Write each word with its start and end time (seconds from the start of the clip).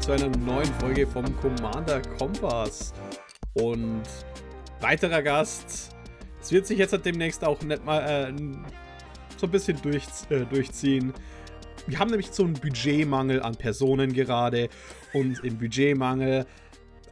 zu 0.00 0.12
einer 0.12 0.34
neuen 0.38 0.72
Folge 0.76 1.06
vom 1.06 1.24
Commander 1.40 2.00
Kompass. 2.18 2.94
Und 3.52 4.02
weiterer 4.80 5.22
Gast. 5.22 5.94
Es 6.40 6.50
wird 6.50 6.66
sich 6.66 6.78
jetzt 6.78 6.98
demnächst 7.04 7.44
auch 7.44 7.60
nicht 7.62 7.84
mal 7.84 8.00
äh, 8.00 8.32
so 9.36 9.46
ein 9.46 9.50
bisschen 9.50 9.80
durch, 9.82 10.04
äh, 10.30 10.46
durchziehen. 10.46 11.12
Wir 11.86 11.98
haben 11.98 12.08
nämlich 12.08 12.30
so 12.32 12.44
einen 12.44 12.54
Budgetmangel 12.54 13.42
an 13.42 13.56
Personen 13.56 14.14
gerade. 14.14 14.70
Und 15.12 15.44
im 15.44 15.58
Budgetmangel 15.58 16.46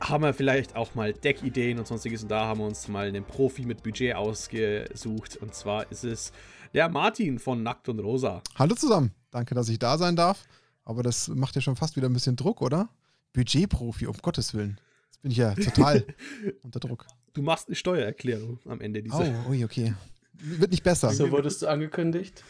haben 0.00 0.24
wir 0.24 0.32
vielleicht 0.32 0.74
auch 0.74 0.94
mal 0.94 1.12
Deckideen 1.12 1.78
und 1.78 1.86
sonstiges. 1.86 2.22
Und 2.22 2.30
da 2.30 2.46
haben 2.46 2.60
wir 2.60 2.66
uns 2.66 2.88
mal 2.88 3.08
einen 3.08 3.24
Profi 3.24 3.66
mit 3.66 3.82
Budget 3.82 4.14
ausgesucht. 4.14 5.36
Und 5.36 5.54
zwar 5.54 5.90
ist 5.92 6.04
es 6.04 6.32
der 6.72 6.88
Martin 6.88 7.38
von 7.38 7.62
Nackt 7.62 7.90
und 7.90 7.98
Rosa. 7.98 8.42
Hallo 8.58 8.74
zusammen. 8.74 9.12
Danke, 9.30 9.54
dass 9.54 9.68
ich 9.68 9.78
da 9.78 9.98
sein 9.98 10.16
darf. 10.16 10.46
Aber 10.88 11.02
das 11.02 11.28
macht 11.28 11.54
ja 11.54 11.60
schon 11.60 11.76
fast 11.76 11.96
wieder 11.96 12.08
ein 12.08 12.14
bisschen 12.14 12.34
Druck, 12.34 12.62
oder? 12.62 12.88
Budgetprofi, 13.34 14.06
um 14.06 14.16
Gottes 14.22 14.54
Willen. 14.54 14.80
Jetzt 15.10 15.20
bin 15.20 15.30
ich 15.30 15.36
ja 15.36 15.54
total 15.54 16.02
unter 16.62 16.80
Druck. 16.80 17.04
Du 17.34 17.42
machst 17.42 17.68
eine 17.68 17.76
Steuererklärung 17.76 18.58
am 18.64 18.80
Ende 18.80 19.02
dieser. 19.02 19.44
Oh, 19.46 19.50
ui, 19.50 19.62
okay. 19.64 19.92
Wird 20.32 20.70
nicht 20.70 20.82
besser. 20.82 21.10
So 21.10 21.30
wurdest 21.30 21.60
du 21.60 21.66
angekündigt. 21.66 22.42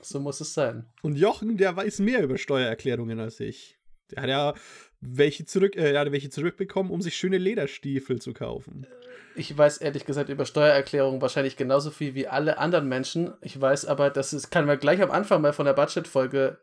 So 0.00 0.18
muss 0.18 0.40
es 0.40 0.52
sein. 0.52 0.84
Und 1.02 1.14
Jochen, 1.16 1.58
der 1.58 1.76
weiß 1.76 2.00
mehr 2.00 2.24
über 2.24 2.38
Steuererklärungen 2.38 3.20
als 3.20 3.38
ich. 3.38 3.78
Der 4.10 4.22
hat 4.22 4.30
ja 4.30 4.54
welche, 5.00 5.44
zurück, 5.44 5.76
äh, 5.76 5.96
hat 5.96 6.10
welche 6.10 6.28
zurückbekommen, 6.28 6.90
um 6.90 7.00
sich 7.00 7.16
schöne 7.16 7.38
Lederstiefel 7.38 8.20
zu 8.20 8.32
kaufen. 8.32 8.88
Ich 9.36 9.56
weiß 9.56 9.78
ehrlich 9.78 10.04
gesagt 10.04 10.28
über 10.28 10.44
Steuererklärungen 10.44 11.22
wahrscheinlich 11.22 11.56
genauso 11.56 11.92
viel 11.92 12.16
wie 12.16 12.26
alle 12.26 12.58
anderen 12.58 12.88
Menschen. 12.88 13.32
Ich 13.42 13.60
weiß 13.60 13.84
aber, 13.84 14.10
dass 14.10 14.32
es 14.32 14.50
kann 14.50 14.66
man 14.66 14.80
gleich 14.80 15.00
am 15.00 15.12
Anfang 15.12 15.40
mal 15.40 15.52
von 15.52 15.66
der 15.66 15.74
Budgetfolge 15.74 16.58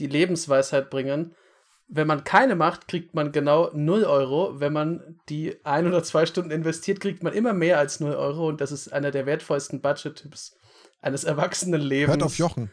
die 0.00 0.06
Lebensweisheit 0.06 0.90
bringen. 0.90 1.34
Wenn 1.88 2.06
man 2.06 2.24
keine 2.24 2.54
macht, 2.54 2.88
kriegt 2.88 3.14
man 3.14 3.32
genau 3.32 3.70
0 3.72 4.04
Euro. 4.04 4.60
Wenn 4.60 4.72
man 4.72 5.20
die 5.28 5.56
ein 5.64 5.86
oder 5.86 6.02
zwei 6.02 6.26
Stunden 6.26 6.50
investiert, 6.50 7.00
kriegt 7.00 7.22
man 7.22 7.32
immer 7.32 7.52
mehr 7.52 7.78
als 7.78 8.00
0 8.00 8.14
Euro. 8.14 8.48
Und 8.48 8.60
das 8.60 8.72
ist 8.72 8.92
einer 8.92 9.10
der 9.10 9.26
wertvollsten 9.26 9.80
Budget-Tipps 9.80 10.56
eines 11.00 11.24
erwachsenen 11.24 11.80
Lebens. 11.80 12.10
Hört 12.10 12.22
auf 12.22 12.38
Jochen. 12.38 12.70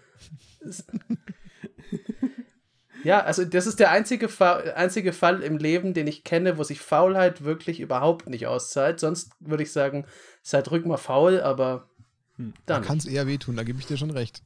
Ja, 3.04 3.22
also 3.22 3.46
das 3.46 3.68
ist 3.68 3.80
der 3.80 3.92
einzige, 3.92 4.28
Fa 4.28 4.58
einzige 4.76 5.14
Fall 5.14 5.42
im 5.42 5.58
Leben, 5.58 5.94
den 5.94 6.08
ich 6.08 6.26
kenne, 6.26 6.58
wo 6.58 6.64
sich 6.64 6.82
Faulheit 6.82 7.44
wirklich 7.44 7.80
überhaupt 7.80 8.28
nicht 8.28 8.48
auszahlt. 8.48 9.00
Sonst 9.00 9.32
würde 9.40 9.64
ich 9.64 9.72
sagen, 9.72 10.06
seid 10.42 10.70
ruhig 10.72 10.84
mal 10.84 10.98
faul, 10.98 11.40
aber 11.40 11.90
hm. 12.36 12.54
dann. 12.66 12.82
Da 12.82 12.88
kann 12.88 12.98
es 12.98 13.06
eher 13.06 13.28
wehtun, 13.28 13.56
da 13.56 13.64
gebe 13.64 13.80
ich 13.80 13.86
dir 13.86 13.98
schon 13.98 14.12
recht. 14.12 14.44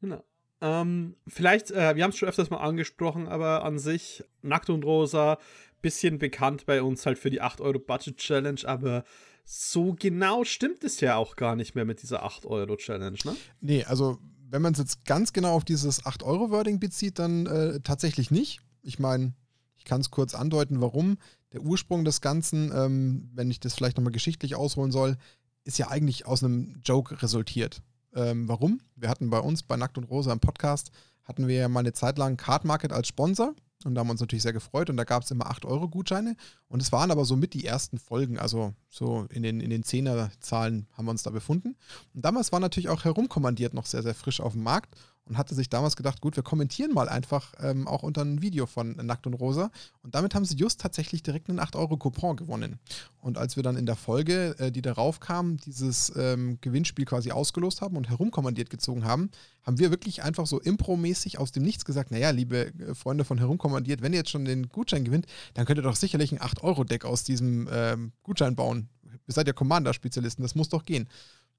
Genau. 0.00 0.22
Ähm, 0.60 1.16
vielleicht, 1.26 1.70
äh, 1.70 1.96
wir 1.96 2.04
haben 2.04 2.10
es 2.10 2.18
schon 2.18 2.28
öfters 2.28 2.50
mal 2.50 2.58
angesprochen, 2.58 3.28
aber 3.28 3.64
an 3.64 3.78
sich, 3.78 4.24
Nackt 4.42 4.70
und 4.70 4.84
Rosa, 4.84 5.38
bisschen 5.80 6.18
bekannt 6.18 6.66
bei 6.66 6.82
uns 6.82 7.06
halt 7.06 7.18
für 7.18 7.30
die 7.30 7.40
8 7.40 7.60
Euro 7.60 7.78
Budget 7.78 8.18
Challenge, 8.18 8.60
aber 8.64 9.04
so 9.44 9.94
genau 9.98 10.44
stimmt 10.44 10.84
es 10.84 11.00
ja 11.00 11.16
auch 11.16 11.36
gar 11.36 11.56
nicht 11.56 11.74
mehr 11.74 11.84
mit 11.84 12.02
dieser 12.02 12.22
8 12.22 12.44
Euro 12.46 12.76
Challenge, 12.76 13.18
ne? 13.24 13.36
Nee, 13.60 13.84
also 13.84 14.18
wenn 14.50 14.62
man 14.62 14.72
es 14.72 14.78
jetzt 14.78 15.04
ganz 15.04 15.32
genau 15.32 15.54
auf 15.54 15.64
dieses 15.64 16.04
8-Euro-Wording 16.04 16.80
bezieht, 16.80 17.18
dann 17.18 17.46
äh, 17.46 17.80
tatsächlich 17.80 18.30
nicht. 18.30 18.60
Ich 18.82 18.98
meine, 18.98 19.32
ich 19.76 19.84
kann 19.84 20.00
es 20.00 20.10
kurz 20.10 20.34
andeuten, 20.34 20.80
warum. 20.80 21.18
Der 21.52 21.62
Ursprung 21.62 22.04
des 22.04 22.20
Ganzen, 22.20 22.72
ähm, 22.74 23.30
wenn 23.32 23.50
ich 23.50 23.60
das 23.60 23.74
vielleicht 23.74 23.96
nochmal 23.96 24.12
geschichtlich 24.12 24.56
ausholen 24.56 24.92
soll, 24.92 25.16
ist 25.64 25.78
ja 25.78 25.88
eigentlich 25.88 26.26
aus 26.26 26.42
einem 26.42 26.80
Joke 26.84 27.22
resultiert. 27.22 27.82
Ähm, 28.14 28.48
warum? 28.48 28.80
Wir 28.96 29.08
hatten 29.08 29.30
bei 29.30 29.38
uns 29.38 29.62
bei 29.62 29.76
Nackt 29.76 29.98
und 29.98 30.04
Rosa 30.04 30.32
im 30.32 30.40
Podcast, 30.40 30.90
hatten 31.24 31.48
wir 31.48 31.56
ja 31.56 31.68
mal 31.68 31.80
eine 31.80 31.92
Zeit 31.92 32.18
lang 32.18 32.36
Card 32.36 32.64
Market 32.64 32.92
als 32.92 33.08
Sponsor 33.08 33.54
und 33.84 33.94
da 33.94 34.00
haben 34.00 34.08
wir 34.08 34.12
uns 34.12 34.20
natürlich 34.20 34.42
sehr 34.42 34.52
gefreut 34.52 34.90
und 34.90 34.98
da 34.98 35.04
gab 35.04 35.22
es 35.22 35.30
immer 35.30 35.50
8-Euro-Gutscheine. 35.50 36.36
Und 36.68 36.82
es 36.82 36.92
waren 36.92 37.10
aber 37.10 37.24
so 37.24 37.34
mit 37.34 37.54
die 37.54 37.64
ersten 37.64 37.98
Folgen, 37.98 38.38
also 38.38 38.74
so 38.90 39.26
in 39.30 39.42
den, 39.42 39.60
in 39.60 39.70
den 39.70 39.82
Zehner-Zahlen 39.82 40.86
haben 40.92 41.06
wir 41.06 41.12
uns 41.12 41.22
da 41.22 41.30
befunden. 41.30 41.76
Und 42.14 42.24
damals 42.24 42.52
war 42.52 42.60
natürlich 42.60 42.90
auch 42.90 43.04
herumkommandiert 43.04 43.72
noch 43.72 43.86
sehr, 43.86 44.02
sehr 44.02 44.14
frisch 44.14 44.40
auf 44.40 44.52
dem 44.52 44.64
Markt 44.64 44.96
und 45.30 45.38
hatte 45.38 45.54
sich 45.54 45.70
damals 45.70 45.94
gedacht, 45.94 46.20
gut, 46.20 46.34
wir 46.34 46.42
kommentieren 46.42 46.92
mal 46.92 47.08
einfach 47.08 47.54
ähm, 47.62 47.86
auch 47.86 48.02
unter 48.02 48.22
ein 48.22 48.42
Video 48.42 48.66
von 48.66 48.96
Nackt 48.96 49.28
und 49.28 49.34
Rosa. 49.34 49.70
Und 50.02 50.16
damit 50.16 50.34
haben 50.34 50.44
sie 50.44 50.56
just 50.56 50.80
tatsächlich 50.80 51.22
direkt 51.22 51.48
einen 51.48 51.60
8-Euro-Coupon 51.60 52.36
gewonnen. 52.36 52.80
Und 53.20 53.38
als 53.38 53.54
wir 53.54 53.62
dann 53.62 53.76
in 53.76 53.86
der 53.86 53.94
Folge, 53.94 54.56
äh, 54.58 54.72
die 54.72 54.82
darauf 54.82 55.20
kam, 55.20 55.56
dieses 55.56 56.12
ähm, 56.16 56.58
Gewinnspiel 56.60 57.04
quasi 57.04 57.30
ausgelost 57.30 57.80
haben 57.80 57.96
und 57.96 58.10
herumkommandiert 58.10 58.70
gezogen 58.70 59.04
haben, 59.04 59.30
haben 59.62 59.78
wir 59.78 59.92
wirklich 59.92 60.24
einfach 60.24 60.48
so 60.48 60.58
impromäßig 60.58 61.38
aus 61.38 61.52
dem 61.52 61.62
Nichts 61.62 61.84
gesagt, 61.84 62.10
naja, 62.10 62.30
liebe 62.30 62.72
äh, 62.80 62.94
Freunde 62.96 63.24
von 63.24 63.38
herumkommandiert, 63.38 64.02
wenn 64.02 64.12
ihr 64.12 64.18
jetzt 64.18 64.30
schon 64.30 64.44
den 64.44 64.68
Gutschein 64.68 65.04
gewinnt, 65.04 65.26
dann 65.54 65.64
könnt 65.64 65.78
ihr 65.78 65.82
doch 65.82 65.94
sicherlich 65.94 66.32
ein 66.32 66.40
8-Euro-Deck 66.40 67.04
aus 67.04 67.22
diesem 67.22 67.68
ähm, 67.70 68.10
Gutschein 68.24 68.56
bauen. 68.56 68.88
Ihr 69.28 69.34
seid 69.34 69.46
ja 69.46 69.52
Commander-Spezialisten, 69.52 70.42
das 70.42 70.56
muss 70.56 70.70
doch 70.70 70.84
gehen. 70.84 71.08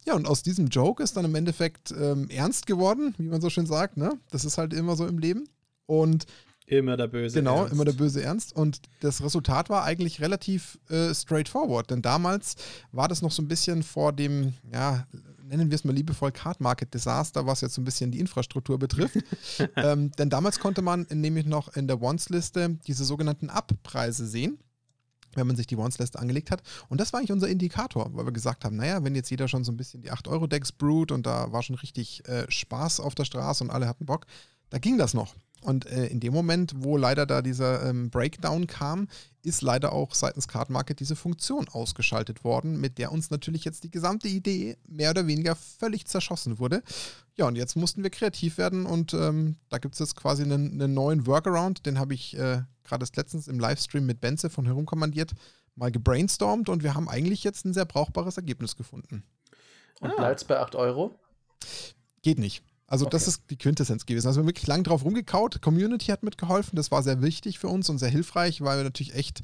Ja, 0.05 0.15
und 0.15 0.27
aus 0.27 0.41
diesem 0.43 0.67
Joke 0.67 1.03
ist 1.03 1.15
dann 1.15 1.25
im 1.25 1.35
Endeffekt 1.35 1.91
ähm, 1.91 2.27
ernst 2.29 2.65
geworden, 2.65 3.13
wie 3.17 3.27
man 3.27 3.41
so 3.41 3.49
schön 3.49 3.65
sagt. 3.65 3.97
Ne? 3.97 4.17
Das 4.31 4.45
ist 4.45 4.57
halt 4.57 4.73
immer 4.73 4.95
so 4.95 5.05
im 5.05 5.19
Leben. 5.19 5.47
Und 5.85 6.25
Immer 6.65 6.95
der 6.95 7.07
böse 7.07 7.37
genau, 7.37 7.57
Ernst. 7.57 7.71
Genau, 7.71 7.75
immer 7.75 7.85
der 7.91 7.97
böse 7.97 8.23
Ernst. 8.23 8.55
Und 8.55 8.81
das 9.01 9.21
Resultat 9.21 9.69
war 9.69 9.83
eigentlich 9.83 10.21
relativ 10.21 10.79
äh, 10.89 11.13
straightforward. 11.13 11.91
Denn 11.91 12.01
damals 12.01 12.55
war 12.93 13.09
das 13.09 13.21
noch 13.21 13.31
so 13.31 13.41
ein 13.41 13.49
bisschen 13.49 13.83
vor 13.83 14.13
dem, 14.13 14.53
ja, 14.71 15.05
nennen 15.43 15.69
wir 15.69 15.75
es 15.75 15.83
mal 15.83 15.93
liebevoll 15.93 16.31
Card 16.31 16.61
Market 16.61 16.93
Desaster, 16.93 17.45
was 17.45 17.59
jetzt 17.59 17.73
so 17.73 17.81
ein 17.81 17.83
bisschen 17.83 18.11
die 18.11 18.19
Infrastruktur 18.19 18.79
betrifft. 18.79 19.17
ähm, 19.75 20.11
denn 20.11 20.29
damals 20.29 20.59
konnte 20.59 20.81
man 20.81 21.05
nämlich 21.11 21.45
noch 21.45 21.75
in 21.75 21.87
der 21.87 22.01
Once-Liste 22.01 22.77
diese 22.87 23.03
sogenannten 23.03 23.49
Up-Preise 23.49 24.25
sehen 24.25 24.57
wenn 25.35 25.47
man 25.47 25.55
sich 25.55 25.67
die 25.67 25.77
Once-Liste 25.77 26.19
angelegt 26.19 26.51
hat. 26.51 26.61
Und 26.89 26.99
das 26.99 27.13
war 27.13 27.19
eigentlich 27.19 27.31
unser 27.31 27.47
Indikator, 27.47 28.09
weil 28.13 28.25
wir 28.25 28.31
gesagt 28.31 28.65
haben, 28.65 28.75
naja, 28.75 29.03
wenn 29.03 29.15
jetzt 29.15 29.29
jeder 29.29 29.47
schon 29.47 29.63
so 29.63 29.71
ein 29.71 29.77
bisschen 29.77 30.01
die 30.01 30.11
8-Euro-Decks 30.11 30.71
brewt 30.71 31.11
und 31.11 31.25
da 31.25 31.51
war 31.51 31.63
schon 31.63 31.75
richtig 31.75 32.27
äh, 32.27 32.49
Spaß 32.49 32.99
auf 32.99 33.15
der 33.15 33.25
Straße 33.25 33.63
und 33.63 33.69
alle 33.69 33.87
hatten 33.87 34.05
Bock, 34.05 34.25
da 34.69 34.79
ging 34.79 34.97
das 34.97 35.13
noch. 35.13 35.35
Und 35.61 35.85
äh, 35.85 36.07
in 36.07 36.19
dem 36.19 36.33
Moment, 36.33 36.73
wo 36.77 36.97
leider 36.97 37.25
da 37.25 37.41
dieser 37.41 37.87
ähm, 37.87 38.09
Breakdown 38.09 38.67
kam, 38.67 39.07
ist 39.43 39.61
leider 39.61 39.91
auch 39.91 40.13
seitens 40.13 40.47
Card 40.47 40.69
Market 40.69 40.99
diese 40.99 41.15
Funktion 41.15 41.67
ausgeschaltet 41.69 42.43
worden, 42.43 42.79
mit 42.79 42.97
der 42.97 43.11
uns 43.11 43.29
natürlich 43.29 43.65
jetzt 43.65 43.83
die 43.83 43.91
gesamte 43.91 44.27
Idee 44.27 44.77
mehr 44.87 45.11
oder 45.11 45.27
weniger 45.27 45.55
völlig 45.55 46.05
zerschossen 46.05 46.59
wurde. 46.59 46.83
Ja, 47.35 47.47
und 47.47 47.55
jetzt 47.55 47.75
mussten 47.75 48.03
wir 48.03 48.09
kreativ 48.09 48.57
werden 48.57 48.85
und 48.85 49.13
ähm, 49.13 49.57
da 49.69 49.77
gibt 49.77 49.95
es 49.95 49.99
jetzt 49.99 50.15
quasi 50.15 50.43
einen, 50.43 50.73
einen, 50.73 50.93
neuen 50.93 51.25
Workaround, 51.25 51.85
den 51.85 51.99
habe 51.99 52.13
ich 52.13 52.37
äh, 52.37 52.61
gerade 52.83 53.05
letztens 53.15 53.47
im 53.47 53.59
Livestream 53.59 54.05
mit 54.05 54.21
Benze 54.21 54.49
von 54.49 54.65
herumkommandiert 54.65 55.31
mal 55.75 55.91
gebrainstormt 55.91 56.69
und 56.69 56.83
wir 56.83 56.93
haben 56.93 57.09
eigentlich 57.09 57.43
jetzt 57.43 57.65
ein 57.65 57.73
sehr 57.73 57.85
brauchbares 57.85 58.37
Ergebnis 58.37 58.75
gefunden. 58.75 59.23
Und 59.99 60.15
bleibt 60.15 60.41
es 60.41 60.45
bei 60.45 60.59
8 60.59 60.75
Euro? 60.75 61.19
Geht 62.21 62.39
nicht. 62.39 62.63
Also 62.91 63.05
okay. 63.05 63.11
das 63.11 63.29
ist 63.29 63.43
die 63.49 63.57
Quintessenz 63.57 64.05
gewesen. 64.05 64.27
Also 64.27 64.39
wir 64.39 64.41
haben 64.41 64.49
wirklich 64.49 64.67
lang 64.67 64.83
drauf 64.83 65.05
rumgekaut. 65.05 65.61
Community 65.61 66.07
hat 66.07 66.23
mitgeholfen. 66.23 66.75
Das 66.75 66.91
war 66.91 67.01
sehr 67.03 67.21
wichtig 67.21 67.57
für 67.57 67.69
uns 67.69 67.89
und 67.89 67.99
sehr 67.99 68.09
hilfreich, 68.09 68.59
weil 68.59 68.79
wir 68.79 68.83
natürlich 68.83 69.15
echt 69.15 69.39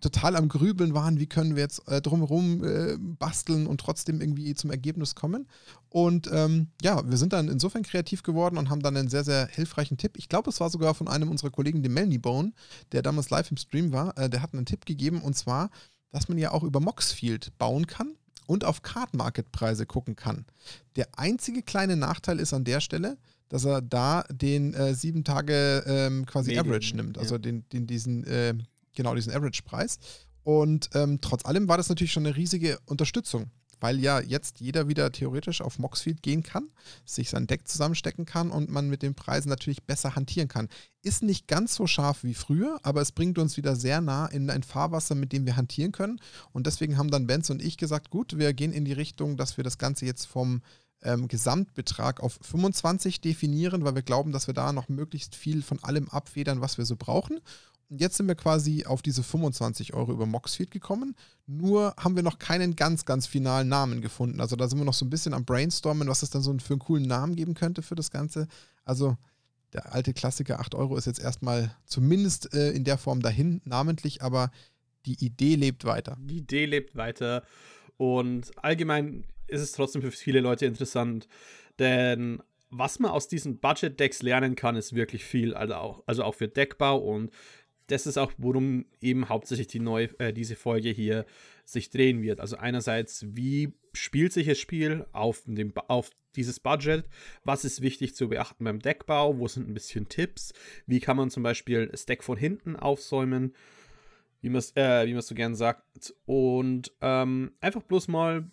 total 0.00 0.36
am 0.36 0.48
Grübeln 0.48 0.94
waren, 0.94 1.18
wie 1.18 1.26
können 1.26 1.56
wir 1.56 1.64
jetzt 1.64 1.88
äh, 1.88 2.00
drumherum 2.00 2.62
äh, 2.62 2.96
basteln 2.98 3.66
und 3.66 3.80
trotzdem 3.80 4.20
irgendwie 4.20 4.54
zum 4.54 4.70
Ergebnis 4.70 5.16
kommen. 5.16 5.48
Und 5.88 6.30
ähm, 6.32 6.68
ja, 6.82 7.02
wir 7.10 7.16
sind 7.16 7.32
dann 7.32 7.48
insofern 7.48 7.82
kreativ 7.82 8.22
geworden 8.22 8.58
und 8.58 8.70
haben 8.70 8.82
dann 8.82 8.96
einen 8.96 9.08
sehr, 9.08 9.24
sehr 9.24 9.48
hilfreichen 9.48 9.96
Tipp. 9.96 10.12
Ich 10.16 10.28
glaube, 10.28 10.50
es 10.50 10.60
war 10.60 10.70
sogar 10.70 10.94
von 10.94 11.08
einem 11.08 11.30
unserer 11.30 11.50
Kollegen, 11.50 11.82
dem 11.82 11.94
Melanie 11.94 12.18
Bone, 12.18 12.52
der 12.92 13.02
damals 13.02 13.28
live 13.28 13.50
im 13.50 13.56
Stream 13.56 13.92
war. 13.92 14.16
Äh, 14.16 14.30
der 14.30 14.40
hat 14.40 14.54
einen 14.54 14.66
Tipp 14.66 14.86
gegeben 14.86 15.20
und 15.20 15.34
zwar, 15.34 15.70
dass 16.12 16.28
man 16.28 16.38
ja 16.38 16.52
auch 16.52 16.62
über 16.62 16.78
Moxfield 16.78 17.58
bauen 17.58 17.88
kann 17.88 18.14
und 18.46 18.64
auf 18.64 18.82
Card 18.82 19.14
Market 19.14 19.52
Preise 19.52 19.86
gucken 19.86 20.16
kann. 20.16 20.46
Der 20.96 21.08
einzige 21.16 21.62
kleine 21.62 21.96
Nachteil 21.96 22.38
ist 22.38 22.52
an 22.52 22.64
der 22.64 22.80
Stelle, 22.80 23.18
dass 23.48 23.64
er 23.64 23.82
da 23.82 24.24
den 24.30 24.74
äh, 24.74 24.94
sieben 24.94 25.24
Tage 25.24 25.84
ähm, 25.86 26.26
quasi 26.26 26.50
Medien, 26.50 26.66
Average 26.66 26.96
nimmt, 26.96 27.18
also 27.18 27.34
ja. 27.36 27.38
den, 27.38 27.68
den, 27.70 27.86
diesen, 27.86 28.24
äh, 28.24 28.54
genau 28.94 29.14
diesen 29.14 29.32
Average-Preis. 29.32 29.98
Und 30.42 30.90
ähm, 30.94 31.20
trotz 31.20 31.44
allem 31.44 31.68
war 31.68 31.76
das 31.76 31.88
natürlich 31.88 32.12
schon 32.12 32.26
eine 32.26 32.36
riesige 32.36 32.78
Unterstützung 32.86 33.50
weil 33.80 34.00
ja 34.00 34.20
jetzt 34.20 34.60
jeder 34.60 34.88
wieder 34.88 35.10
theoretisch 35.12 35.60
auf 35.60 35.78
Moxfield 35.78 36.22
gehen 36.22 36.42
kann, 36.42 36.68
sich 37.04 37.30
sein 37.30 37.46
Deck 37.46 37.66
zusammenstecken 37.68 38.26
kann 38.26 38.50
und 38.50 38.70
man 38.70 38.88
mit 38.88 39.02
den 39.02 39.14
Preisen 39.14 39.48
natürlich 39.48 39.82
besser 39.84 40.14
hantieren 40.16 40.48
kann. 40.48 40.68
Ist 41.02 41.22
nicht 41.22 41.48
ganz 41.48 41.74
so 41.74 41.86
scharf 41.86 42.24
wie 42.24 42.34
früher, 42.34 42.78
aber 42.82 43.00
es 43.00 43.12
bringt 43.12 43.38
uns 43.38 43.56
wieder 43.56 43.76
sehr 43.76 44.00
nah 44.00 44.26
in 44.26 44.48
ein 44.50 44.62
Fahrwasser, 44.62 45.14
mit 45.14 45.32
dem 45.32 45.46
wir 45.46 45.56
hantieren 45.56 45.92
können. 45.92 46.20
Und 46.52 46.66
deswegen 46.66 46.96
haben 46.98 47.10
dann 47.10 47.26
Benz 47.26 47.50
und 47.50 47.62
ich 47.62 47.76
gesagt, 47.76 48.10
gut, 48.10 48.38
wir 48.38 48.52
gehen 48.54 48.72
in 48.72 48.84
die 48.84 48.92
Richtung, 48.92 49.36
dass 49.36 49.56
wir 49.56 49.64
das 49.64 49.78
Ganze 49.78 50.06
jetzt 50.06 50.26
vom 50.26 50.62
ähm, 51.02 51.28
Gesamtbetrag 51.28 52.20
auf 52.20 52.38
25 52.42 53.20
definieren, 53.20 53.84
weil 53.84 53.94
wir 53.94 54.02
glauben, 54.02 54.32
dass 54.32 54.46
wir 54.46 54.54
da 54.54 54.72
noch 54.72 54.88
möglichst 54.88 55.34
viel 55.34 55.62
von 55.62 55.82
allem 55.84 56.08
abfedern, 56.08 56.60
was 56.60 56.78
wir 56.78 56.84
so 56.84 56.96
brauchen. 56.96 57.40
Jetzt 57.90 58.16
sind 58.16 58.28
wir 58.28 58.34
quasi 58.34 58.84
auf 58.86 59.02
diese 59.02 59.22
25 59.22 59.94
Euro 59.94 60.12
über 60.12 60.26
Moxfield 60.26 60.70
gekommen. 60.70 61.14
Nur 61.46 61.94
haben 61.98 62.16
wir 62.16 62.22
noch 62.22 62.38
keinen 62.38 62.76
ganz, 62.76 63.04
ganz 63.04 63.26
finalen 63.26 63.68
Namen 63.68 64.00
gefunden. 64.00 64.40
Also 64.40 64.56
da 64.56 64.68
sind 64.68 64.78
wir 64.78 64.84
noch 64.84 64.94
so 64.94 65.04
ein 65.04 65.10
bisschen 65.10 65.34
am 65.34 65.44
Brainstormen, 65.44 66.08
was 66.08 66.22
es 66.22 66.30
dann 66.30 66.42
so 66.42 66.56
für 66.58 66.74
einen 66.74 66.80
coolen 66.80 67.06
Namen 67.06 67.36
geben 67.36 67.54
könnte 67.54 67.82
für 67.82 67.94
das 67.94 68.10
Ganze. 68.10 68.48
Also 68.84 69.16
der 69.74 69.92
alte 69.92 70.14
Klassiker 70.14 70.60
8 70.60 70.74
Euro 70.74 70.96
ist 70.96 71.06
jetzt 71.06 71.20
erstmal 71.20 71.76
zumindest 71.84 72.54
äh, 72.54 72.70
in 72.70 72.84
der 72.84 72.96
Form 72.96 73.20
dahin, 73.20 73.60
namentlich, 73.64 74.22
aber 74.22 74.50
die 75.04 75.22
Idee 75.24 75.56
lebt 75.56 75.84
weiter. 75.84 76.16
Die 76.20 76.38
Idee 76.38 76.64
lebt 76.64 76.96
weiter 76.96 77.42
und 77.96 78.50
allgemein 78.56 79.24
ist 79.46 79.60
es 79.60 79.72
trotzdem 79.72 80.00
für 80.00 80.10
viele 80.10 80.40
Leute 80.40 80.64
interessant, 80.64 81.28
denn 81.78 82.42
was 82.70 82.98
man 82.98 83.10
aus 83.10 83.28
diesen 83.28 83.58
Budget-Decks 83.58 84.22
lernen 84.22 84.56
kann, 84.56 84.76
ist 84.76 84.94
wirklich 84.94 85.24
viel, 85.24 85.54
also 85.54 85.74
auch, 85.74 86.02
also 86.06 86.24
auch 86.24 86.34
für 86.34 86.48
Deckbau 86.48 86.98
und 86.98 87.30
das 87.88 88.06
ist 88.06 88.18
auch, 88.18 88.32
worum 88.38 88.86
eben 89.00 89.28
hauptsächlich 89.28 89.66
die 89.66 89.80
neue, 89.80 90.18
äh, 90.18 90.32
diese 90.32 90.56
Folge 90.56 90.90
hier 90.90 91.26
sich 91.64 91.90
drehen 91.90 92.22
wird. 92.22 92.40
Also 92.40 92.56
einerseits, 92.56 93.24
wie 93.36 93.74
spielt 93.92 94.32
sich 94.32 94.46
das 94.46 94.58
Spiel 94.58 95.06
auf, 95.12 95.42
dem, 95.46 95.72
auf 95.88 96.10
dieses 96.36 96.60
Budget? 96.60 97.04
Was 97.44 97.64
ist 97.64 97.82
wichtig 97.82 98.14
zu 98.14 98.28
beachten 98.28 98.64
beim 98.64 98.80
Deckbau? 98.80 99.38
Wo 99.38 99.48
sind 99.48 99.68
ein 99.68 99.74
bisschen 99.74 100.08
Tipps? 100.08 100.52
Wie 100.86 101.00
kann 101.00 101.16
man 101.16 101.30
zum 101.30 101.42
Beispiel 101.42 101.86
das 101.86 102.06
Deck 102.06 102.22
von 102.22 102.36
hinten 102.36 102.76
aufsäumen? 102.76 103.54
Wie 104.40 104.50
man 104.50 104.58
es 104.58 104.72
äh, 104.76 105.20
so 105.20 105.34
gern 105.34 105.54
sagt. 105.54 106.14
Und 106.26 106.92
ähm, 107.00 107.52
einfach 107.60 107.82
bloß 107.82 108.08
mal 108.08 108.50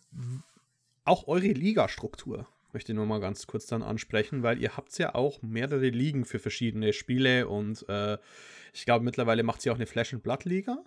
auch 1.03 1.27
eure 1.27 1.47
Ligastruktur 1.47 2.47
möchte 2.73 2.91
ich 2.91 2.95
nur 2.95 3.05
mal 3.05 3.19
ganz 3.19 3.47
kurz 3.47 3.65
dann 3.65 3.83
ansprechen, 3.83 4.43
weil 4.43 4.61
ihr 4.61 4.77
habt 4.77 4.97
ja 4.97 5.15
auch 5.15 5.41
mehrere 5.41 5.89
Ligen 5.89 6.25
für 6.25 6.39
verschiedene 6.39 6.93
Spiele 6.93 7.47
und 7.47 7.87
äh, 7.89 8.17
ich 8.73 8.85
glaube 8.85 9.05
mittlerweile 9.05 9.43
macht 9.43 9.61
sie 9.61 9.71
auch 9.71 9.75
eine 9.75 9.85
Flash 9.85 10.13
and 10.13 10.23
Blood 10.23 10.45
Liga, 10.45 10.83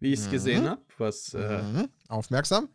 wie 0.00 0.12
ich 0.12 0.20
es 0.20 0.26
mhm. 0.26 0.32
gesehen 0.32 0.68
habe. 0.68 0.82
Was 0.98 1.34
äh, 1.34 1.62
mhm. 1.62 1.88
aufmerksam? 2.08 2.68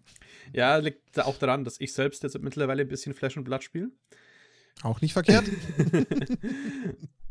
Ja, 0.54 0.78
liegt 0.78 1.20
auch 1.20 1.38
daran, 1.38 1.64
dass 1.64 1.80
ich 1.80 1.94
selbst 1.94 2.24
jetzt 2.24 2.40
mittlerweile 2.40 2.84
ein 2.84 2.88
bisschen 2.88 3.14
Flash 3.14 3.38
and 3.38 3.46
Blood 3.46 3.64
spiele. 3.64 3.92
Auch 4.84 5.02
nicht 5.02 5.14
verkehrt. 5.14 5.46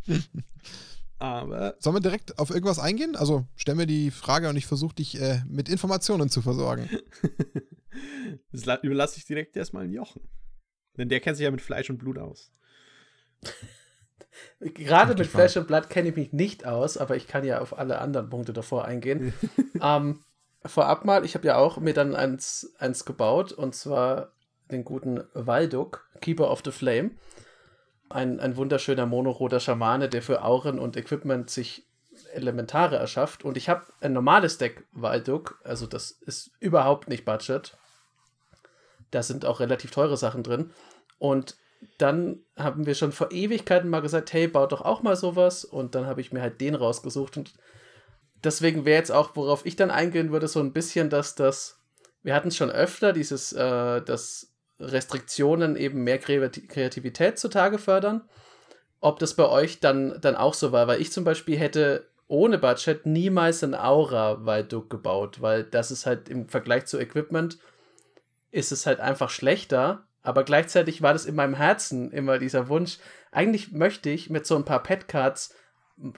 Aber. 1.21 1.77
Sollen 1.79 1.97
wir 1.97 2.01
direkt 2.01 2.39
auf 2.39 2.51
irgendwas 2.51 2.79
eingehen? 2.79 3.15
Also 3.15 3.47
stell 3.55 3.75
mir 3.75 3.87
die 3.87 4.11
Frage 4.11 4.49
und 4.49 4.57
ich 4.57 4.67
versuche 4.67 4.95
dich 4.95 5.21
äh, 5.21 5.43
mit 5.47 5.69
Informationen 5.69 6.31
zu 6.31 6.41
versorgen. 6.41 6.89
das 8.53 8.65
überlasse 8.83 9.19
ich 9.19 9.27
direkt 9.27 9.55
erstmal 9.55 9.85
in 9.85 9.93
Jochen. 9.93 10.23
Denn 10.97 11.11
der 11.11 11.21
kennt 11.21 11.37
sich 11.37 11.45
ja 11.45 11.51
mit 11.51 11.61
Fleisch 11.61 11.91
und 11.91 11.99
Blut 11.99 12.17
aus. 12.17 12.53
Gerade 14.61 15.15
mit 15.15 15.27
Fleisch 15.27 15.57
und 15.57 15.67
Blut 15.67 15.91
kenne 15.91 16.11
ich 16.11 16.17
mich 16.17 16.33
nicht 16.33 16.67
aus, 16.67 16.97
aber 16.97 17.17
ich 17.17 17.27
kann 17.27 17.45
ja 17.45 17.61
auf 17.61 17.79
alle 17.79 18.01
anderen 18.01 18.31
Punkte 18.31 18.53
davor 18.53 18.85
eingehen. 18.85 19.33
ähm, 19.83 20.21
vorab 20.65 21.05
mal, 21.05 21.25
ich 21.25 21.35
habe 21.35 21.47
ja 21.47 21.57
auch 21.57 21.79
mir 21.79 21.95
dann 21.95 22.15
eins, 22.15 22.73
eins 22.79 23.05
gebaut 23.05 23.53
und 23.53 23.75
zwar 23.75 24.33
den 24.71 24.85
guten 24.85 25.25
Walduk, 25.35 26.07
Keeper 26.21 26.51
of 26.51 26.63
the 26.65 26.71
Flame. 26.71 27.13
Ein, 28.09 28.41
ein 28.41 28.57
wunderschöner 28.57 29.07
monoroter 29.07 29.61
Schamane, 29.61 30.09
der 30.09 30.23
für 30.23 30.43
Auren 30.45 30.79
und 30.79 30.97
Equipment 30.97 31.49
sich 31.51 31.87
Elementare 32.33 32.97
erschafft. 32.97 33.45
Und 33.45 33.57
ich 33.57 33.69
habe 33.69 33.87
ein 34.01 34.13
normales 34.13 34.59
Deck 34.59 34.85
Walduk, 34.93 35.61
also 35.65 35.87
das 35.87 36.11
ist 36.11 36.51
überhaupt 36.61 37.09
nicht 37.09 37.25
Budget. 37.25 37.77
Da 39.11 39.23
sind 39.23 39.45
auch 39.45 39.61
relativ 39.61 39.91
teure 39.91 40.17
Sachen 40.17 40.43
drin. 40.43 40.71
Und 41.19 41.57
dann 41.99 42.41
haben 42.57 42.87
wir 42.87 42.95
schon 42.95 43.13
vor 43.13 43.33
Ewigkeiten 43.33 43.91
mal 43.91 44.01
gesagt, 44.01 44.33
hey, 44.33 44.49
baut 44.49 44.73
doch 44.73 44.83
auch 44.83 45.03
mal 45.03 45.17
sowas. 45.17 45.65
Und 45.65 45.95
dann 45.95 46.07
habe 46.07 46.21
ich 46.21 46.33
mir 46.33 46.43
halt 46.43 46.61
den 46.61 46.75
rausgesucht. 46.75 47.37
Und 47.37 47.53
deswegen 48.45 48.85
wäre 48.85 48.99
jetzt 48.99 49.13
auch, 49.13 49.35
worauf 49.37 49.67
ich 49.67 49.77
dann 49.77 49.91
eingehen 49.91 50.33
würde, 50.33 50.49
so 50.49 50.61
ein 50.61 50.73
bisschen, 50.73 51.11
dass 51.11 51.35
das, 51.35 51.81
wir 52.23 52.35
hatten 52.35 52.49
es 52.49 52.57
schon 52.57 52.71
öfter, 52.71 53.13
dieses, 53.13 53.53
äh, 53.53 54.03
dass 54.03 54.53
Restriktionen 54.79 55.77
eben 55.77 56.05
mehr 56.05 56.19
Kreativität 56.19 57.39
zutage 57.39 57.79
fördern. 57.79 58.23
Ob 59.01 59.19
das 59.19 59.35
bei 59.35 59.49
euch 59.49 59.81
dann, 59.81 60.19
dann 60.21 60.37
auch 60.37 60.55
so 60.55 60.73
war, 60.73 60.87
weil 60.87 61.01
ich 61.01 61.13
zum 61.13 61.25
Beispiel 61.25 61.59
hätte 61.59 62.07
ohne 62.29 62.59
Budget 62.59 63.07
niemals 63.07 63.65
ein 63.65 63.75
Aura-Weitdruck 63.75 64.89
gebaut, 64.89 65.41
weil 65.41 65.65
das 65.65 65.91
ist 65.91 66.07
halt 66.07 66.29
im 66.29 66.49
Vergleich 66.49 66.87
zu 66.87 66.99
Equipment 66.99 67.59
ist 68.51 68.73
es 68.73 68.87
halt 68.87 69.01
einfach 69.01 69.31
schlechter. 69.31 70.07
Aber 70.23 70.45
gleichzeitig 70.45 71.03
war 71.03 71.13
das 71.13 71.25
in 71.25 71.35
meinem 71.35 71.55
Herzen 71.55 72.13
immer 72.13 72.39
dieser 72.39 72.69
Wunsch. 72.69 72.99
Eigentlich 73.33 73.73
möchte 73.73 74.11
ich 74.11 74.31
mit 74.31 74.47
so 74.47 74.57
ein 74.57 74.65
paar 74.65 74.83
Petcards 74.83 75.55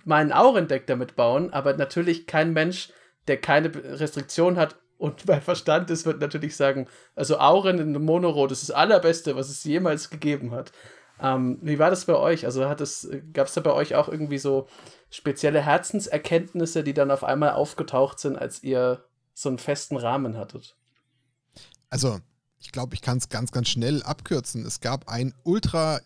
meinen 0.05 0.33
Aurendeck 0.33 0.87
damit 0.87 1.17
bauen, 1.17 1.53
aber 1.53 1.75
natürlich 1.75 2.27
kein 2.27 2.53
Mensch, 2.53 2.91
der 3.29 3.41
keine 3.41 3.73
Restriktion 3.75 4.57
hat 4.57 4.77
und 4.99 5.27
bei 5.27 5.41
Verstand 5.41 5.91
ist, 5.91 6.07
wird 6.07 6.21
natürlich 6.21 6.57
sagen, 6.57 6.89
also 7.15 7.39
Auren 7.39 7.79
in 7.79 7.93
Monoro, 8.05 8.47
das 8.47 8.61
ist 8.63 8.71
das 8.71 8.77
allerbeste, 8.77 9.37
was 9.37 9.49
es 9.49 9.65
jemals 9.65 10.11
gegeben 10.11 10.53
hat. 10.53 10.73
Ähm, 11.21 11.59
wie 11.63 11.79
war 11.79 11.91
das 11.91 12.05
bei 12.05 12.15
euch? 12.15 12.47
Also 12.47 12.69
hat 12.69 12.81
es, 12.81 13.09
gab 13.33 13.47
es 13.47 13.55
da 13.55 13.61
bei 13.61 13.73
euch 13.73 13.95
auch 13.95 14.09
irgendwie 14.09 14.39
so 14.39 14.67
spezielle 15.11 15.61
Herzenserkenntnisse, 15.61 16.83
die 16.83 16.95
dann 16.95 17.11
auf 17.11 17.23
einmal 17.25 17.51
aufgetaucht 17.51 18.19
sind, 18.19 18.37
als 18.37 18.63
ihr 18.63 19.05
so 19.35 19.49
einen 19.49 19.59
festen 19.59 19.97
Rahmen 19.97 20.37
hattet? 20.37 20.77
Also, 21.91 22.19
ich 22.63 22.71
glaube, 22.73 22.95
ich 22.95 23.03
kann 23.03 23.19
es 23.19 23.29
ganz, 23.29 23.51
ganz 23.51 23.69
schnell 23.69 24.03
abkürzen. 24.03 24.65
Es 24.65 24.81
gab 24.81 25.09
ein 25.09 25.35
ultra 25.43 26.01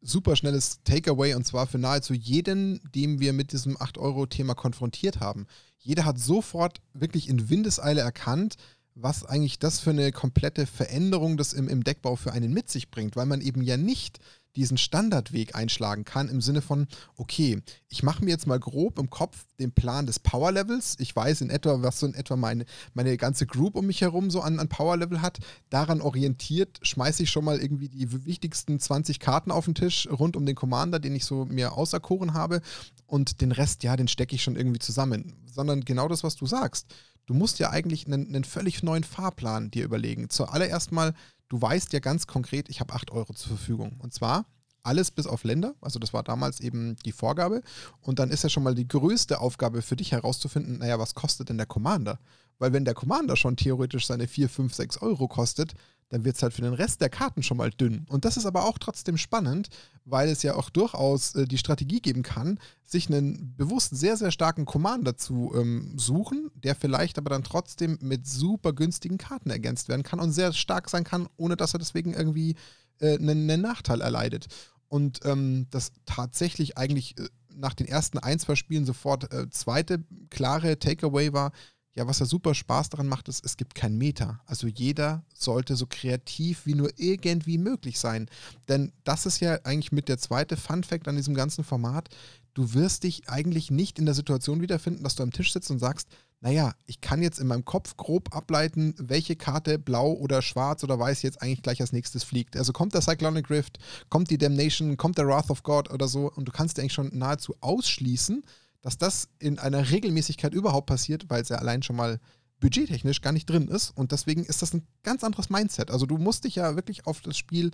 super 0.00 0.36
schnelles 0.36 0.80
Takeaway 0.84 1.34
und 1.34 1.46
zwar 1.46 1.66
für 1.66 1.78
nahezu 1.78 2.14
jeden, 2.14 2.80
dem 2.94 3.20
wir 3.20 3.32
mit 3.32 3.52
diesem 3.52 3.76
8-Euro-Thema 3.76 4.54
konfrontiert 4.54 5.20
haben. 5.20 5.46
Jeder 5.78 6.04
hat 6.04 6.18
sofort 6.18 6.80
wirklich 6.92 7.28
in 7.28 7.48
Windeseile 7.48 8.00
erkannt, 8.00 8.56
was 9.00 9.24
eigentlich 9.24 9.58
das 9.58 9.80
für 9.80 9.90
eine 9.90 10.12
komplette 10.12 10.66
Veränderung 10.66 11.36
das 11.36 11.52
im, 11.52 11.68
im 11.68 11.84
Deckbau 11.84 12.16
für 12.16 12.32
einen 12.32 12.52
mit 12.52 12.68
sich 12.68 12.90
bringt, 12.90 13.16
weil 13.16 13.26
man 13.26 13.40
eben 13.40 13.62
ja 13.62 13.76
nicht 13.76 14.18
diesen 14.56 14.76
Standardweg 14.76 15.54
einschlagen 15.54 16.04
kann 16.04 16.28
im 16.28 16.40
Sinne 16.40 16.62
von, 16.62 16.88
okay, 17.16 17.62
ich 17.88 18.02
mache 18.02 18.24
mir 18.24 18.30
jetzt 18.30 18.48
mal 18.48 18.58
grob 18.58 18.98
im 18.98 19.08
Kopf 19.08 19.46
den 19.60 19.70
Plan 19.70 20.06
des 20.06 20.18
Power 20.18 20.50
Levels. 20.50 20.96
Ich 20.98 21.14
weiß 21.14 21.42
in 21.42 21.50
etwa, 21.50 21.80
was 21.82 22.00
so 22.00 22.06
in 22.06 22.14
etwa 22.14 22.34
meine, 22.34 22.64
meine 22.92 23.16
ganze 23.16 23.46
Group 23.46 23.76
um 23.76 23.86
mich 23.86 24.00
herum 24.00 24.30
so 24.30 24.40
an, 24.40 24.58
an 24.58 24.68
Power 24.68 24.96
Level 24.96 25.22
hat. 25.22 25.38
Daran 25.70 26.00
orientiert 26.00 26.80
schmeiße 26.82 27.22
ich 27.22 27.30
schon 27.30 27.44
mal 27.44 27.60
irgendwie 27.60 27.88
die 27.88 28.26
wichtigsten 28.26 28.80
20 28.80 29.20
Karten 29.20 29.52
auf 29.52 29.66
den 29.66 29.76
Tisch 29.76 30.08
rund 30.10 30.36
um 30.36 30.44
den 30.44 30.56
Commander, 30.56 30.98
den 30.98 31.14
ich 31.14 31.24
so 31.24 31.44
mir 31.44 31.74
auserkoren 31.74 32.34
habe. 32.34 32.60
Und 33.06 33.40
den 33.40 33.52
Rest, 33.52 33.84
ja, 33.84 33.96
den 33.96 34.08
stecke 34.08 34.34
ich 34.34 34.42
schon 34.42 34.56
irgendwie 34.56 34.80
zusammen. 34.80 35.34
Sondern 35.46 35.84
genau 35.84 36.08
das, 36.08 36.24
was 36.24 36.34
du 36.34 36.46
sagst. 36.46 36.92
Du 37.28 37.34
musst 37.34 37.60
ja 37.60 37.70
eigentlich 37.70 38.06
einen, 38.06 38.26
einen 38.26 38.44
völlig 38.44 38.82
neuen 38.82 39.04
Fahrplan 39.04 39.70
dir 39.70 39.84
überlegen. 39.84 40.28
Zuallererst 40.30 40.90
mal 40.90 41.14
du 41.48 41.60
weißt 41.60 41.92
ja 41.92 42.00
ganz 42.00 42.26
konkret, 42.26 42.68
ich 42.68 42.80
habe 42.80 42.94
8 42.94 43.10
Euro 43.10 43.32
zur 43.32 43.56
Verfügung. 43.56 43.96
Und 43.98 44.14
zwar 44.14 44.46
alles 44.82 45.10
bis 45.10 45.26
auf 45.26 45.44
Länder. 45.44 45.74
Also 45.80 45.98
das 45.98 46.12
war 46.12 46.22
damals 46.22 46.60
eben 46.60 46.96
die 47.04 47.12
Vorgabe. 47.12 47.62
Und 48.00 48.18
dann 48.18 48.30
ist 48.30 48.42
ja 48.42 48.48
schon 48.48 48.62
mal 48.62 48.74
die 48.74 48.88
größte 48.88 49.40
Aufgabe 49.40 49.82
für 49.82 49.96
dich 49.96 50.12
herauszufinden, 50.12 50.78
naja, 50.78 50.98
was 50.98 51.14
kostet 51.14 51.48
denn 51.48 51.58
der 51.58 51.66
Commander? 51.66 52.18
Weil 52.58 52.72
wenn 52.72 52.84
der 52.84 52.94
Commander 52.94 53.36
schon 53.36 53.56
theoretisch 53.56 54.06
seine 54.06 54.26
4, 54.26 54.48
5, 54.48 54.74
6 54.74 54.98
Euro 54.98 55.28
kostet, 55.28 55.74
dann 56.08 56.24
wird 56.24 56.36
es 56.36 56.42
halt 56.42 56.54
für 56.54 56.62
den 56.62 56.74
Rest 56.74 57.00
der 57.00 57.10
Karten 57.10 57.42
schon 57.42 57.56
mal 57.56 57.70
dünn. 57.70 58.06
Und 58.08 58.24
das 58.24 58.36
ist 58.36 58.46
aber 58.46 58.64
auch 58.64 58.78
trotzdem 58.78 59.16
spannend, 59.16 59.68
weil 60.04 60.28
es 60.28 60.42
ja 60.42 60.54
auch 60.54 60.70
durchaus 60.70 61.34
äh, 61.34 61.46
die 61.46 61.58
Strategie 61.58 62.00
geben 62.00 62.22
kann, 62.22 62.58
sich 62.84 63.08
einen 63.08 63.54
bewusst 63.56 63.96
sehr, 63.96 64.16
sehr 64.16 64.30
starken 64.30 64.64
Commander 64.64 65.16
zu 65.16 65.52
ähm, 65.54 65.98
suchen, 65.98 66.50
der 66.54 66.74
vielleicht 66.74 67.18
aber 67.18 67.30
dann 67.30 67.44
trotzdem 67.44 67.98
mit 68.00 68.26
super 68.26 68.72
günstigen 68.72 69.18
Karten 69.18 69.50
ergänzt 69.50 69.88
werden 69.88 70.02
kann 70.02 70.20
und 70.20 70.32
sehr 70.32 70.52
stark 70.52 70.88
sein 70.88 71.04
kann, 71.04 71.28
ohne 71.36 71.56
dass 71.56 71.74
er 71.74 71.78
deswegen 71.78 72.14
irgendwie 72.14 72.56
äh, 73.00 73.18
einen, 73.18 73.50
einen, 73.50 73.62
Nachteil 73.62 74.00
erleidet. 74.00 74.46
Und 74.88 75.20
ähm, 75.24 75.66
das 75.70 75.92
tatsächlich 76.06 76.78
eigentlich 76.78 77.18
äh, 77.18 77.28
nach 77.54 77.74
den 77.74 77.86
ersten 77.86 78.18
ein, 78.18 78.38
zwei 78.38 78.54
Spielen 78.54 78.86
sofort 78.86 79.32
äh, 79.32 79.50
zweite 79.50 80.04
klare 80.30 80.78
Takeaway 80.78 81.32
war, 81.32 81.52
ja, 81.98 82.06
was 82.06 82.20
ja 82.20 82.26
super 82.26 82.54
Spaß 82.54 82.90
daran 82.90 83.08
macht, 83.08 83.28
ist, 83.28 83.44
es 83.44 83.56
gibt 83.56 83.74
kein 83.74 83.98
Meta. 83.98 84.40
Also 84.46 84.68
jeder 84.68 85.24
sollte 85.34 85.74
so 85.74 85.84
kreativ 85.88 86.64
wie 86.64 86.74
nur 86.74 86.90
irgendwie 86.96 87.58
möglich 87.58 87.98
sein. 87.98 88.30
Denn 88.68 88.92
das 89.02 89.26
ist 89.26 89.40
ja 89.40 89.58
eigentlich 89.64 89.90
mit 89.90 90.08
der 90.08 90.16
zweite 90.16 90.56
Fun 90.56 90.84
Fact 90.84 91.08
an 91.08 91.16
diesem 91.16 91.34
ganzen 91.34 91.64
Format. 91.64 92.08
Du 92.54 92.72
wirst 92.72 93.02
dich 93.02 93.28
eigentlich 93.28 93.72
nicht 93.72 93.98
in 93.98 94.06
der 94.06 94.14
Situation 94.14 94.60
wiederfinden, 94.60 95.02
dass 95.02 95.16
du 95.16 95.24
am 95.24 95.32
Tisch 95.32 95.52
sitzt 95.52 95.72
und 95.72 95.80
sagst, 95.80 96.08
naja, 96.40 96.72
ich 96.86 97.00
kann 97.00 97.20
jetzt 97.20 97.40
in 97.40 97.48
meinem 97.48 97.64
Kopf 97.64 97.96
grob 97.96 98.32
ableiten, 98.34 98.94
welche 98.98 99.34
Karte 99.34 99.76
blau 99.76 100.12
oder 100.12 100.40
schwarz 100.40 100.84
oder 100.84 101.00
weiß 101.00 101.22
jetzt 101.22 101.42
eigentlich 101.42 101.62
gleich 101.62 101.80
als 101.80 101.92
nächstes 101.92 102.22
fliegt. 102.22 102.56
Also 102.56 102.72
kommt 102.72 102.94
der 102.94 103.02
Cyclonic 103.02 103.50
Rift, 103.50 103.78
kommt 104.08 104.30
die 104.30 104.38
Damnation, 104.38 104.96
kommt 104.96 105.18
der 105.18 105.26
Wrath 105.26 105.50
of 105.50 105.64
God 105.64 105.90
oder 105.90 106.06
so 106.06 106.30
und 106.30 106.46
du 106.46 106.52
kannst 106.52 106.76
dir 106.76 106.82
eigentlich 106.82 106.92
schon 106.92 107.10
nahezu 107.12 107.56
ausschließen, 107.60 108.44
dass 108.80 108.98
das 108.98 109.28
in 109.38 109.58
einer 109.58 109.90
Regelmäßigkeit 109.90 110.54
überhaupt 110.54 110.86
passiert, 110.86 111.28
weil 111.28 111.42
es 111.42 111.48
ja 111.48 111.56
allein 111.56 111.82
schon 111.82 111.96
mal 111.96 112.20
budgettechnisch 112.60 113.20
gar 113.20 113.32
nicht 113.32 113.48
drin 113.48 113.68
ist. 113.68 113.90
Und 113.90 114.12
deswegen 114.12 114.44
ist 114.44 114.62
das 114.62 114.74
ein 114.74 114.86
ganz 115.02 115.24
anderes 115.24 115.50
Mindset. 115.50 115.90
Also 115.90 116.06
du 116.06 116.18
musst 116.18 116.44
dich 116.44 116.56
ja 116.56 116.76
wirklich 116.76 117.06
auf 117.06 117.20
das 117.20 117.36
Spiel 117.36 117.70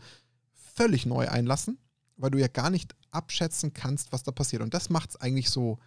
völlig 0.52 1.06
neu 1.06 1.28
einlassen, 1.28 1.78
weil 2.16 2.30
du 2.30 2.38
ja 2.38 2.49
gar 2.49 2.70
nicht 2.70 2.94
abschätzen 3.11 3.73
kannst, 3.73 4.12
was 4.12 4.23
da 4.23 4.32
passiert. 4.32 4.62
Und 4.62 4.75
das 4.75 4.90
macht 4.90 5.11
es 5.11 5.16
eigentlich 5.16 5.50
so, 5.50 5.78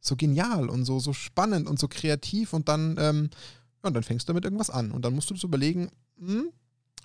so 0.00 0.16
genial 0.16 0.68
und 0.68 0.84
so, 0.84 1.00
so 1.00 1.12
spannend 1.12 1.68
und 1.68 1.78
so 1.78 1.88
kreativ. 1.88 2.52
Und 2.52 2.68
dann, 2.68 2.96
ähm, 2.98 3.30
ja, 3.82 3.88
und 3.88 3.94
dann 3.94 4.02
fängst 4.02 4.28
du 4.28 4.32
damit 4.32 4.44
irgendwas 4.44 4.70
an. 4.70 4.92
Und 4.92 5.04
dann 5.04 5.14
musst 5.14 5.30
du 5.30 5.34
das 5.34 5.44
überlegen, 5.44 5.90
hm, 6.18 6.50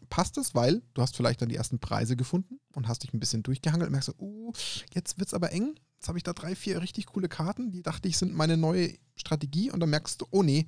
passt 0.10 0.38
es, 0.38 0.56
weil 0.56 0.82
du 0.94 1.02
hast 1.02 1.16
vielleicht 1.16 1.42
dann 1.42 1.50
die 1.50 1.56
ersten 1.56 1.80
Preise 1.80 2.16
gefunden 2.16 2.60
und 2.74 2.88
hast 2.88 3.04
dich 3.04 3.14
ein 3.14 3.20
bisschen 3.20 3.44
durchgehangelt 3.44 3.88
und 3.88 3.92
merkst 3.92 4.08
so, 4.08 4.16
oh, 4.18 4.54
jetzt 4.94 5.18
wird 5.18 5.28
es 5.28 5.34
aber 5.34 5.52
eng. 5.52 5.76
Jetzt 6.00 6.08
habe 6.08 6.18
ich 6.18 6.24
da 6.24 6.32
drei, 6.32 6.56
vier 6.56 6.82
richtig 6.82 7.08
coole 7.08 7.28
Karten, 7.28 7.72
die 7.72 7.84
dachte 7.84 8.08
ich 8.08 8.18
sind 8.18 8.34
meine 8.34 8.56
neue 8.56 8.94
Strategie 9.18 9.70
und 9.70 9.82
dann 9.82 9.90
merkst 9.90 10.22
du, 10.22 10.28
oh 10.32 10.44
nee, 10.44 10.66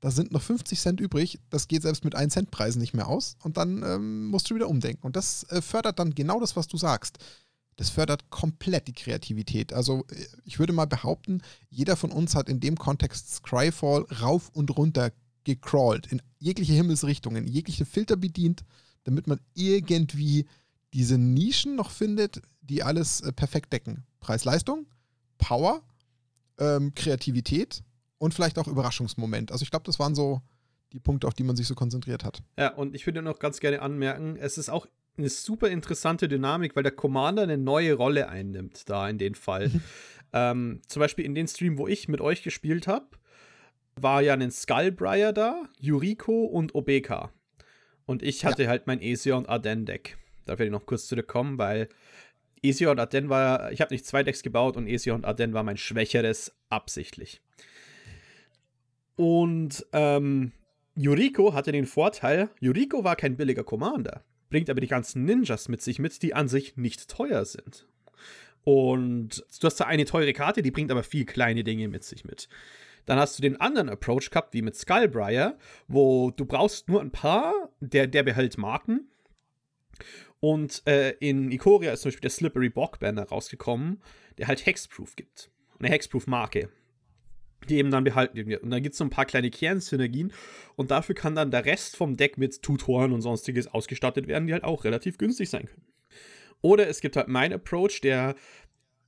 da 0.00 0.10
sind 0.10 0.32
noch 0.32 0.40
50 0.40 0.80
Cent 0.80 1.00
übrig, 1.00 1.38
das 1.50 1.68
geht 1.68 1.82
selbst 1.82 2.02
mit 2.02 2.14
1 2.14 2.32
Cent 2.32 2.50
Preisen 2.50 2.80
nicht 2.80 2.94
mehr 2.94 3.06
aus 3.06 3.36
und 3.42 3.58
dann 3.58 3.82
ähm, 3.82 4.28
musst 4.28 4.48
du 4.48 4.54
wieder 4.54 4.70
umdenken. 4.70 5.06
Und 5.06 5.16
das 5.16 5.44
äh, 5.50 5.60
fördert 5.60 5.98
dann 5.98 6.14
genau 6.14 6.40
das, 6.40 6.56
was 6.56 6.66
du 6.66 6.78
sagst. 6.78 7.18
Das 7.76 7.90
fördert 7.90 8.30
komplett 8.30 8.88
die 8.88 8.94
Kreativität. 8.94 9.74
Also 9.74 10.06
äh, 10.10 10.26
ich 10.46 10.58
würde 10.58 10.72
mal 10.72 10.86
behaupten, 10.86 11.42
jeder 11.68 11.96
von 11.96 12.10
uns 12.10 12.34
hat 12.34 12.48
in 12.48 12.60
dem 12.60 12.78
Kontext 12.78 13.34
Scryfall 13.34 14.06
rauf 14.22 14.48
und 14.48 14.74
runter 14.78 15.12
gecrawlt, 15.44 16.06
in 16.06 16.22
jegliche 16.38 16.72
Himmelsrichtungen, 16.72 17.46
jegliche 17.46 17.84
Filter 17.84 18.16
bedient, 18.16 18.64
damit 19.04 19.26
man 19.26 19.40
irgendwie 19.52 20.46
diese 20.94 21.18
Nischen 21.18 21.76
noch 21.76 21.90
findet, 21.90 22.40
die 22.70 22.82
alles 22.82 23.20
äh, 23.20 23.32
perfekt 23.32 23.72
decken. 23.72 24.04
Preis-Leistung, 24.20 24.86
Power, 25.38 25.82
ähm, 26.58 26.94
Kreativität 26.94 27.82
und 28.18 28.32
vielleicht 28.32 28.58
auch 28.58 28.68
Überraschungsmoment. 28.68 29.52
Also 29.52 29.62
ich 29.62 29.70
glaube, 29.70 29.84
das 29.84 29.98
waren 29.98 30.14
so 30.14 30.40
die 30.92 31.00
Punkte, 31.00 31.26
auf 31.26 31.34
die 31.34 31.44
man 31.44 31.56
sich 31.56 31.66
so 31.66 31.74
konzentriert 31.74 32.24
hat. 32.24 32.42
Ja, 32.58 32.74
und 32.74 32.94
ich 32.94 33.06
würde 33.06 33.22
noch 33.22 33.38
ganz 33.38 33.60
gerne 33.60 33.82
anmerken, 33.82 34.36
es 34.36 34.58
ist 34.58 34.70
auch 34.70 34.86
eine 35.16 35.28
super 35.28 35.68
interessante 35.68 36.28
Dynamik, 36.28 36.76
weil 36.76 36.82
der 36.82 36.92
Commander 36.92 37.42
eine 37.42 37.58
neue 37.58 37.94
Rolle 37.94 38.28
einnimmt, 38.28 38.88
da 38.88 39.08
in 39.08 39.18
dem 39.18 39.34
Fall. 39.34 39.70
Ähm, 40.32 40.80
zum 40.86 41.00
Beispiel 41.00 41.24
in 41.24 41.34
dem 41.34 41.48
Stream, 41.48 41.76
wo 41.76 41.88
ich 41.88 42.06
mit 42.06 42.20
euch 42.20 42.44
gespielt 42.44 42.86
habe, 42.86 43.08
war 43.96 44.22
ja 44.22 44.34
ein 44.34 44.52
Skullbriar 44.52 45.32
da, 45.32 45.64
Yuriko 45.80 46.44
und 46.44 46.72
Obeka. 46.76 47.32
Und 48.06 48.22
ich 48.22 48.44
hatte 48.44 48.62
ja. 48.62 48.68
halt 48.68 48.86
mein 48.86 49.00
Aesir 49.00 49.36
und 49.36 49.48
Arden 49.48 49.86
Deck. 49.86 50.18
Da 50.44 50.52
werde 50.52 50.66
ich 50.66 50.70
noch 50.70 50.86
kurz 50.86 51.08
zurückkommen, 51.08 51.58
weil 51.58 51.88
Aesir 52.62 52.90
und 52.90 53.00
Arden 53.00 53.28
war, 53.28 53.72
ich 53.72 53.80
habe 53.80 53.94
nicht 53.94 54.06
zwei 54.06 54.22
Decks 54.22 54.42
gebaut 54.42 54.76
und 54.76 54.86
Aesir 54.86 55.14
und 55.14 55.24
Arden 55.24 55.54
war 55.54 55.62
mein 55.62 55.76
schwächeres 55.76 56.54
absichtlich. 56.68 57.40
Und 59.16 59.86
ähm, 59.92 60.52
Yuriko 60.94 61.54
hatte 61.54 61.72
den 61.72 61.86
Vorteil, 61.86 62.50
Yuriko 62.60 63.04
war 63.04 63.16
kein 63.16 63.36
billiger 63.36 63.64
Commander, 63.64 64.24
bringt 64.50 64.70
aber 64.70 64.80
die 64.80 64.86
ganzen 64.86 65.24
Ninjas 65.24 65.68
mit 65.68 65.82
sich 65.82 65.98
mit, 65.98 66.22
die 66.22 66.34
an 66.34 66.48
sich 66.48 66.76
nicht 66.76 67.08
teuer 67.08 67.44
sind. 67.44 67.86
Und 68.62 69.44
du 69.60 69.66
hast 69.66 69.80
da 69.80 69.84
eine 69.84 70.04
teure 70.04 70.32
Karte, 70.32 70.62
die 70.62 70.70
bringt 70.70 70.90
aber 70.90 71.02
viel 71.02 71.24
kleine 71.24 71.64
Dinge 71.64 71.88
mit 71.88 72.04
sich 72.04 72.24
mit. 72.24 72.48
Dann 73.06 73.18
hast 73.18 73.38
du 73.38 73.42
den 73.42 73.60
anderen 73.60 73.88
Approach 73.88 74.30
gehabt, 74.30 74.52
wie 74.54 74.62
mit 74.62 74.76
Skullbriar, 74.76 75.56
wo 75.88 76.30
du 76.30 76.44
brauchst 76.44 76.88
nur 76.88 77.00
ein 77.00 77.10
paar, 77.10 77.70
der, 77.80 78.06
der 78.06 78.22
behält 78.22 78.58
Marken. 78.58 79.08
Und 80.40 80.82
äh, 80.86 81.10
in 81.20 81.50
Ikoria 81.50 81.92
ist 81.92 82.02
zum 82.02 82.08
Beispiel 82.08 82.22
der 82.22 82.30
Slippery 82.30 82.70
Bog 82.70 82.98
Banner 82.98 83.28
rausgekommen, 83.28 84.02
der 84.38 84.48
halt 84.48 84.64
Hexproof 84.64 85.16
gibt. 85.16 85.50
Eine 85.78 85.90
Hexproof-Marke 85.90 86.70
die 87.68 87.76
eben 87.76 87.90
dann 87.90 88.04
behalten 88.04 88.46
wird. 88.46 88.62
Und 88.62 88.70
dann 88.70 88.82
gibt 88.82 88.94
es 88.94 88.98
so 88.98 89.04
ein 89.04 89.10
paar 89.10 89.26
kleine 89.26 89.50
Kernsynergien 89.50 90.32
und 90.76 90.90
dafür 90.90 91.14
kann 91.14 91.34
dann 91.34 91.50
der 91.50 91.64
Rest 91.64 91.96
vom 91.96 92.16
Deck 92.16 92.38
mit 92.38 92.62
Tutoren 92.62 93.12
und 93.12 93.20
sonstiges 93.20 93.66
ausgestattet 93.68 94.26
werden, 94.28 94.46
die 94.46 94.52
halt 94.52 94.64
auch 94.64 94.84
relativ 94.84 95.18
günstig 95.18 95.50
sein 95.50 95.66
können. 95.66 95.84
Oder 96.62 96.88
es 96.88 97.00
gibt 97.00 97.16
halt 97.16 97.28
mein 97.28 97.52
Approach, 97.52 98.00
der 98.02 98.34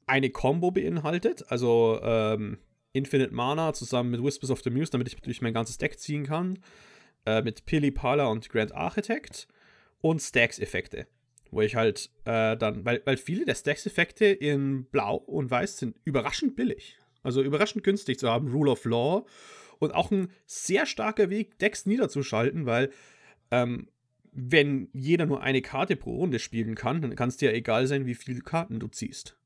eine 0.06 0.30
Combo 0.30 0.70
beinhaltet, 0.70 1.44
also 1.50 2.00
ähm, 2.02 2.58
Infinite 2.92 3.32
Mana 3.32 3.72
zusammen 3.72 4.10
mit 4.10 4.22
Whispers 4.22 4.50
of 4.50 4.62
the 4.62 4.70
Muse, 4.70 4.90
damit 4.90 5.08
ich 5.08 5.16
durch 5.16 5.40
mein 5.40 5.54
ganzes 5.54 5.78
Deck 5.78 5.98
ziehen 5.98 6.24
kann, 6.24 6.58
äh, 7.24 7.42
mit 7.42 7.64
Pili 7.64 7.90
Pala 7.90 8.26
und 8.26 8.48
Grand 8.48 8.74
Architect 8.74 9.48
und 10.02 10.20
Stacks-Effekte. 10.20 11.06
Wo 11.50 11.62
ich 11.62 11.76
halt 11.76 12.10
äh, 12.24 12.56
dann, 12.56 12.84
weil, 12.84 13.00
weil 13.06 13.16
viele 13.16 13.46
der 13.46 13.54
Stacks-Effekte 13.54 14.26
in 14.26 14.84
Blau 14.86 15.16
und 15.16 15.50
Weiß 15.50 15.78
sind 15.78 15.96
überraschend 16.04 16.56
billig. 16.56 16.98
Also 17.22 17.42
überraschend 17.42 17.84
günstig 17.84 18.18
zu 18.18 18.28
haben, 18.28 18.48
Rule 18.48 18.72
of 18.72 18.84
Law. 18.84 19.24
Und 19.78 19.94
auch 19.94 20.10
ein 20.10 20.30
sehr 20.46 20.86
starker 20.86 21.30
Weg, 21.30 21.58
Decks 21.58 21.86
niederzuschalten, 21.86 22.66
weil 22.66 22.90
ähm, 23.50 23.88
wenn 24.32 24.88
jeder 24.92 25.26
nur 25.26 25.42
eine 25.42 25.60
Karte 25.60 25.96
pro 25.96 26.16
Runde 26.16 26.38
spielen 26.38 26.74
kann, 26.74 27.02
dann 27.02 27.16
kann 27.16 27.28
es 27.28 27.36
dir 27.36 27.52
egal 27.52 27.86
sein, 27.86 28.06
wie 28.06 28.14
viele 28.14 28.40
Karten 28.40 28.80
du 28.80 28.88
ziehst. 28.88 29.36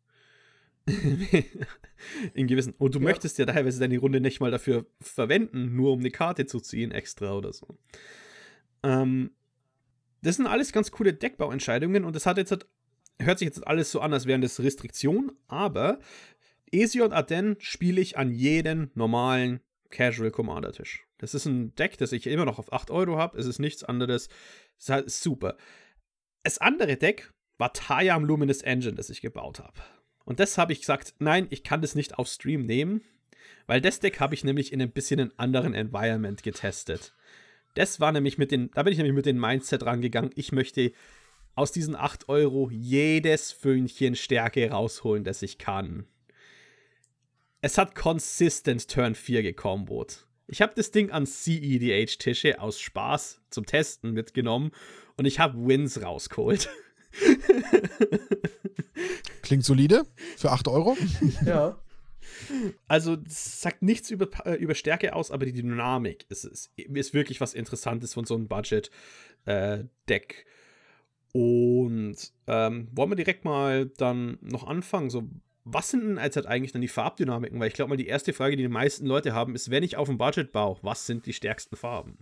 In 2.35 2.47
gewissen. 2.47 2.75
Und 2.79 2.95
du 2.95 3.01
ja. 3.01 3.05
möchtest 3.05 3.39
ja 3.39 3.47
teilweise 3.47 3.81
deine 3.81 3.99
Runde 3.99 4.21
nicht 4.21 4.41
mal 4.41 4.53
dafür 4.53 4.87
verwenden, 5.01 5.75
nur 5.75 5.93
um 5.93 6.01
eine 6.01 6.11
Karte 6.11 6.47
zu 6.47 6.61
ziehen, 6.61 6.93
extra 6.93 7.35
oder 7.35 7.53
so. 7.53 7.79
Ähm, 8.85 9.31
das 10.27 10.37
sind 10.37 10.47
alles 10.47 10.73
ganz 10.73 10.91
coole 10.91 11.15
Deckbauentscheidungen 11.15 12.05
und 12.05 12.17
das 12.17 12.27
hat 12.27 12.37
jetzt 12.37 12.67
hört 13.19 13.39
sich 13.39 13.47
jetzt 13.47 13.67
alles 13.67 13.91
so 13.91 14.01
an, 14.01 14.13
als 14.13 14.27
wären 14.27 14.43
das 14.43 14.61
Restriktionen, 14.61 15.33
aber 15.47 16.01
Esi 16.71 17.01
und 17.01 17.13
Arden 17.13 17.57
spiele 17.61 18.01
ich 18.01 18.19
an 18.19 18.33
jeden 18.33 18.91
normalen 18.95 19.61
Casual 19.91 20.31
Commander 20.31 20.73
Tisch. 20.73 21.07
Das 21.19 21.33
ist 21.33 21.47
ein 21.47 21.75
Deck, 21.77 21.97
das 21.97 22.13
ich 22.13 22.27
immer 22.27 22.45
noch 22.45 22.59
auf 22.59 22.73
8 22.73 22.91
Euro 22.91 23.17
habe. 23.17 23.39
Es 23.39 23.47
ist 23.47 23.59
nichts 23.59 23.85
anderes. 23.85 24.29
Es 24.77 24.85
ist 24.85 24.91
halt 24.91 25.11
super. 25.11 25.57
Das 26.43 26.59
andere 26.59 26.97
Deck 26.97 27.33
war 27.57 27.73
Tayam 27.73 28.25
Luminous 28.25 28.63
Engine, 28.63 28.95
das 28.95 29.09
ich 29.09 29.23
gebaut 29.23 29.61
habe. 29.61 29.81
Und 30.25 30.41
das 30.41 30.59
habe 30.59 30.73
ich 30.73 30.81
gesagt, 30.81 31.15
nein, 31.21 31.47
ich 31.51 31.63
kann 31.63 31.81
das 31.81 31.95
nicht 31.95 32.19
auf 32.19 32.27
Stream 32.27 32.67
nehmen, 32.67 33.01
weil 33.67 33.81
das 33.81 34.01
Deck 34.01 34.21
habe 34.21 34.35
ich 34.35 34.45
nämlich 34.45 34.73
in 34.73 34.83
ein 34.83 34.91
bisschen 34.91 35.21
einem 35.21 35.33
anderen 35.37 35.73
Environment 35.73 36.43
getestet. 36.43 37.15
Das 37.77 38.01
war 38.01 38.11
nämlich 38.11 38.39
mit 38.39 38.51
den, 38.51 38.71
da 38.73 38.83
bin 38.83 38.93
ich 38.93 38.99
nämlich 38.99 39.15
mit 39.15 39.27
dem 39.27 39.39
Mindset 39.39 39.85
rangegangen, 39.85 40.31
ich 40.35 40.51
möchte 40.51 40.93
aus 41.55 41.73
diesen 41.73 41.95
8 41.95 42.29
Euro 42.29 42.71
jedes 42.71 43.53
Fünkchen 43.53 44.17
Stärke 44.17 44.71
rausholen, 44.71 45.25
das 45.25 45.43
ich 45.43 45.59
kann. 45.59 46.07
Es 47.61 47.77
hat 47.79 47.95
consistent 47.95 48.89
Turn 48.89 49.15
4 49.15 49.43
gekombot. 49.43 50.27
Ich 50.47 50.63
habe 50.63 50.73
das 50.75 50.91
Ding 50.91 51.11
an 51.11 51.27
CEDH-Tische 51.27 52.61
aus 52.61 52.81
Spaß 52.81 53.43
zum 53.51 53.67
Testen 53.67 54.13
mitgenommen 54.13 54.71
und 55.19 55.27
ich 55.27 55.39
habe 55.39 55.59
Wins 55.67 56.03
rausgeholt. 56.03 56.71
Klingt 59.43 59.65
solide 59.65 60.07
für 60.37 60.51
8 60.51 60.69
Euro. 60.69 60.97
Ja. 61.45 61.79
Also, 62.89 63.17
das 63.17 63.61
sagt 63.61 63.83
nichts 63.83 64.11
über, 64.11 64.29
äh, 64.47 64.55
über 64.55 64.75
Stärke 64.75 65.15
aus, 65.15 65.31
aber 65.31 65.47
die 65.47 65.53
Dynamik 65.53 66.27
ist, 66.29 66.45
ist, 66.45 66.73
ist 66.77 67.15
wirklich 67.15 67.41
was 67.41 67.55
Interessantes 67.55 68.15
von 68.15 68.25
so 68.25 68.35
einem 68.35 68.49
Budget-Deck. 68.49 70.47
Äh, 70.47 71.39
und 71.39 72.17
ähm, 72.47 72.89
wollen 72.93 73.11
wir 73.11 73.17
direkt 73.17 73.45
mal 73.45 73.87
dann 73.87 74.39
noch 74.41 74.67
anfangen? 74.67 75.11
So, 75.11 75.29
was 75.65 75.91
sind 75.91 76.03
denn 76.03 76.17
jetzt 76.17 76.37
halt 76.37 76.47
eigentlich 76.47 76.73
dann 76.73 76.81
die 76.81 76.89
Farbdynamiken? 76.89 77.59
Weil 77.61 77.69
ich 77.69 77.75
glaube 77.75 77.91
mal, 77.91 77.97
die 77.97 78.07
erste 78.07 78.33
Frage, 78.33 78.57
die 78.57 78.63
die 78.63 78.69
meisten 78.69 79.05
Leute 79.05 79.35
haben, 79.35 79.55
ist, 79.55 79.71
wenn 79.71 79.83
ich 79.83 79.97
auf 79.97 80.09
dem 80.09 80.17
Budget 80.17 80.53
baue, 80.53 80.79
was 80.83 81.07
sind 81.07 81.27
die 81.27 81.33
stärksten 81.33 81.77
Farben? 81.77 82.19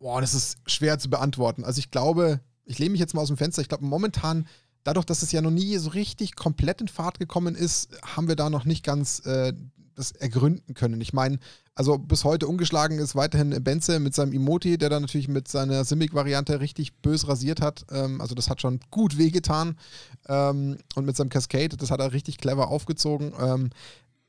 Boah, 0.00 0.20
das 0.20 0.34
ist 0.34 0.58
schwer 0.66 0.98
zu 0.98 1.08
beantworten. 1.08 1.64
Also 1.64 1.78
ich 1.78 1.92
glaube, 1.92 2.40
ich 2.64 2.78
lehne 2.80 2.90
mich 2.90 3.00
jetzt 3.00 3.14
mal 3.14 3.22
aus 3.22 3.28
dem 3.28 3.36
Fenster. 3.36 3.62
Ich 3.62 3.68
glaube, 3.68 3.84
momentan, 3.84 4.48
dadurch, 4.84 5.06
dass 5.06 5.22
es 5.22 5.32
ja 5.32 5.40
noch 5.40 5.50
nie 5.50 5.76
so 5.78 5.90
richtig 5.90 6.36
komplett 6.36 6.80
in 6.80 6.88
Fahrt 6.88 7.18
gekommen 7.18 7.54
ist, 7.54 7.90
haben 8.04 8.28
wir 8.28 8.36
da 8.36 8.50
noch 8.50 8.64
nicht 8.64 8.84
ganz 8.84 9.20
äh, 9.26 9.52
das 9.94 10.12
ergründen 10.12 10.74
können. 10.74 11.00
Ich 11.00 11.12
meine, 11.12 11.38
also 11.74 11.98
bis 11.98 12.24
heute 12.24 12.48
ungeschlagen 12.48 12.98
ist 12.98 13.14
weiterhin 13.14 13.50
Benze 13.62 13.98
mit 14.00 14.14
seinem 14.14 14.32
Emoti, 14.32 14.78
der 14.78 14.90
dann 14.90 15.02
natürlich 15.02 15.28
mit 15.28 15.48
seiner 15.48 15.84
Simic-Variante 15.84 16.60
richtig 16.60 16.94
bös 17.00 17.28
rasiert 17.28 17.60
hat. 17.60 17.86
Ähm, 17.90 18.20
also 18.20 18.34
das 18.34 18.50
hat 18.50 18.60
schon 18.60 18.80
gut 18.90 19.18
wehgetan. 19.18 19.76
Ähm, 20.28 20.78
und 20.94 21.06
mit 21.06 21.16
seinem 21.16 21.30
Cascade, 21.30 21.76
das 21.76 21.90
hat 21.90 22.00
er 22.00 22.12
richtig 22.12 22.38
clever 22.38 22.68
aufgezogen. 22.68 23.32
Ähm, 23.40 23.70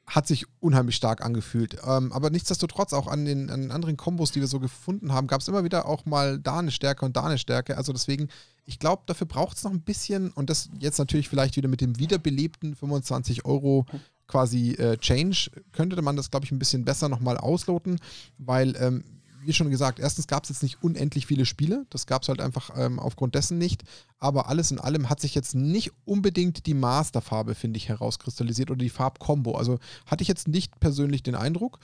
hat 0.05 0.27
sich 0.27 0.45
unheimlich 0.59 0.95
stark 0.95 1.23
angefühlt. 1.23 1.77
Ähm, 1.85 2.11
aber 2.11 2.29
nichtsdestotrotz, 2.29 2.93
auch 2.93 3.07
an 3.07 3.25
den, 3.25 3.49
an 3.49 3.61
den 3.61 3.71
anderen 3.71 3.97
Kombos, 3.97 4.31
die 4.31 4.41
wir 4.41 4.47
so 4.47 4.59
gefunden 4.59 5.13
haben, 5.13 5.27
gab 5.27 5.41
es 5.41 5.47
immer 5.47 5.63
wieder 5.63 5.87
auch 5.87 6.05
mal 6.05 6.39
da 6.39 6.59
eine 6.59 6.71
Stärke 6.71 7.05
und 7.05 7.15
da 7.15 7.23
eine 7.23 7.37
Stärke. 7.37 7.77
Also 7.77 7.93
deswegen, 7.93 8.27
ich 8.65 8.79
glaube, 8.79 9.03
dafür 9.05 9.27
braucht 9.27 9.57
es 9.57 9.63
noch 9.63 9.71
ein 9.71 9.81
bisschen 9.81 10.31
und 10.31 10.49
das 10.49 10.69
jetzt 10.79 10.97
natürlich 10.97 11.29
vielleicht 11.29 11.55
wieder 11.55 11.69
mit 11.69 11.81
dem 11.81 11.99
wiederbelebten 11.99 12.75
25 12.75 13.45
Euro 13.45 13.85
quasi 14.27 14.71
äh, 14.71 14.97
Change, 14.97 15.51
könnte 15.71 16.01
man 16.01 16.15
das, 16.15 16.31
glaube 16.31 16.45
ich, 16.45 16.51
ein 16.51 16.59
bisschen 16.59 16.85
besser 16.85 17.09
nochmal 17.09 17.37
ausloten, 17.37 17.99
weil, 18.37 18.75
ähm, 18.77 19.03
wie 19.45 19.53
schon 19.53 19.69
gesagt, 19.69 19.99
erstens 19.99 20.27
gab 20.27 20.43
es 20.43 20.49
jetzt 20.49 20.63
nicht 20.63 20.83
unendlich 20.83 21.25
viele 21.25 21.45
Spiele, 21.45 21.85
das 21.89 22.07
gab 22.07 22.23
es 22.23 22.29
halt 22.29 22.41
einfach 22.41 22.71
ähm, 22.75 22.99
aufgrund 22.99 23.35
dessen 23.35 23.57
nicht, 23.57 23.83
aber 24.19 24.49
alles 24.49 24.71
in 24.71 24.79
allem 24.79 25.09
hat 25.09 25.19
sich 25.19 25.35
jetzt 25.35 25.55
nicht 25.55 25.91
unbedingt 26.05 26.65
die 26.65 26.73
Masterfarbe, 26.73 27.55
finde 27.55 27.77
ich, 27.77 27.89
herauskristallisiert 27.89 28.71
oder 28.71 28.79
die 28.79 28.89
Farbkombo. 28.89 29.55
Also 29.55 29.79
hatte 30.05 30.21
ich 30.21 30.27
jetzt 30.27 30.47
nicht 30.47 30.79
persönlich 30.79 31.23
den 31.23 31.35
Eindruck. 31.35 31.79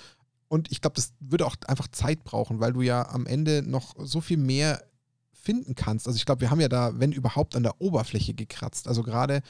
Und 0.48 0.72
ich 0.72 0.82
glaube, 0.82 0.96
das 0.96 1.13
würde 1.20 1.46
auch 1.46 1.56
einfach 1.68 1.88
Zeit 1.89 2.24
brauchen, 2.24 2.60
weil 2.60 2.74
du 2.74 2.82
ja 2.82 3.08
am 3.10 3.28
Ende 3.28 3.62
noch 3.62 3.96
so 4.00 4.20
viel 4.20 4.38
mehr 4.38 4.84
finden 5.32 5.75
kannst. 5.75 6.08
Also 6.08 6.18
ich 6.18 6.25
glaube, 6.25 6.42
wir 6.42 6.51
haben 6.51 6.60
ja 6.60 6.70
da, 6.70 7.00
wenn 7.00 7.12
überhaupt, 7.12 7.56
an 7.56 7.63
der 7.63 7.80
Oberfläche 7.80 8.34
gekratzt. 8.34 8.88
Also 8.88 9.04
gerade 9.04 9.42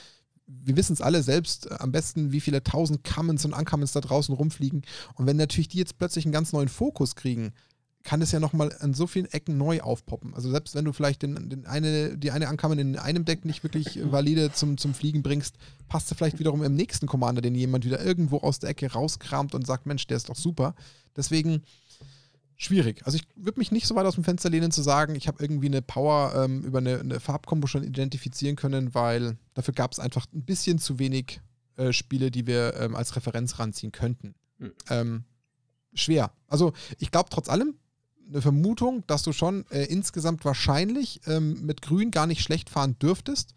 wir 0.50 0.75
wissen 0.75 0.94
es 0.94 1.01
alle 1.01 1.24
selbst 1.24 1.68
äh, 1.68 1.75
am 1.80 1.92
besten, 1.92 2.32
wie 2.32 2.42
viele 2.42 2.63
tausend 2.63 3.04
Commons 3.04 3.46
und 3.46 3.54
Uncommons 3.54 3.92
da 3.92 4.01
draußen 4.01 4.34
rumfliegen. 4.34 4.82
Und 5.16 5.25
wenn 5.25 5.38
natürlich 5.38 5.68
die 5.68 5.78
jetzt 5.78 5.98
plötzlich 5.98 6.25
einen 6.25 6.34
ganz 6.34 6.54
neuen 6.54 6.70
Fokus 6.70 7.16
kriegen, 7.16 7.54
kann 8.03 8.22
es 8.22 8.32
ja 8.32 8.39
nochmal 8.39 8.75
an 8.79 8.94
so 8.94 9.08
vielen 9.08 9.25
Ecken 9.25 9.58
neu 9.58 9.82
aufpoppen. 9.82 10.34
Also 10.34 10.50
selbst 10.50 10.74
wenn 10.74 10.86
du 10.86 10.94
vielleicht 10.94 11.22
den, 11.22 11.50
den 11.50 11.65
eine, 11.65 12.18
die 12.18 12.32
eine 12.32 12.48
Ankamen 12.48 12.79
in 12.79 12.98
einem 12.98 13.25
Deck 13.25 13.46
nicht 13.46 13.63
wirklich 13.63 14.00
valide 14.12 14.51
zum, 14.51 14.77
zum 14.77 14.94
Fliegen 14.94 15.22
bringst, 15.22 15.56
passt 15.88 16.10
du 16.10 16.15
vielleicht 16.15 16.39
wiederum 16.39 16.63
im 16.63 16.75
nächsten 16.75 17.08
Commander, 17.08 17.41
den 17.41 17.56
jemand 17.56 17.86
wieder 17.86 18.03
irgendwo 18.03 18.38
aus 18.38 18.60
der 18.60 18.70
Ecke 18.70 18.91
rauskramt 18.91 19.53
und 19.53 19.68
sagt, 19.68 19.86
Mensch, 19.86 20.08
der 20.08 20.18
ist 20.18 20.29
doch 20.29 20.36
super. 20.36 20.75
Deswegen 21.15 21.63
schwierig. 22.56 23.06
Also 23.06 23.18
ich 23.18 23.24
würde 23.36 23.60
mich 23.60 23.72
nicht 23.72 23.88
so 23.88 23.96
weit 23.96 24.06
aus 24.06 24.15
dem 24.15 24.24
Fenster 24.24 24.50
lehnen 24.50 24.72
zu 24.72 24.82
sagen, 24.82 25.15
ich 25.15 25.27
habe 25.27 25.41
irgendwie 25.41 25.68
eine 25.68 25.82
Power 25.82 26.34
ähm, 26.36 26.63
über 26.63 26.79
eine, 26.79 27.00
eine 27.00 27.20
Farbkombo 27.20 27.68
schon 27.68 27.84
identifizieren 27.84 28.56
können, 28.56 28.94
weil 28.94 29.38
dafür 29.53 29.74
gab 29.74 29.91
es 29.91 30.00
einfach 30.00 30.25
ein 30.34 30.44
bisschen 30.44 30.77
zu 30.77 31.00
wenig 31.00 31.41
äh, 31.77 31.94
Spiele, 31.94 32.32
die 32.32 32.48
wir 32.48 32.75
ähm, 32.75 32.96
als 32.96 33.15
Referenz 33.15 33.60
ranziehen 33.60 33.91
könnten. 33.91 34.36
Mhm. 34.58 34.74
Ähm, 34.89 35.24
schwer. 35.94 36.32
Also 36.48 36.74
ich 36.98 37.12
glaube 37.12 37.29
trotz 37.29 37.48
allem, 37.50 37.75
eine 38.30 38.42
Vermutung, 38.42 39.04
dass 39.08 39.24
du 39.24 39.34
schon 39.34 39.66
äh, 39.70 39.86
insgesamt 39.86 40.46
wahrscheinlich 40.46 41.22
ähm, 41.28 41.66
mit 41.66 41.82
Grün 41.82 42.12
gar 42.12 42.28
nicht 42.28 42.42
schlecht 42.42 42.70
fahren 42.70 42.98
dürftest. 43.00 43.54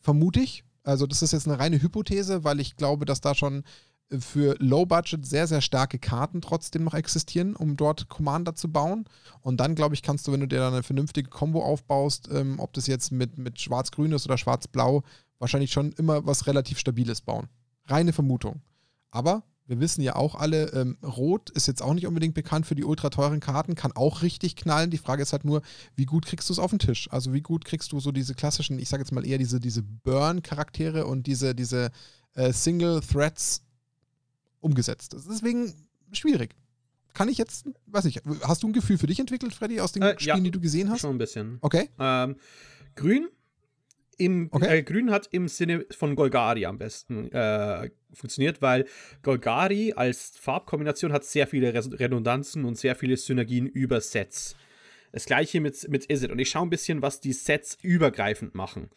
Vermute 0.00 0.40
ich. 0.40 0.64
Also 0.82 1.06
das 1.06 1.22
ist 1.22 1.32
jetzt 1.32 1.48
eine 1.48 1.58
reine 1.58 1.80
Hypothese, 1.80 2.44
weil 2.44 2.60
ich 2.60 2.76
glaube, 2.76 3.06
dass 3.06 3.20
da 3.20 3.34
schon 3.34 3.64
äh, 4.10 4.18
für 4.18 4.56
Low 4.58 4.86
Budget 4.86 5.26
sehr, 5.26 5.46
sehr 5.46 5.60
starke 5.60 5.98
Karten 5.98 6.40
trotzdem 6.40 6.84
noch 6.84 6.94
existieren, 6.94 7.56
um 7.56 7.76
dort 7.76 8.08
Commander 8.08 8.54
zu 8.54 8.70
bauen. 8.70 9.06
Und 9.40 9.58
dann, 9.58 9.74
glaube 9.74 9.94
ich, 9.94 10.02
kannst 10.02 10.26
du, 10.26 10.32
wenn 10.32 10.40
du 10.40 10.48
dir 10.48 10.60
dann 10.60 10.74
eine 10.74 10.82
vernünftige 10.82 11.28
Combo 11.28 11.62
aufbaust, 11.64 12.28
ähm, 12.32 12.60
ob 12.60 12.72
das 12.74 12.86
jetzt 12.86 13.12
mit, 13.12 13.38
mit 13.38 13.60
Schwarz-Grün 13.60 14.12
ist 14.12 14.26
oder 14.26 14.38
Schwarz-Blau, 14.38 15.02
wahrscheinlich 15.38 15.72
schon 15.72 15.92
immer 15.92 16.24
was 16.26 16.46
relativ 16.46 16.78
Stabiles 16.78 17.20
bauen. 17.20 17.48
Reine 17.86 18.12
Vermutung. 18.12 18.62
Aber 19.10 19.42
wir 19.66 19.80
wissen 19.80 20.02
ja 20.02 20.16
auch 20.16 20.34
alle, 20.34 20.66
ähm, 20.72 20.98
Rot 21.02 21.50
ist 21.50 21.66
jetzt 21.66 21.82
auch 21.82 21.94
nicht 21.94 22.06
unbedingt 22.06 22.34
bekannt 22.34 22.66
für 22.66 22.74
die 22.74 22.84
ultra 22.84 23.08
teuren 23.08 23.40
Karten, 23.40 23.74
kann 23.74 23.92
auch 23.92 24.22
richtig 24.22 24.56
knallen. 24.56 24.90
Die 24.90 24.98
Frage 24.98 25.22
ist 25.22 25.32
halt 25.32 25.44
nur, 25.44 25.62
wie 25.96 26.04
gut 26.04 26.26
kriegst 26.26 26.48
du 26.48 26.52
es 26.52 26.58
auf 26.58 26.70
den 26.70 26.78
Tisch? 26.78 27.08
Also 27.10 27.32
wie 27.32 27.40
gut 27.40 27.64
kriegst 27.64 27.92
du 27.92 28.00
so 28.00 28.12
diese 28.12 28.34
klassischen, 28.34 28.78
ich 28.78 28.88
sage 28.88 29.02
jetzt 29.02 29.12
mal 29.12 29.26
eher 29.26 29.38
diese, 29.38 29.60
diese 29.60 29.82
Burn-Charaktere 29.82 31.06
und 31.06 31.26
diese, 31.26 31.54
diese 31.54 31.90
äh, 32.34 32.52
Single-Threads 32.52 33.62
umgesetzt. 34.60 35.14
Das 35.14 35.22
ist 35.22 35.30
deswegen 35.30 35.72
schwierig. 36.12 36.54
Kann 37.14 37.28
ich 37.28 37.38
jetzt, 37.38 37.66
weiß 37.86 38.04
nicht, 38.04 38.22
hast 38.42 38.64
du 38.64 38.68
ein 38.68 38.72
Gefühl 38.72 38.98
für 38.98 39.06
dich 39.06 39.20
entwickelt, 39.20 39.54
Freddy, 39.54 39.80
aus 39.80 39.92
den 39.92 40.02
äh, 40.02 40.18
Spielen, 40.18 40.38
ja, 40.38 40.42
die 40.42 40.50
du 40.50 40.60
gesehen 40.60 40.90
hast? 40.90 41.00
Schon 41.00 41.14
ein 41.14 41.18
bisschen. 41.18 41.58
Okay. 41.60 41.88
Ähm, 41.98 42.36
grün 42.96 43.28
im, 44.18 44.48
okay. 44.50 44.78
äh, 44.78 44.82
Grün 44.82 45.10
hat 45.10 45.28
im 45.32 45.48
Sinne 45.48 45.86
von 45.90 46.16
Golgari 46.16 46.66
am 46.66 46.78
besten 46.78 47.30
äh, 47.32 47.90
funktioniert, 48.12 48.62
weil 48.62 48.86
Golgari 49.22 49.92
als 49.94 50.36
Farbkombination 50.38 51.12
hat 51.12 51.24
sehr 51.24 51.46
viele 51.46 51.74
Redundanzen 51.74 52.64
und 52.64 52.76
sehr 52.76 52.94
viele 52.94 53.16
Synergien 53.16 53.66
über 53.66 54.00
Sets. 54.00 54.56
Das 55.12 55.26
gleiche 55.26 55.60
mit, 55.60 55.88
mit 55.88 56.10
Izzet. 56.10 56.32
Und 56.32 56.40
ich 56.40 56.50
schaue 56.50 56.66
ein 56.66 56.70
bisschen, 56.70 57.00
was 57.00 57.20
die 57.20 57.32
Sets 57.32 57.78
übergreifend 57.82 58.56
machen. 58.56 58.90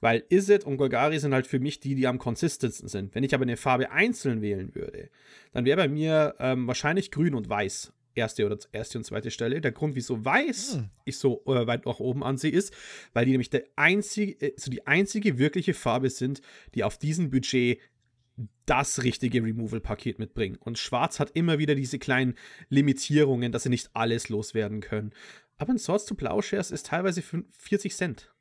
Weil 0.00 0.22
Izzet 0.28 0.64
und 0.64 0.76
Golgari 0.76 1.18
sind 1.18 1.32
halt 1.32 1.46
für 1.46 1.60
mich 1.60 1.80
die, 1.80 1.94
die 1.94 2.06
am 2.06 2.18
konsistentesten 2.18 2.88
sind. 2.88 3.14
Wenn 3.14 3.24
ich 3.24 3.34
aber 3.34 3.44
eine 3.44 3.56
Farbe 3.56 3.90
einzeln 3.90 4.42
wählen 4.42 4.74
würde, 4.74 5.08
dann 5.54 5.64
wäre 5.64 5.78
bei 5.78 5.88
mir 5.88 6.34
ähm, 6.40 6.66
wahrscheinlich 6.66 7.10
grün 7.10 7.34
und 7.34 7.48
weiß 7.48 7.90
erste 8.14 8.46
oder 8.46 8.58
erste 8.72 8.98
und 8.98 9.04
zweite 9.04 9.30
Stelle. 9.30 9.60
Der 9.60 9.72
Grund, 9.72 9.94
wieso 9.94 10.24
weiß 10.24 10.74
hm. 10.74 10.90
ich 11.04 11.18
so 11.18 11.42
äh, 11.46 11.66
weit 11.66 11.86
nach 11.86 12.00
oben 12.00 12.22
ansehe, 12.22 12.50
ist, 12.50 12.74
weil 13.12 13.24
die 13.24 13.32
nämlich 13.32 13.50
der 13.50 13.64
einzige, 13.76 14.40
äh, 14.40 14.54
so 14.56 14.70
die 14.70 14.86
einzige 14.86 15.38
wirkliche 15.38 15.74
Farbe 15.74 16.10
sind, 16.10 16.42
die 16.74 16.84
auf 16.84 16.98
diesem 16.98 17.30
Budget 17.30 17.78
das 18.66 19.02
richtige 19.02 19.42
Removal-Paket 19.42 20.18
mitbringen. 20.18 20.56
Und 20.56 20.78
Schwarz 20.78 21.20
hat 21.20 21.32
immer 21.34 21.58
wieder 21.58 21.74
diese 21.74 21.98
kleinen 21.98 22.34
Limitierungen, 22.68 23.52
dass 23.52 23.64
sie 23.64 23.68
nicht 23.68 23.90
alles 23.92 24.28
loswerden 24.28 24.80
können. 24.80 25.12
Aber 25.58 25.72
ein 25.72 25.78
Swords 25.78 26.06
to 26.06 26.14
Plowshares 26.14 26.70
ist 26.70 26.86
teilweise 26.86 27.22
40 27.22 27.94
Cent. 27.94 28.32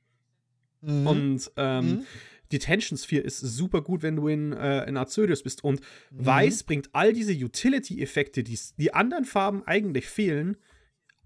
Mhm. 0.81 1.07
Und 1.07 1.51
ähm, 1.57 1.85
mhm. 1.85 2.05
Detention 2.51 2.97
Sphere 2.97 3.23
ist 3.23 3.39
super 3.39 3.81
gut, 3.81 4.03
wenn 4.03 4.15
du 4.15 4.27
in, 4.27 4.53
äh, 4.53 4.85
in 4.85 4.97
Azorius 4.97 5.43
bist. 5.43 5.63
Und 5.63 5.81
mhm. 6.11 6.25
Weiß 6.25 6.63
bringt 6.63 6.89
all 6.93 7.13
diese 7.13 7.33
Utility-Effekte, 7.33 8.43
die 8.43 8.59
die 8.77 8.93
anderen 8.93 9.25
Farben 9.25 9.63
eigentlich 9.65 10.07
fehlen, 10.07 10.57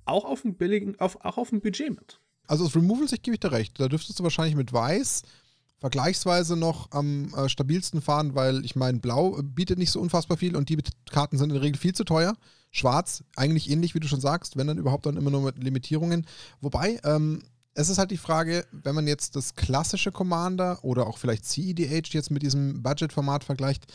auch 0.06 0.26
auf 0.26 0.42
dem 0.42 0.56
billigen, 0.56 1.00
auf, 1.00 1.24
auch 1.26 1.38
auf 1.38 1.50
dem 1.50 1.62
Budget 1.62 1.90
mit. 1.90 2.20
Also 2.48 2.66
aus 2.66 2.76
Removal-Sicht 2.76 3.24
gebe 3.24 3.36
ich 3.36 3.40
dir 3.40 3.52
recht. 3.52 3.80
Da 3.80 3.88
dürftest 3.88 4.20
du 4.20 4.24
wahrscheinlich 4.24 4.56
mit 4.56 4.72
Weiß 4.72 5.24
vergleichsweise 5.80 6.56
noch 6.56 6.92
am 6.92 7.34
äh, 7.36 7.50
stabilsten 7.50 8.02
fahren, 8.02 8.34
weil 8.34 8.64
ich 8.66 8.76
meine, 8.76 9.00
Blau 9.00 9.40
bietet 9.44 9.78
nicht 9.78 9.92
so 9.92 10.00
unfassbar 10.00 10.38
viel 10.38 10.56
und 10.56 10.70
die 10.70 10.78
Karten 11.12 11.38
sind 11.38 11.50
in 11.50 11.56
der 11.56 11.62
Regel 11.62 11.80
viel 11.80 11.94
zu 11.94 12.04
teuer. 12.04 12.36
Schwarz, 12.72 13.24
eigentlich 13.36 13.70
ähnlich, 13.70 13.96
wie 13.96 14.00
du 14.00 14.08
schon 14.08 14.20
sagst, 14.20 14.58
wenn 14.58 14.68
dann 14.68 14.78
überhaupt 14.78 15.06
dann 15.06 15.16
immer 15.16 15.32
nur 15.32 15.42
mit 15.42 15.64
Limitierungen. 15.64 16.26
Wobei, 16.60 17.00
ähm, 17.04 17.44
es 17.76 17.90
ist 17.90 17.98
halt 17.98 18.12
die 18.12 18.18
Frage, 18.18 18.66
wenn 18.72 18.96
man 18.96 19.06
jetzt 19.06 19.36
das 19.36 19.54
klassische 19.54 20.12
Commander 20.12 20.84
oder 20.84 21.08
auch 21.08 21.18
vielleicht 21.18 21.46
CEDH 21.46 22.14
jetzt 22.14 22.32
mit 22.32 22.42
diesem 22.42 22.82
Budget-Format 22.82 23.44
vergleicht, 23.44 23.86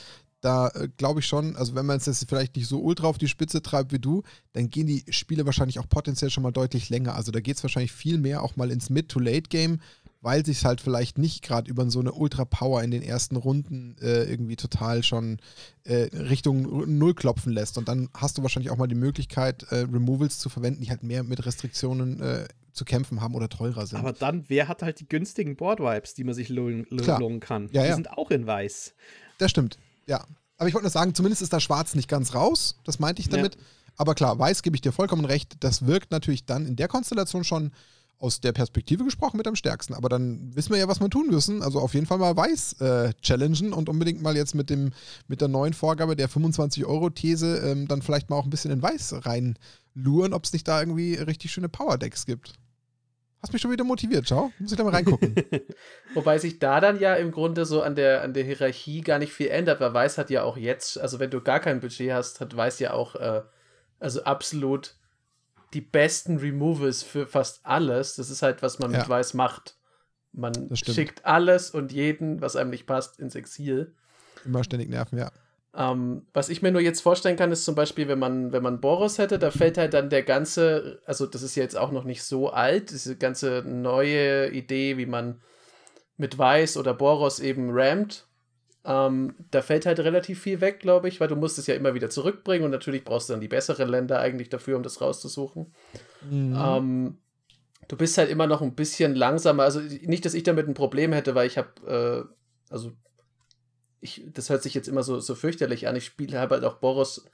da 0.43 0.69
äh, 0.69 0.88
glaube 0.97 1.21
ich 1.21 1.27
schon, 1.27 1.57
also 1.57 1.75
wenn 1.75 1.87
man 1.87 1.97
es 1.97 2.07
jetzt 2.07 2.29
vielleicht 2.29 2.57
nicht 2.57 2.69
so 2.69 2.81
ultra 2.81 3.07
auf 3.07 3.19
die 3.19 3.29
Spitze 3.29 3.62
treibt 3.62 3.93
wie 3.93 3.99
du, 3.99 4.23
dann 4.53 4.71
gehen 4.71 4.87
die 4.87 5.05
Spiele 5.11 5.47
wahrscheinlich 5.47 5.79
auch 5.79 5.88
potenziell 5.88 6.31
schon 6.31 6.43
mal 6.43 6.53
deutlich 6.53 6.90
länger. 6.90 7.14
Also 7.14 7.33
da 7.33 7.40
geht 7.40 7.57
es 7.57 7.62
wahrscheinlich 7.62 7.93
viel 7.93 8.19
mehr 8.19 8.43
auch 8.43 8.57
mal 8.57 8.71
ins 8.71 8.90
Mid-to-Late-Game, 8.90 9.81
weil 10.23 10.45
sich 10.45 10.64
halt 10.64 10.83
vielleicht 10.83 11.16
nicht 11.16 11.43
gerade 11.43 11.71
über 11.71 11.90
so 11.90 12.01
eine 12.01 12.12
Ultra-Power 12.12 12.83
in 12.83 12.90
den 12.90 13.03
ersten 13.03 13.37
Runden 13.37 13.97
äh, 14.01 14.25
irgendwie 14.25 14.57
total 14.57 15.03
schon 15.03 15.38
äh, 15.85 16.09
Richtung 16.14 16.99
Null 16.99 17.14
klopfen 17.14 17.53
lässt. 17.53 17.79
Und 17.79 17.88
dann 17.88 18.11
hast 18.14 18.37
du 18.37 18.43
wahrscheinlich 18.43 18.71
auch 18.71 18.77
mal 18.77 18.88
die 18.88 18.95
Möglichkeit, 18.95 19.64
äh, 19.71 19.87
Removals 19.90 20.38
zu 20.38 20.51
verwenden, 20.51 20.83
die 20.83 20.90
halt 20.90 21.03
mehr 21.03 21.23
mit 21.23 21.45
Restriktionen 21.47 22.21
äh, 22.21 22.47
zu 22.72 22.85
kämpfen 22.85 23.20
haben 23.20 23.35
oder 23.35 23.48
teurer 23.48 23.87
sind. 23.87 23.98
Aber 23.98 24.12
dann, 24.12 24.44
wer 24.48 24.68
hat 24.68 24.83
halt 24.83 25.00
die 25.00 25.09
günstigen 25.09 25.56
Board-Vibes, 25.56 26.14
die 26.14 26.24
man 26.24 26.35
sich 26.35 26.48
lohnen, 26.48 26.87
lohnen 26.90 27.40
kann? 27.40 27.68
Ja, 27.72 27.83
die 27.83 27.88
ja. 27.88 27.94
sind 27.94 28.11
auch 28.11 28.30
in 28.30 28.46
weiß. 28.46 28.94
Das 29.38 29.50
stimmt, 29.50 29.78
ja. 30.06 30.24
Aber 30.59 30.68
ich 30.68 30.74
wollte 30.74 30.85
nur 30.85 30.90
sagen, 30.90 31.14
zumindest 31.14 31.40
ist 31.40 31.52
da 31.52 31.61
schwarz 31.61 31.94
nicht 31.94 32.09
ganz 32.09 32.35
raus. 32.35 32.78
Das 32.85 32.98
meinte 32.98 33.22
ich 33.22 33.30
damit. 33.30 33.54
Ja. 33.54 33.61
Aber 33.96 34.14
klar, 34.14 34.38
weiß 34.38 34.62
gebe 34.62 34.76
ich 34.76 34.83
dir 34.83 34.92
vollkommen 34.92 35.24
recht. 35.24 35.56
Das 35.61 35.87
wirkt 35.87 36.11
natürlich 36.11 36.44
dann 36.44 36.66
in 36.66 36.76
der 36.76 36.88
Konstellation 36.88 37.44
schon 37.44 37.72
aus 38.20 38.40
der 38.40 38.52
Perspektive 38.52 39.04
gesprochen 39.04 39.38
mit 39.38 39.48
am 39.48 39.56
stärksten. 39.56 39.94
Aber 39.94 40.09
dann 40.09 40.54
wissen 40.54 40.70
wir 40.70 40.78
ja, 40.78 40.88
was 40.88 41.00
wir 41.00 41.09
tun 41.09 41.28
müssen. 41.28 41.62
Also 41.62 41.80
auf 41.80 41.94
jeden 41.94 42.06
Fall 42.06 42.18
mal 42.18 42.37
weiß 42.37 42.80
äh, 42.80 43.12
challengen 43.22 43.72
und 43.72 43.88
unbedingt 43.88 44.22
mal 44.22 44.37
jetzt 44.37 44.54
mit, 44.54 44.70
dem, 44.70 44.92
mit 45.26 45.40
der 45.40 45.48
neuen 45.48 45.72
Vorgabe 45.72 46.16
der 46.16 46.28
25-Euro-These 46.28 47.59
ähm, 47.64 47.88
dann 47.88 48.02
vielleicht 48.02 48.28
mal 48.30 48.37
auch 48.37 48.44
ein 48.44 48.50
bisschen 48.50 48.70
in 48.70 48.83
weiß 48.83 49.24
reinluren, 49.24 50.35
ob 50.35 50.44
es 50.44 50.52
nicht 50.52 50.68
da 50.68 50.80
irgendwie 50.80 51.14
richtig 51.14 51.50
schöne 51.50 51.70
Power-Decks 51.70 52.26
gibt. 52.26 52.52
Hast 53.42 53.54
mich 53.54 53.62
schon 53.62 53.70
wieder 53.70 53.85
motiviert, 53.85 54.28
schau. 54.28 54.52
Muss 54.59 54.70
ich 54.70 54.76
da 54.76 54.85
mal 54.85 54.92
reingucken. 54.92 55.35
Wobei 56.14 56.37
sich 56.37 56.59
da 56.59 56.78
dann 56.78 57.00
ja 57.00 57.14
im 57.14 57.30
Grunde 57.30 57.64
so 57.64 57.80
an 57.80 57.94
der, 57.94 58.20
an 58.20 58.35
der 58.35 58.44
Hierarchie 58.44 59.00
gar 59.00 59.18
nicht 59.18 59.33
viel 59.33 59.48
ändert, 59.48 59.80
weil 59.80 59.94
Weiß 59.94 60.18
hat 60.18 60.28
ja 60.28 60.42
auch 60.42 60.59
jetzt, 60.59 61.00
also 61.00 61.20
wenn 61.20 61.30
du 61.30 61.40
gar 61.40 61.59
kein 61.59 61.80
Budget 61.80 62.12
hast, 62.12 62.40
hat 62.40 62.54
Weiß 62.54 62.80
ja 62.80 62.92
auch, 62.92 63.14
äh, 63.14 63.40
also 63.98 64.24
absolut 64.24 64.96
die 65.74 65.80
besten 65.80 66.38
Removals 66.38 67.02
für 67.02 67.26
fast 67.26 67.61
alles. 67.64 68.16
Das 68.16 68.30
ist 68.30 68.42
halt, 68.42 68.62
was 68.62 68.78
man 68.78 68.92
ja. 68.92 68.98
mit 68.98 69.09
Weiß 69.09 69.35
macht. 69.35 69.76
Man 70.33 70.52
schickt 70.74 71.24
alles 71.24 71.70
und 71.70 71.92
jeden, 71.92 72.40
was 72.40 72.56
einem 72.56 72.70
nicht 72.70 72.87
passt, 72.87 73.18
ins 73.18 73.35
Exil. 73.35 73.94
Immer 74.44 74.64
ständig 74.64 74.88
nerven, 74.88 75.18
ja. 75.18 75.30
Ähm, 75.72 76.26
was 76.33 76.48
ich 76.48 76.62
mir 76.62 76.72
nur 76.72 76.80
jetzt 76.80 77.00
vorstellen 77.00 77.37
kann, 77.37 77.52
ist 77.52 77.64
zum 77.64 77.76
Beispiel, 77.76 78.09
wenn 78.09 78.18
man, 78.18 78.52
wenn 78.52 78.62
man 78.62 78.80
Boros 78.80 79.18
hätte, 79.18 79.38
da 79.38 79.50
fällt 79.50 79.78
halt 79.78 79.94
dann 79.94 80.11
der 80.11 80.24
ganze, 80.24 81.00
also 81.04 81.26
das 81.26 81.42
ist 81.42 81.54
ja 81.54 81.62
jetzt 81.62 81.76
auch 81.76 81.92
noch 81.92 82.04
nicht 82.04 82.24
so 82.24 82.50
alt, 82.50 82.90
diese 82.90 83.16
ganze 83.16 83.62
neue 83.64 84.50
Idee, 84.50 84.96
wie 84.96 85.06
man 85.06 85.40
mit 86.16 86.38
Weiß 86.38 86.76
oder 86.76 86.92
Boros 86.92 87.38
eben 87.38 87.70
rammt, 87.70 88.26
ähm, 88.85 89.35
da 89.51 89.61
fällt 89.61 89.85
halt 89.85 90.01
relativ 90.01 90.40
viel 90.40 90.61
weg, 90.61 90.81
glaube 90.81 91.09
ich, 91.09 91.21
weil 91.21 91.29
du 91.29 91.37
musst 91.37 91.59
es 91.59 91.66
ja 91.66 91.75
immer 91.75 91.95
wieder 91.95 92.09
zurückbringen 92.09 92.64
und 92.64 92.71
natürlich 92.71 93.05
brauchst 93.05 93.29
du 93.29 93.35
dann 93.35 93.40
die 93.40 93.49
besseren 93.49 93.88
Länder 93.88 94.21
eigentlich 94.21 94.49
dafür, 94.49 94.77
um 94.77 94.83
das 94.83 95.01
rauszusuchen. 95.01 95.75
Mhm. 96.29 96.57
Ähm, 96.59 97.19
du 97.88 97.97
bist 97.97 98.16
halt 98.16 98.31
immer 98.31 98.47
noch 98.47 98.62
ein 98.62 98.75
bisschen 98.75 99.14
langsamer. 99.14 99.64
Also 99.64 99.81
nicht, 99.81 100.25
dass 100.25 100.35
ich 100.35 100.45
damit 100.45 100.66
ein 100.66 100.75
Problem 100.75 101.12
hätte, 101.12 101.35
weil 101.35 101.47
ich 101.47 101.59
habe, 101.59 102.29
äh, 102.31 102.73
also 102.73 102.93
ich, 104.01 104.25
das 104.33 104.49
hört 104.49 104.62
sich 104.62 104.73
jetzt 104.73 104.88
immer 104.88 105.03
so, 105.03 105.21
so 105.21 105.35
fürchterlich 105.35 105.87
an. 105.87 105.97
Ich 105.97 106.07
spiele 106.07 106.38
habe 106.38 106.55
halt 106.55 106.64
auch 106.64 106.77
Boros 106.77 107.27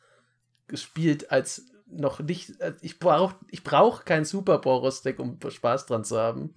gespielt 0.67 1.31
als 1.31 1.67
noch 1.87 2.19
nicht. 2.19 2.61
Äh, 2.61 2.75
ich 2.81 2.99
brauche 2.99 3.37
ich 3.51 3.63
brauch 3.63 4.05
kein 4.05 4.25
Super 4.25 4.59
Boros-Deck, 4.59 5.21
um 5.21 5.39
Spaß 5.49 5.87
dran 5.87 6.05
zu 6.05 6.19
haben. 6.19 6.55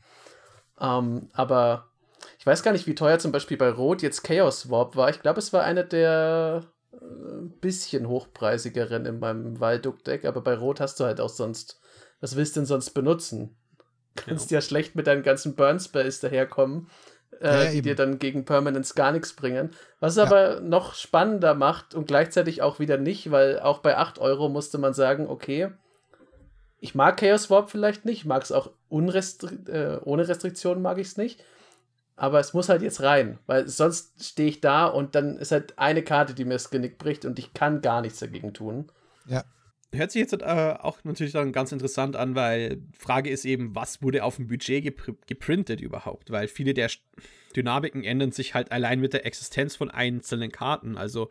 Ähm, 0.79 1.29
aber 1.33 1.88
ich 2.37 2.45
weiß 2.45 2.63
gar 2.63 2.71
nicht, 2.71 2.87
wie 2.87 2.95
teuer 2.95 3.19
zum 3.19 3.31
Beispiel 3.31 3.57
bei 3.57 3.69
Rot 3.69 4.01
jetzt 4.01 4.23
Chaos 4.23 4.69
Warp 4.69 4.95
war. 4.95 5.09
Ich 5.09 5.21
glaube, 5.21 5.39
es 5.39 5.53
war 5.53 5.63
eine 5.63 5.85
der 5.85 6.63
äh, 6.93 6.97
bisschen 7.61 8.07
hochpreisigeren 8.07 9.05
in 9.05 9.19
meinem 9.19 9.59
Walduk-Deck, 9.59 10.25
aber 10.25 10.41
bei 10.41 10.55
Rot 10.55 10.79
hast 10.79 10.99
du 10.99 11.05
halt 11.05 11.21
auch 11.21 11.29
sonst. 11.29 11.79
Was 12.21 12.35
willst 12.35 12.55
du 12.55 12.61
denn 12.61 12.67
sonst 12.67 12.91
benutzen? 12.91 13.55
Kannst 14.15 14.51
ja, 14.51 14.57
ja 14.57 14.61
schlecht 14.61 14.95
mit 14.95 15.07
deinen 15.07 15.23
ganzen 15.23 15.55
Burn-Spells 15.55 16.19
daherkommen 16.19 16.89
äh, 17.41 17.65
ja, 17.65 17.71
die 17.71 17.81
dir 17.81 17.95
dann 17.95 18.19
gegen 18.19 18.45
Permanence 18.45 18.95
gar 18.95 19.11
nichts 19.11 19.33
bringen. 19.33 19.71
Was 19.99 20.13
es 20.13 20.17
ja. 20.17 20.23
aber 20.23 20.59
noch 20.61 20.93
spannender 20.93 21.53
macht 21.53 21.95
und 21.95 22.07
gleichzeitig 22.07 22.61
auch 22.61 22.79
wieder 22.79 22.97
nicht, 22.97 23.31
weil 23.31 23.59
auch 23.59 23.79
bei 23.79 23.97
8 23.97 24.19
Euro 24.19 24.49
musste 24.49 24.77
man 24.77 24.93
sagen, 24.93 25.27
okay, 25.27 25.69
Ich 26.81 26.95
mag 26.95 27.17
Chaos 27.17 27.49
Warp 27.49 27.69
vielleicht 27.69 28.05
nicht, 28.05 28.25
mag 28.25 28.43
es 28.43 28.51
auch 28.51 28.71
äh, 28.89 29.97
ohne 30.03 30.27
Restriktionen 30.27 30.81
mag 30.81 30.97
ich 30.97 31.07
es 31.07 31.17
nicht. 31.17 31.43
Aber 32.19 32.41
es 32.41 32.53
muss 32.53 32.67
halt 32.67 32.81
jetzt 32.81 33.01
rein, 33.01 33.39
weil 33.45 33.69
sonst 33.69 34.25
stehe 34.25 34.49
ich 34.49 34.59
da 34.59 34.87
und 34.87 35.15
dann 35.15 35.37
ist 35.37 35.53
halt 35.53 35.79
eine 35.79 36.03
Karte, 36.03 36.33
die 36.33 36.43
mir 36.43 36.55
das 36.55 36.69
Genick 36.69 36.97
bricht 36.97 37.23
und 37.23 37.39
ich 37.39 37.53
kann 37.53 37.81
gar 37.81 38.01
nichts 38.01 38.19
dagegen 38.19 38.53
tun. 38.53 38.91
Ja. 39.25 39.45
Hört 39.93 40.11
sich 40.11 40.19
jetzt 40.19 40.33
äh, 40.33 40.75
auch 40.79 40.97
natürlich 41.05 41.31
dann 41.31 41.53
ganz 41.53 41.71
interessant 41.71 42.17
an, 42.17 42.35
weil 42.35 42.81
Frage 42.91 43.29
ist 43.29 43.45
eben, 43.45 43.73
was 43.73 44.01
wurde 44.01 44.25
auf 44.25 44.35
dem 44.35 44.47
Budget 44.49 44.83
gepr 44.83 45.13
geprintet 45.27 45.79
überhaupt? 45.79 46.29
Weil 46.29 46.49
viele 46.49 46.73
der 46.73 46.91
Dynamiken 47.55 48.03
ändern 48.03 48.33
sich 48.33 48.53
halt 48.53 48.73
allein 48.73 48.99
mit 48.99 49.13
der 49.13 49.25
Existenz 49.25 49.77
von 49.77 49.89
einzelnen 49.89 50.51
Karten. 50.51 50.97
Also 50.97 51.29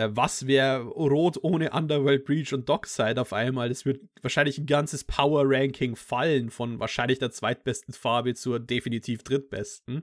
äh, 0.00 0.16
was 0.16 0.46
wäre 0.46 0.82
Rot 0.82 1.38
ohne 1.42 1.70
Underworld 1.70 2.24
Breach 2.24 2.54
und 2.54 2.68
Dockside 2.68 3.20
auf 3.20 3.32
einmal? 3.32 3.68
Das 3.68 3.84
wird 3.84 4.00
wahrscheinlich 4.22 4.56
ein 4.56 4.66
ganzes 4.66 5.04
Power 5.04 5.42
Ranking 5.44 5.94
fallen 5.94 6.50
von 6.50 6.80
wahrscheinlich 6.80 7.18
der 7.18 7.30
zweitbesten 7.30 7.92
Farbe 7.92 8.34
zur 8.34 8.60
definitiv 8.60 9.22
drittbesten. 9.22 10.02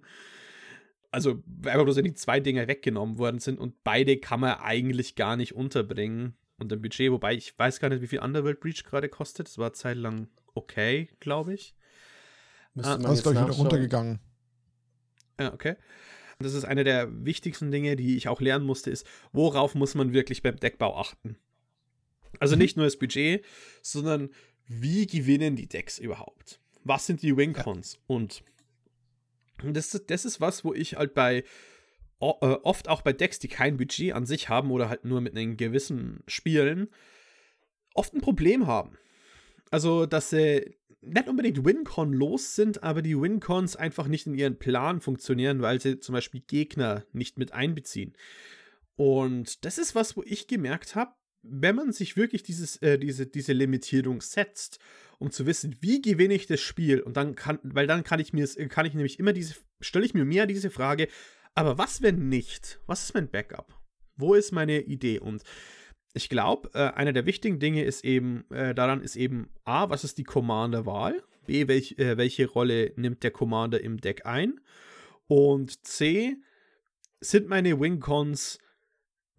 Also 1.10 1.42
einfach 1.66 1.84
bloß, 1.84 1.96
wenn 1.96 2.04
die 2.04 2.14
zwei 2.14 2.40
Dinger 2.40 2.68
weggenommen 2.68 3.18
worden 3.18 3.40
sind 3.40 3.60
und 3.60 3.84
beide 3.84 4.18
kann 4.18 4.40
man 4.40 4.60
eigentlich 4.60 5.16
gar 5.16 5.36
nicht 5.36 5.56
unterbringen 5.56 6.38
unter 6.60 6.76
dem 6.76 6.82
Budget, 6.82 7.12
wobei 7.12 7.34
ich 7.34 7.58
weiß 7.58 7.80
gar 7.80 7.90
nicht, 7.90 8.02
wie 8.02 8.08
viel 8.08 8.20
Underworld 8.20 8.60
Breach 8.60 8.84
gerade 8.84 9.10
kostet. 9.10 9.48
Das 9.48 9.58
war 9.58 9.74
zeitlang 9.74 10.28
okay, 10.54 11.10
glaube 11.20 11.56
ich. 11.56 11.76
Müsste 12.76 12.92
ah, 12.92 12.98
man 12.98 13.04
das 13.04 13.14
ist, 13.14 13.24
glaube 13.24 13.40
ich, 13.40 13.46
wieder 13.46 13.56
runtergegangen. 13.56 14.20
Ja, 15.40 15.54
okay. 15.54 15.76
Das 16.40 16.54
ist 16.54 16.66
eine 16.66 16.84
der 16.84 17.26
wichtigsten 17.26 17.72
Dinge, 17.72 17.96
die 17.96 18.16
ich 18.16 18.28
auch 18.28 18.42
lernen 18.42 18.66
musste, 18.66 18.92
ist, 18.92 19.08
worauf 19.32 19.74
muss 19.76 19.96
man 19.96 20.14
wirklich 20.14 20.44
beim 20.44 20.58
Deckbau 20.58 20.98
achten? 20.98 21.38
Also 22.40 22.56
mhm. 22.56 22.62
nicht 22.62 22.78
nur 22.78 22.86
das 22.86 22.98
Budget, 22.98 23.44
sondern 23.82 24.30
wie 24.68 25.08
gewinnen 25.08 25.56
die 25.56 25.68
Decks 25.68 25.98
überhaupt? 25.98 26.60
Was 26.84 27.06
sind 27.06 27.22
die 27.22 27.36
Wingcons? 27.36 27.94
Ja. 27.94 28.16
Und 28.16 28.44
das, 29.64 29.90
das 30.06 30.26
ist 30.26 30.40
was, 30.40 30.64
wo 30.64 30.74
ich 30.74 30.96
halt 30.96 31.14
bei 31.14 31.44
äh, 32.20 32.26
oft 32.26 32.88
auch 32.88 33.02
bei 33.02 33.14
Decks, 33.14 33.40
die 33.40 33.48
kein 33.48 33.78
Budget 33.78 34.14
an 34.14 34.26
sich 34.26 34.50
haben 34.50 34.72
oder 34.72 34.90
halt 34.90 35.06
nur 35.06 35.22
mit 35.22 35.36
einem 35.36 35.58
gewissen 35.58 36.24
Spielen, 36.28 36.90
oft 37.94 38.14
ein 38.14 38.22
Problem 38.22 38.68
haben. 38.68 38.98
Also, 39.70 40.06
dass 40.06 40.30
sie 40.30 40.76
nicht 41.08 41.28
unbedingt 41.28 41.66
Wincon 41.66 42.14
los 42.14 42.56
sind, 42.56 42.84
aber 42.84 43.02
die 43.02 43.20
Wincons 43.20 43.76
einfach 43.76 44.08
nicht 44.08 44.28
in 44.28 44.36
ihren 44.36 44.60
Plan 44.60 45.02
funktionieren, 45.02 45.62
weil 45.62 45.82
sie 45.82 46.00
zum 46.00 46.14
Beispiel 46.14 46.42
Gegner 46.42 47.06
nicht 47.14 47.38
mit 47.38 47.54
einbeziehen. 47.54 48.14
Und 48.96 49.64
das 49.66 49.78
ist 49.78 49.96
was, 49.96 50.18
wo 50.18 50.24
ich 50.24 50.48
gemerkt 50.48 50.96
habe, 50.96 51.14
wenn 51.44 51.76
man 51.76 51.92
sich 51.92 52.18
wirklich 52.18 52.44
dieses, 52.44 52.78
äh, 52.78 52.98
diese, 52.98 53.26
diese 53.28 53.54
Limitierung 53.54 54.22
setzt, 54.22 54.80
um 55.20 55.32
zu 55.32 55.46
wissen, 55.46 55.76
wie 55.82 56.02
gewinne 56.02 56.34
ich 56.34 56.48
das 56.48 56.60
Spiel, 56.60 57.02
und 57.02 57.16
dann 57.16 57.36
kann, 57.36 57.60
weil 57.64 57.88
dann 57.88 58.04
kann 58.04 58.20
ich 58.20 58.34
mir, 58.34 58.48
kann 58.70 58.86
ich 58.86 58.94
nämlich 58.94 59.20
immer 59.20 59.34
diese, 59.34 59.56
stelle 59.80 60.06
ich 60.06 60.14
mir 60.14 60.26
mehr 60.26 60.46
diese 60.46 60.70
Frage, 60.70 61.08
aber 61.56 61.78
was, 61.78 62.02
wenn 62.02 62.30
nicht? 62.30 62.80
Was 62.86 63.04
ist 63.04 63.14
mein 63.14 63.30
Backup? 63.30 63.80
Wo 64.16 64.34
ist 64.34 64.52
meine 64.52 64.82
Idee? 64.82 65.20
Und 65.20 65.44
ich 66.14 66.30
glaube, 66.30 66.70
äh, 66.74 66.94
einer 66.94 67.14
der 67.14 67.26
wichtigen 67.26 67.60
Dinge 67.60 67.84
ist 67.84 68.04
eben, 68.04 68.50
äh, 68.52 68.74
daran 68.74 69.02
ist 69.02 69.16
eben 69.16 69.50
A, 69.66 69.90
was 69.90 70.04
ist 70.04 70.18
die 70.18 70.24
Commander-Wahl? 70.24 71.24
B, 71.46 71.68
welch, 71.68 71.98
äh, 71.98 72.18
welche 72.18 72.48
Rolle 72.48 72.94
nimmt 72.96 73.24
der 73.24 73.32
Commander 73.32 73.82
im 73.82 74.00
Deck 74.00 74.26
ein? 74.26 74.60
Und 75.28 75.86
C, 75.86 76.38
sind 77.20 77.48
meine 77.48 77.80
Wingcons 77.80 78.60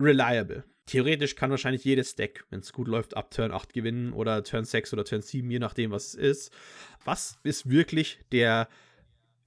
reliable? 0.00 0.64
Theoretisch 0.86 1.36
kann 1.36 1.50
wahrscheinlich 1.50 1.84
jedes 1.84 2.14
Deck, 2.14 2.44
wenn 2.48 2.60
es 2.60 2.72
gut 2.72 2.88
läuft, 2.88 3.16
ab 3.16 3.30
Turn 3.30 3.52
8 3.52 3.74
gewinnen 3.74 4.12
oder 4.12 4.42
Turn 4.42 4.64
6 4.64 4.94
oder 4.94 5.04
Turn 5.04 5.20
7, 5.20 5.50
je 5.50 5.58
nachdem, 5.58 5.90
was 5.90 6.08
es 6.08 6.14
ist. 6.14 6.52
Was 7.04 7.38
ist 7.42 7.68
wirklich 7.68 8.20
der 8.32 8.68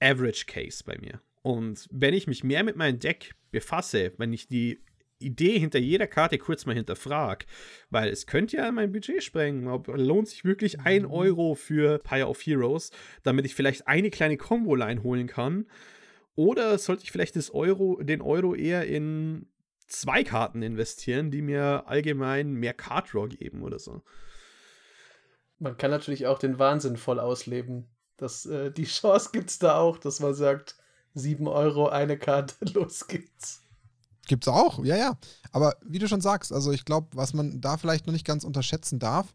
Average 0.00 0.46
Case 0.46 0.84
bei 0.84 0.96
mir? 0.98 1.20
Und 1.42 1.88
wenn 1.90 2.14
ich 2.14 2.28
mich 2.28 2.44
mehr 2.44 2.62
mit 2.62 2.76
meinem 2.76 3.00
Deck 3.00 3.34
befasse, 3.50 4.12
wenn 4.18 4.32
ich 4.32 4.46
die 4.46 4.84
Idee 5.22 5.58
hinter 5.58 5.78
jeder 5.78 6.06
Karte 6.06 6.38
kurz 6.38 6.66
mal 6.66 6.74
hinterfrag, 6.74 7.46
weil 7.90 8.08
es 8.08 8.26
könnte 8.26 8.56
ja 8.56 8.70
mein 8.72 8.92
Budget 8.92 9.22
sprengen. 9.22 9.68
Ob, 9.68 9.88
lohnt 9.88 10.28
sich 10.28 10.44
wirklich 10.44 10.80
ein 10.80 11.02
mhm. 11.02 11.10
Euro 11.10 11.54
für 11.54 11.98
Pyre 11.98 12.28
of 12.28 12.40
Heroes, 12.40 12.90
damit 13.22 13.46
ich 13.46 13.54
vielleicht 13.54 13.86
eine 13.86 14.10
kleine 14.10 14.36
Combo-Line 14.36 15.02
holen 15.02 15.26
kann? 15.26 15.66
Oder 16.34 16.78
sollte 16.78 17.04
ich 17.04 17.12
vielleicht 17.12 17.36
das 17.36 17.50
Euro, 17.52 18.02
den 18.02 18.22
Euro 18.22 18.54
eher 18.54 18.86
in 18.86 19.46
zwei 19.86 20.24
Karten 20.24 20.62
investieren, 20.62 21.30
die 21.30 21.42
mir 21.42 21.84
allgemein 21.86 22.52
mehr 22.54 22.74
Card 22.74 23.12
Draw 23.12 23.28
geben 23.28 23.62
oder 23.62 23.78
so? 23.78 24.02
Man 25.58 25.76
kann 25.76 25.90
natürlich 25.90 26.26
auch 26.26 26.38
den 26.38 26.58
Wahnsinn 26.58 26.96
voll 26.96 27.20
ausleben. 27.20 27.88
Das, 28.16 28.46
äh, 28.46 28.70
die 28.70 28.84
Chance 28.84 29.30
gibt 29.32 29.50
es 29.50 29.58
da 29.58 29.76
auch, 29.76 29.98
dass 29.98 30.20
man 30.20 30.34
sagt, 30.34 30.76
7 31.14 31.46
Euro 31.46 31.88
eine 31.88 32.18
Karte, 32.18 32.54
los 32.74 33.06
geht's. 33.06 33.62
Gibt's 34.26 34.48
auch, 34.48 34.84
ja, 34.84 34.96
ja. 34.96 35.18
Aber 35.50 35.74
wie 35.84 35.98
du 35.98 36.08
schon 36.08 36.20
sagst, 36.20 36.52
also 36.52 36.72
ich 36.72 36.84
glaube, 36.84 37.08
was 37.14 37.34
man 37.34 37.60
da 37.60 37.76
vielleicht 37.76 38.06
noch 38.06 38.12
nicht 38.12 38.26
ganz 38.26 38.44
unterschätzen 38.44 38.98
darf, 38.98 39.34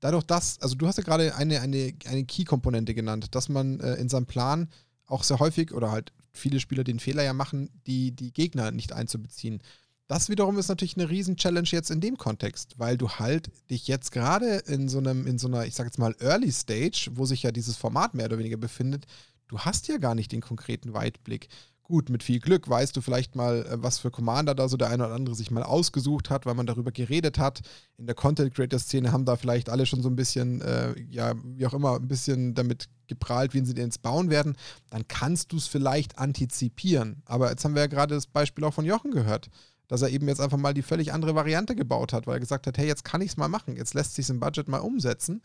dadurch, 0.00 0.24
dass, 0.24 0.60
also 0.60 0.74
du 0.76 0.86
hast 0.86 0.96
ja 0.96 1.04
gerade 1.04 1.34
eine, 1.34 1.60
eine, 1.60 1.92
eine 2.06 2.24
Key-Komponente 2.24 2.94
genannt, 2.94 3.34
dass 3.34 3.48
man 3.48 3.80
äh, 3.80 3.94
in 3.94 4.08
seinem 4.08 4.26
Plan 4.26 4.68
auch 5.06 5.24
sehr 5.24 5.40
häufig 5.40 5.72
oder 5.72 5.90
halt 5.90 6.12
viele 6.30 6.60
Spieler 6.60 6.84
den 6.84 7.00
Fehler 7.00 7.22
ja 7.22 7.32
machen, 7.32 7.70
die, 7.86 8.12
die 8.12 8.32
Gegner 8.32 8.70
nicht 8.70 8.92
einzubeziehen. 8.92 9.60
Das 10.06 10.30
wiederum 10.30 10.58
ist 10.58 10.68
natürlich 10.68 10.96
eine 10.96 11.10
Riesen-Challenge 11.10 11.68
jetzt 11.70 11.90
in 11.90 12.00
dem 12.00 12.16
Kontext, 12.16 12.78
weil 12.78 12.96
du 12.96 13.10
halt 13.10 13.50
dich 13.70 13.88
jetzt 13.88 14.10
gerade 14.10 14.56
in 14.66 14.88
so 14.88 14.98
einem, 14.98 15.26
in 15.26 15.38
so 15.38 15.48
einer, 15.48 15.66
ich 15.66 15.74
sag 15.74 15.86
jetzt 15.86 15.98
mal, 15.98 16.14
Early 16.20 16.50
Stage, 16.50 17.10
wo 17.12 17.26
sich 17.26 17.42
ja 17.42 17.50
dieses 17.50 17.76
Format 17.76 18.14
mehr 18.14 18.26
oder 18.26 18.38
weniger 18.38 18.56
befindet, 18.56 19.06
du 19.48 19.58
hast 19.58 19.88
ja 19.88 19.98
gar 19.98 20.14
nicht 20.14 20.32
den 20.32 20.40
konkreten 20.40 20.94
Weitblick. 20.94 21.48
Gut, 21.90 22.10
mit 22.10 22.22
viel 22.22 22.38
Glück 22.38 22.68
weißt 22.68 22.94
du 22.94 23.00
vielleicht 23.00 23.34
mal, 23.34 23.64
äh, 23.64 23.82
was 23.82 23.98
für 23.98 24.10
Commander 24.10 24.54
da 24.54 24.68
so 24.68 24.76
der 24.76 24.90
eine 24.90 25.06
oder 25.06 25.14
andere 25.14 25.34
sich 25.34 25.50
mal 25.50 25.62
ausgesucht 25.62 26.28
hat, 26.28 26.44
weil 26.44 26.54
man 26.54 26.66
darüber 26.66 26.92
geredet 26.92 27.38
hat. 27.38 27.62
In 27.96 28.04
der 28.04 28.14
Content 28.14 28.54
Creator 28.54 28.78
Szene 28.78 29.10
haben 29.10 29.24
da 29.24 29.36
vielleicht 29.36 29.70
alle 29.70 29.86
schon 29.86 30.02
so 30.02 30.10
ein 30.10 30.16
bisschen, 30.16 30.60
äh, 30.60 30.94
ja, 31.08 31.32
wie 31.42 31.66
auch 31.66 31.72
immer, 31.72 31.96
ein 31.96 32.06
bisschen 32.06 32.52
damit 32.52 32.90
geprahlt, 33.06 33.54
wie 33.54 33.64
sie 33.64 33.72
den 33.72 33.86
jetzt 33.86 34.02
bauen 34.02 34.28
werden. 34.28 34.54
Dann 34.90 35.08
kannst 35.08 35.50
du 35.52 35.56
es 35.56 35.66
vielleicht 35.66 36.18
antizipieren. 36.18 37.22
Aber 37.24 37.48
jetzt 37.48 37.64
haben 37.64 37.74
wir 37.74 37.80
ja 37.80 37.88
gerade 37.88 38.14
das 38.14 38.26
Beispiel 38.26 38.64
auch 38.64 38.74
von 38.74 38.84
Jochen 38.84 39.10
gehört, 39.10 39.48
dass 39.86 40.02
er 40.02 40.10
eben 40.10 40.28
jetzt 40.28 40.42
einfach 40.42 40.58
mal 40.58 40.74
die 40.74 40.82
völlig 40.82 41.14
andere 41.14 41.34
Variante 41.34 41.74
gebaut 41.74 42.12
hat, 42.12 42.26
weil 42.26 42.36
er 42.36 42.40
gesagt 42.40 42.66
hat, 42.66 42.76
hey, 42.76 42.86
jetzt 42.86 43.04
kann 43.04 43.22
ich 43.22 43.30
es 43.30 43.36
mal 43.38 43.48
machen, 43.48 43.76
jetzt 43.76 43.94
lässt 43.94 44.14
sich 44.14 44.28
im 44.28 44.40
Budget 44.40 44.68
mal 44.68 44.80
umsetzen. 44.80 45.40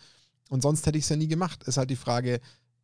Und 0.50 0.62
sonst 0.62 0.86
hätte 0.86 0.98
ich 0.98 1.06
es 1.06 1.10
ja 1.10 1.16
nie 1.16 1.30
gemacht. 1.30 1.64
Ist 1.64 1.78
halt 1.78 1.90
die 1.90 1.96
Frage, 1.96 2.42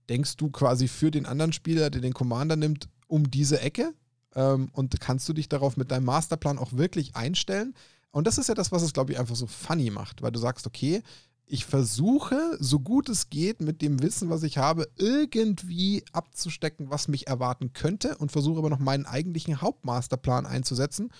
denkst 0.07 0.37
du 0.37 0.49
quasi 0.49 0.87
für 0.87 1.11
den 1.11 1.25
anderen 1.25 1.51
Spieler, 1.51 1.89
der 1.89 1.99
den 1.99 2.13
Commander 2.13 2.55
nimmt, 2.55 2.87
um 3.09 3.29
diese 3.29 3.59
Ecke 3.59 3.93
ähm, 4.35 4.69
und 4.71 4.99
kannst 5.01 5.27
du 5.27 5.33
dich 5.33 5.49
darauf 5.49 5.75
mit 5.75 5.91
deinem 5.91 6.05
Masterplan 6.05 6.59
auch 6.59 6.73
wirklich 6.73 7.15
einstellen. 7.15 7.75
Und 8.11 8.25
das 8.25 8.37
ist 8.37 8.47
ja 8.47 8.55
das, 8.55 8.71
was 8.71 8.81
es, 8.81 8.93
glaube 8.93 9.11
ich, 9.11 9.19
einfach 9.19 9.35
so 9.35 9.47
funny 9.47 9.89
macht, 9.89 10.21
weil 10.21 10.31
du 10.31 10.39
sagst, 10.39 10.65
okay, 10.65 11.03
ich 11.45 11.65
versuche, 11.65 12.57
so 12.59 12.79
gut 12.79 13.09
es 13.09 13.29
geht, 13.31 13.59
mit 13.59 13.81
dem 13.81 14.01
Wissen, 14.03 14.29
was 14.29 14.43
ich 14.43 14.59
habe, 14.59 14.87
irgendwie 14.97 16.03
abzustecken, 16.11 16.91
was 16.91 17.07
mich 17.07 17.27
erwarten 17.27 17.73
könnte 17.73 18.17
und 18.17 18.31
versuche 18.31 18.59
aber 18.59 18.69
noch 18.69 18.79
meinen 18.79 19.07
eigentlichen 19.07 19.59
Hauptmasterplan 19.59 20.45
einzusetzen 20.45 21.11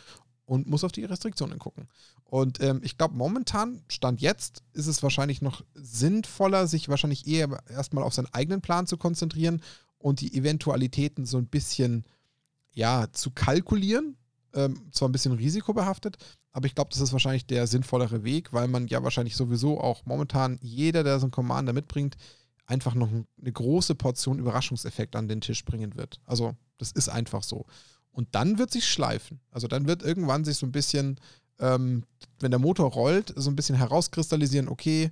und 0.46 0.68
muss 0.68 0.84
auf 0.84 0.92
die 0.92 1.04
Restriktionen 1.04 1.58
gucken. 1.58 1.88
Und 2.26 2.62
ähm, 2.62 2.82
ich 2.84 2.98
glaube, 2.98 3.16
momentan, 3.16 3.82
Stand 3.88 4.22
jetzt, 4.22 4.62
ist 4.74 4.86
es 4.86 5.02
wahrscheinlich 5.02 5.42
noch 5.42 5.64
sinnvoller, 5.74 6.68
sich 6.68 6.90
wahrscheinlich 6.90 7.26
eher 7.26 7.64
erstmal 7.68 8.04
auf 8.04 8.14
seinen 8.14 8.32
eigenen 8.32 8.62
Plan 8.62 8.86
zu 8.86 8.98
konzentrieren 8.98 9.62
und 10.00 10.22
die 10.22 10.36
Eventualitäten 10.36 11.26
so 11.26 11.38
ein 11.38 11.48
bisschen 11.48 12.06
ja, 12.74 13.08
zu 13.12 13.32
kalkulieren. 13.32 14.18
Ähm, 14.54 14.90
zwar 14.92 15.08
ein 15.08 15.12
bisschen 15.12 15.34
risikobehaftet, 15.34 16.18
aber 16.52 16.66
ich 16.66 16.74
glaube, 16.74 16.90
das 16.90 17.02
ist 17.02 17.14
wahrscheinlich 17.14 17.46
der 17.46 17.68
sinnvollere 17.68 18.24
Weg, 18.24 18.52
weil 18.52 18.68
man 18.68 18.88
ja 18.88 19.04
wahrscheinlich 19.04 19.36
sowieso 19.36 19.80
auch 19.80 20.06
momentan 20.06 20.58
jeder, 20.62 21.04
der 21.04 21.20
so 21.20 21.26
einen 21.26 21.32
Commander 21.32 21.72
mitbringt, 21.72 22.18
einfach 22.66 22.96
noch 22.96 23.10
eine 23.10 23.52
große 23.52 23.94
Portion 23.94 24.40
Überraschungseffekt 24.40 25.16
an 25.16 25.28
den 25.28 25.42
Tisch 25.42 25.64
bringen 25.66 25.96
wird. 25.96 26.20
Also, 26.26 26.56
das 26.80 26.92
ist 26.92 27.10
einfach 27.10 27.44
so. 27.44 27.68
Und 28.12 28.30
dann 28.32 28.58
wird 28.58 28.72
sich 28.72 28.88
schleifen. 28.88 29.40
Also 29.52 29.68
dann 29.68 29.88
wird 29.88 30.02
irgendwann 30.02 30.44
sich 30.44 30.58
so 30.58 30.66
ein 30.66 30.72
bisschen, 30.72 31.20
ähm, 31.60 32.04
wenn 32.40 32.52
der 32.52 32.60
Motor 32.60 32.92
rollt, 32.92 33.34
so 33.36 33.50
ein 33.50 33.56
bisschen 33.56 33.76
herauskristallisieren, 33.76 34.68
okay, 34.68 35.12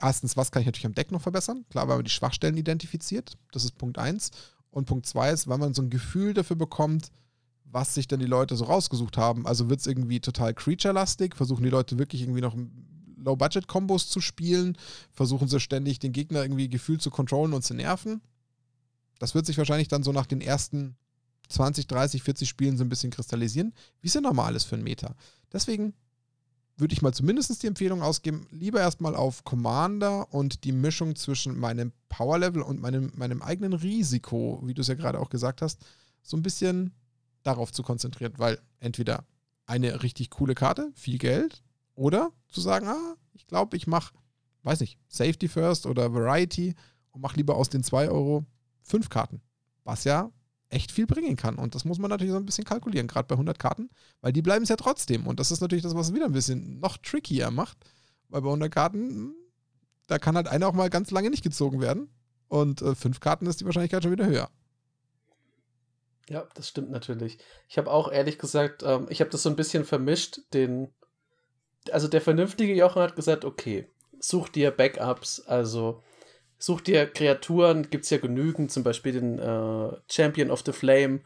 erstens, 0.00 0.36
was 0.36 0.50
kann 0.50 0.60
ich 0.62 0.66
natürlich 0.66 0.86
am 0.86 0.94
Deck 0.94 1.12
noch 1.12 1.22
verbessern? 1.22 1.64
Klar, 1.70 1.88
weil 1.88 1.96
man 1.96 2.04
die 2.04 2.10
Schwachstellen 2.10 2.56
identifiziert. 2.56 3.36
Das 3.52 3.64
ist 3.64 3.78
Punkt 3.78 3.98
eins. 3.98 4.30
Und 4.70 4.86
Punkt 4.86 5.06
zwei 5.06 5.30
ist, 5.30 5.48
weil 5.48 5.58
man 5.58 5.74
so 5.74 5.82
ein 5.82 5.90
Gefühl 5.90 6.34
dafür 6.34 6.56
bekommt, 6.56 7.10
was 7.64 7.94
sich 7.94 8.08
denn 8.08 8.20
die 8.20 8.26
Leute 8.26 8.56
so 8.56 8.64
rausgesucht 8.64 9.16
haben. 9.16 9.46
Also 9.46 9.68
wird 9.68 9.80
es 9.80 9.86
irgendwie 9.86 10.20
total 10.20 10.54
Creature-lastig? 10.54 11.36
Versuchen 11.36 11.62
die 11.62 11.70
Leute 11.70 11.98
wirklich 11.98 12.22
irgendwie 12.22 12.40
noch 12.40 12.56
Low-Budget-Kombos 13.16 14.08
zu 14.08 14.20
spielen? 14.20 14.76
Versuchen 15.12 15.48
sie 15.48 15.60
ständig 15.60 15.98
den 15.98 16.12
Gegner 16.12 16.42
irgendwie 16.42 16.68
gefühlt 16.68 17.02
zu 17.02 17.10
controllen 17.10 17.52
und 17.52 17.62
zu 17.62 17.74
nerven? 17.74 18.20
Das 19.18 19.34
wird 19.34 19.46
sich 19.46 19.58
wahrscheinlich 19.58 19.88
dann 19.88 20.02
so 20.02 20.12
nach 20.12 20.26
den 20.26 20.40
ersten 20.40 20.96
20, 21.48 21.86
30, 21.86 22.22
40 22.22 22.48
Spielen 22.48 22.76
so 22.76 22.84
ein 22.84 22.88
bisschen 22.88 23.10
kristallisieren, 23.10 23.72
wie 24.00 24.08
es 24.08 24.14
ja 24.14 24.20
normal 24.20 24.56
ist 24.56 24.64
für 24.64 24.76
einen 24.76 24.84
Meta. 24.84 25.14
Deswegen 25.52 25.94
würde 26.80 26.92
ich 26.94 27.02
mal 27.02 27.12
zumindest 27.12 27.62
die 27.62 27.66
Empfehlung 27.66 28.02
ausgeben, 28.02 28.46
lieber 28.50 28.80
erstmal 28.80 29.14
auf 29.14 29.44
Commander 29.44 30.32
und 30.32 30.64
die 30.64 30.72
Mischung 30.72 31.16
zwischen 31.16 31.58
meinem 31.58 31.92
Power 32.08 32.38
Level 32.38 32.62
und 32.62 32.80
meinem, 32.80 33.12
meinem 33.14 33.42
eigenen 33.42 33.72
Risiko, 33.72 34.60
wie 34.64 34.74
du 34.74 34.80
es 34.80 34.88
ja 34.88 34.94
gerade 34.94 35.20
auch 35.20 35.30
gesagt 35.30 35.62
hast, 35.62 35.84
so 36.22 36.36
ein 36.36 36.42
bisschen 36.42 36.92
darauf 37.42 37.72
zu 37.72 37.82
konzentrieren, 37.82 38.34
weil 38.36 38.58
entweder 38.80 39.24
eine 39.66 40.02
richtig 40.02 40.30
coole 40.30 40.54
Karte, 40.54 40.90
viel 40.94 41.18
Geld, 41.18 41.62
oder 41.94 42.32
zu 42.48 42.60
sagen, 42.60 42.88
ah, 42.88 43.16
ich 43.34 43.46
glaube, 43.46 43.76
ich 43.76 43.86
mache, 43.86 44.14
weiß 44.62 44.80
nicht, 44.80 44.98
Safety 45.08 45.48
First 45.48 45.86
oder 45.86 46.12
Variety 46.12 46.74
und 47.12 47.20
mache 47.20 47.36
lieber 47.36 47.56
aus 47.56 47.68
den 47.68 47.82
2 47.82 48.08
Euro 48.10 48.44
fünf 48.82 49.08
Karten. 49.08 49.40
Was 49.84 50.04
ja 50.04 50.30
echt 50.70 50.92
viel 50.92 51.06
bringen 51.06 51.36
kann. 51.36 51.56
Und 51.56 51.74
das 51.74 51.84
muss 51.84 51.98
man 51.98 52.10
natürlich 52.10 52.32
so 52.32 52.38
ein 52.38 52.46
bisschen 52.46 52.64
kalkulieren, 52.64 53.08
gerade 53.08 53.26
bei 53.26 53.34
100 53.34 53.58
Karten, 53.58 53.90
weil 54.20 54.32
die 54.32 54.42
bleiben 54.42 54.62
es 54.62 54.68
ja 54.68 54.76
trotzdem. 54.76 55.26
Und 55.26 55.40
das 55.40 55.50
ist 55.50 55.60
natürlich 55.60 55.82
das, 55.82 55.94
was 55.94 56.08
es 56.08 56.14
wieder 56.14 56.26
ein 56.26 56.32
bisschen 56.32 56.80
noch 56.80 56.96
trickier 56.96 57.50
macht, 57.50 57.78
weil 58.28 58.40
bei 58.40 58.48
100 58.48 58.72
Karten, 58.72 59.34
da 60.06 60.18
kann 60.18 60.36
halt 60.36 60.48
einer 60.48 60.68
auch 60.68 60.72
mal 60.72 60.90
ganz 60.90 61.10
lange 61.10 61.30
nicht 61.30 61.42
gezogen 61.42 61.80
werden. 61.80 62.08
Und 62.48 62.82
äh, 62.82 62.94
fünf 62.94 63.20
Karten 63.20 63.46
ist 63.46 63.60
die 63.60 63.64
Wahrscheinlichkeit 63.64 64.02
schon 64.02 64.12
wieder 64.12 64.26
höher. 64.26 64.50
Ja, 66.28 66.46
das 66.54 66.68
stimmt 66.68 66.90
natürlich. 66.90 67.38
Ich 67.68 67.76
habe 67.76 67.90
auch 67.90 68.10
ehrlich 68.10 68.38
gesagt, 68.38 68.84
ähm, 68.84 69.06
ich 69.10 69.20
habe 69.20 69.30
das 69.30 69.42
so 69.42 69.50
ein 69.50 69.56
bisschen 69.56 69.84
vermischt. 69.84 70.40
Den, 70.54 70.94
also 71.90 72.06
der 72.06 72.20
vernünftige 72.20 72.74
Jochen 72.74 73.02
hat 73.02 73.16
gesagt, 73.16 73.44
okay, 73.44 73.90
such 74.20 74.48
dir 74.50 74.70
Backups, 74.70 75.40
also 75.40 76.02
such 76.60 76.82
dir 76.82 77.06
Kreaturen, 77.06 77.90
gibt 77.90 78.04
es 78.04 78.10
ja 78.10 78.18
genügend, 78.18 78.70
zum 78.70 78.84
Beispiel 78.84 79.12
den 79.12 79.38
äh, 79.38 79.96
Champion 80.08 80.50
of 80.50 80.62
the 80.64 80.72
Flame, 80.72 81.20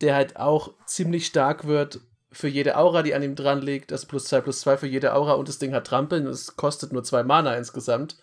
der 0.00 0.14
halt 0.14 0.36
auch 0.36 0.74
ziemlich 0.86 1.26
stark 1.26 1.66
wird 1.66 2.00
für 2.30 2.46
jede 2.46 2.76
Aura, 2.76 3.02
die 3.02 3.14
an 3.14 3.22
ihm 3.22 3.34
dran 3.34 3.60
liegt, 3.60 3.90
also 3.90 4.06
plus 4.06 4.26
2 4.26 4.42
plus 4.42 4.60
2 4.60 4.76
für 4.76 4.86
jede 4.86 5.14
Aura 5.14 5.32
und 5.32 5.48
das 5.48 5.58
Ding 5.58 5.74
hat 5.74 5.86
Trampeln 5.86 6.26
und 6.26 6.32
es 6.32 6.56
kostet 6.56 6.92
nur 6.92 7.02
2 7.02 7.24
Mana 7.24 7.56
insgesamt. 7.56 8.16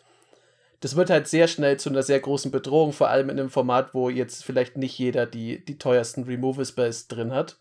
Das 0.79 0.95
wird 0.95 1.09
halt 1.09 1.27
sehr 1.27 1.47
schnell 1.47 1.77
zu 1.77 1.89
einer 1.89 2.03
sehr 2.03 2.19
großen 2.19 2.51
Bedrohung, 2.51 2.93
vor 2.93 3.09
allem 3.09 3.29
in 3.29 3.39
einem 3.39 3.49
Format, 3.49 3.95
wo 3.95 4.09
jetzt 4.09 4.45
vielleicht 4.45 4.77
nicht 4.77 4.97
jeder 4.97 5.25
die, 5.25 5.65
die 5.65 5.79
teuersten 5.79 6.23
Removal 6.23 6.65
Spells 6.65 7.07
drin 7.07 7.31
hat. 7.31 7.57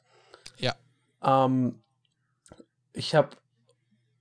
Ja. 0.58 0.74
Ähm, 1.24 1.80
ich 2.92 3.14
habe 3.14 3.30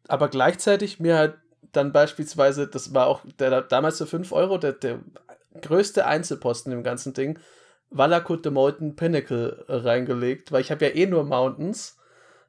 aber 0.07 0.29
gleichzeitig 0.29 0.99
mir 0.99 1.17
halt 1.17 1.35
dann 1.75 1.91
beispielsweise, 1.91 2.67
das 2.67 2.93
war 2.93 3.07
auch 3.07 3.21
der, 3.39 3.61
damals 3.61 3.97
für 3.97 4.07
5 4.07 4.31
Euro 4.31 4.57
der, 4.57 4.73
der 4.73 4.99
größte 5.61 6.05
Einzelposten 6.05 6.71
im 6.71 6.83
ganzen 6.83 7.13
Ding, 7.13 7.39
Valakut 7.89 8.43
the 8.43 8.49
Molten 8.49 8.95
Pinnacle 8.95 9.63
reingelegt, 9.67 10.51
weil 10.51 10.61
ich 10.61 10.71
habe 10.71 10.85
ja 10.85 10.95
eh 10.95 11.05
nur 11.05 11.23
Mountains 11.23 11.97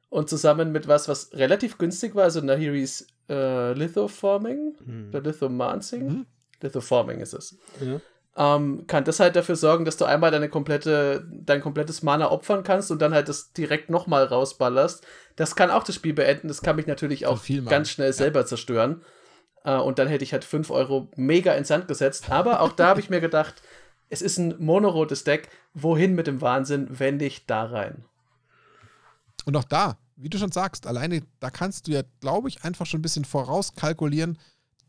und 0.09 0.29
zusammen 0.29 0.71
mit 0.71 0.87
was, 0.87 1.07
was 1.07 1.31
relativ 1.33 1.77
günstig 1.77 2.15
war, 2.15 2.23
also 2.23 2.41
Nahiris 2.41 3.07
äh, 3.29 3.73
Lithoforming 3.73 4.75
hm. 4.83 5.09
oder 5.09 5.21
Lithomancing, 5.21 6.09
hm. 6.09 6.25
Lithoforming 6.61 7.19
ist 7.19 7.33
es. 7.33 7.57
Ja. 7.79 7.99
Ähm, 8.39 8.85
kann 8.85 9.03
das 9.03 9.19
halt 9.19 9.35
dafür 9.35 9.55
sorgen, 9.55 9.83
dass 9.83 9.97
du 9.97 10.05
einmal 10.05 10.29
deine 10.29 10.47
komplette, 10.47 11.25
dein 11.31 11.59
komplettes 11.59 12.03
Mana 12.03 12.29
opfern 12.29 12.63
kannst 12.63 12.91
und 12.91 13.01
dann 13.01 13.13
halt 13.13 13.29
das 13.29 13.51
direkt 13.51 13.89
nochmal 13.89 14.25
rausballerst. 14.25 15.03
Das 15.35 15.55
kann 15.55 15.71
auch 15.71 15.83
das 15.83 15.95
Spiel 15.95 16.13
beenden. 16.13 16.47
Das 16.47 16.61
kann 16.61 16.75
mich 16.75 16.85
natürlich 16.85 17.25
auch 17.25 17.41
ganz 17.65 17.89
schnell 17.89 18.09
ja. 18.09 18.13
selber 18.13 18.45
zerstören. 18.45 19.01
Äh, 19.67 19.75
und 19.77 19.99
dann 19.99 20.07
hätte 20.07 20.23
ich 20.23 20.33
halt 20.33 20.45
5 20.45 20.71
Euro 20.71 21.09
mega 21.15 21.53
ins 21.53 21.67
Sand 21.67 21.87
gesetzt. 21.87 22.31
Aber 22.31 22.61
auch 22.61 22.71
da 22.71 22.87
habe 22.87 23.01
ich 23.01 23.09
mir 23.09 23.21
gedacht, 23.21 23.61
es 24.09 24.21
ist 24.21 24.39
ein 24.39 24.55
monorotes 24.57 25.25
Deck. 25.25 25.49
Wohin 25.73 26.15
mit 26.15 26.25
dem 26.25 26.41
Wahnsinn, 26.41 26.87
wenn 26.89 27.17
nicht 27.17 27.49
da 27.49 27.65
rein? 27.65 28.05
Und 29.45 29.55
auch 29.55 29.65
da, 29.65 29.97
wie 30.15 30.29
du 30.29 30.37
schon 30.37 30.51
sagst, 30.51 30.87
alleine 30.87 31.21
da 31.39 31.49
kannst 31.51 31.87
du 31.87 31.91
ja, 31.91 32.01
glaube 32.21 32.49
ich, 32.49 32.63
einfach 32.63 32.85
schon 32.85 32.99
ein 32.99 33.03
bisschen 33.03 33.25
vorauskalkulieren, 33.25 34.39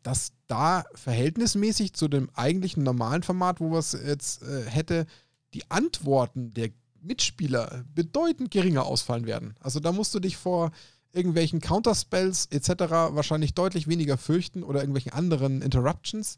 dass 0.02 0.32
da 0.46 0.84
verhältnismäßig 0.94 1.92
zu 1.92 2.08
dem 2.08 2.30
eigentlichen 2.34 2.82
normalen 2.84 3.22
Format, 3.22 3.60
wo 3.60 3.76
es 3.76 3.92
jetzt 3.92 4.42
äh, 4.42 4.64
hätte, 4.64 5.06
die 5.54 5.70
Antworten 5.70 6.52
der 6.54 6.70
Mitspieler 7.00 7.84
bedeutend 7.94 8.50
geringer 8.50 8.86
ausfallen 8.86 9.26
werden. 9.26 9.54
Also 9.60 9.80
da 9.80 9.92
musst 9.92 10.14
du 10.14 10.20
dich 10.20 10.36
vor 10.36 10.70
irgendwelchen 11.12 11.60
Counterspells 11.60 12.46
etc. 12.50 12.70
wahrscheinlich 13.12 13.54
deutlich 13.54 13.88
weniger 13.88 14.16
fürchten 14.16 14.62
oder 14.62 14.80
irgendwelchen 14.80 15.12
anderen 15.12 15.62
Interruptions. 15.62 16.36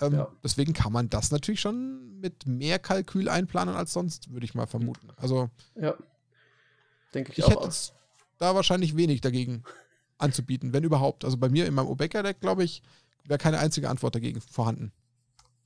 Ähm, 0.00 0.14
ja. 0.14 0.28
Deswegen 0.42 0.72
kann 0.72 0.92
man 0.92 1.08
das 1.08 1.30
natürlich 1.30 1.60
schon 1.60 2.20
mit 2.20 2.46
mehr 2.46 2.78
Kalkül 2.78 3.28
einplanen 3.28 3.74
als 3.74 3.92
sonst, 3.92 4.30
würde 4.32 4.44
ich 4.44 4.54
mal 4.54 4.66
vermuten. 4.66 5.08
Also 5.16 5.50
ja, 5.74 5.94
denke 7.14 7.32
ich, 7.32 7.38
ich 7.38 7.44
auch. 7.44 7.62
hätte 7.62 7.74
da 8.38 8.54
wahrscheinlich 8.54 8.96
wenig 8.96 9.20
dagegen 9.20 9.64
anzubieten, 10.18 10.72
wenn 10.72 10.84
überhaupt. 10.84 11.24
Also 11.24 11.36
bei 11.36 11.48
mir 11.48 11.66
in 11.66 11.74
meinem 11.74 11.88
Obeka-Deck, 11.88 12.40
glaube 12.40 12.64
ich, 12.64 12.82
wäre 13.24 13.38
keine 13.38 13.58
einzige 13.58 13.88
Antwort 13.88 14.14
dagegen 14.14 14.40
vorhanden. 14.40 14.92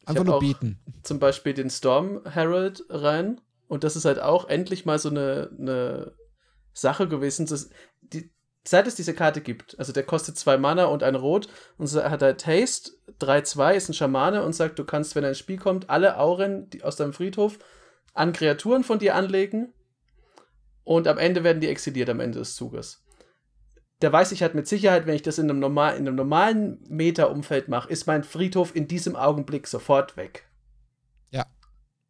Einfach 0.05 0.25
nur 0.25 0.41
beten. 0.41 0.79
Zum 1.03 1.19
Beispiel 1.19 1.55
den 1.55 1.71
Storm 1.71 2.23
Herald 2.25 2.85
rein. 2.88 3.41
Und 3.69 3.85
das 3.85 3.97
ist 3.97 4.05
halt 4.05 4.19
auch 4.19 4.49
endlich 4.49 4.85
mal 4.85 4.99
so 4.99 5.09
eine, 5.09 5.51
eine 5.59 6.12
Sache 6.73 7.09
gewesen. 7.09 7.47
Das, 7.47 7.71
seit 8.64 8.87
es 8.87 8.94
diese 8.94 9.14
Karte 9.14 9.40
gibt, 9.40 9.79
also 9.79 9.92
der 9.92 10.05
kostet 10.05 10.37
zwei 10.37 10.57
Mana 10.57 10.87
und 10.87 11.03
ein 11.03 11.14
Rot 11.14 11.48
und 11.79 11.87
so 11.87 12.03
hat 12.03 12.22
er 12.22 12.37
Taste, 12.37 12.92
3-2 13.20 13.75
ist 13.75 13.88
ein 13.88 13.94
Schamane 13.94 14.42
und 14.42 14.55
sagt, 14.55 14.79
du 14.79 14.85
kannst, 14.85 15.14
wenn 15.14 15.25
ein 15.25 15.35
Spiel 15.35 15.59
kommt, 15.59 15.90
alle 15.90 16.18
Auren 16.18 16.70
die 16.70 16.85
aus 16.85 16.96
deinem 16.96 17.12
Friedhof 17.12 17.59
an 18.14 18.33
Kreaturen 18.33 18.85
von 18.85 18.98
dir 18.98 19.14
anlegen 19.14 19.72
und 20.85 21.09
am 21.09 21.18
Ende 21.18 21.44
werden 21.44 21.61
die 21.61 21.68
exiliert 21.68 22.11
am 22.11 22.20
Ende 22.20 22.38
des 22.38 22.55
Zuges 22.55 23.03
da 24.03 24.12
weiß 24.12 24.33
ich 24.33 24.42
halt 24.42 24.55
mit 24.55 24.66
Sicherheit, 24.66 25.07
wenn 25.07 25.14
ich 25.14 25.22
das 25.22 25.38
in 25.38 25.48
einem, 25.48 25.61
normal, 25.61 25.96
in 25.96 26.07
einem 26.07 26.16
normalen 26.16 26.81
Meta-Umfeld 26.88 27.68
mache, 27.68 27.88
ist 27.88 28.07
mein 28.07 28.25
Friedhof 28.25 28.75
in 28.75 28.88
diesem 28.88 29.14
Augenblick 29.14 29.68
sofort 29.68 30.16
weg. 30.16 30.48
Ja. 31.31 31.46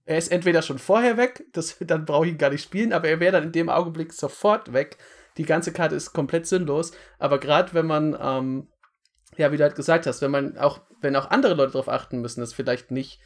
Er 0.07 0.17
ist 0.17 0.33
entweder 0.33 0.63
schon 0.63 0.79
vorher 0.79 1.19
weg, 1.19 1.45
das, 1.53 1.77
dann 1.81 2.07
brauche 2.07 2.27
ich 2.27 2.33
ihn 2.33 2.39
gar 2.39 2.51
nicht 2.51 2.63
spielen, 2.63 2.93
aber 2.95 3.09
er 3.09 3.21
wäre 3.21 3.33
dann 3.33 3.45
in 3.45 3.53
dem 3.53 3.69
Augenblick 3.69 4.13
sofort 4.15 4.73
weg. 4.73 4.97
Die 5.37 5.45
ganze 5.45 5.73
Karte 5.73 5.95
ist 5.95 6.13
komplett 6.13 6.47
sinnlos. 6.47 6.93
Aber 7.19 7.39
gerade 7.39 7.75
wenn 7.75 7.87
man, 7.87 8.17
ähm, 8.21 8.69
ja, 9.37 9.53
wie 9.53 9.57
du 9.57 9.63
halt 9.63 9.77
gesagt 9.77 10.07
hast, 10.07 10.23
wenn 10.23 10.31
man 10.31 10.59
auch, 10.59 10.81
wenn 11.01 11.17
auch 11.17 11.31
andere 11.31 11.55
Leute 11.55 11.73
darauf 11.73 11.89
achten 11.89 12.21
müssen, 12.21 12.41
dass 12.41 12.53
vielleicht 12.53 12.91
nicht 12.91 13.21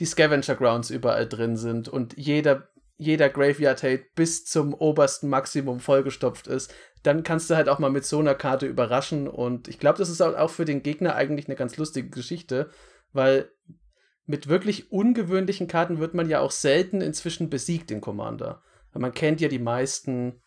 die 0.00 0.06
Scavenger 0.06 0.56
Grounds 0.56 0.90
überall 0.90 1.28
drin 1.28 1.56
sind 1.56 1.88
und 1.88 2.16
jeder 2.16 2.68
jeder 2.96 3.28
Graveyard 3.28 3.82
Hate 3.82 4.06
bis 4.14 4.44
zum 4.44 4.72
obersten 4.72 5.28
Maximum 5.28 5.80
vollgestopft 5.80 6.46
ist, 6.46 6.72
dann 7.02 7.22
kannst 7.22 7.50
du 7.50 7.56
halt 7.56 7.68
auch 7.68 7.78
mal 7.78 7.90
mit 7.90 8.04
so 8.04 8.18
einer 8.20 8.34
Karte 8.34 8.66
überraschen. 8.66 9.28
Und 9.28 9.68
ich 9.68 9.78
glaube, 9.78 9.98
das 9.98 10.08
ist 10.08 10.20
auch 10.20 10.50
für 10.50 10.64
den 10.64 10.82
Gegner 10.82 11.14
eigentlich 11.16 11.46
eine 11.46 11.56
ganz 11.56 11.76
lustige 11.76 12.08
Geschichte, 12.08 12.70
weil 13.12 13.50
mit 14.26 14.48
wirklich 14.48 14.92
ungewöhnlichen 14.92 15.68
Karten 15.68 15.98
wird 15.98 16.14
man 16.14 16.28
ja 16.28 16.40
auch 16.40 16.52
selten 16.52 17.00
inzwischen 17.00 17.50
besiegt 17.50 17.90
in 17.90 18.00
Commander. 18.00 18.62
Man 18.94 19.12
kennt 19.12 19.40
ja 19.40 19.48
die 19.48 19.58
meisten 19.58 20.40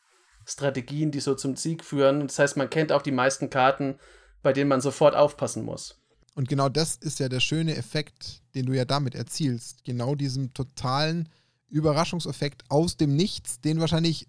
Strategien, 0.47 1.11
die 1.11 1.19
so 1.19 1.35
zum 1.35 1.55
Sieg 1.55 1.83
führen. 1.83 2.27
Das 2.27 2.39
heißt, 2.39 2.57
man 2.57 2.69
kennt 2.69 2.91
auch 2.91 3.01
die 3.01 3.11
meisten 3.11 3.49
Karten, 3.49 3.99
bei 4.41 4.53
denen 4.53 4.69
man 4.69 4.81
sofort 4.81 5.15
aufpassen 5.15 5.65
muss. 5.65 5.99
Und 6.35 6.47
genau 6.47 6.69
das 6.69 6.95
ist 6.95 7.19
ja 7.19 7.29
der 7.29 7.39
schöne 7.39 7.75
Effekt, 7.75 8.41
den 8.55 8.65
du 8.67 8.73
ja 8.73 8.85
damit 8.85 9.15
erzielst. 9.15 9.83
Genau 9.83 10.15
diesem 10.15 10.53
totalen 10.53 11.29
Überraschungseffekt 11.67 12.63
aus 12.69 12.95
dem 12.95 13.15
Nichts, 13.15 13.59
den 13.59 13.79
wahrscheinlich 13.79 14.27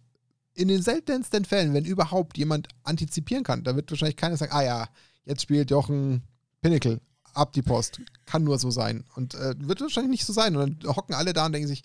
in 0.55 0.69
den 0.69 0.83
seltensten 0.83 1.45
Fällen, 1.45 1.73
wenn 1.73 1.85
überhaupt 1.85 2.37
jemand 2.37 2.69
antizipieren 2.83 3.45
kann, 3.45 3.63
da 3.63 3.77
wird 3.77 3.91
wahrscheinlich 3.91 4.17
keiner 4.17 4.37
sagen, 4.37 4.53
ah 4.53 4.65
ja, 4.65 4.89
jetzt 5.25 5.43
spielt 5.43 5.71
Jochen 5.71 6.23
Pinnacle, 6.61 7.01
ab 7.33 7.53
die 7.53 7.63
Post. 7.63 8.01
Kann 8.27 8.43
nur 8.43 8.59
so 8.59 8.71
sein. 8.71 9.05
Und 9.15 9.35
äh, 9.35 9.55
wird 9.59 9.81
wahrscheinlich 9.81 10.11
nicht 10.11 10.25
so 10.25 10.33
sein. 10.33 10.57
Und 10.57 10.83
dann 10.83 10.97
hocken 10.97 11.15
alle 11.15 11.33
da 11.33 11.47
und 11.47 11.53
denken 11.53 11.69
sich, 11.69 11.83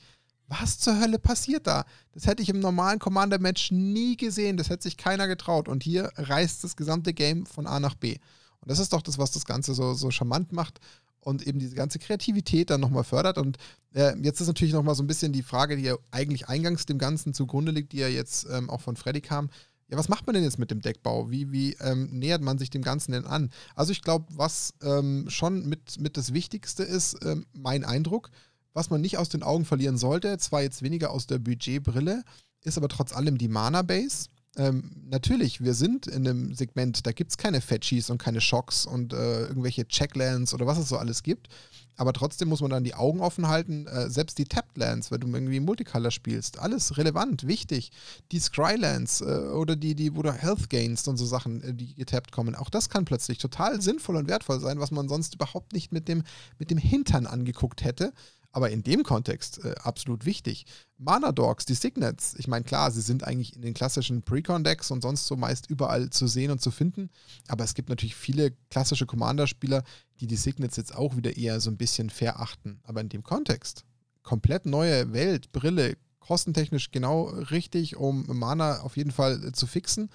was 0.60 0.80
zur 0.80 1.00
Hölle 1.00 1.20
passiert 1.20 1.68
da? 1.68 1.86
Das 2.14 2.28
hätte 2.28 2.44
ich 2.44 2.50
im 2.50 2.60
normalen 2.60 3.00
Commander-Match 3.00 3.72
nie 3.72 4.18
gesehen. 4.18 4.58
Das 4.58 4.70
hätte 4.70 4.84
sich 4.84 4.98
keiner 4.98 5.28
getraut. 5.28 5.68
Und 5.68 5.84
hier 5.84 6.12
reißt 6.16 6.64
das 6.64 6.76
gesamte 6.76 7.14
Game 7.14 7.46
von 7.46 7.68
A 7.68 7.80
nach 7.80 7.96
B. 7.96 8.18
Und 8.62 8.72
das 8.72 8.80
ist 8.80 8.94
doch 8.94 9.02
das, 9.02 9.18
was 9.18 9.32
das 9.32 9.46
Ganze 9.46 9.74
so, 9.74 9.94
so 9.94 10.10
charmant 10.12 10.54
macht 10.54 10.80
und 11.20 11.46
eben 11.48 11.60
diese 11.60 11.76
ganze 11.76 12.00
Kreativität 12.00 12.70
dann 12.70 12.82
nochmal 12.82 13.04
fördert. 13.04 13.38
Und 13.38 13.58
äh, 13.94 14.18
jetzt 14.22 14.42
ist 14.42 14.48
natürlich 14.48 14.74
nochmal 14.74 14.96
so 14.96 15.04
ein 15.04 15.08
bisschen 15.08 15.34
die 15.34 15.44
Frage, 15.44 15.76
die 15.76 15.84
ja 15.84 15.96
eigentlich 16.12 16.48
eingangs 16.48 16.86
dem 16.86 16.98
Ganzen 16.98 17.34
zugrunde 17.34 17.72
liegt, 17.72 17.94
die 17.94 17.98
ja 17.98 18.08
jetzt 18.08 18.48
ähm, 18.52 18.70
auch 18.70 18.82
von 18.82 18.96
Freddy 18.96 19.22
kam. 19.22 19.50
Ja, 19.90 19.98
was 19.98 20.10
macht 20.10 20.26
man 20.26 20.34
denn 20.34 20.44
jetzt 20.44 20.60
mit 20.60 20.72
dem 20.72 20.82
Deckbau? 20.82 21.30
Wie, 21.30 21.52
wie 21.52 21.74
ähm, 21.82 22.10
nähert 22.12 22.42
man 22.42 22.58
sich 22.58 22.70
dem 22.70 22.82
Ganzen 22.82 23.12
denn 23.12 23.26
an? 23.26 23.52
Also 23.76 23.92
ich 23.92 24.02
glaube, 24.02 24.26
was 24.30 24.74
ähm, 24.82 25.26
schon 25.30 25.68
mit, 25.68 26.00
mit 26.00 26.18
das 26.18 26.34
Wichtigste 26.34 26.84
ist, 26.84 27.18
ähm, 27.24 27.46
mein 27.54 27.84
Eindruck, 27.84 28.30
was 28.74 28.90
man 28.90 29.02
nicht 29.02 29.18
aus 29.18 29.30
den 29.30 29.44
Augen 29.44 29.66
verlieren 29.66 29.98
sollte, 29.98 30.38
zwar 30.38 30.62
jetzt 30.62 30.82
weniger 30.82 31.12
aus 31.12 31.28
der 31.28 31.40
Budgetbrille, 31.40 32.24
ist 32.64 32.78
aber 32.78 32.90
trotz 32.90 33.14
allem 33.14 33.38
die 33.38 33.48
Mana-Base. 33.48 34.28
ähm, 34.56 34.92
natürlich, 35.06 35.62
wir 35.64 35.74
sind 35.74 36.06
in 36.08 36.28
einem 36.28 36.54
Segment, 36.54 37.06
da 37.08 37.12
gibt 37.12 37.32
es 37.32 37.38
keine 37.38 37.60
Fetchies 37.60 38.10
und 38.10 38.20
keine 38.20 38.40
Schocks 38.40 38.86
und 38.86 39.14
äh, 39.14 39.42
irgendwelche 39.48 39.88
Checklands 39.88 40.54
oder 40.54 40.68
was 40.68 40.78
es 40.78 40.90
so 40.90 40.98
alles 40.98 41.24
gibt. 41.24 41.50
Aber 41.96 42.14
trotzdem 42.14 42.50
muss 42.50 42.62
man 42.62 42.72
dann 42.72 42.84
die 42.84 42.96
Augen 42.96 43.20
offen 43.20 43.48
halten. 43.48 43.88
Äh, 43.88 44.10
selbst 44.10 44.38
die 44.38 44.46
Tapped 44.46 44.78
Lands, 44.78 45.12
wenn 45.12 45.22
du 45.22 45.28
irgendwie 45.28 45.60
Multicolor 45.60 46.12
spielst, 46.12 46.60
alles 46.60 46.98
relevant, 46.98 47.48
wichtig. 47.48 47.92
Die 48.32 48.40
Scrylands 48.40 49.22
äh, 49.22 49.26
oder 49.26 49.76
die, 49.76 49.96
die, 49.96 50.16
wo 50.16 50.22
du 50.22 50.32
Health 50.32 50.70
Gains 50.70 51.08
und 51.08 51.18
so 51.18 51.26
Sachen, 51.26 51.62
äh, 51.62 51.74
die 51.74 51.94
getappt 51.96 52.32
kommen, 52.32 52.56
auch 52.56 52.70
das 52.70 52.90
kann 52.90 53.06
plötzlich 53.06 53.38
total 53.38 53.82
sinnvoll 53.82 54.16
und 54.16 54.28
wertvoll 54.28 54.60
sein, 54.60 54.80
was 54.80 54.92
man 54.92 55.08
sonst 55.08 55.36
überhaupt 55.36 55.74
nicht 55.74 55.92
mit 55.92 56.08
dem, 56.08 56.24
mit 56.58 56.72
dem 56.72 56.78
Hintern 56.78 57.28
angeguckt 57.28 57.84
hätte. 57.84 58.14
Aber 58.54 58.70
in 58.70 58.84
dem 58.84 59.04
Kontext 59.04 59.66
äh, 59.66 59.74
absolut 59.82 60.26
wichtig. 60.26 60.66
Mana 60.98 61.32
Dogs, 61.32 61.66
die 61.66 61.74
Signets, 61.74 62.36
ich 62.38 62.48
meine, 62.48 62.64
klar, 62.64 62.92
sie 62.92 63.02
sind 63.02 63.24
eigentlich 63.24 63.56
in 63.56 63.64
den 63.64 63.74
klassischen 63.74 64.22
Precon-Decks 64.22 64.92
und 64.92 65.02
sonst 65.02 65.26
so 65.26 65.36
meist 65.36 65.70
überall 65.70 66.12
zu 66.12 66.28
sehen 66.28 66.52
und 66.52 66.62
zu 66.62 66.70
finden. 66.70 67.10
Aber 67.48 67.64
es 67.64 67.74
gibt 67.74 67.90
natürlich 67.90 68.16
viele 68.16 68.52
klassische 68.70 69.08
Commander-Spieler, 69.08 69.84
die 70.20 70.28
die 70.28 70.38
Signets 70.38 70.78
jetzt 70.78 70.96
auch 70.96 71.18
wieder 71.18 71.36
eher 71.36 71.60
so 71.60 71.72
ein 71.72 71.78
bisschen 71.78 72.12
verachten. 72.12 72.80
Aber 72.84 73.02
in 73.02 73.10
dem 73.10 73.24
Kontext, 73.24 73.84
komplett 74.22 74.68
neue 74.68 75.12
Welt, 75.14 75.52
Brille, 75.52 75.98
kostentechnisch 76.20 76.92
genau 76.92 77.24
richtig, 77.24 77.98
um 77.98 78.26
Mana 78.28 78.82
auf 78.82 78.98
jeden 78.98 79.12
Fall 79.12 79.44
äh, 79.48 79.52
zu 79.52 79.66
fixen, 79.66 80.10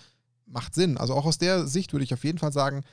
macht 0.47 0.75
Sinn. 0.75 0.97
Also 0.97 1.15
auch 1.15 1.27
aus 1.27 1.39
der 1.39 1.67
Sicht 1.67 1.93
würde 1.93 2.05
ich 2.05 2.15
auf 2.15 2.25
jeden 2.25 2.39
Fall 2.39 2.53
sagen, 2.53 2.85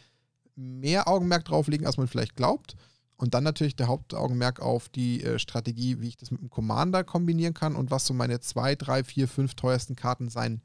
mehr 0.55 1.07
Augenmerk 1.07 1.45
drauf 1.45 1.67
legen, 1.67 1.85
als 1.85 1.97
man 1.97 2.07
vielleicht 2.07 2.35
glaubt. 2.35 2.75
Und 3.17 3.33
dann 3.33 3.43
natürlich 3.43 3.75
der 3.75 3.87
Hauptaugenmerk 3.87 4.59
auf 4.59 4.89
die 4.89 5.23
äh, 5.23 5.39
Strategie, 5.39 6.01
wie 6.01 6.09
ich 6.09 6.17
das 6.17 6.31
mit 6.31 6.41
dem 6.41 6.49
Commander 6.49 7.03
kombinieren 7.03 7.53
kann 7.53 7.75
und 7.75 7.91
was 7.91 8.05
so 8.05 8.13
meine 8.13 8.41
zwei, 8.41 8.75
drei, 8.75 9.03
vier, 9.03 9.27
fünf 9.27 9.55
teuersten 9.55 9.95
Karten 9.95 10.29
sein 10.29 10.61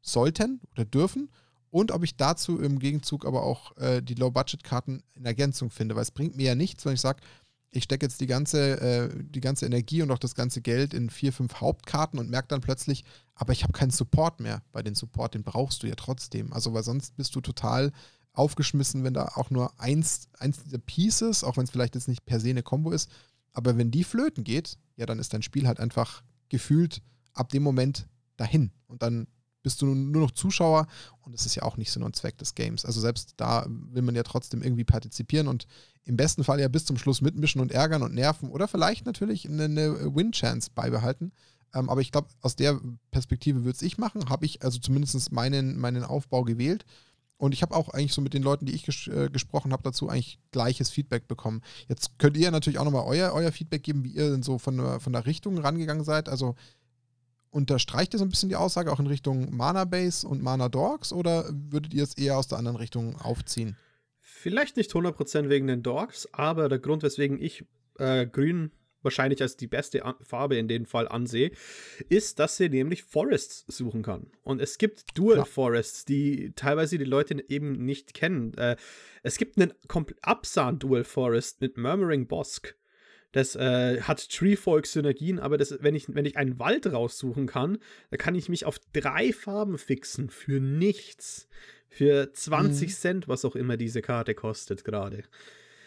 sollten 0.00 0.60
oder 0.72 0.84
dürfen. 0.84 1.30
Und 1.70 1.90
ob 1.90 2.02
ich 2.02 2.16
dazu 2.16 2.60
im 2.60 2.78
Gegenzug 2.80 3.24
aber 3.24 3.44
auch 3.44 3.76
äh, 3.78 4.02
die 4.02 4.14
Low-Budget-Karten 4.14 5.02
in 5.14 5.24
Ergänzung 5.24 5.70
finde. 5.70 5.94
Weil 5.94 6.02
es 6.02 6.10
bringt 6.10 6.36
mir 6.36 6.46
ja 6.46 6.54
nichts, 6.54 6.84
wenn 6.84 6.94
ich 6.94 7.00
sage, 7.00 7.22
ich 7.70 7.84
stecke 7.84 8.04
jetzt 8.04 8.20
die 8.20 8.26
ganze, 8.26 8.80
äh, 8.80 9.08
die 9.24 9.40
ganze 9.40 9.64
Energie 9.64 10.02
und 10.02 10.10
auch 10.10 10.18
das 10.18 10.34
ganze 10.34 10.60
Geld 10.60 10.92
in 10.92 11.08
vier, 11.08 11.32
fünf 11.32 11.60
Hauptkarten 11.60 12.18
und 12.18 12.28
merke 12.28 12.48
dann 12.48 12.60
plötzlich, 12.60 13.04
aber 13.34 13.54
ich 13.54 13.62
habe 13.62 13.72
keinen 13.72 13.90
Support 13.90 14.40
mehr. 14.40 14.62
Bei 14.72 14.82
den 14.82 14.94
Support, 14.94 15.34
den 15.34 15.44
brauchst 15.44 15.82
du 15.82 15.86
ja 15.86 15.94
trotzdem. 15.94 16.52
Also, 16.52 16.74
weil 16.74 16.82
sonst 16.82 17.16
bist 17.16 17.34
du 17.34 17.40
total 17.40 17.92
aufgeschmissen, 18.32 19.04
wenn 19.04 19.14
da 19.14 19.32
auch 19.34 19.50
nur 19.50 19.78
eins, 19.80 20.28
eins 20.38 20.62
dieser 20.62 20.78
Pieces, 20.78 21.44
auch 21.44 21.56
wenn 21.56 21.64
es 21.64 21.70
vielleicht 21.70 21.94
jetzt 21.94 22.08
nicht 22.08 22.24
per 22.24 22.40
se 22.40 22.50
eine 22.50 22.62
Combo 22.62 22.90
ist, 22.90 23.10
aber 23.52 23.76
wenn 23.76 23.90
die 23.90 24.04
flöten 24.04 24.44
geht, 24.44 24.78
ja, 24.96 25.06
dann 25.06 25.18
ist 25.18 25.34
dein 25.34 25.42
Spiel 25.42 25.66
halt 25.66 25.80
einfach 25.80 26.22
gefühlt 26.48 27.02
ab 27.34 27.50
dem 27.50 27.62
Moment 27.62 28.08
dahin. 28.36 28.72
Und 28.86 29.02
dann 29.02 29.26
bist 29.62 29.80
du 29.80 29.86
nur 29.86 30.22
noch 30.22 30.32
Zuschauer 30.32 30.86
und 31.20 31.32
das 31.32 31.46
ist 31.46 31.54
ja 31.54 31.62
auch 31.62 31.76
nicht 31.76 31.92
Sinn 31.92 32.02
und 32.02 32.16
Zweck 32.16 32.36
des 32.38 32.54
Games. 32.54 32.84
Also 32.84 33.00
selbst 33.00 33.34
da 33.36 33.66
will 33.68 34.02
man 34.02 34.14
ja 34.14 34.22
trotzdem 34.22 34.62
irgendwie 34.62 34.84
partizipieren 34.84 35.46
und 35.46 35.66
im 36.04 36.16
besten 36.16 36.42
Fall 36.42 36.60
ja 36.60 36.68
bis 36.68 36.84
zum 36.84 36.98
Schluss 36.98 37.20
mitmischen 37.20 37.60
und 37.60 37.70
ärgern 37.70 38.02
und 38.02 38.14
nerven 38.14 38.50
oder 38.50 38.66
vielleicht 38.66 39.06
natürlich 39.06 39.48
eine, 39.48 39.64
eine 39.64 40.14
Win-Chance 40.14 40.70
beibehalten. 40.74 41.32
Ähm, 41.74 41.88
aber 41.88 42.00
ich 42.00 42.10
glaube, 42.10 42.28
aus 42.40 42.56
der 42.56 42.80
Perspektive 43.12 43.64
würde 43.64 43.76
es 43.76 43.82
ich 43.82 43.98
machen, 43.98 44.28
habe 44.28 44.46
ich 44.46 44.62
also 44.62 44.78
zumindest 44.80 45.30
meinen, 45.30 45.78
meinen 45.78 46.02
Aufbau 46.02 46.42
gewählt 46.42 46.84
und 47.42 47.52
ich 47.54 47.62
habe 47.62 47.74
auch 47.74 47.88
eigentlich 47.88 48.12
so 48.12 48.22
mit 48.22 48.34
den 48.34 48.44
Leuten, 48.44 48.66
die 48.66 48.72
ich 48.72 48.84
ges 48.84 49.08
äh, 49.08 49.28
gesprochen 49.28 49.72
habe, 49.72 49.82
dazu 49.82 50.08
eigentlich 50.08 50.38
gleiches 50.52 50.90
Feedback 50.90 51.26
bekommen. 51.26 51.60
Jetzt 51.88 52.16
könnt 52.20 52.36
ihr 52.36 52.48
natürlich 52.52 52.78
auch 52.78 52.84
nochmal 52.84 53.02
euer, 53.04 53.32
euer 53.32 53.50
Feedback 53.50 53.82
geben, 53.82 54.04
wie 54.04 54.12
ihr 54.12 54.30
denn 54.30 54.44
so 54.44 54.58
von 54.58 54.76
der, 54.76 55.00
von 55.00 55.12
der 55.12 55.26
Richtung 55.26 55.58
rangegangen 55.58 56.04
seid. 56.04 56.28
Also 56.28 56.54
unterstreicht 57.50 58.14
ihr 58.14 58.20
so 58.20 58.24
ein 58.24 58.28
bisschen 58.28 58.48
die 58.48 58.54
Aussage 58.54 58.92
auch 58.92 59.00
in 59.00 59.08
Richtung 59.08 59.56
Mana 59.56 59.84
Base 59.86 60.24
und 60.24 60.40
Mana 60.40 60.68
Dogs 60.68 61.12
oder 61.12 61.44
würdet 61.52 61.92
ihr 61.92 62.04
es 62.04 62.16
eher 62.16 62.38
aus 62.38 62.46
der 62.46 62.58
anderen 62.58 62.76
Richtung 62.76 63.16
aufziehen? 63.16 63.76
Vielleicht 64.20 64.76
nicht 64.76 64.92
100% 64.92 65.48
wegen 65.48 65.66
den 65.66 65.82
Dogs, 65.82 66.28
aber 66.30 66.68
der 66.68 66.78
Grund, 66.78 67.02
weswegen 67.02 67.42
ich 67.42 67.64
äh, 67.98 68.24
Grün 68.24 68.70
wahrscheinlich 69.02 69.42
als 69.42 69.56
die 69.56 69.66
beste 69.66 70.02
Farbe 70.22 70.56
in 70.56 70.68
dem 70.68 70.86
Fall 70.86 71.08
ansehe, 71.08 71.52
ist, 72.08 72.38
dass 72.38 72.56
sie 72.56 72.68
nämlich 72.68 73.02
Forests 73.02 73.64
suchen 73.68 74.02
kann. 74.02 74.30
Und 74.42 74.60
es 74.60 74.78
gibt 74.78 75.16
Dual 75.18 75.38
ja. 75.38 75.44
Forests, 75.44 76.04
die 76.04 76.52
teilweise 76.56 76.98
die 76.98 77.04
Leute 77.04 77.44
eben 77.48 77.84
nicht 77.84 78.14
kennen. 78.14 78.54
Äh, 78.54 78.76
es 79.22 79.38
gibt 79.38 79.58
einen 79.58 79.72
Absan 80.22 80.78
Dual 80.78 81.04
Forest 81.04 81.60
mit 81.60 81.76
Murmuring 81.76 82.26
Bosk. 82.26 82.76
Das 83.32 83.56
äh, 83.56 84.02
hat 84.02 84.28
Treefolk-Synergien, 84.28 85.38
aber 85.38 85.56
das, 85.56 85.78
wenn, 85.80 85.94
ich, 85.94 86.14
wenn 86.14 86.26
ich 86.26 86.36
einen 86.36 86.58
Wald 86.58 86.86
raussuchen 86.86 87.46
kann, 87.46 87.78
dann 88.10 88.18
kann 88.18 88.34
ich 88.34 88.50
mich 88.50 88.66
auf 88.66 88.78
drei 88.92 89.32
Farben 89.32 89.78
fixen 89.78 90.28
für 90.28 90.60
nichts. 90.60 91.48
Für 91.88 92.32
20 92.32 92.88
mhm. 92.88 92.92
Cent, 92.92 93.28
was 93.28 93.44
auch 93.44 93.56
immer 93.56 93.76
diese 93.76 94.00
Karte 94.00 94.34
kostet 94.34 94.84
gerade. 94.84 95.24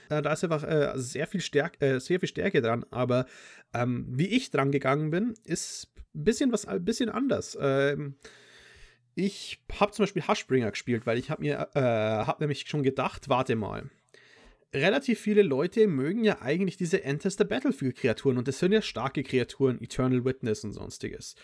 Äh, 0.10 0.22
da 0.22 0.34
ist 0.34 0.44
einfach 0.44 0.64
äh, 0.64 0.94
sehr, 0.96 1.28
viel 1.28 1.42
Stärke, 1.42 1.86
äh, 1.86 2.00
sehr 2.00 2.20
viel 2.20 2.30
Stärke 2.30 2.62
dran. 2.62 2.86
Aber 2.92 3.26
ähm, 3.74 4.06
wie 4.10 4.28
ich 4.28 4.52
dran 4.52 4.72
gegangen 4.72 5.10
bin, 5.12 5.34
ist 5.44 5.92
ein 6.14 6.24
bisschen 6.24 6.52
was, 6.52 6.66
ein 6.66 6.84
bisschen 6.84 7.10
anders. 7.10 7.58
Ähm, 7.60 8.16
ich 9.16 9.60
habe 9.80 9.92
zum 9.92 10.04
Beispiel 10.04 10.28
Hushbringer 10.28 10.72
gespielt, 10.72 11.06
weil 11.06 11.18
ich 11.18 11.30
habe 11.30 11.42
mir, 11.42 11.70
äh, 11.74 11.80
habe 11.80 12.44
nämlich 12.44 12.68
schon 12.68 12.84
gedacht, 12.84 13.30
warte 13.30 13.56
mal. 13.56 13.90
Relativ 14.74 15.22
viele 15.22 15.42
Leute 15.42 15.88
mögen 15.88 16.26
ja 16.26 16.42
eigentlich 16.42 16.76
diese 16.76 17.02
Enter 17.04 17.30
the 17.30 17.46
Battlefield 17.46 17.96
Kreaturen 17.96 18.38
und 18.38 18.48
das 18.50 18.60
sind 18.60 18.74
ja 18.74 18.82
starke 18.82 19.24
Kreaturen, 19.24 19.82
Eternal 19.82 20.26
Witness 20.26 20.66
und 20.66 20.74
sonstiges. 20.74 21.36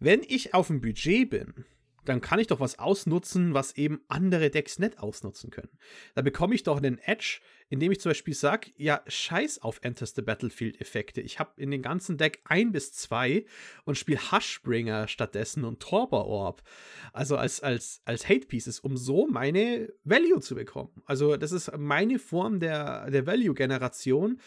Wenn 0.00 0.22
ich 0.26 0.54
auf 0.54 0.66
dem 0.66 0.80
Budget 0.80 1.30
bin, 1.30 1.64
dann 2.04 2.20
kann 2.20 2.38
ich 2.38 2.46
doch 2.46 2.60
was 2.60 2.78
ausnutzen, 2.78 3.54
was 3.54 3.76
eben 3.76 4.00
andere 4.08 4.50
Decks 4.50 4.78
nicht 4.78 4.98
ausnutzen 4.98 5.50
können. 5.50 5.78
Da 6.14 6.22
bekomme 6.22 6.54
ich 6.54 6.62
doch 6.62 6.78
einen 6.78 6.98
Edge, 6.98 7.40
indem 7.68 7.92
ich 7.92 8.00
zum 8.00 8.10
Beispiel 8.10 8.34
sage, 8.34 8.70
ja, 8.76 9.02
scheiß 9.06 9.62
auf 9.62 9.80
Enters 9.82 10.14
the 10.14 10.22
Battlefield 10.22 10.80
Effekte. 10.80 11.20
Ich 11.20 11.38
habe 11.38 11.52
in 11.56 11.70
den 11.70 11.82
ganzen 11.82 12.18
Deck 12.18 12.40
ein 12.44 12.72
bis 12.72 12.92
zwei 12.92 13.46
und 13.84 13.96
spiele 13.96 14.32
Hushbringer 14.32 15.08
stattdessen 15.08 15.64
und 15.64 15.80
Torpor 15.80 16.26
Orb. 16.26 16.62
Also 17.12 17.36
als, 17.36 17.60
als, 17.60 18.02
als 18.04 18.28
Hate 18.28 18.46
Pieces, 18.46 18.80
um 18.80 18.96
so 18.96 19.26
meine 19.26 19.92
Value 20.04 20.40
zu 20.40 20.54
bekommen. 20.54 21.02
Also 21.06 21.36
das 21.36 21.52
ist 21.52 21.76
meine 21.76 22.18
Form 22.18 22.60
der, 22.60 23.10
der 23.10 23.26
Value-Generation 23.26 24.40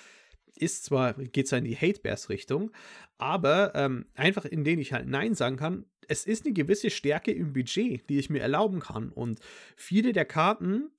ist 0.58 0.86
zwar, 0.86 1.14
geht 1.14 1.48
zwar 1.48 1.60
in 1.60 1.66
die 1.66 1.76
Hate-Bears-Richtung, 1.76 2.72
aber 3.18 3.74
ähm, 3.76 4.06
einfach 4.16 4.46
indem 4.46 4.80
ich 4.80 4.94
halt 4.94 5.08
Nein 5.08 5.34
sagen 5.34 5.58
kann, 5.58 5.86
es 6.08 6.26
ist 6.26 6.46
eine 6.46 6.54
gewisse 6.54 6.90
Stärke 6.90 7.32
im 7.32 7.54
Budget, 7.54 8.10
die 8.10 8.20
ich 8.20 8.30
mir 8.30 8.42
erlauben 8.42 8.80
kann. 8.80 9.10
Und 9.10 9.40
viele 9.76 10.14
der 10.14 10.26
Karten, 10.26 10.90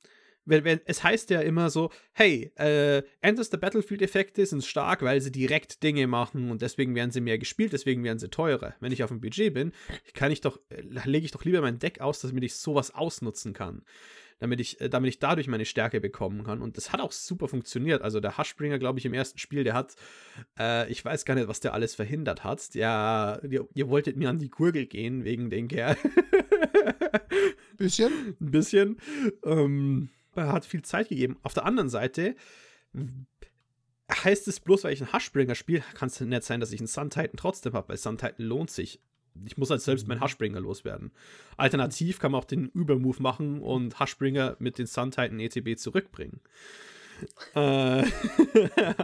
wenn, 0.45 0.65
wenn, 0.65 0.81
es 0.87 1.03
heißt 1.03 1.31
ja 1.31 1.41
immer 1.41 1.71
so, 1.71 1.91
hey, 2.13 2.53
äh, 2.57 3.03
Enters 3.21 3.51
the 3.51 3.57
Battlefield-Effekte 3.57 4.45
sind 4.47 4.65
stark, 4.65 5.03
weil 5.03 5.21
sie 5.21 5.33
direkt 5.33 5.83
Dinge 5.83 6.07
machen 6.07 6.51
und 6.51 6.63
deswegen 6.63 6.95
werden 6.95 7.11
sie 7.11 7.21
mehr 7.21 7.39
gespielt, 7.39 7.73
deswegen 7.73 8.05
werden 8.05 8.19
sie 8.19 8.31
teurer. 8.31 8.75
Wenn 8.81 8.93
ich 8.93 9.03
auf 9.03 9.11
dem 9.11 9.21
Budget 9.21 9.55
bin, 9.55 9.73
kann 10.15 10.33
ich 10.33 10.41
doch, 10.41 10.59
äh, 10.71 10.83
lege 11.05 11.25
ich 11.25 11.33
doch 11.33 11.45
lieber 11.45 11.61
mein 11.61 11.79
Deck 11.79 12.01
aus, 12.01 12.21
damit 12.21 12.45
ich 12.45 12.55
sowas 12.55 12.95
ausnutzen 12.95 13.53
kann 13.53 13.83
damit 14.39 14.61
ich, 14.61 14.81
äh, 14.81 14.89
damit 14.89 15.09
ich 15.09 15.19
dadurch 15.19 15.49
meine 15.49 15.65
Stärke 15.65 16.01
bekommen 16.01 16.45
kann. 16.45 16.63
Und 16.63 16.77
das 16.77 16.93
hat 16.93 17.01
auch 17.01 17.13
super 17.13 17.49
funktioniert. 17.49 18.03
Also 18.03 18.21
der 18.21 18.39
Hushbringer, 18.39 18.79
glaube 18.79 18.99
ich, 18.99 19.07
im 19.07 19.15
ersten 19.15 19.39
Spiel, 19.39 19.65
der 19.65 19.75
hat, 19.75 19.95
äh, 20.59 20.91
ich 20.91 21.05
weiß 21.05 21.25
gar 21.25 21.35
nicht, 21.35 21.49
was 21.49 21.61
der 21.61 21.75
alles 21.75 21.95
verhindert 21.95 22.45
hat. 22.45 22.75
Der, 22.75 23.41
ihr, 23.49 23.69
ihr 23.75 23.89
wolltet 23.89 24.17
mir 24.17 24.31
an 24.31 24.39
die 24.39 24.51
Gurgel 24.51 24.87
gehen 24.87 25.25
wegen 25.25 25.51
den 25.51 25.69
Kerl. 25.69 25.97
bisschen? 27.77 28.37
Ein 28.41 28.51
bisschen. 28.51 28.97
Ähm, 29.45 30.11
er 30.35 30.53
hat 30.53 30.65
viel 30.65 30.83
Zeit 30.83 31.09
gegeben. 31.09 31.39
Auf 31.43 31.55
der 31.55 31.65
anderen 31.65 31.89
Seite 31.89 32.37
heißt 34.11 34.49
es 34.49 34.61
bloß, 34.61 34.85
weil 34.85 34.93
ich 34.93 35.03
einen 35.03 35.13
Hushbringer 35.13 35.55
spiele, 35.55 35.83
kann 35.95 36.09
es 36.09 36.21
nicht 36.21 36.43
sein, 36.43 36.61
dass 36.61 36.73
ich 36.73 36.81
einen 36.81 36.87
Sun 36.87 37.11
Titan 37.11 37.37
trotzdem 37.37 37.73
habe, 37.75 37.91
weil 37.91 37.97
Sun 37.97 38.19
Titan 38.19 38.47
lohnt 38.47 38.71
sich 38.71 39.01
ich 39.47 39.57
muss 39.57 39.71
halt 39.71 39.81
selbst 39.81 40.07
meinen 40.09 40.21
Hushbringer 40.21 40.61
loswerden. 40.61 41.11
Alternativ 41.57 42.19
kann 42.19 42.33
man 42.33 42.41
auch 42.41 42.47
den 42.47 42.69
Übermove 42.69 43.21
machen 43.21 43.61
und 43.61 43.99
Hushbringer 44.01 44.57
mit 44.59 44.79
den 44.79 44.87
Sun 44.87 45.11
Titan 45.11 45.41
ETB 45.41 45.79
zurückbringen. 45.79 46.41
äh, 47.55 47.59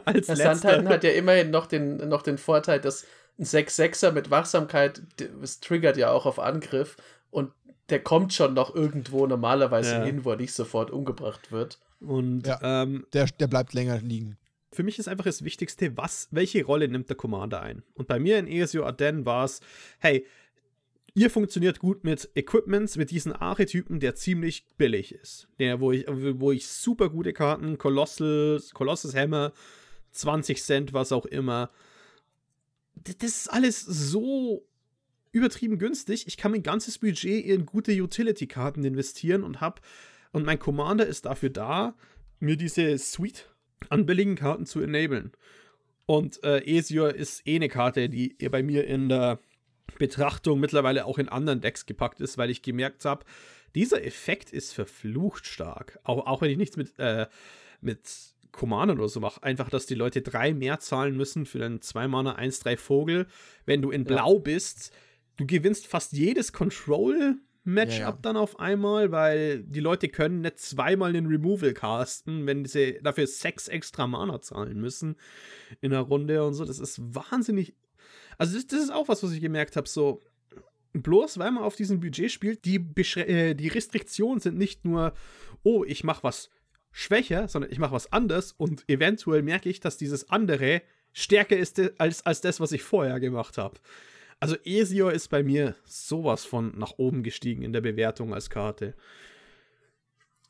als 0.05 0.27
Der 0.27 0.37
Sun 0.37 0.61
Titan 0.61 0.89
hat 0.89 1.05
ja 1.05 1.11
immerhin 1.11 1.51
noch 1.51 1.67
den, 1.67 2.09
noch 2.09 2.23
den 2.23 2.39
Vorteil, 2.39 2.81
dass 2.81 3.07
ein 3.39 3.45
6-6er 3.45 4.13
mit 4.13 4.31
Wachsamkeit, 4.31 5.03
das 5.41 5.61
triggert 5.61 5.97
ja 5.97 6.11
auch 6.11 6.27
auf 6.27 6.39
Angriff 6.39 6.97
und 7.31 7.51
der 7.89 8.03
kommt 8.03 8.33
schon 8.33 8.55
noch 8.55 8.75
irgendwo 8.75 9.27
normalerweise 9.27 9.97
ja. 9.97 10.05
hin, 10.05 10.25
wo 10.25 10.31
er 10.31 10.37
nicht 10.37 10.55
sofort 10.55 10.91
umgebracht 10.91 11.53
wird. 11.53 11.79
Und 12.01 12.47
ja, 12.47 12.59
ähm, 12.63 13.07
der, 13.13 13.27
der 13.27 13.47
bleibt 13.47 13.75
länger 13.75 13.99
liegen 13.99 14.39
für 14.75 14.83
mich 14.83 14.99
ist 14.99 15.09
einfach 15.09 15.25
das 15.25 15.45
Wichtigste, 15.45 15.97
was, 15.97 16.29
welche 16.31 16.65
Rolle 16.65 16.89
nimmt 16.89 17.09
der 17.09 17.17
Commander 17.17 17.63
ein? 17.63 17.83
Und 17.95 18.09
bei 18.09 18.19
mir 18.19 18.39
in 18.39 18.47
ESO 18.47 18.85
Ardennes 18.85 19.25
war 19.25 19.45
es, 19.45 19.61
hey, 19.99 20.27
ihr 21.15 21.31
funktioniert 21.31 21.79
gut 21.79 22.05
mit 22.05 22.29
Equipments, 22.35 22.97
mit 22.97 23.11
diesen 23.11 23.33
Archetypen, 23.33 24.01
der 24.01 24.15
ziemlich 24.15 24.67
billig 24.77 25.15
ist. 25.15 25.49
Der, 25.59 25.81
wo 25.81 25.93
ich, 25.93 26.07
wo 26.09 26.53
ich 26.53 26.67
super 26.67 27.09
gute 27.09 27.33
Karten, 27.33 27.79
Colossal, 27.79 28.61
Colossus 28.75 29.15
Hammer, 29.15 29.53
20 30.11 30.63
Cent, 30.63 30.93
was 30.93 31.13
auch 31.13 31.27
immer. 31.27 31.71
Das 32.95 33.31
ist 33.31 33.49
alles 33.49 33.81
so 33.81 34.67
übertrieben 35.33 35.79
günstig. 35.79 36.27
Ich 36.27 36.37
kann 36.37 36.53
mein 36.53 36.63
ganzes 36.63 36.99
Budget 36.99 37.45
in 37.45 37.67
gute 37.67 37.93
Utility-Karten 37.93 38.85
investieren 38.85 39.43
und 39.43 39.61
hab. 39.61 39.81
Und 40.33 40.45
mein 40.45 40.59
Commander 40.59 41.07
ist 41.07 41.27
dafür 41.27 41.51
da, 41.51 41.97
mir 42.39 42.57
diese 42.57 42.99
Suite 42.99 43.54
an 43.91 44.07
billigen 44.07 44.37
Karten 44.37 44.67
zu 44.67 44.81
enablen. 44.81 45.33
Und 46.07 46.43
äh, 46.45 46.61
Esior 46.65 47.15
ist 47.15 47.47
eh 47.47 47.57
eine 47.57 47.69
Karte, 47.69 48.09
die 48.09 48.37
bei 48.51 48.63
mir 48.63 48.87
in 48.87 49.09
der 49.09 49.39
Betrachtung 49.99 50.61
mittlerweile 50.61 51.07
auch 51.07 51.19
in 51.19 51.29
anderen 51.29 51.61
Decks 51.61 51.87
gepackt 51.87 52.21
ist, 52.21 52.37
weil 52.37 52.51
ich 52.51 52.63
gemerkt 52.63 53.05
habe, 53.05 53.25
dieser 53.75 54.05
Effekt 54.05 54.53
ist 54.53 54.73
verflucht 54.73 55.47
stark. 55.47 55.99
Auch, 56.05 56.27
auch 56.27 56.43
wenn 56.43 56.51
ich 56.51 56.59
nichts 56.59 56.77
mit, 56.77 56.99
äh, 56.99 57.27
mit 57.81 58.35
Command 58.53 58.93
oder 58.93 59.09
so 59.09 59.21
mache. 59.21 59.43
Einfach, 59.43 59.69
dass 59.69 59.87
die 59.87 59.95
Leute 59.95 60.23
drei 60.23 60.55
mehr 60.55 60.79
zahlen 60.79 61.17
müssen 61.17 61.45
für 61.45 61.59
den 61.59 61.81
2-Mana 61.81 62.37
1-3 62.39 62.77
Vogel. 62.77 63.27
Wenn 63.67 63.83
du 63.83 63.91
in 63.91 64.05
Blau 64.05 64.35
ja. 64.35 64.41
bist, 64.41 64.93
du 65.37 65.47
gewinnst 65.47 65.87
fast 65.87 66.13
jedes 66.13 66.53
Control. 66.53 67.37
Matchup 67.65 67.99
ja, 67.99 68.09
ja. 68.11 68.19
dann 68.21 68.37
auf 68.37 68.61
einmal, 68.61 69.11
weil 69.11 69.63
die 69.63 69.81
Leute 69.81 70.09
können 70.09 70.43
nicht 70.43 70.59
zweimal 70.59 71.15
den 71.15 71.27
Removal 71.27 71.73
casten, 71.73 72.47
wenn 72.47 72.67
sie 72.67 73.01
dafür 73.03 73.27
sechs 73.27 73.69
extra 73.69 74.07
Mana 74.07 74.41
zahlen 74.41 74.81
müssen 74.81 75.17
in 75.81 75.91
der 75.91 76.01
Runde 76.01 76.45
und 76.45 76.55
so. 76.55 76.65
Das 76.65 76.79
ist 76.79 77.01
wahnsinnig. 77.15 77.75
Also, 78.37 78.55
das, 78.55 78.67
das 78.67 78.81
ist 78.83 78.93
auch 78.93 79.09
was, 79.09 79.23
was 79.23 79.33
ich 79.33 79.41
gemerkt 79.41 79.77
habe. 79.77 79.89
So, 79.89 80.21
bloß 80.93 81.39
weil 81.39 81.51
man 81.53 81.65
auf 81.65 81.77
diesem 81.77 82.01
Budget 82.01 82.31
spielt, 82.31 82.65
die, 82.65 82.77
äh, 83.21 83.55
die 83.55 83.69
Restriktionen 83.69 84.41
sind 84.41 84.59
nicht 84.59 84.85
nur, 84.85 85.15
oh, 85.63 85.85
ich 85.85 86.05
mach 86.05 86.23
was 86.23 86.51
schwächer, 86.93 87.49
sondern 87.49 87.73
ich 87.73 87.79
mache 87.79 87.93
was 87.93 88.13
anders 88.13 88.53
und 88.53 88.89
eventuell 88.89 89.43
merke 89.43 89.69
ich, 89.69 89.81
dass 89.81 89.97
dieses 89.97 90.31
andere 90.31 90.83
stärker 91.13 91.57
ist 91.57 91.81
als, 91.99 92.25
als 92.25 92.41
das, 92.41 92.61
was 92.61 92.73
ich 92.73 92.83
vorher 92.83 93.21
gemacht 93.21 93.59
habe. 93.59 93.79
Also 94.45 94.57
Esior 94.67 95.11
ist 95.11 95.29
bei 95.29 95.43
mir 95.43 95.75
sowas 95.87 96.45
von 96.45 96.79
nach 96.79 96.99
oben 96.99 97.23
gestiegen 97.23 97.63
in 97.63 97.73
der 97.73 97.81
Bewertung 97.81 98.35
als 98.35 98.51
Karte. 98.51 98.93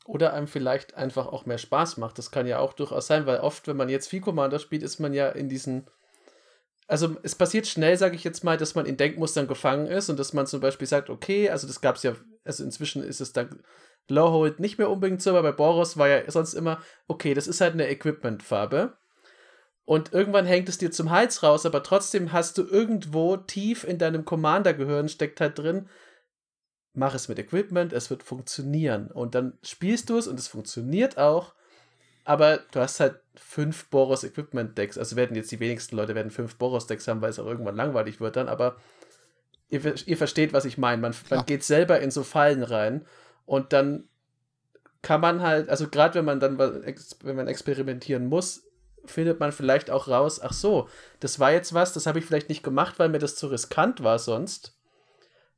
Oder 0.03 0.33
einem 0.33 0.47
vielleicht 0.47 0.95
einfach 0.95 1.27
auch 1.27 1.45
mehr 1.45 1.57
Spaß 1.57 1.95
macht. 1.95 2.17
Das 2.17 2.29
kann 2.29 2.45
ja 2.45 2.59
auch 2.59 2.73
durchaus 2.73 3.07
sein, 3.07 3.25
weil 3.25 3.39
oft, 3.39 3.69
wenn 3.69 3.77
man 3.77 3.87
jetzt 3.87 4.09
viel 4.09 4.19
Commander 4.19 4.59
spielt, 4.59 4.83
ist 4.83 4.99
man 4.99 5.13
ja 5.13 5.29
in 5.29 5.47
diesen. 5.47 5.85
Also 6.87 7.15
es 7.23 7.35
passiert 7.35 7.67
schnell, 7.67 7.95
sage 7.95 8.17
ich 8.17 8.25
jetzt 8.25 8.43
mal, 8.43 8.57
dass 8.57 8.75
man 8.75 8.85
in 8.85 8.97
Denkmustern 8.97 9.47
gefangen 9.47 9.87
ist 9.87 10.09
und 10.09 10.19
dass 10.19 10.33
man 10.33 10.45
zum 10.45 10.59
Beispiel 10.59 10.87
sagt, 10.87 11.09
okay, 11.09 11.49
also 11.49 11.65
das 11.65 11.79
gab 11.79 11.95
es 11.95 12.03
ja, 12.03 12.17
also 12.43 12.65
inzwischen 12.65 13.01
ist 13.01 13.21
es 13.21 13.31
dann 13.31 13.63
Lowhold 14.09 14.59
nicht 14.59 14.77
mehr 14.77 14.89
unbedingt 14.89 15.21
so, 15.21 15.29
aber 15.29 15.41
bei 15.41 15.51
Boros 15.53 15.95
war 15.95 16.09
ja 16.09 16.29
sonst 16.29 16.53
immer, 16.53 16.81
okay, 17.07 17.33
das 17.33 17.47
ist 17.47 17.61
halt 17.61 17.75
eine 17.75 17.87
Equipment-Farbe. 17.87 18.97
Und 19.85 20.13
irgendwann 20.13 20.47
hängt 20.47 20.67
es 20.67 20.79
dir 20.79 20.91
zum 20.91 21.11
Hals 21.11 21.43
raus, 21.43 21.65
aber 21.65 21.83
trotzdem 21.83 22.31
hast 22.31 22.57
du 22.57 22.63
irgendwo 22.63 23.37
tief 23.37 23.83
in 23.83 23.99
deinem 23.99 24.25
Commander-Gehirn 24.25 25.09
steckt 25.09 25.39
halt 25.39 25.59
drin, 25.59 25.87
mach 26.93 27.13
es 27.13 27.27
mit 27.27 27.37
Equipment, 27.37 27.93
es 27.93 28.09
wird 28.09 28.23
funktionieren. 28.23 29.11
Und 29.11 29.35
dann 29.35 29.57
spielst 29.61 30.09
du 30.09 30.17
es 30.17 30.27
und 30.27 30.39
es 30.39 30.47
funktioniert 30.47 31.19
auch, 31.19 31.53
aber 32.23 32.61
du 32.71 32.79
hast 32.79 32.99
halt 32.99 33.19
fünf 33.35 33.85
Boros 33.89 34.23
Equipment 34.23 34.75
Decks. 34.75 34.97
Also 34.97 35.15
werden 35.15 35.35
jetzt 35.35 35.51
die 35.51 35.59
wenigsten 35.59 35.95
Leute 35.95 36.15
werden 36.15 36.31
fünf 36.31 36.55
Boros 36.55 36.87
Decks 36.87 37.07
haben, 37.07 37.21
weil 37.21 37.29
es 37.29 37.39
auch 37.39 37.45
irgendwann 37.45 37.75
langweilig 37.75 38.19
wird 38.19 38.37
dann, 38.37 38.49
aber 38.49 38.77
ihr, 39.69 39.93
ihr 40.07 40.17
versteht, 40.17 40.51
was 40.51 40.65
ich 40.65 40.79
meine. 40.79 40.99
Man, 41.01 41.13
man 41.29 41.45
geht 41.45 41.63
selber 41.63 41.99
in 41.99 42.09
so 42.09 42.23
Fallen 42.23 42.63
rein 42.63 43.05
und 43.45 43.71
dann 43.71 44.07
kann 45.03 45.21
man 45.21 45.43
halt, 45.43 45.69
also 45.69 45.87
gerade 45.87 46.15
wenn 46.15 46.25
man 46.25 46.39
dann, 46.39 46.57
wenn 46.57 47.35
man 47.35 47.47
experimentieren 47.47 48.25
muss, 48.25 48.63
findet 49.11 49.39
man 49.39 49.51
vielleicht 49.51 49.89
auch 49.89 50.07
raus, 50.07 50.39
ach 50.41 50.53
so, 50.53 50.89
das 51.19 51.39
war 51.39 51.51
jetzt 51.51 51.73
was, 51.73 51.93
das 51.93 52.05
habe 52.05 52.19
ich 52.19 52.25
vielleicht 52.25 52.49
nicht 52.49 52.63
gemacht, 52.63 52.99
weil 52.99 53.09
mir 53.09 53.19
das 53.19 53.35
zu 53.35 53.47
riskant 53.47 54.03
war 54.03 54.19
sonst. 54.19 54.77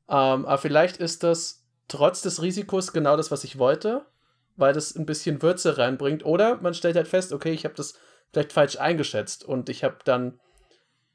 Ähm, 0.08 0.46
aber 0.46 0.58
vielleicht 0.58 0.96
ist 0.96 1.22
das 1.22 1.64
trotz 1.88 2.22
des 2.22 2.42
Risikos 2.42 2.92
genau 2.92 3.16
das, 3.16 3.30
was 3.30 3.44
ich 3.44 3.58
wollte, 3.58 4.06
weil 4.56 4.72
das 4.72 4.94
ein 4.94 5.06
bisschen 5.06 5.42
Würze 5.42 5.78
reinbringt. 5.78 6.24
Oder 6.24 6.60
man 6.60 6.74
stellt 6.74 6.96
halt 6.96 7.08
fest, 7.08 7.32
okay, 7.32 7.52
ich 7.52 7.64
habe 7.64 7.74
das 7.74 7.94
vielleicht 8.32 8.52
falsch 8.52 8.76
eingeschätzt 8.76 9.44
und 9.44 9.68
ich 9.68 9.84
habe 9.84 9.98
dann, 10.04 10.38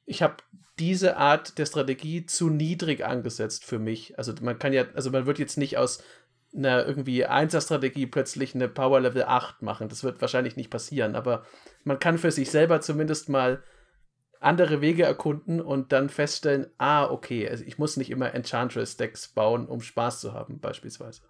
ich 0.06 0.22
habe 0.22 0.38
diese 0.80 1.18
Art 1.18 1.58
der 1.58 1.66
Strategie 1.66 2.26
zu 2.26 2.50
niedrig 2.50 3.06
angesetzt 3.06 3.64
für 3.64 3.80
mich. 3.80 4.18
Also 4.18 4.34
man 4.42 4.58
kann 4.58 4.74
ja, 4.74 4.86
also 4.96 5.12
man 5.12 5.26
wird 5.26 5.38
jetzt 5.38 5.58
nicht 5.58 5.78
aus 5.78 6.04
einer 6.56 6.86
irgendwie 6.86 7.26
Einser-Strategie 7.26 8.06
plötzlich 8.06 8.54
eine 8.54 8.68
Power 8.68 9.02
Level 9.02 9.24
8 9.24 9.62
machen. 9.62 9.90
Das 9.90 10.04
wird 10.04 10.22
wahrscheinlich 10.22 10.56
nicht 10.56 10.70
passieren, 10.70 11.16
aber 11.16 11.46
man 11.84 12.00
kann 12.00 12.18
für 12.18 12.32
sich 12.32 12.52
selber 12.52 12.82
zumindest 12.82 13.30
mal 13.30 13.64
andere 14.40 14.82
Wege 14.82 15.04
erkunden 15.04 15.62
und 15.62 15.92
dann 15.92 16.10
feststellen, 16.10 16.68
ah, 16.78 17.06
okay, 17.06 17.50
also 17.50 17.64
ich 17.64 17.78
muss 17.78 17.98
nicht 17.98 18.12
immer 18.12 18.34
Enchantress-Decks 18.34 19.30
bauen, 19.30 19.68
um 19.68 19.82
Spaß 19.82 20.20
zu 20.20 20.34
haben, 20.34 20.60
beispielsweise. 20.60 21.22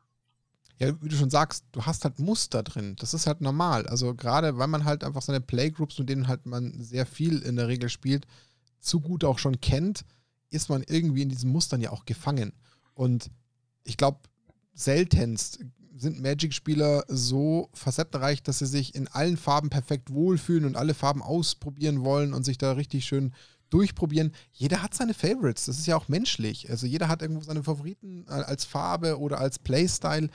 Ja, 0.79 1.01
wie 1.01 1.09
du 1.09 1.15
schon 1.15 1.29
sagst, 1.29 1.65
du 1.71 1.85
hast 1.85 2.03
halt 2.03 2.19
Muster 2.19 2.63
drin. 2.63 2.95
Das 2.99 3.13
ist 3.13 3.27
halt 3.27 3.41
normal. 3.41 3.85
Also 3.87 4.15
gerade 4.15 4.57
weil 4.57 4.67
man 4.67 4.83
halt 4.83 5.03
einfach 5.03 5.21
seine 5.21 5.39
Playgroups, 5.39 5.99
mit 5.99 6.09
denen 6.09 6.27
halt 6.27 6.45
man 6.45 6.73
sehr 6.81 7.05
viel 7.05 7.39
in 7.43 7.55
der 7.55 7.67
Regel 7.67 7.89
spielt, 7.89 8.25
zu 8.79 8.99
gut 8.99 9.23
auch 9.23 9.37
schon 9.37 9.61
kennt, 9.61 10.03
ist 10.49 10.69
man 10.69 10.83
irgendwie 10.87 11.21
in 11.21 11.29
diesen 11.29 11.51
Mustern 11.51 11.81
ja 11.81 11.91
auch 11.91 12.05
gefangen. 12.05 12.53
Und 12.95 13.29
ich 13.83 13.97
glaube, 13.97 14.19
seltenst 14.73 15.59
sind 15.95 16.21
Magic-Spieler 16.21 17.05
so 17.07 17.69
facettenreich, 17.73 18.43
dass 18.43 18.59
sie 18.59 18.65
sich 18.65 18.95
in 18.95 19.07
allen 19.07 19.37
Farben 19.37 19.69
perfekt 19.69 20.11
wohlfühlen 20.11 20.65
und 20.65 20.75
alle 20.75 20.93
Farben 20.93 21.21
ausprobieren 21.21 22.03
wollen 22.03 22.33
und 22.33 22.43
sich 22.43 22.57
da 22.57 22.73
richtig 22.73 23.05
schön 23.05 23.33
durchprobieren. 23.69 24.33
Jeder 24.51 24.83
hat 24.83 24.93
seine 24.93 25.13
Favorites, 25.13 25.65
das 25.65 25.79
ist 25.79 25.87
ja 25.87 25.95
auch 25.95 26.07
menschlich. 26.07 26.69
Also 26.69 26.85
jeder 26.85 27.07
hat 27.07 27.21
irgendwo 27.21 27.41
seine 27.41 27.63
Favoriten 27.63 28.25
äh, 28.27 28.31
als 28.31 28.65
Farbe 28.65 29.19
oder 29.19 29.39
als 29.39 29.59
Playstyle. 29.59 30.29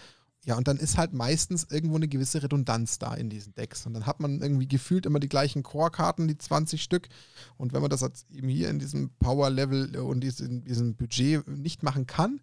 Ja, 0.44 0.56
und 0.56 0.66
dann 0.66 0.78
ist 0.78 0.96
halt 0.96 1.12
meistens 1.12 1.66
irgendwo 1.70 1.96
eine 1.96 2.08
gewisse 2.08 2.42
Redundanz 2.42 2.98
da 2.98 3.14
in 3.14 3.28
diesen 3.28 3.54
Decks. 3.54 3.84
Und 3.86 3.94
dann 3.94 4.06
hat 4.06 4.20
man 4.20 4.40
irgendwie 4.40 4.66
gefühlt 4.66 5.04
immer 5.04 5.20
die 5.20 5.28
gleichen 5.28 5.62
Core-Karten, 5.62 6.26
die 6.26 6.38
20 6.38 6.82
Stück. 6.82 7.08
Und 7.56 7.72
wenn 7.72 7.82
man 7.82 7.90
das 7.90 8.02
eben 8.32 8.48
hier 8.48 8.70
in 8.70 8.78
diesem 8.78 9.10
Power-Level 9.18 9.96
und 9.98 10.24
in 10.24 10.64
diesem 10.64 10.94
Budget 10.94 11.46
nicht 11.46 11.82
machen 11.82 12.06
kann, 12.06 12.40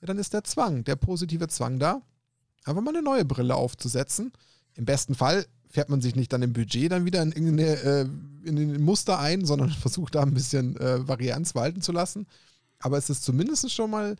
ja, 0.00 0.06
dann 0.06 0.18
ist 0.18 0.32
der 0.32 0.44
Zwang, 0.44 0.84
der 0.84 0.96
positive 0.96 1.48
Zwang 1.48 1.78
da, 1.78 2.02
einfach 2.64 2.82
mal 2.82 2.94
eine 2.94 3.02
neue 3.02 3.24
Brille 3.24 3.54
aufzusetzen. 3.54 4.32
Im 4.74 4.84
besten 4.84 5.14
Fall 5.14 5.46
fährt 5.68 5.88
man 5.88 6.00
sich 6.00 6.16
nicht 6.16 6.32
dann 6.32 6.42
im 6.42 6.52
Budget 6.52 6.92
dann 6.92 7.04
wieder 7.04 7.22
in 7.22 7.32
irgendeine 7.32 7.82
äh, 7.82 8.08
in 8.44 8.56
ein 8.56 8.82
Muster 8.82 9.18
ein, 9.18 9.44
sondern 9.44 9.70
versucht 9.80 10.14
da 10.14 10.22
ein 10.22 10.34
bisschen 10.34 10.76
äh, 10.76 11.06
Varianz 11.06 11.54
walten 11.54 11.82
zu 11.82 11.92
lassen. 11.92 12.26
Aber 12.78 12.96
es 12.96 13.10
ist 13.10 13.24
zumindest 13.24 13.70
schon 13.72 13.90
mal 13.90 14.16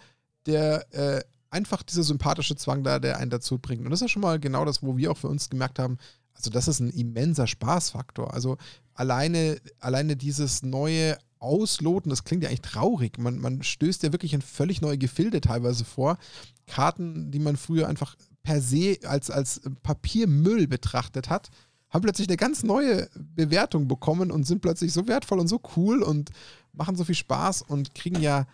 der 0.46 0.92
äh, 0.92 1.22
einfach 1.50 1.82
dieser 1.82 2.02
sympathische 2.02 2.56
Zwang 2.56 2.84
da, 2.84 2.98
der 2.98 3.18
einen 3.18 3.30
dazu 3.30 3.58
bringt. 3.58 3.84
Und 3.84 3.90
das 3.90 3.98
ist 3.98 4.02
ja 4.02 4.08
schon 4.08 4.22
mal 4.22 4.38
genau 4.38 4.64
das, 4.64 4.82
wo 4.82 4.96
wir 4.96 5.12
auch 5.12 5.16
für 5.16 5.28
uns 5.28 5.48
gemerkt 5.48 5.78
haben, 5.78 5.98
also 6.34 6.50
das 6.50 6.68
ist 6.68 6.80
ein 6.80 6.90
immenser 6.90 7.46
Spaßfaktor. 7.46 8.32
Also 8.32 8.58
alleine, 8.94 9.60
alleine 9.80 10.16
dieses 10.16 10.62
neue 10.62 11.16
ausloten, 11.40 12.10
das 12.10 12.24
klingt 12.24 12.42
ja 12.42 12.48
eigentlich 12.48 12.62
traurig. 12.62 13.18
Man, 13.18 13.38
man 13.38 13.62
stößt 13.62 14.02
ja 14.02 14.12
wirklich 14.12 14.34
in 14.34 14.42
völlig 14.42 14.80
neue 14.80 14.98
Gefilde 14.98 15.40
teilweise 15.40 15.84
vor. 15.84 16.18
Karten, 16.66 17.30
die 17.30 17.38
man 17.38 17.56
früher 17.56 17.88
einfach 17.88 18.16
per 18.42 18.60
se 18.60 18.98
als, 19.04 19.30
als 19.30 19.60
Papiermüll 19.82 20.66
betrachtet 20.66 21.28
hat, 21.30 21.50
haben 21.90 22.02
plötzlich 22.02 22.28
eine 22.28 22.36
ganz 22.36 22.62
neue 22.62 23.08
Bewertung 23.14 23.88
bekommen 23.88 24.30
und 24.30 24.44
sind 24.44 24.60
plötzlich 24.60 24.92
so 24.92 25.06
wertvoll 25.06 25.38
und 25.38 25.48
so 25.48 25.60
cool 25.76 26.02
und 26.02 26.30
machen 26.72 26.96
so 26.96 27.04
viel 27.04 27.14
Spaß 27.14 27.62
und 27.62 27.94
kriegen 27.94 28.20
ja 28.20 28.46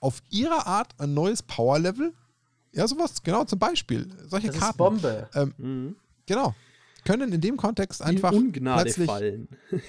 auf 0.00 0.22
ihre 0.30 0.66
Art 0.66 0.94
ein 0.98 1.14
neues 1.14 1.42
Power-Level. 1.42 2.12
Ja, 2.72 2.86
sowas, 2.86 3.22
genau, 3.22 3.44
zum 3.44 3.58
Beispiel. 3.58 4.08
Solche 4.28 4.48
das 4.48 4.58
Karten. 4.58 4.72
Ist 4.72 4.76
Bombe. 4.76 5.30
Ähm, 5.34 5.54
mhm. 5.56 5.96
Genau. 6.26 6.54
Können 7.04 7.32
in 7.32 7.40
dem 7.40 7.56
Kontext 7.56 8.02
einfach 8.02 8.32
plötzlich 8.52 9.06
fallen. 9.06 9.48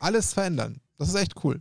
alles 0.00 0.32
verändern. 0.32 0.80
Das 0.96 1.08
ist 1.08 1.14
echt 1.14 1.44
cool. 1.44 1.60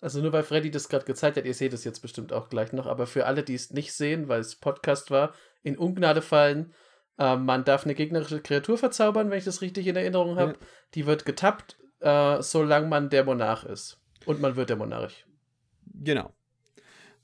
Also 0.00 0.20
nur 0.22 0.32
weil 0.32 0.42
Freddy 0.42 0.70
das 0.70 0.88
gerade 0.88 1.04
gezeigt 1.04 1.36
hat, 1.36 1.44
ihr 1.44 1.54
seht 1.54 1.72
es 1.72 1.84
jetzt 1.84 2.00
bestimmt 2.00 2.32
auch 2.32 2.48
gleich 2.48 2.72
noch, 2.72 2.86
aber 2.86 3.06
für 3.06 3.26
alle, 3.26 3.42
die 3.42 3.54
es 3.54 3.70
nicht 3.70 3.92
sehen, 3.92 4.28
weil 4.28 4.40
es 4.40 4.56
Podcast 4.56 5.10
war, 5.10 5.34
in 5.62 5.76
Ungnade 5.76 6.22
fallen, 6.22 6.72
äh, 7.18 7.36
man 7.36 7.64
darf 7.64 7.84
eine 7.84 7.94
gegnerische 7.94 8.40
Kreatur 8.40 8.78
verzaubern, 8.78 9.30
wenn 9.30 9.38
ich 9.38 9.44
das 9.44 9.60
richtig 9.60 9.86
in 9.86 9.96
Erinnerung 9.96 10.38
habe. 10.38 10.52
Ja. 10.52 10.66
Die 10.94 11.06
wird 11.06 11.26
getappt, 11.26 11.78
äh, 12.00 12.40
solange 12.40 12.88
man 12.88 13.10
der 13.10 13.24
Monarch 13.24 13.64
ist. 13.64 14.00
Und 14.24 14.40
man 14.40 14.56
wird 14.56 14.70
der 14.70 14.76
Monarch. 14.76 15.26
Genau. 15.94 16.32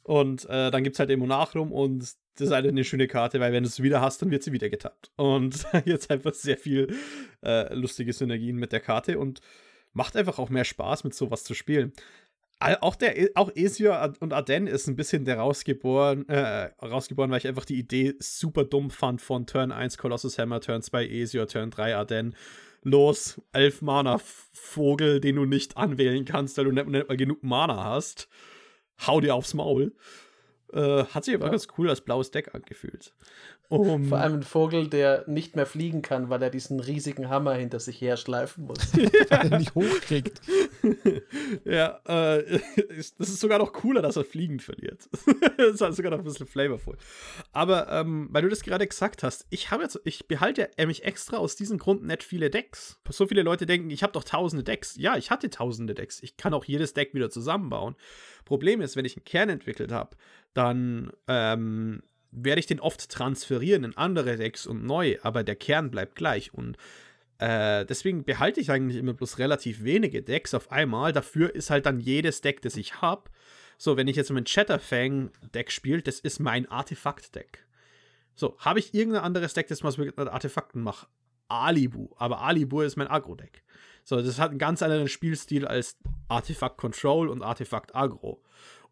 Und 0.02 0.44
äh, 0.44 0.70
dann 0.70 0.84
gibt 0.84 0.94
es 0.94 1.00
halt 1.00 1.10
den 1.10 1.18
Monarch 1.18 1.54
rum 1.56 1.72
und 1.72 2.00
das 2.00 2.48
ist 2.48 2.52
halt 2.52 2.66
eine 2.66 2.84
schöne 2.84 3.08
Karte, 3.08 3.40
weil 3.40 3.52
wenn 3.52 3.62
du 3.62 3.68
es 3.68 3.82
wieder 3.82 4.00
hast, 4.00 4.20
dann 4.20 4.30
wird 4.30 4.42
sie 4.42 4.52
wieder 4.52 4.68
getappt. 4.68 5.10
Und 5.16 5.66
jetzt 5.84 6.10
einfach 6.10 6.34
sehr 6.34 6.58
viel 6.58 6.94
äh, 7.42 7.74
lustige 7.74 8.12
Synergien 8.12 8.56
mit 8.56 8.72
der 8.72 8.80
Karte 8.80 9.18
und 9.18 9.40
macht 9.94 10.14
einfach 10.14 10.38
auch 10.38 10.50
mehr 10.50 10.64
Spaß, 10.64 11.04
mit 11.04 11.14
sowas 11.14 11.42
zu 11.44 11.54
spielen. 11.54 11.92
Auch, 12.58 12.96
der, 12.96 13.30
auch 13.34 13.50
Ezio 13.54 13.94
und 14.20 14.32
Arden 14.32 14.66
ist 14.66 14.86
ein 14.86 14.96
bisschen 14.96 15.26
der 15.26 15.38
rausgeboren, 15.38 16.26
äh, 16.28 16.70
rausgeboren, 16.82 17.30
weil 17.30 17.38
ich 17.38 17.46
einfach 17.46 17.66
die 17.66 17.78
Idee 17.78 18.14
super 18.18 18.64
dumm 18.64 18.90
fand 18.90 19.20
von 19.20 19.46
Turn 19.46 19.72
1 19.72 19.98
Colossus 19.98 20.38
Hammer, 20.38 20.62
Turn 20.62 20.80
2 20.80 21.06
Ezio, 21.06 21.44
Turn 21.44 21.70
3 21.70 21.96
Arden. 21.96 22.34
Los, 22.82 23.42
11 23.52 23.82
Mana 23.82 24.18
Vogel, 24.52 25.20
den 25.20 25.36
du 25.36 25.44
nicht 25.44 25.76
anwählen 25.76 26.24
kannst, 26.24 26.56
weil 26.56 26.66
du 26.66 26.72
nicht, 26.72 26.86
nicht 26.86 27.08
mal 27.08 27.16
genug 27.16 27.42
Mana 27.42 27.84
hast. 27.84 28.28
hau 29.06 29.20
dir 29.20 29.34
aufs 29.34 29.54
Maul. 29.54 29.92
Äh, 30.72 31.04
hat 31.04 31.24
sich 31.24 31.34
aber 31.34 31.46
ja. 31.46 31.50
ganz 31.50 31.68
cool 31.76 31.90
als 31.90 32.00
blaues 32.00 32.30
Deck 32.30 32.54
angefühlt. 32.54 33.14
Um, 33.68 34.04
Vor 34.04 34.18
allem 34.18 34.34
ein 34.34 34.42
Vogel, 34.44 34.88
der 34.88 35.24
nicht 35.26 35.56
mehr 35.56 35.66
fliegen 35.66 36.00
kann, 36.00 36.30
weil 36.30 36.40
er 36.40 36.50
diesen 36.50 36.78
riesigen 36.78 37.28
Hammer 37.28 37.54
hinter 37.54 37.80
sich 37.80 38.00
her 38.00 38.16
schleifen 38.16 38.66
muss. 38.66 38.94
weil 38.96 39.52
er 39.52 39.58
nicht 39.58 39.74
hochkriegt. 39.74 40.40
ja, 41.64 42.00
äh, 42.06 42.60
das 43.18 43.28
ist 43.28 43.40
sogar 43.40 43.58
noch 43.58 43.72
cooler, 43.72 44.02
dass 44.02 44.16
er 44.16 44.24
fliegend 44.24 44.62
verliert. 44.62 45.08
das 45.58 45.74
ist 45.74 45.80
halt 45.80 45.96
sogar 45.96 46.12
noch 46.12 46.18
ein 46.18 46.24
bisschen 46.24 46.46
flavorful. 46.46 46.96
Aber 47.52 47.90
ähm, 47.90 48.28
weil 48.30 48.42
du 48.42 48.48
das 48.48 48.62
gerade 48.62 48.86
gesagt 48.86 49.24
hast, 49.24 49.46
ich 49.50 49.72
habe 49.72 49.82
jetzt, 49.82 50.00
ich 50.04 50.28
behalte 50.28 50.70
ja 50.78 50.86
mich 50.86 51.04
extra 51.04 51.38
aus 51.38 51.56
diesem 51.56 51.78
Grund 51.78 52.04
nicht 52.04 52.22
viele 52.22 52.50
Decks. 52.50 53.00
So 53.08 53.26
viele 53.26 53.42
Leute 53.42 53.66
denken, 53.66 53.90
ich 53.90 54.04
habe 54.04 54.12
doch 54.12 54.24
tausende 54.24 54.62
Decks. 54.62 54.94
Ja, 54.96 55.16
ich 55.16 55.32
hatte 55.32 55.50
tausende 55.50 55.94
Decks. 55.94 56.22
Ich 56.22 56.36
kann 56.36 56.54
auch 56.54 56.64
jedes 56.64 56.94
Deck 56.94 57.14
wieder 57.14 57.30
zusammenbauen. 57.30 57.96
Problem 58.44 58.80
ist, 58.80 58.94
wenn 58.94 59.04
ich 59.04 59.16
einen 59.16 59.24
Kern 59.24 59.48
entwickelt 59.48 59.90
habe, 59.90 60.16
dann 60.54 61.10
ähm, 61.26 62.02
werde 62.36 62.60
ich 62.60 62.66
den 62.66 62.80
oft 62.80 63.08
transferieren 63.08 63.84
in 63.84 63.96
andere 63.96 64.36
Decks 64.36 64.66
und 64.66 64.84
neu, 64.84 65.16
aber 65.22 65.42
der 65.42 65.56
Kern 65.56 65.90
bleibt 65.90 66.14
gleich. 66.14 66.52
Und 66.52 66.76
äh, 67.38 67.84
deswegen 67.86 68.24
behalte 68.24 68.60
ich 68.60 68.70
eigentlich 68.70 68.98
immer 68.98 69.14
bloß 69.14 69.38
relativ 69.38 69.82
wenige 69.82 70.22
Decks 70.22 70.54
auf 70.54 70.70
einmal. 70.70 71.12
Dafür 71.12 71.54
ist 71.54 71.70
halt 71.70 71.86
dann 71.86 71.98
jedes 71.98 72.42
Deck, 72.42 72.62
das 72.62 72.76
ich 72.76 73.00
habe. 73.00 73.30
So, 73.78 73.96
wenn 73.96 74.08
ich 74.08 74.16
jetzt 74.16 74.30
mein 74.30 74.44
Chatterfang-Deck 74.44 75.70
spiele, 75.70 76.02
das 76.02 76.20
ist 76.20 76.38
mein 76.38 76.70
Artefakt-Deck. 76.70 77.66
So, 78.34 78.56
habe 78.58 78.78
ich 78.78 78.94
irgendein 78.94 79.22
anderes 79.22 79.54
Deck, 79.54 79.68
das 79.68 79.82
was 79.82 79.96
mit 79.98 80.18
Artefakten 80.18 80.82
macht? 80.82 81.08
Alibu. 81.48 82.10
Aber 82.16 82.42
Alibu 82.42 82.82
ist 82.82 82.96
mein 82.96 83.08
Agro-Deck. 83.08 83.62
So, 84.04 84.20
das 84.20 84.38
hat 84.38 84.50
einen 84.50 84.58
ganz 84.58 84.82
anderen 84.82 85.08
Spielstil 85.08 85.66
als 85.66 85.96
Artefakt 86.28 86.76
Control 86.76 87.28
und 87.28 87.42
Artefakt 87.42 87.94
Agro. 87.94 88.42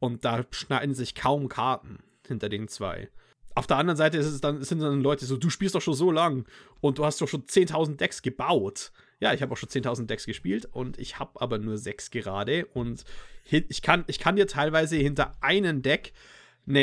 Und 0.01 0.25
da 0.25 0.45
schneiden 0.51 0.95
sich 0.95 1.15
kaum 1.15 1.49
Karten 1.49 1.99
hinter 2.27 2.49
den 2.49 2.69
zwei. 2.69 3.09
Auf 3.55 3.67
der 3.67 3.77
anderen 3.77 3.97
Seite 3.97 4.23
dann, 4.41 4.63
sind 4.63 4.81
dann 4.81 5.01
Leute 5.01 5.27
so, 5.27 5.37
du 5.37 5.49
spielst 5.49 5.75
doch 5.75 5.83
schon 5.83 5.95
so 5.95 6.11
lang 6.11 6.45
und 6.81 6.99
du 6.99 7.05
hast 7.05 7.21
doch 7.21 7.29
schon 7.29 7.45
10.000 7.45 7.97
Decks 7.97 8.23
gebaut. 8.23 8.91
Ja, 9.21 9.33
ich 9.33 9.43
habe 9.43 9.53
auch 9.53 9.57
schon 9.57 9.69
10.000 9.69 10.07
Decks 10.07 10.27
gespielt 10.27 10.69
und 10.73 10.99
ich 10.99 11.19
habe 11.19 11.41
aber 11.41 11.59
nur 11.59 11.79
sechs 11.79 12.11
gerade 12.11 12.67
und 12.67 13.05
ich 13.45 13.83
kann, 13.83 14.05
ich 14.09 14.19
kann 14.19 14.37
dir 14.37 14.47
teilweise 14.47 14.97
hinter 14.97 15.37
einem 15.41 15.83
Deck 15.83 16.13
eine, 16.67 16.81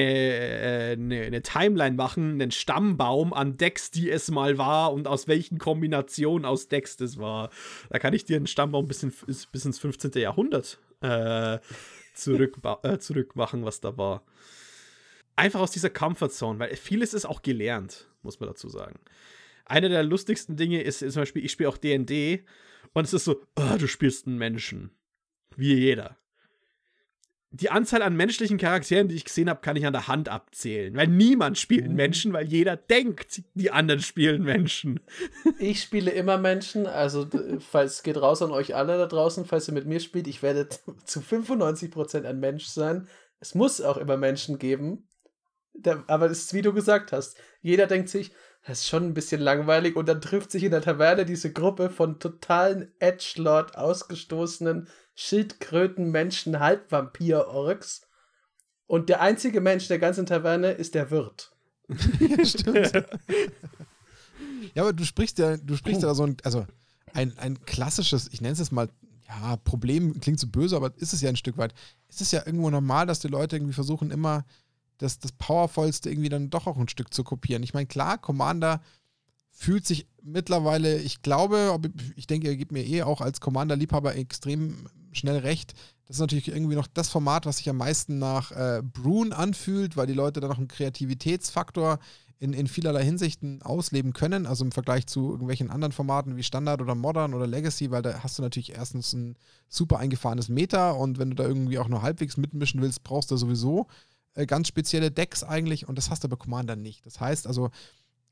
eine, 0.93 1.23
äh, 1.23 1.25
eine, 1.25 1.41
Timeline 1.41 1.95
machen, 1.95 2.33
einen 2.33 2.51
Stammbaum 2.51 3.33
an 3.33 3.57
Decks, 3.57 3.91
die 3.91 4.09
es 4.09 4.29
mal 4.29 4.57
war 4.57 4.93
und 4.93 5.07
aus 5.07 5.27
welchen 5.27 5.57
Kombinationen 5.57 6.45
aus 6.45 6.67
Decks 6.67 6.97
das 6.97 7.17
war. 7.17 7.49
Da 7.89 7.99
kann 7.99 8.13
ich 8.13 8.25
dir 8.25 8.37
einen 8.37 8.47
Stammbaum 8.47 8.87
bis, 8.87 9.03
in, 9.03 9.11
bis 9.51 9.65
ins 9.65 9.79
15. 9.79 10.11
Jahrhundert 10.13 10.77
äh, 11.01 11.57
zurück, 12.13 12.59
äh, 12.83 12.99
zurück 12.99 13.35
machen, 13.35 13.65
was 13.65 13.81
da 13.81 13.97
war 13.97 14.23
einfach 15.41 15.59
aus 15.59 15.71
dieser 15.71 15.89
Comfortzone, 15.89 16.59
weil 16.59 16.75
vieles 16.75 17.15
ist 17.15 17.25
auch 17.25 17.41
gelernt, 17.41 18.07
muss 18.21 18.39
man 18.39 18.47
dazu 18.47 18.69
sagen. 18.69 18.99
Eine 19.65 19.89
der 19.89 20.03
lustigsten 20.03 20.55
Dinge 20.55 20.81
ist, 20.83 21.01
ist 21.01 21.13
zum 21.13 21.23
Beispiel, 21.23 21.43
ich 21.43 21.51
spiele 21.51 21.69
auch 21.69 21.77
DD 21.77 22.45
und 22.93 23.05
es 23.05 23.13
ist 23.13 23.25
so, 23.25 23.41
oh, 23.55 23.77
du 23.77 23.87
spielst 23.87 24.27
einen 24.27 24.37
Menschen. 24.37 24.91
Wie 25.55 25.73
jeder. 25.73 26.17
Die 27.53 27.69
Anzahl 27.69 28.01
an 28.01 28.15
menschlichen 28.15 28.57
Charakteren, 28.57 29.09
die 29.09 29.15
ich 29.15 29.25
gesehen 29.25 29.49
habe, 29.49 29.59
kann 29.59 29.75
ich 29.75 29.85
an 29.85 29.91
der 29.91 30.07
Hand 30.07 30.29
abzählen. 30.29 30.95
Weil 30.95 31.07
niemand 31.07 31.57
spielt 31.57 31.83
einen 31.83 31.93
mhm. 31.93 31.97
Menschen, 31.97 32.33
weil 32.33 32.45
jeder 32.45 32.77
denkt, 32.77 33.41
die 33.55 33.71
anderen 33.71 34.01
spielen 34.01 34.43
Menschen. 34.43 34.99
Ich 35.59 35.81
spiele 35.81 36.11
immer 36.11 36.37
Menschen, 36.37 36.87
also 36.87 37.27
falls 37.59 38.03
geht 38.03 38.17
raus 38.17 38.41
an 38.41 38.51
euch 38.51 38.75
alle 38.75 38.97
da 38.97 39.05
draußen, 39.05 39.45
falls 39.45 39.67
ihr 39.67 39.73
mit 39.73 39.85
mir 39.85 39.99
spielt, 39.99 40.27
ich 40.27 40.41
werde 40.43 40.69
zu 41.05 41.19
95% 41.19 42.23
ein 42.25 42.39
Mensch 42.39 42.65
sein. 42.65 43.07
Es 43.39 43.55
muss 43.55 43.81
auch 43.81 43.97
immer 43.97 44.17
Menschen 44.17 44.57
geben, 44.59 45.07
der, 45.85 46.03
aber 46.07 46.27
das 46.29 46.39
ist, 46.39 46.53
wie 46.53 46.61
du 46.61 46.73
gesagt 46.73 47.11
hast, 47.11 47.37
jeder 47.61 47.87
denkt 47.87 48.09
sich, 48.09 48.31
das 48.65 48.79
ist 48.79 48.87
schon 48.87 49.05
ein 49.05 49.13
bisschen 49.13 49.41
langweilig 49.41 49.95
und 49.95 50.07
dann 50.07 50.21
trifft 50.21 50.51
sich 50.51 50.63
in 50.63 50.71
der 50.71 50.81
Taverne 50.81 51.25
diese 51.25 51.51
Gruppe 51.51 51.89
von 51.89 52.19
totalen 52.19 52.91
Edgelord 52.99 53.75
ausgestoßenen 53.75 54.87
Schildkröten, 55.15 56.11
Menschen, 56.11 56.59
Halbvampir-Orks 56.59 58.07
und 58.85 59.09
der 59.09 59.21
einzige 59.21 59.61
Mensch 59.61 59.87
der 59.87 59.99
ganzen 59.99 60.25
Taverne 60.25 60.71
ist 60.71 60.95
der 60.95 61.09
Wirt. 61.11 61.51
ja, 62.19 62.45
stimmt. 62.45 62.91
ja, 64.75 64.83
aber 64.83 64.93
du 64.93 65.03
sprichst 65.05 65.39
ja, 65.39 65.57
du 65.57 65.75
sprichst 65.75 66.03
oh. 66.03 66.07
ja 66.07 66.13
so 66.13 66.23
ein, 66.23 66.37
also 66.43 66.65
ein, 67.13 67.37
ein 67.37 67.65
klassisches, 67.65 68.29
ich 68.31 68.41
nenne 68.41 68.53
es 68.53 68.59
jetzt 68.59 68.71
mal, 68.71 68.89
ja, 69.27 69.55
Problem 69.57 70.19
klingt 70.19 70.39
so 70.39 70.47
böse, 70.47 70.75
aber 70.75 70.93
ist 70.97 71.13
es 71.13 71.21
ja 71.21 71.29
ein 71.29 71.35
Stück 71.35 71.57
weit. 71.57 71.73
Es 72.09 72.21
ist 72.21 72.31
ja 72.31 72.45
irgendwo 72.45 72.69
normal, 72.69 73.05
dass 73.07 73.19
die 73.19 73.27
Leute 73.27 73.55
irgendwie 73.55 73.73
versuchen, 73.73 74.11
immer 74.11 74.45
das, 75.01 75.19
das 75.19 75.31
Powervollste 75.31 76.09
irgendwie 76.09 76.29
dann 76.29 76.49
doch 76.49 76.67
auch 76.67 76.77
ein 76.77 76.87
Stück 76.87 77.13
zu 77.13 77.23
kopieren. 77.23 77.63
Ich 77.63 77.73
meine, 77.73 77.87
klar, 77.87 78.17
Commander 78.17 78.81
fühlt 79.49 79.85
sich 79.85 80.07
mittlerweile, 80.23 80.97
ich 80.99 81.21
glaube, 81.21 81.77
ich 82.15 82.27
denke, 82.27 82.47
er 82.47 82.55
gibt 82.55 82.71
mir 82.71 82.85
eh 82.85 83.03
auch 83.03 83.21
als 83.21 83.41
Commander-Liebhaber 83.41 84.15
extrem 84.15 84.87
schnell 85.11 85.37
recht. 85.37 85.73
Das 86.05 86.17
ist 86.17 86.21
natürlich 86.21 86.49
irgendwie 86.49 86.75
noch 86.75 86.87
das 86.87 87.09
Format, 87.09 87.45
was 87.45 87.57
sich 87.57 87.69
am 87.69 87.77
meisten 87.77 88.19
nach 88.19 88.51
äh, 88.51 88.81
Brune 88.83 89.35
anfühlt, 89.35 89.97
weil 89.97 90.07
die 90.07 90.13
Leute 90.13 90.39
da 90.39 90.47
noch 90.47 90.57
einen 90.57 90.67
Kreativitätsfaktor 90.67 91.99
in, 92.41 92.53
in 92.53 92.67
vielerlei 92.67 93.03
Hinsichten 93.03 93.61
ausleben 93.61 94.13
können, 94.13 94.47
also 94.47 94.65
im 94.65 94.71
Vergleich 94.71 95.05
zu 95.05 95.29
irgendwelchen 95.29 95.69
anderen 95.69 95.91
Formaten 95.91 96.37
wie 96.37 96.43
Standard 96.43 96.81
oder 96.81 96.95
Modern 96.95 97.35
oder 97.35 97.45
Legacy, 97.45 97.91
weil 97.91 98.01
da 98.01 98.23
hast 98.23 98.39
du 98.39 98.41
natürlich 98.41 98.73
erstens 98.73 99.13
ein 99.13 99.35
super 99.69 99.99
eingefahrenes 99.99 100.49
Meta 100.49 100.91
und 100.91 101.19
wenn 101.19 101.29
du 101.29 101.35
da 101.35 101.43
irgendwie 101.43 101.77
auch 101.77 101.87
nur 101.87 102.01
halbwegs 102.01 102.37
mitmischen 102.37 102.81
willst, 102.81 103.03
brauchst 103.03 103.29
du 103.29 103.37
sowieso 103.37 103.87
ganz 104.47 104.67
spezielle 104.67 105.11
Decks 105.11 105.43
eigentlich 105.43 105.87
und 105.87 105.97
das 105.97 106.09
hast 106.09 106.23
du 106.23 106.29
bei 106.29 106.35
Commander 106.35 106.75
nicht. 106.75 107.05
Das 107.05 107.19
heißt 107.19 107.47
also, 107.47 107.69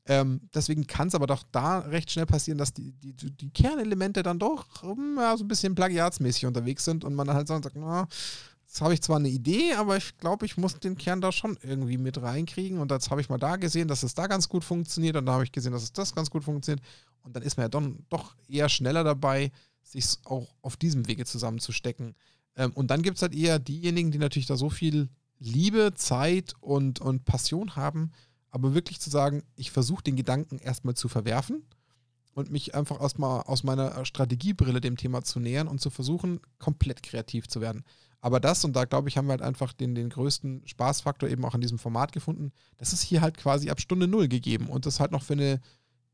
ähm, 0.06 0.40
deswegen 0.54 0.86
kann 0.86 1.08
es 1.08 1.14
aber 1.14 1.26
doch 1.26 1.44
da 1.52 1.80
recht 1.80 2.10
schnell 2.10 2.26
passieren, 2.26 2.58
dass 2.58 2.72
die, 2.72 2.92
die, 2.92 3.14
die 3.14 3.50
Kernelemente 3.50 4.22
dann 4.22 4.38
doch 4.38 4.82
um, 4.82 5.16
ja, 5.18 5.36
so 5.36 5.44
ein 5.44 5.48
bisschen 5.48 5.74
plagiatsmäßig 5.74 6.46
unterwegs 6.46 6.84
sind 6.84 7.04
und 7.04 7.14
man 7.14 7.26
dann 7.26 7.36
halt 7.36 7.48
sagt, 7.48 7.70
na, 7.74 8.08
jetzt 8.70 8.80
habe 8.80 8.94
ich 8.94 9.02
zwar 9.02 9.16
eine 9.16 9.28
Idee, 9.28 9.74
aber 9.74 9.96
ich 9.96 10.16
glaube, 10.16 10.46
ich 10.46 10.56
muss 10.56 10.78
den 10.78 10.96
Kern 10.96 11.20
da 11.20 11.32
schon 11.32 11.58
irgendwie 11.62 11.98
mit 11.98 12.22
reinkriegen. 12.22 12.78
Und 12.78 12.92
jetzt 12.92 13.10
habe 13.10 13.20
ich 13.20 13.28
mal 13.28 13.38
da 13.38 13.56
gesehen, 13.56 13.88
dass 13.88 14.04
es 14.04 14.14
da 14.14 14.26
ganz 14.28 14.48
gut 14.48 14.64
funktioniert. 14.64 15.16
Und 15.16 15.26
da 15.26 15.32
habe 15.32 15.44
ich 15.44 15.52
gesehen, 15.52 15.72
dass 15.72 15.82
es 15.82 15.92
das 15.92 16.14
ganz 16.14 16.30
gut 16.30 16.44
funktioniert. 16.44 16.84
Und 17.22 17.34
dann 17.34 17.42
ist 17.42 17.56
man 17.56 17.64
ja 17.64 17.68
dann 17.68 18.06
doch 18.08 18.36
eher 18.48 18.68
schneller 18.68 19.02
dabei, 19.02 19.50
sich 19.82 20.06
auch 20.24 20.54
auf 20.62 20.76
diesem 20.76 21.08
Wege 21.08 21.24
zusammenzustecken. 21.24 22.14
Ähm, 22.56 22.72
und 22.74 22.92
dann 22.92 23.02
gibt 23.02 23.16
es 23.16 23.22
halt 23.22 23.34
eher 23.34 23.58
diejenigen, 23.58 24.12
die 24.12 24.18
natürlich 24.18 24.46
da 24.46 24.56
so 24.56 24.70
viel 24.70 25.08
Liebe, 25.40 25.94
Zeit 25.94 26.54
und, 26.60 27.00
und 27.00 27.24
Passion 27.24 27.74
haben, 27.74 28.12
aber 28.50 28.74
wirklich 28.74 29.00
zu 29.00 29.10
sagen, 29.10 29.42
ich 29.56 29.70
versuche 29.70 30.04
den 30.04 30.16
Gedanken 30.16 30.58
erstmal 30.58 30.94
zu 30.94 31.08
verwerfen 31.08 31.64
und 32.34 32.50
mich 32.50 32.74
einfach 32.74 33.00
erstmal 33.00 33.42
aus 33.42 33.64
meiner 33.64 34.04
Strategiebrille 34.04 34.80
dem 34.80 34.96
Thema 34.96 35.22
zu 35.22 35.40
nähern 35.40 35.66
und 35.66 35.80
zu 35.80 35.90
versuchen, 35.90 36.40
komplett 36.58 37.02
kreativ 37.02 37.48
zu 37.48 37.60
werden. 37.60 37.84
Aber 38.20 38.38
das, 38.38 38.64
und 38.64 38.76
da 38.76 38.84
glaube 38.84 39.08
ich, 39.08 39.16
haben 39.16 39.26
wir 39.26 39.32
halt 39.32 39.42
einfach 39.42 39.72
den, 39.72 39.94
den 39.94 40.10
größten 40.10 40.62
Spaßfaktor 40.66 41.28
eben 41.28 41.44
auch 41.44 41.54
an 41.54 41.62
diesem 41.62 41.78
Format 41.78 42.12
gefunden, 42.12 42.52
das 42.76 42.92
ist 42.92 43.02
hier 43.02 43.22
halt 43.22 43.38
quasi 43.38 43.70
ab 43.70 43.80
Stunde 43.80 44.06
Null 44.06 44.28
gegeben 44.28 44.68
und 44.68 44.84
das 44.84 45.00
halt 45.00 45.10
noch 45.10 45.22
für 45.22 45.32
eine 45.32 45.60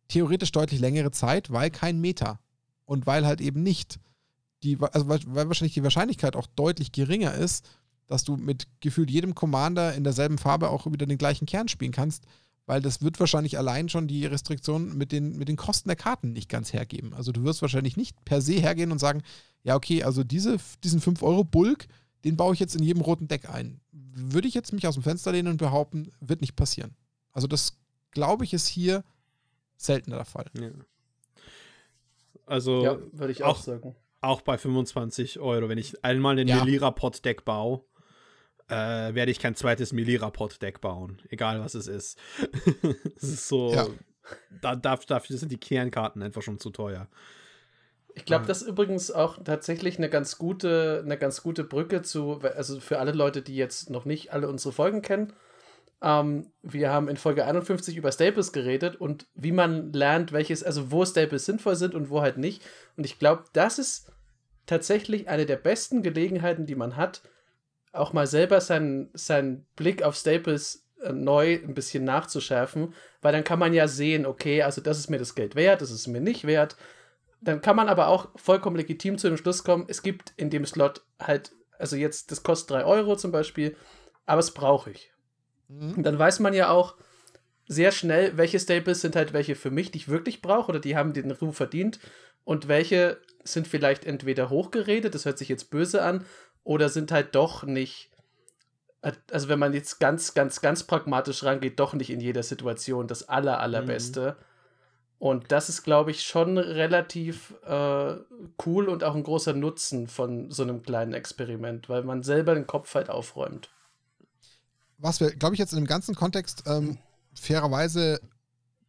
theoretisch 0.09 0.53
deutlich 0.53 0.81
längere 0.81 1.11
Zeit, 1.11 1.51
weil 1.51 1.71
kein 1.71 2.01
Meta 2.01 2.39
und 2.85 3.07
weil 3.07 3.27
halt 3.27 3.41
eben 3.41 3.63
nicht 3.63 3.99
die, 4.63 4.79
also 4.81 5.09
weil, 5.09 5.21
weil 5.27 5.49
wahrscheinlich 5.49 5.75
die 5.75 5.83
Wahrscheinlichkeit 5.83 6.37
auch 6.37 6.47
deutlich 6.47 6.93
geringer 6.93 7.35
ist, 7.35 7.69
dass 8.07 8.25
du 8.25 8.37
mit 8.37 8.67
gefühlt 8.81 9.11
jedem 9.11 9.35
Commander 9.35 9.95
in 9.95 10.05
derselben 10.05 10.39
Farbe 10.39 10.71
auch 10.71 10.87
wieder 10.87 11.07
den 11.07 11.19
gleichen 11.19 11.47
Kern 11.47 11.69
spielen 11.69 11.93
kannst, 11.93 12.25
weil 12.67 12.81
das 12.81 13.03
wird 13.03 13.19
wahrscheinlich 13.21 13.59
allein 13.59 13.89
schon 13.89 14.09
die 14.09 14.27
Restriktion 14.27 14.97
mit 14.97 15.13
den, 15.13 15.37
mit 15.37 15.49
den 15.49 15.57
Kosten 15.57 15.89
der 15.89 15.97
Karten 15.97 16.33
nicht 16.33 16.49
ganz 16.49 16.73
hergeben. 16.73 17.15
Also 17.15 17.33
du 17.33 17.45
wirst 17.45 17.63
wahrscheinlich 17.63 17.97
nicht 17.97 18.25
per 18.25 18.41
se 18.41 18.55
hergehen 18.55 18.93
und 18.93 18.99
sagen, 18.99 19.23
ja, 19.63 19.77
okay, 19.77 20.03
also 20.03 20.25
diese, 20.25 20.59
diesen 20.83 21.01
5-Euro-Bulk, 21.01 21.87
den 22.25 22.37
baue 22.37 22.55
ich 22.55 22.61
jetzt 22.61 22.75
in 22.75 22.83
jedem 22.83 23.03
roten 23.03 23.29
Deck 23.29 23.49
ein. 23.49 23.81
Würde 23.93 24.49
ich 24.49 24.55
jetzt 24.55 24.73
mich 24.73 24.87
aus 24.87 24.95
dem 24.95 25.03
Fenster 25.03 25.33
lehnen 25.33 25.49
und 25.49 25.59
behaupten, 25.59 26.13
wird 26.21 26.41
nicht 26.41 26.57
passieren. 26.57 26.97
Also 27.33 27.47
das, 27.47 27.79
glaube 28.11 28.45
ich, 28.45 28.53
ist 28.53 28.67
hier 28.67 29.05
seltener 29.77 30.17
der 30.17 30.25
Fall. 30.25 30.47
Ja. 30.59 30.71
Also 32.47 32.83
ja, 32.83 32.99
würde 33.13 33.33
ich 33.33 33.43
auch, 33.43 33.59
auch, 33.59 33.63
sagen. 33.63 33.95
Auch 34.21 34.41
bei 34.41 34.57
25 34.57 35.39
Euro, 35.41 35.69
wenn 35.69 35.79
ich 35.79 36.05
einmal 36.05 36.37
den 36.37 36.49
ja. 36.49 36.65
Melira-Pot-Deck 36.65 37.45
baue, 37.45 37.83
äh, 38.69 39.15
werde 39.15 39.31
ich 39.31 39.39
kein 39.39 39.55
zweites 39.55 39.93
Melee-Rapport-Deck 39.93 40.81
bauen, 40.81 41.23
egal 41.29 41.61
was 41.61 41.75
es 41.75 41.87
ist. 41.87 42.19
Es 43.17 43.23
ist 43.23 43.49
so, 43.49 43.73
ja. 43.73 43.87
da, 44.61 44.77
dafür 44.77 45.37
sind 45.37 45.51
die 45.51 45.59
Kernkarten 45.59 46.23
einfach 46.23 46.43
schon 46.43 46.59
zu 46.59 46.71
teuer. 46.71 47.09
Ich 48.15 48.25
glaube, 48.25 48.47
das 48.47 48.63
ist 48.63 48.69
übrigens 48.69 49.11
auch 49.11 49.43
tatsächlich 49.45 49.99
eine 49.99 50.09
ganz 50.09 50.39
gute, 50.39 51.03
eine 51.05 51.19
ganz 51.19 51.43
gute 51.43 51.65
Brücke 51.65 52.01
zu, 52.01 52.41
also 52.57 52.81
für 52.81 52.99
alle 52.99 53.13
Leute, 53.13 53.43
die 53.43 53.57
jetzt 53.57 53.91
noch 53.91 54.07
nicht 54.07 54.33
alle 54.33 54.49
unsere 54.49 54.73
Folgen 54.73 55.03
kennen. 55.03 55.35
Ähm, 56.03 56.47
wir 56.63 56.91
haben 56.91 57.09
in 57.09 57.19
Folge 57.19 57.45
51 57.45 57.95
über 57.95 58.11
Staples 58.11 58.53
geredet 58.53 58.97
und 58.97 59.27
wie 59.35 59.53
man 59.53 59.93
lernt, 59.93 60.33
welches, 60.33 60.63
also 60.63 60.91
wo 60.91 61.05
Staples 61.05 61.45
sinnvoll 61.45 61.77
sind 61.77 61.95
und 61.95 62.09
wo 62.09 62.23
halt 62.23 62.39
nicht. 62.39 62.63
Und 62.97 63.05
ich 63.05 63.19
glaube, 63.19 63.45
das 63.53 63.79
ist 63.79 64.11
tatsächlich 64.65 65.29
eine 65.29 65.45
der 65.45 65.57
besten 65.57 66.03
Gelegenheiten, 66.03 66.65
die 66.65 66.75
man 66.75 66.97
hat, 66.97 67.23
auch 67.99 68.13
mal 68.13 68.27
selber 68.27 68.61
seinen, 68.61 69.11
seinen 69.15 69.67
Blick 69.77 70.03
auf 70.03 70.17
Staples 70.17 70.87
äh, 71.03 71.13
neu 71.13 71.55
ein 71.63 71.75
bisschen 71.75 72.05
nachzuschärfen, 72.05 72.95
weil 73.23 73.33
dann 73.33 73.45
kann 73.45 73.59
man 73.59 73.75
ja 73.75 73.89
sehen, 73.89 74.27
okay, 74.27 74.63
also 74.63 74.81
das 74.81 74.99
ist 74.99 75.11
mir 75.11 75.19
das 75.19 75.35
Geld 75.35 75.55
wert, 75.55 75.83
das 75.83 75.91
ist 75.91 76.07
mir 76.07 76.21
nicht 76.21 76.47
wert. 76.47 76.77
Dann 77.41 77.61
kann 77.61 77.77
man 77.77 77.89
aber 77.89 78.09
auch 78.09 78.29
vollkommen 78.37 78.77
legitim 78.77 79.19
zu 79.19 79.29
dem 79.29 79.37
Schluss 79.37 79.63
kommen, 79.63 79.85
es 79.89 80.03
gibt 80.03 80.33
in 80.37 80.51
dem 80.51 80.65
Slot 80.65 81.03
halt, 81.21 81.53
also 81.79 81.97
jetzt, 81.97 82.31
das 82.31 82.43
kostet 82.43 82.71
3 82.71 82.85
Euro 82.85 83.17
zum 83.17 83.31
Beispiel, 83.31 83.77
aber 84.25 84.41
es 84.41 84.53
brauche 84.53 84.91
ich. 84.91 85.13
Mhm. 85.69 85.95
Und 85.95 86.03
dann 86.05 86.19
weiß 86.19 86.41
man 86.41 86.55
ja 86.55 86.71
auch 86.71 86.97
sehr 87.69 87.93
schnell, 87.93 88.37
welche 88.37 88.61
Staples 88.61 89.01
sind 89.01 89.17
halt 89.17 89.33
welche 89.33 89.55
für 89.55 89.71
mich, 89.71 89.91
die 89.91 89.99
ich 89.99 90.09
wirklich 90.09 90.41
brauche 90.41 90.71
oder 90.71 90.81
die 90.81 90.97
haben 90.97 91.13
den 91.13 91.31
Ruf 91.31 91.57
verdient 91.57 91.99
und 92.45 92.69
welche 92.69 93.21
sind 93.43 93.67
vielleicht 93.67 94.05
entweder 94.05 94.51
hochgeredet, 94.51 95.15
das 95.15 95.25
hört 95.25 95.39
sich 95.39 95.49
jetzt 95.49 95.71
böse 95.71 96.03
an, 96.03 96.25
oder 96.67 96.89
sind 96.89 97.13
halt 97.13 97.35
doch 97.37 97.63
nicht, 97.63 98.11
also 99.31 99.49
wenn 99.49 99.61
man 99.61 99.73
jetzt 99.73 100.01
ganz, 100.01 100.35
ganz, 100.35 100.61
ganz 100.61 100.83
pragmatisch 100.83 101.45
rangeht, 101.45 101.79
doch 101.79 101.95
nicht 101.95 102.11
in 102.11 102.21
jeder 102.21 102.43
Situation 102.43 103.07
das 103.07 103.29
aller, 103.29 103.61
allerbeste. 103.61 104.37
Mhm. 104.37 104.45
Und 105.19 105.53
das 105.53 105.69
ist, 105.69 105.85
glaube 105.85 106.11
ich, 106.11 106.25
schon 106.25 106.59
relativ 106.59 107.55
äh, 107.65 108.17
cool 108.67 108.89
und 108.89 109.05
auch 109.05 109.15
ein 109.15 109.23
großer 109.23 109.53
Nutzen 109.53 110.09
von 110.09 110.51
so 110.51 110.65
einem 110.65 110.83
kleinen 110.83 111.15
Experiment, 111.15 111.89
weil 111.89 112.03
man 112.03 112.25
selber 112.25 112.55
den 112.55 112.67
Kopf 112.67 112.95
halt 112.97 113.11
aufräumt. 113.11 113.71
Was 114.99 115.21
wir, 115.21 115.35
glaube 115.37 115.55
ich, 115.55 115.61
jetzt 115.61 115.73
in 115.73 115.79
dem 115.79 115.87
ganzen 115.87 116.17
Kontext 116.17 116.65
ähm, 116.67 116.99
fairerweise 117.33 118.21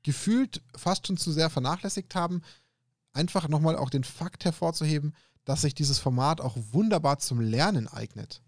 gefühlt 0.02 0.64
fast 0.76 1.06
schon 1.06 1.18
zu 1.18 1.32
sehr 1.32 1.52
vernachlässigt 1.52 2.16
haben, 2.16 2.42
einfach 3.14 3.48
nochmal 3.48 3.78
auch 3.78 3.92
den 3.92 4.04
Fakt 4.04 4.46
hervorzuheben, 4.46 5.14
dass 5.48 5.62
sich 5.62 5.74
dieses 5.74 5.98
Format 5.98 6.42
auch 6.42 6.58
wunderbar 6.74 7.20
zum 7.20 7.40
Lernen 7.40 7.88
eignet. 7.88 8.42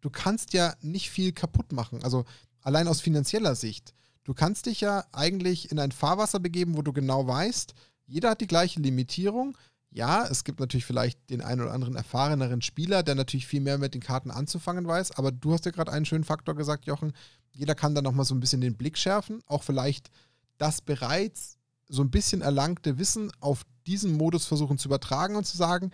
Du 0.00 0.08
kannst 0.08 0.54
ja 0.54 0.74
nicht 0.80 1.10
viel 1.10 1.32
kaputt 1.32 1.72
machen, 1.72 2.02
also 2.02 2.24
allein 2.62 2.88
aus 2.88 3.02
finanzieller 3.02 3.54
Sicht. 3.54 3.92
Du 4.24 4.32
kannst 4.32 4.64
dich 4.64 4.80
ja 4.80 5.04
eigentlich 5.12 5.70
in 5.70 5.78
ein 5.78 5.92
Fahrwasser 5.92 6.40
begeben, 6.40 6.74
wo 6.74 6.80
du 6.80 6.94
genau 6.94 7.26
weißt, 7.26 7.74
jeder 8.06 8.30
hat 8.30 8.40
die 8.40 8.46
gleiche 8.46 8.80
Limitierung. 8.80 9.58
Ja, 9.90 10.26
es 10.26 10.44
gibt 10.44 10.58
natürlich 10.58 10.86
vielleicht 10.86 11.28
den 11.28 11.42
einen 11.42 11.60
oder 11.60 11.74
anderen 11.74 11.96
erfahreneren 11.96 12.62
Spieler, 12.62 13.02
der 13.02 13.14
natürlich 13.14 13.46
viel 13.46 13.60
mehr 13.60 13.76
mit 13.76 13.92
den 13.92 14.00
Karten 14.00 14.30
anzufangen 14.30 14.86
weiß, 14.86 15.18
aber 15.18 15.32
du 15.32 15.52
hast 15.52 15.66
ja 15.66 15.70
gerade 15.70 15.92
einen 15.92 16.06
schönen 16.06 16.24
Faktor 16.24 16.54
gesagt, 16.54 16.86
Jochen. 16.86 17.12
Jeder 17.50 17.74
kann 17.74 17.94
da 17.94 18.00
nochmal 18.00 18.24
so 18.24 18.34
ein 18.34 18.40
bisschen 18.40 18.62
den 18.62 18.78
Blick 18.78 18.96
schärfen, 18.96 19.42
auch 19.46 19.64
vielleicht 19.64 20.10
das 20.56 20.80
bereits 20.80 21.58
so 21.90 22.00
ein 22.00 22.10
bisschen 22.10 22.40
erlangte 22.40 22.96
Wissen 22.96 23.30
auf 23.40 23.66
diesen 23.86 24.16
Modus 24.16 24.46
versuchen 24.46 24.78
zu 24.78 24.88
übertragen 24.88 25.36
und 25.36 25.44
zu 25.44 25.58
sagen, 25.58 25.90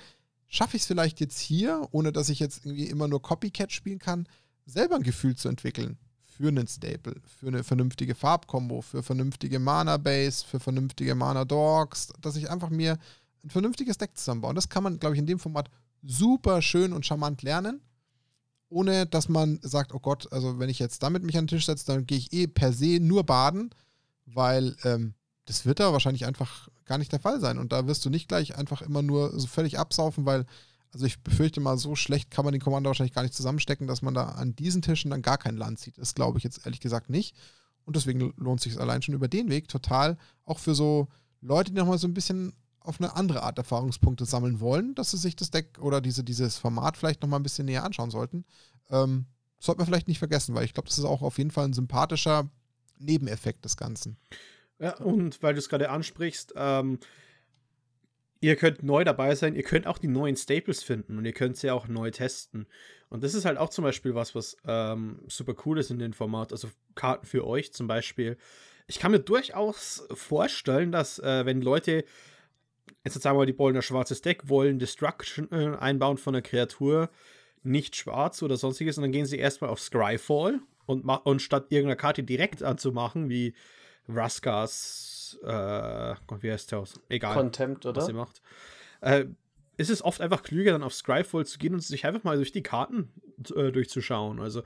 schaffe 0.49 0.77
ich 0.77 0.83
es 0.83 0.89
vielleicht 0.89 1.21
jetzt 1.21 1.39
hier, 1.39 1.87
ohne 1.93 2.13
dass 2.13 2.29
ich 2.29 2.41
jetzt 2.41 2.65
irgendwie 2.65 2.87
immer 2.87 3.07
nur 3.07 3.23
Copycat 3.23 3.71
spielen 3.73 3.99
kann, 3.99 4.27
selber 4.67 4.97
ein 4.97 5.03
Gefühl 5.03 5.37
zu 5.37 5.49
entwickeln 5.49 5.99
für 6.25 6.49
einen 6.49 6.67
Staple, 6.67 7.17
für 7.27 7.49
eine 7.49 7.65
vernünftige 7.65 8.15
Farbkombo, 8.15 8.81
für 8.81 9.03
vernünftige 9.03 9.59
Mana-Base, 9.59 10.47
für 10.47 10.61
vernünftige 10.61 11.15
Mana-Dogs, 11.15 12.09
dass 12.21 12.37
ich 12.37 12.51
einfach 12.51 12.71
mir 12.71 12.99
ein 13.45 13.51
vernünftiges 13.51 13.99
Deck 13.99 14.17
zusammenbaue. 14.17 14.51
Und 14.51 14.57
das 14.57 14.69
kann 14.69 14.83
man, 14.83 14.99
glaube 14.99 15.15
ich, 15.15 15.21
in 15.21 15.27
dem 15.27 15.39
Format 15.39 15.69
super 16.03 16.63
schön 16.63 16.93
und 16.93 17.05
charmant 17.05 17.43
lernen, 17.43 17.81
ohne 18.69 19.07
dass 19.07 19.29
man 19.29 19.59
sagt, 19.63 19.93
oh 19.95 20.01
Gott, 20.01 20.33
also 20.33 20.59
wenn 20.59 20.69
ich 20.69 20.79
jetzt 20.79 21.03
damit 21.03 21.25
mich 21.25 21.37
an 21.37 21.45
den 21.45 21.57
Tisch 21.57 21.67
setze, 21.67 21.87
dann 21.87 22.07
gehe 22.07 22.19
ich 22.19 22.33
eh 22.33 22.47
per 22.47 22.73
se 22.73 23.01
nur 23.01 23.25
baden, 23.25 23.71
weil 24.27 24.77
ähm, 24.85 25.15
das 25.49 25.65
wird 25.65 25.81
da 25.81 25.93
wahrscheinlich 25.95 26.27
einfach 26.27 26.69
gar 26.85 26.99
nicht 26.99 27.11
der 27.11 27.21
Fall 27.21 27.41
sein. 27.41 27.59
Und 27.59 27.73
da 27.73 27.87
wirst 27.87 28.05
du 28.05 28.11
nicht 28.11 28.29
gleich 28.29 28.57
einfach 28.57 28.83
immer 28.83 29.01
nur 29.01 29.39
so 29.41 29.47
völlig 29.47 29.79
absaufen, 29.79 30.27
weil, 30.27 30.45
also 30.93 31.07
ich 31.07 31.23
befürchte 31.23 31.61
mal, 31.61 31.79
so 31.79 31.97
schlecht 31.97 32.31
kann 32.31 32.45
man 32.45 32.53
den 32.53 32.61
Commander 32.61 32.91
wahrscheinlich 32.91 33.15
gar 33.15 33.23
nicht 33.23 33.35
zusammenstecken, 33.35 33.87
dass 33.87 34.03
man 34.03 34.13
da 34.13 34.25
an 34.27 34.55
diesen 34.55 34.83
Tischen 34.83 35.11
dann 35.11 35.23
gar 35.23 35.39
kein 35.39 35.57
Land 35.57 35.79
sieht. 35.81 35.97
Das 35.97 36.15
glaube 36.15 36.37
ich 36.37 36.45
jetzt 36.45 36.67
ehrlich 36.67 36.81
gesagt 36.81 37.09
nicht. 37.09 37.35
Und 37.87 37.97
deswegen 37.97 38.35
lohnt 38.37 38.61
sich 38.61 38.75
es 38.75 38.79
allein 38.79 39.01
schon 39.01 39.15
über 39.15 39.29
den 39.29 39.49
Weg 39.49 39.69
total, 39.69 40.19
auch 40.45 40.59
für 40.59 40.75
so 40.75 41.09
Leute, 41.41 41.73
die 41.73 41.79
nochmal 41.79 41.97
so 41.97 42.07
ein 42.07 42.15
bisschen 42.15 42.53
auf 42.81 43.01
eine 43.01 43.17
andere 43.17 43.43
Art 43.43 43.57
Erfahrungspunkte 43.57 44.27
sammeln 44.27 44.61
wollen, 44.61 44.95
dass 44.95 45.13
sie 45.13 45.17
sich 45.17 45.35
das 45.35 45.51
Deck 45.51 45.79
oder 45.81 46.03
diese, 46.03 46.25
dieses 46.25 46.59
Format 46.59 46.99
vielleicht 46.99 47.23
nochmal 47.23 47.41
ein 47.41 47.45
bisschen 47.45 47.65
näher 47.65 47.85
anschauen 47.85 48.11
sollten. 48.11 48.45
Ähm, 48.91 49.25
sollte 49.59 49.79
man 49.79 49.87
vielleicht 49.87 50.09
nicht 50.09 50.19
vergessen, 50.19 50.55
weil 50.55 50.67
ich 50.67 50.75
glaube, 50.75 50.89
das 50.89 50.99
ist 50.99 51.05
auch 51.07 51.23
auf 51.23 51.39
jeden 51.39 51.51
Fall 51.51 51.65
ein 51.65 51.73
sympathischer 51.73 52.51
Nebeneffekt 52.99 53.65
des 53.65 53.79
Ganzen. 53.79 54.19
Ja, 54.81 54.97
und 54.99 55.43
weil 55.43 55.55
du 55.55 55.59
es 55.59 55.69
gerade 55.69 55.91
ansprichst, 55.91 56.55
ähm, 56.57 56.99
ihr 58.41 58.57
könnt 58.57 58.83
neu 58.83 59.05
dabei 59.05 59.35
sein, 59.35 59.57
ihr 59.57 59.63
könnt 59.65 59.87
auch 59.87 59.99
die 59.99 60.09
neuen 60.09 60.37
Staples 60.37 60.83
finden 60.83 61.19
und 61.19 61.25
ihr 61.25 61.33
könnt 61.33 61.57
sie 61.57 61.71
auch 61.71 61.89
neu 61.89 62.11
testen. 62.11 62.67
Und 63.09 63.25
das 63.25 63.35
ist 63.35 63.45
halt 63.45 63.59
auch 63.59 63.71
zum 63.71 63.85
Beispiel 63.85 64.15
was, 64.15 64.35
was 64.35 64.57
ähm, 64.67 65.21
super 65.27 65.55
cool 65.65 65.79
ist 65.79 65.91
in 65.91 65.99
dem 65.99 66.13
Format. 66.13 66.53
Also 66.53 66.69
Karten 66.95 67.27
für 67.27 67.47
euch 67.47 67.73
zum 67.73 67.87
Beispiel. 67.87 68.37
Ich 68.87 68.99
kann 68.99 69.13
mir 69.13 69.21
durchaus 69.21 70.07
vorstellen, 70.13 70.93
dass 70.93 71.19
äh, 71.19 71.45
wenn 71.45 71.61
Leute, 71.61 72.05
jetzt 73.05 73.21
sagen 73.21 73.37
wir 73.37 73.41
mal, 73.41 73.47
die 73.47 73.59
wollen 73.59 73.77
ein 73.77 73.83
schwarzes 73.83 74.23
Deck, 74.23 74.49
wollen 74.49 74.79
Destruction 74.79 75.49
äh, 75.51 75.77
einbauen 75.77 76.19
von 76.19 76.35
einer 76.35 76.43
Kreatur, 76.43 77.11
nicht 77.63 77.97
schwarz 77.97 78.43
oder 78.43 78.57
sonstiges, 78.57 78.97
und 78.97 79.03
dann 79.03 79.13
gehen 79.13 79.27
sie 79.27 79.39
erstmal 79.39 79.71
auf 79.71 79.81
Scryfall 79.81 80.61
und, 80.87 81.05
und 81.05 81.43
statt 81.43 81.67
irgendeiner 81.71 81.97
Karte 81.97 82.23
direkt 82.23 82.63
anzumachen, 82.63 83.29
wie 83.29 83.55
Ruskas, 84.09 85.39
äh, 85.43 86.15
wie 86.41 86.51
heißt 86.51 86.73
der 86.73 86.81
aus? 86.81 87.01
Egal. 87.09 87.35
Contempt, 87.35 87.87
oder? 87.87 87.97
Was 88.01 88.07
sie 88.07 88.13
macht. 88.13 88.43
Äh, 89.01 89.27
ist 89.77 89.91
es 89.91 90.03
oft 90.03 90.21
einfach 90.21 90.43
klüger, 90.43 90.73
dann 90.73 90.83
auf 90.83 90.95
Scryfall 90.95 91.47
zu 91.47 91.59
gehen 91.59 91.75
und 91.75 91.81
sich 91.81 92.05
einfach 92.05 92.25
mal 92.25 92.37
durch 92.37 92.53
die 92.53 92.63
Karten 92.63 93.13
äh, 93.55 93.71
durchzuschauen. 93.71 94.41
Also 94.41 94.63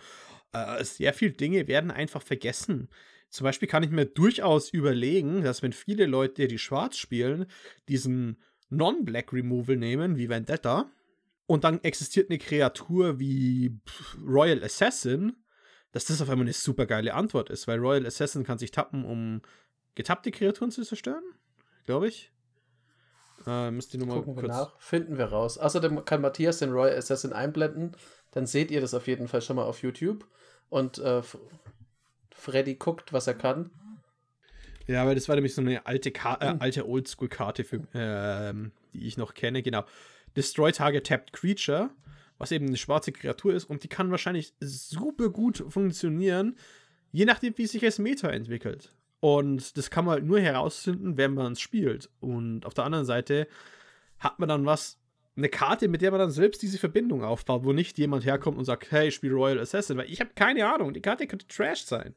äh, 0.52 0.82
sehr 0.84 1.12
viele 1.12 1.32
Dinge 1.32 1.68
werden 1.68 1.90
einfach 1.90 2.22
vergessen. 2.22 2.88
Zum 3.28 3.44
Beispiel 3.44 3.68
kann 3.68 3.82
ich 3.82 3.90
mir 3.90 4.06
durchaus 4.06 4.70
überlegen, 4.70 5.42
dass 5.42 5.62
wenn 5.62 5.72
viele 5.72 6.06
Leute, 6.06 6.48
die 6.48 6.58
schwarz 6.58 6.96
spielen, 6.96 7.46
diesen 7.88 8.42
Non-Black 8.68 9.32
Removal 9.32 9.76
nehmen, 9.76 10.16
wie 10.16 10.28
Vendetta, 10.28 10.90
und 11.46 11.64
dann 11.64 11.82
existiert 11.82 12.30
eine 12.30 12.38
Kreatur 12.38 13.18
wie 13.18 13.78
Royal 14.22 14.62
Assassin, 14.62 15.34
dass 15.92 16.06
das 16.06 16.20
auf 16.20 16.28
einmal 16.28 16.46
eine 16.46 16.52
super 16.52 16.86
geile 16.86 17.14
Antwort 17.14 17.50
ist, 17.50 17.68
weil 17.68 17.78
Royal 17.78 18.06
Assassin 18.06 18.44
kann 18.44 18.58
sich 18.58 18.70
tappen, 18.70 19.04
um 19.04 19.42
getappte 19.94 20.30
Kreaturen 20.30 20.70
zu 20.70 20.82
zerstören, 20.82 21.22
glaube 21.84 22.08
ich. 22.08 22.32
Äh, 23.46 23.70
müsst 23.70 23.92
ihr 23.92 23.98
nur 23.98 24.08
mal 24.08 24.14
Gucken 24.16 24.34
kurz. 24.34 24.44
Wir 24.44 24.48
nach. 24.48 24.80
Finden 24.80 25.18
wir 25.18 25.26
raus. 25.26 25.58
Außerdem 25.58 26.04
kann 26.04 26.20
Matthias 26.20 26.58
den 26.58 26.70
Royal 26.70 26.96
Assassin 26.96 27.32
einblenden. 27.32 27.96
Dann 28.30 28.46
seht 28.46 28.70
ihr 28.70 28.80
das 28.80 28.94
auf 28.94 29.06
jeden 29.06 29.28
Fall 29.28 29.42
schon 29.42 29.56
mal 29.56 29.64
auf 29.64 29.82
YouTube. 29.82 30.26
Und 30.68 30.98
äh, 30.98 31.22
Freddy 32.30 32.76
guckt, 32.76 33.12
was 33.12 33.26
er 33.26 33.34
kann. 33.34 33.70
Ja, 34.86 35.06
weil 35.06 35.14
das 35.14 35.28
war 35.28 35.34
nämlich 35.34 35.54
so 35.54 35.60
eine 35.60 35.86
alte, 35.86 36.10
Ka 36.10 36.38
äh, 36.40 36.56
alte 36.58 36.88
Oldschool-Karte, 36.88 37.62
äh, 37.92 38.54
die 38.92 39.06
ich 39.06 39.16
noch 39.16 39.34
kenne. 39.34 39.62
Genau. 39.62 39.84
Destroy 40.36 40.72
Target 40.72 41.06
Tapped 41.06 41.32
Creature 41.32 41.90
was 42.42 42.50
eben 42.50 42.66
eine 42.66 42.76
schwarze 42.76 43.12
Kreatur 43.12 43.54
ist 43.54 43.66
und 43.66 43.84
die 43.84 43.88
kann 43.88 44.10
wahrscheinlich 44.10 44.52
super 44.58 45.30
gut 45.30 45.64
funktionieren, 45.68 46.56
je 47.12 47.24
nachdem, 47.24 47.56
wie 47.56 47.66
sich 47.66 47.82
das 47.82 48.00
Meta 48.00 48.28
entwickelt. 48.30 48.92
Und 49.20 49.76
das 49.76 49.90
kann 49.90 50.04
man 50.04 50.14
halt 50.14 50.24
nur 50.24 50.40
herausfinden, 50.40 51.16
wenn 51.16 51.34
man 51.34 51.52
es 51.52 51.60
spielt. 51.60 52.10
Und 52.18 52.66
auf 52.66 52.74
der 52.74 52.82
anderen 52.82 53.04
Seite 53.04 53.46
hat 54.18 54.40
man 54.40 54.48
dann 54.48 54.66
was, 54.66 54.98
eine 55.36 55.48
Karte, 55.48 55.86
mit 55.86 56.02
der 56.02 56.10
man 56.10 56.18
dann 56.18 56.32
selbst 56.32 56.62
diese 56.62 56.78
Verbindung 56.78 57.22
aufbaut, 57.22 57.64
wo 57.64 57.72
nicht 57.72 57.96
jemand 57.96 58.24
herkommt 58.24 58.58
und 58.58 58.64
sagt, 58.64 58.90
hey, 58.90 59.08
ich 59.08 59.14
spiele 59.14 59.34
Royal 59.34 59.60
Assassin, 59.60 59.96
weil 59.96 60.10
ich 60.10 60.20
habe 60.20 60.30
keine 60.34 60.66
Ahnung, 60.66 60.92
die 60.92 61.00
Karte 61.00 61.28
könnte 61.28 61.46
Trash 61.46 61.84
sein. 61.84 62.16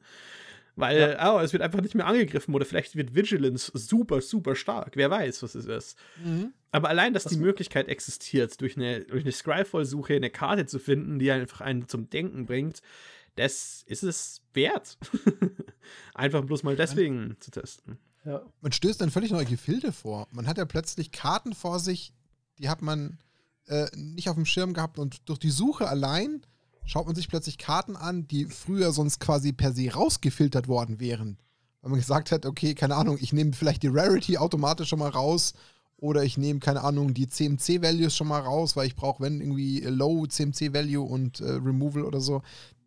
Weil 0.76 1.16
ja. 1.18 1.34
oh, 1.34 1.40
es 1.40 1.54
wird 1.54 1.64
einfach 1.64 1.82
nicht 1.82 1.96
mehr 1.96 2.06
angegriffen 2.06 2.54
oder 2.54 2.66
vielleicht 2.66 2.96
wird 2.96 3.16
Vigilance 3.16 3.72
super, 3.74 4.22
super 4.22 4.56
stark. 4.56 4.96
Wer 4.96 5.10
weiß, 5.10 5.42
was 5.42 5.56
es 5.56 5.66
ist. 5.66 5.98
Mhm. 6.24 6.54
Aber 6.72 6.90
allein, 6.90 7.14
dass 7.14 7.26
was 7.26 7.32
die 7.32 7.40
Möglichkeit 7.40 7.88
existiert, 7.88 8.60
durch 8.60 8.76
eine, 8.76 9.02
durch 9.02 9.24
eine 9.24 9.32
Scryfall-Suche 9.32 10.16
eine 10.16 10.30
Karte 10.30 10.66
zu 10.66 10.80
finden, 10.80 11.18
die 11.18 11.32
einfach 11.32 11.62
einen 11.62 11.88
zum 11.88 12.10
Denken 12.10 12.46
bringt, 12.46 12.82
das 13.36 13.84
ist 13.88 14.04
es 14.04 14.42
wert. 14.54 14.98
einfach 16.14 16.44
bloß 16.44 16.64
mal 16.64 16.76
deswegen 16.76 17.30
ja. 17.30 17.40
zu 17.40 17.52
testen. 17.52 17.98
Ja. 18.26 18.42
Man 18.62 18.72
stößt 18.72 19.00
dann 19.00 19.12
völlig 19.12 19.32
neue 19.32 19.46
Gefilde 19.46 19.92
vor. 19.92 20.28
Man 20.32 20.48
hat 20.48 20.58
ja 20.58 20.66
plötzlich 20.66 21.12
Karten 21.12 21.54
vor 21.54 21.80
sich, 21.80 22.14
die 22.58 22.68
hat 22.70 22.82
man 22.82 23.20
äh, 23.68 23.88
nicht 23.96 24.30
auf 24.30 24.36
dem 24.36 24.46
Schirm 24.46 24.74
gehabt 24.74 25.00
und 25.00 25.30
durch 25.30 25.40
die 25.40 25.52
Suche 25.52 25.88
allein 25.88 26.42
schaut 26.86 27.06
man 27.06 27.16
sich 27.16 27.28
plötzlich 27.28 27.58
Karten 27.58 27.96
an, 27.96 28.28
die 28.28 28.46
früher 28.46 28.92
sonst 28.92 29.20
quasi 29.20 29.54
per 29.54 29.74
se 29.74 29.92
rausgefiltert 29.92 30.68
worden 30.68 31.00
wären. 31.00 31.38
Weil 31.82 31.92
man 31.92 32.00
gesagt 32.00 32.32
hat, 32.32 32.46
okay, 32.46 32.74
keine 32.74 32.96
Ahnung, 32.96 33.18
ich 33.20 33.34
nehme 33.34 33.54
vielleicht 33.54 33.84
die 33.84 33.90
Rarity 33.90 34.38
automatisch 34.38 34.90
schon 34.90 35.00
mal 35.00 35.10
raus 35.10 35.54
oder 35.98 36.24
ich 36.24 36.38
nehme, 36.38 36.60
keine 36.60 36.84
Ahnung, 36.84 37.14
die 37.14 37.28
CMC-Values 37.28 38.16
schon 38.16 38.28
mal 38.28 38.42
raus, 38.42 38.76
weil 38.76 38.88
ich 38.88 38.96
brauche, 38.96 39.24
wenn 39.24 39.40
irgendwie 39.40 39.82
Low 39.82 40.26
CMC-Value 40.26 41.04
und 41.04 41.40
äh, 41.40 41.52
Removal 41.52 42.04
oder 42.04 42.22
so. 42.22 42.42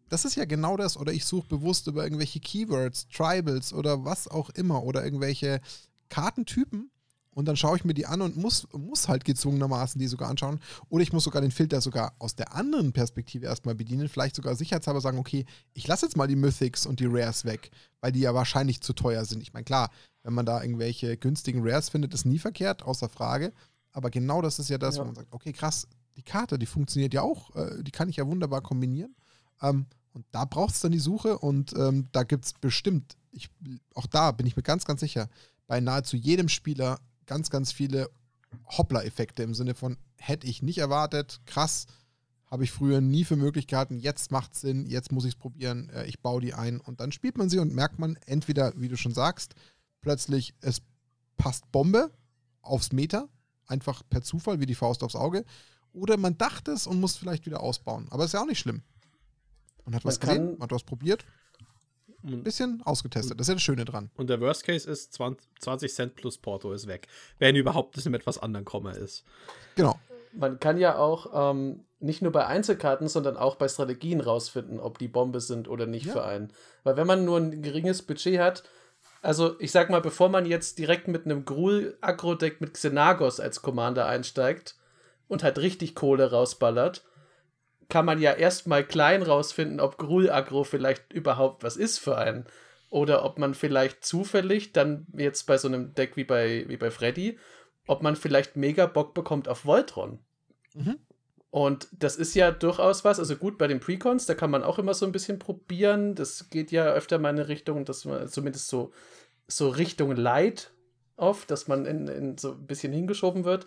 Das 0.09 0.25
ist 0.25 0.37
ja 0.37 0.45
genau 0.45 0.77
das. 0.77 0.97
Oder 0.97 1.13
ich 1.13 1.25
suche 1.25 1.49
bewusst 1.49 1.87
über 1.87 2.05
irgendwelche 2.05 2.41
Keywords, 2.41 3.09
Tribals 3.09 3.73
oder 3.73 4.05
was 4.05 4.29
auch 4.29 4.51
immer 4.51 4.83
oder 4.83 5.05
irgendwelche 5.05 5.61
Kartentypen 6.09 6.91
und 7.31 7.47
dann 7.47 7.57
schaue 7.57 7.77
ich 7.77 7.85
mir 7.85 7.95
die 7.95 8.07
an 8.07 8.21
und 8.21 8.37
muss, 8.37 8.67
muss 8.73 9.09
halt 9.09 9.25
gezwungenermaßen 9.25 9.99
die 9.99 10.09
sogar 10.09 10.29
anschauen. 10.29 10.61
Oder 10.89 11.03
ich 11.03 11.13
muss 11.13 11.25
sogar 11.25 11.41
den 11.41 11.51
Filter 11.51 11.81
sogar 11.81 12.15
aus 12.19 12.35
der 12.35 12.55
anderen 12.55 12.93
Perspektive 12.93 13.47
erstmal 13.47 13.75
bedienen. 13.75 14.09
Vielleicht 14.09 14.35
sogar 14.35 14.57
sicherheitshalber 14.57 15.01
sagen, 15.01 15.19
okay, 15.19 15.45
ich 15.73 15.87
lasse 15.87 16.07
jetzt 16.07 16.17
mal 16.17 16.27
die 16.27 16.37
Mythics 16.37 16.85
und 16.85 17.01
die 17.01 17.07
Rares 17.07 17.45
weg, 17.45 17.71
weil 18.01 18.13
die 18.13 18.21
ja 18.21 18.35
wahrscheinlich 18.35 18.81
zu 18.81 18.93
teuer 18.93 19.25
sind. 19.25 19.43
Ich 19.43 19.53
meine, 19.53 19.65
klar, 19.65 19.91
wenn 20.25 20.35
man 20.35 20.47
da 20.47 20.63
irgendwelche 20.63 21.17
günstigen 21.17 21.61
Rares 21.63 21.91
findet, 21.91 22.13
ist 22.13 22.25
nie 22.27 22.39
verkehrt, 22.39 22.83
außer 22.83 23.09
Frage. 23.09 23.53
Aber 23.93 24.11
genau 24.11 24.43
das 24.43 24.59
ist 24.59 24.69
ja 24.69 24.79
das, 24.79 24.97
ja. 24.97 25.03
wo 25.03 25.07
man 25.07 25.15
sagt, 25.15 25.33
okay, 25.33 25.53
krass, 25.53 25.87
die 26.17 26.23
Karte, 26.23 26.59
die 26.59 26.67
funktioniert 26.67 27.15
ja 27.15 27.23
auch, 27.23 27.55
äh, 27.55 27.83
die 27.83 27.93
kann 27.93 28.09
ich 28.09 28.17
ja 28.17 28.27
wunderbar 28.27 28.63
kombinieren. 28.63 29.15
Ähm, 29.63 29.87
und 30.13 30.27
da 30.33 30.45
braucht 30.45 30.75
es 30.75 30.81
dann 30.81 30.93
die 30.93 30.99
Suche 30.99 31.39
und 31.39 31.73
ähm, 31.77 32.09
da 32.11 32.25
gibt 32.25 32.45
es 32.45 32.53
bestimmt, 32.55 33.17
ich, 33.31 33.49
auch 33.95 34.07
da 34.07 34.33
bin 34.33 34.47
ich 34.47 34.57
mir 34.57 34.63
ganz, 34.65 34.85
ganz 34.85 35.01
sicher, 35.01 35.29
bei 35.69 35.81
nahezu 35.81 36.17
jedem 36.17 36.49
Spieler 36.49 36.99
ganz, 37.29 37.51
ganz 37.51 37.71
viele 37.71 38.11
Hoppler-Effekte 38.67 39.45
im 39.45 39.55
Sinne 39.55 39.75
von, 39.75 39.97
hätte 40.17 40.49
ich 40.49 40.63
nicht 40.63 40.79
erwartet, 40.79 41.41
krass, 41.47 41.87
habe 42.51 42.65
ich 42.65 42.73
früher 42.73 43.01
nie 43.01 43.25
für 43.25 43.37
möglich 43.37 43.67
gehalten, 43.67 43.99
jetzt 43.99 44.33
macht 44.33 44.55
es 44.55 44.63
Sinn, 44.63 44.87
jetzt 44.87 45.13
muss 45.13 45.25
ich 45.25 45.35
es 45.35 45.39
probieren, 45.39 45.91
äh, 45.91 46.07
ich 46.07 46.21
baue 46.21 46.41
die 46.41 46.55
ein 46.55 46.81
und 46.81 47.01
dann 47.01 47.13
spielt 47.13 47.39
man 47.39 47.49
sie 47.49 47.59
und 47.59 47.75
merkt 47.75 47.99
man 47.99 48.17
entweder, 48.27 48.73
wie 48.77 48.89
du 48.89 48.97
schon 48.97 49.13
sagst, 49.13 49.55
plötzlich 50.01 50.55
es 50.61 50.83
passt 51.37 51.71
Bombe 51.71 52.11
aufs 52.63 52.93
Meter, 52.93 53.29
einfach 53.67 54.03
per 54.09 54.23
Zufall 54.23 54.61
wie 54.61 54.67
die 54.67 54.75
Faust 54.75 55.03
aufs 55.03 55.15
Auge, 55.15 55.45
oder 55.93 56.17
man 56.17 56.39
dachte 56.39 56.73
es 56.73 56.87
und 56.87 57.01
muss 57.01 57.17
vielleicht 57.17 57.47
wieder 57.47 57.61
ausbauen. 57.61 58.07
Aber 58.11 58.25
ist 58.25 58.33
ja 58.33 58.41
auch 58.41 58.47
nicht 58.47 58.59
schlimm. 58.59 58.83
Man 59.85 59.95
hat 59.95 60.05
man 60.05 60.11
was 60.11 60.21
gesehen, 60.21 60.53
man 60.53 60.63
hat 60.63 60.73
was 60.73 60.85
probiert, 60.85 61.25
ein 62.25 62.43
bisschen 62.43 62.83
ausgetestet. 62.85 63.39
Das 63.39 63.45
ist 63.45 63.49
ja 63.49 63.55
das 63.55 63.63
Schöne 63.63 63.85
dran. 63.85 64.11
Und 64.17 64.29
der 64.29 64.41
Worst 64.41 64.65
Case 64.65 64.91
ist 64.91 65.15
20 65.15 65.95
Cent 65.95 66.17
plus 66.17 66.39
Porto 66.39 66.73
ist 66.73 66.87
weg. 66.87 67.07
Wenn 67.39 67.57
überhaupt 67.57 67.97
das 67.97 68.05
mit 68.07 68.21
etwas 68.21 68.39
anderen 68.39 68.65
Komma 68.65 68.93
ist. 68.93 69.25
Genau. 69.77 69.99
Man 70.33 70.61
kann 70.61 70.79
ja 70.79 70.99
auch 70.99 71.53
ähm, 71.53 71.85
nicht 72.01 72.23
nur 72.23 72.33
bei 72.33 72.47
Einzelkarten, 72.47 73.09
sondern 73.09 73.37
auch 73.37 73.57
bei 73.57 73.69
Strategien 73.69 74.21
rausfinden, 74.21 74.79
ob 74.79 74.99
die 74.99 75.09
Bombe 75.09 75.41
sind 75.41 75.69
oder 75.69 75.87
nicht 75.87 76.07
ja. 76.07 76.13
für 76.13 76.25
einen. 76.25 76.53
Weil 76.85 76.97
wenn 76.97 77.07
man 77.07 77.25
nur 77.25 77.39
ein 77.39 77.63
geringes 77.63 78.03
Budget 78.03 78.39
hat, 78.39 78.65
also 79.23 79.59
ich 79.59 79.73
sag 79.73 79.91
mal, 79.91 80.01
bevor 80.01 80.29
man 80.29 80.47
jetzt 80.47 80.79
direkt 80.79 81.09
mit 81.09 81.25
einem 81.25 81.45
Gruul-Agro-Deck 81.45 82.61
mit 82.61 82.75
Xenagos 82.75 83.41
als 83.41 83.63
Commander 83.63 84.07
einsteigt 84.07 84.77
und 85.27 85.43
halt 85.43 85.59
richtig 85.59 85.95
Kohle 85.95 86.31
rausballert, 86.31 87.05
kann 87.89 88.05
man 88.05 88.21
ja 88.21 88.33
erstmal 88.33 88.85
klein 88.85 89.23
rausfinden, 89.23 89.81
ob 89.81 89.99
Gruul-Agro 89.99 90.65
vielleicht 90.65 91.13
überhaupt 91.13 91.63
was 91.63 91.77
ist 91.77 91.99
für 91.99 92.19
einen. 92.19 92.45
Oder 92.91 93.25
ob 93.25 93.39
man 93.39 93.55
vielleicht 93.55 94.05
zufällig 94.05 94.73
dann 94.73 95.07
jetzt 95.17 95.45
bei 95.47 95.59
so 95.59 95.69
einem 95.69 95.95
Deck 95.95 96.17
wie 96.17 96.25
bei, 96.25 96.65
wie 96.69 96.77
bei 96.77 96.91
Freddy, 96.91 97.39
ob 97.87 98.03
man 98.03 98.17
vielleicht 98.17 98.57
mega 98.57 98.87
Bock 98.87 99.15
bekommt 99.15 99.49
auf 99.49 99.65
Voltron. 99.65 100.19
Mhm. 100.75 100.99
Und 101.51 101.89
das 101.93 102.17
ist 102.17 102.35
ja 102.35 102.51
durchaus 102.51 103.05
was, 103.05 103.19
also 103.19 103.37
gut 103.37 103.57
bei 103.57 103.67
den 103.67 103.81
Precons, 103.81 104.27
da 104.27 104.35
kann 104.35 104.51
man 104.51 104.63
auch 104.63 104.79
immer 104.79 104.93
so 104.93 105.07
ein 105.07 105.13
bisschen 105.13 105.39
probieren. 105.39 106.15
Das 106.15 106.51
geht 106.51 106.71
ja 106.71 106.93
öfter 106.93 107.19
mal 107.19 107.31
in 107.31 107.37
eine 107.37 107.49
Richtung, 107.49 107.87
dass 107.87 108.05
man 108.05 108.29
zumindest 108.29 108.69
so, 108.69 108.93
so 109.47 109.71
Richtung 109.71 110.15
Light 110.15 110.71
oft, 111.17 111.51
dass 111.51 111.67
man 111.67 111.87
in, 111.87 112.07
in 112.09 112.39
so 112.39 112.53
ein 112.53 112.67
bisschen 112.67 112.93
hingeschoben 112.93 113.45
wird. 113.45 113.67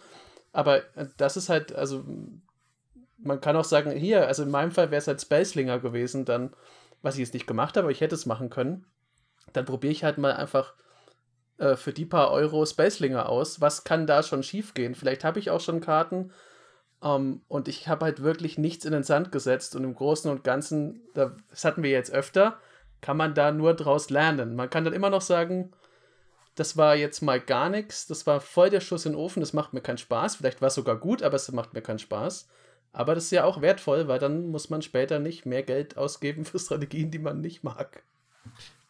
Aber 0.51 0.83
das 1.17 1.37
ist 1.37 1.49
halt, 1.49 1.73
also 1.73 2.03
man 3.23 3.41
kann 3.41 3.55
auch 3.55 3.65
sagen, 3.65 3.91
hier, 3.91 4.27
also 4.27 4.43
in 4.43 4.51
meinem 4.51 4.71
Fall 4.71 4.91
wäre 4.91 4.99
es 4.99 5.07
halt 5.07 5.21
Spacelinger 5.21 5.79
gewesen, 5.79 6.25
dann, 6.25 6.53
was 7.01 7.15
ich 7.15 7.21
jetzt 7.21 7.33
nicht 7.33 7.47
gemacht 7.47 7.75
habe, 7.75 7.85
aber 7.85 7.91
ich 7.91 8.01
hätte 8.01 8.15
es 8.15 8.25
machen 8.25 8.49
können. 8.49 8.85
Dann 9.53 9.65
probiere 9.65 9.91
ich 9.91 10.03
halt 10.03 10.17
mal 10.17 10.33
einfach 10.33 10.73
äh, 11.57 11.75
für 11.75 11.93
die 11.93 12.05
paar 12.05 12.31
Euro 12.31 12.65
Spacelinger 12.65 13.29
aus. 13.29 13.61
Was 13.61 13.83
kann 13.83 14.07
da 14.07 14.23
schon 14.23 14.43
schiefgehen? 14.43 14.95
Vielleicht 14.95 15.23
habe 15.23 15.39
ich 15.39 15.49
auch 15.49 15.61
schon 15.61 15.81
Karten 15.81 16.31
ähm, 17.03 17.41
und 17.47 17.67
ich 17.67 17.87
habe 17.87 18.05
halt 18.05 18.21
wirklich 18.21 18.57
nichts 18.57 18.85
in 18.85 18.93
den 18.93 19.03
Sand 19.03 19.31
gesetzt 19.31 19.75
und 19.75 19.83
im 19.83 19.95
Großen 19.95 20.29
und 20.29 20.43
Ganzen, 20.43 21.01
das 21.13 21.65
hatten 21.65 21.83
wir 21.83 21.91
jetzt 21.91 22.11
öfter, 22.11 22.59
kann 23.01 23.17
man 23.17 23.33
da 23.33 23.51
nur 23.51 23.73
draus 23.73 24.09
lernen. 24.09 24.55
Man 24.55 24.69
kann 24.69 24.85
dann 24.85 24.93
immer 24.93 25.09
noch 25.09 25.21
sagen, 25.21 25.71
das 26.55 26.77
war 26.77 26.95
jetzt 26.95 27.21
mal 27.21 27.39
gar 27.39 27.69
nichts, 27.69 28.07
das 28.07 28.27
war 28.27 28.41
voll 28.41 28.69
der 28.69 28.81
Schuss 28.81 29.05
in 29.05 29.13
den 29.13 29.19
Ofen, 29.19 29.39
das 29.39 29.53
macht 29.53 29.73
mir 29.73 29.81
keinen 29.81 29.97
Spaß. 29.97 30.35
Vielleicht 30.35 30.61
war 30.61 30.67
es 30.67 30.75
sogar 30.75 30.97
gut, 30.97 31.23
aber 31.23 31.35
es 31.35 31.51
macht 31.51 31.73
mir 31.73 31.81
keinen 31.81 31.99
Spaß. 31.99 32.47
Aber 32.93 33.15
das 33.15 33.25
ist 33.25 33.31
ja 33.31 33.45
auch 33.45 33.61
wertvoll, 33.61 34.07
weil 34.07 34.19
dann 34.19 34.47
muss 34.47 34.69
man 34.69 34.81
später 34.81 35.19
nicht 35.19 35.45
mehr 35.45 35.63
Geld 35.63 35.97
ausgeben 35.97 36.45
für 36.45 36.59
Strategien, 36.59 37.11
die 37.11 37.19
man 37.19 37.41
nicht 37.41 37.63
mag. 37.63 38.03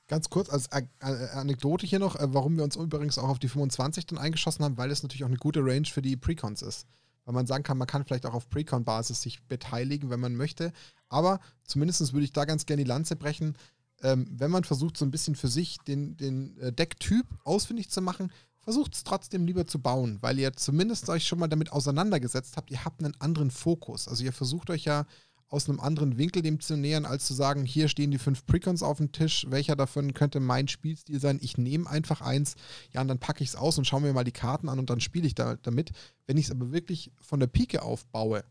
Ganz 0.07 0.29
kurz 0.29 0.49
als 0.49 0.69
Anekdote 0.99 1.85
hier 1.85 1.99
noch, 1.99 2.15
äh, 2.17 2.33
warum 2.33 2.57
wir 2.57 2.63
uns 2.63 2.75
übrigens 2.75 3.17
auch 3.17 3.29
auf 3.29 3.39
die 3.39 3.47
25 3.47 4.07
dann 4.07 4.17
eingeschossen 4.17 4.65
haben, 4.65 4.77
weil 4.77 4.91
es 4.91 5.03
natürlich 5.03 5.23
auch 5.23 5.29
eine 5.29 5.37
gute 5.37 5.61
Range 5.61 5.85
für 5.85 6.01
die 6.01 6.17
Precons 6.17 6.61
ist. 6.61 6.85
Weil 7.25 7.35
man 7.35 7.47
sagen 7.47 7.63
kann, 7.63 7.77
man 7.77 7.87
kann 7.87 8.03
vielleicht 8.03 8.25
auch 8.25 8.33
auf 8.33 8.49
Precon-Basis 8.49 9.21
sich 9.21 9.41
beteiligen, 9.43 10.09
wenn 10.09 10.19
man 10.19 10.35
möchte. 10.35 10.73
Aber 11.07 11.39
zumindest 11.63 12.11
würde 12.13 12.25
ich 12.25 12.33
da 12.33 12.45
ganz 12.45 12.65
gerne 12.65 12.83
die 12.83 12.89
Lanze 12.89 13.15
brechen. 13.15 13.55
Ähm, 14.01 14.27
wenn 14.31 14.51
man 14.51 14.63
versucht, 14.63 14.97
so 14.97 15.05
ein 15.05 15.11
bisschen 15.11 15.35
für 15.35 15.47
sich 15.47 15.77
den, 15.87 16.17
den 16.17 16.57
äh, 16.57 16.73
Decktyp 16.73 17.25
ausfindig 17.43 17.89
zu 17.89 18.01
machen, 18.01 18.33
versucht 18.71 18.95
es 18.95 19.03
trotzdem 19.03 19.45
lieber 19.45 19.67
zu 19.67 19.79
bauen, 19.79 20.17
weil 20.21 20.39
ihr 20.39 20.53
zumindest 20.53 21.09
euch 21.09 21.27
schon 21.27 21.39
mal 21.39 21.49
damit 21.49 21.73
auseinandergesetzt 21.73 22.55
habt, 22.55 22.71
ihr 22.71 22.85
habt 22.85 23.03
einen 23.03 23.19
anderen 23.19 23.51
Fokus. 23.51 24.07
Also 24.07 24.23
ihr 24.23 24.31
versucht 24.31 24.69
euch 24.69 24.85
ja 24.85 25.05
aus 25.49 25.67
einem 25.67 25.81
anderen 25.81 26.17
Winkel 26.17 26.41
dem 26.41 26.61
zu 26.61 26.77
nähern, 26.77 27.03
als 27.03 27.25
zu 27.25 27.33
sagen, 27.33 27.65
hier 27.65 27.89
stehen 27.89 28.11
die 28.11 28.17
fünf 28.17 28.45
Precons 28.45 28.81
auf 28.81 28.99
dem 28.99 29.11
Tisch, 29.11 29.45
welcher 29.49 29.75
davon 29.75 30.13
könnte 30.13 30.39
mein 30.39 30.69
Spielstil 30.69 31.19
sein? 31.19 31.37
Ich 31.41 31.57
nehme 31.57 31.89
einfach 31.89 32.21
eins, 32.21 32.55
ja, 32.93 33.01
und 33.01 33.09
dann 33.09 33.19
packe 33.19 33.43
ich 33.43 33.49
es 33.49 33.55
aus 33.57 33.77
und 33.77 33.83
schaue 33.83 33.99
mir 33.99 34.13
mal 34.13 34.23
die 34.23 34.31
Karten 34.31 34.69
an 34.69 34.79
und 34.79 34.89
dann 34.89 35.01
spiele 35.01 35.27
ich 35.27 35.35
da, 35.35 35.57
damit. 35.57 35.91
Wenn 36.25 36.37
ich 36.37 36.45
es 36.45 36.51
aber 36.51 36.71
wirklich 36.71 37.11
von 37.19 37.41
der 37.41 37.47
Pike 37.47 37.81
aufbaue, 37.81 38.45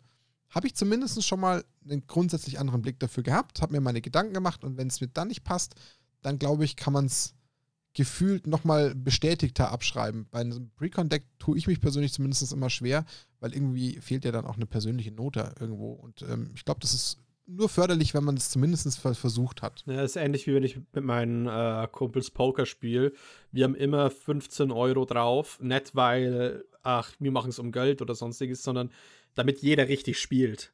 habe 0.50 0.66
ich 0.66 0.74
zumindest 0.74 1.24
schon 1.24 1.40
mal 1.40 1.64
einen 1.88 2.06
grundsätzlich 2.06 2.58
anderen 2.58 2.82
Blick 2.82 3.00
dafür 3.00 3.22
gehabt, 3.22 3.62
habe 3.62 3.72
mir 3.72 3.80
meine 3.80 4.02
Gedanken 4.02 4.34
gemacht 4.34 4.64
und 4.64 4.76
wenn 4.76 4.88
es 4.88 5.00
mir 5.00 5.08
dann 5.08 5.28
nicht 5.28 5.44
passt, 5.44 5.76
dann 6.20 6.38
glaube 6.38 6.66
ich, 6.66 6.76
kann 6.76 6.92
man 6.92 7.06
es 7.06 7.32
gefühlt 7.94 8.46
nochmal 8.46 8.94
bestätigter 8.94 9.72
abschreiben. 9.72 10.26
Bei 10.30 10.40
einem 10.40 10.70
Recon-Deck 10.80 11.24
tue 11.38 11.58
ich 11.58 11.66
mich 11.66 11.80
persönlich 11.80 12.12
zumindest 12.12 12.52
immer 12.52 12.70
schwer, 12.70 13.04
weil 13.40 13.52
irgendwie 13.52 14.00
fehlt 14.00 14.24
ja 14.24 14.32
dann 14.32 14.46
auch 14.46 14.56
eine 14.56 14.66
persönliche 14.66 15.12
Note 15.12 15.52
irgendwo. 15.58 15.92
Und 15.92 16.22
ähm, 16.22 16.52
ich 16.54 16.64
glaube, 16.64 16.80
das 16.80 16.94
ist 16.94 17.18
nur 17.46 17.68
förderlich, 17.68 18.14
wenn 18.14 18.24
man 18.24 18.36
es 18.36 18.50
zumindest 18.50 18.98
versucht 18.98 19.62
hat. 19.62 19.82
Ja, 19.86 20.02
ist 20.02 20.16
ähnlich 20.16 20.46
wie 20.46 20.54
wenn 20.54 20.62
ich 20.62 20.76
mit 20.76 21.04
meinen 21.04 21.46
äh, 21.46 21.88
Kumpels 21.90 22.30
Poker 22.30 22.64
spiele. 22.64 23.12
Wir 23.50 23.64
haben 23.64 23.74
immer 23.74 24.10
15 24.10 24.70
Euro 24.70 25.04
drauf, 25.04 25.58
nicht 25.60 25.96
weil, 25.96 26.64
ach, 26.82 27.12
wir 27.18 27.32
machen 27.32 27.50
es 27.50 27.58
um 27.58 27.72
Geld 27.72 28.02
oder 28.02 28.14
sonstiges, 28.14 28.62
sondern 28.62 28.90
damit 29.34 29.62
jeder 29.62 29.88
richtig 29.88 30.18
spielt. 30.18 30.72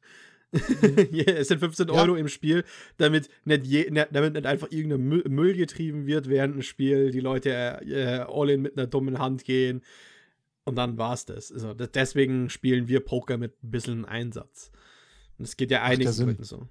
es 0.51 1.49
sind 1.49 1.59
15 1.59 1.89
Euro 1.89 2.15
ja. 2.15 2.21
im 2.21 2.29
Spiel, 2.29 2.63
damit 2.97 3.29
nicht, 3.43 3.65
je, 3.65 3.89
nicht, 3.89 4.07
damit 4.11 4.33
nicht 4.33 4.45
einfach 4.45 4.71
irgendein 4.71 5.01
Müll, 5.01 5.23
Müll, 5.27 5.55
getrieben 5.55 6.05
wird 6.05 6.29
während 6.29 6.55
dem 6.55 6.61
Spiel, 6.61 7.11
die 7.11 7.19
Leute 7.19 7.49
äh, 7.49 8.25
all 8.27 8.49
in 8.49 8.61
mit 8.61 8.77
einer 8.77 8.87
dummen 8.87 9.19
Hand 9.19 9.43
gehen 9.43 9.81
und 10.63 10.75
dann 10.75 10.97
war 10.97 11.13
es 11.13 11.25
das. 11.25 11.51
Also 11.51 11.73
Deswegen 11.73 12.49
spielen 12.49 12.87
wir 12.87 12.99
Poker 13.01 13.37
mit 13.37 13.63
ein 13.63 13.71
bisschen 13.71 14.05
Einsatz. 14.05 14.71
Und 15.37 15.45
es 15.45 15.55
geht 15.55 15.71
ja 15.71 15.83
einiges 15.83 16.19
mit 16.19 16.43
so. 16.45 16.67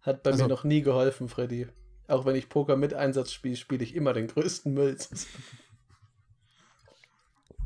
Hat 0.00 0.22
bei 0.22 0.30
also, 0.30 0.44
mir 0.44 0.48
noch 0.48 0.64
nie 0.64 0.82
geholfen, 0.82 1.28
Freddy. 1.28 1.66
Auch 2.06 2.24
wenn 2.24 2.36
ich 2.36 2.48
Poker 2.48 2.76
mit 2.76 2.94
Einsatz 2.94 3.32
spiele, 3.32 3.56
spiele 3.56 3.84
ich 3.84 3.94
immer 3.94 4.14
den 4.14 4.28
größten 4.28 4.72
Müll. 4.72 4.96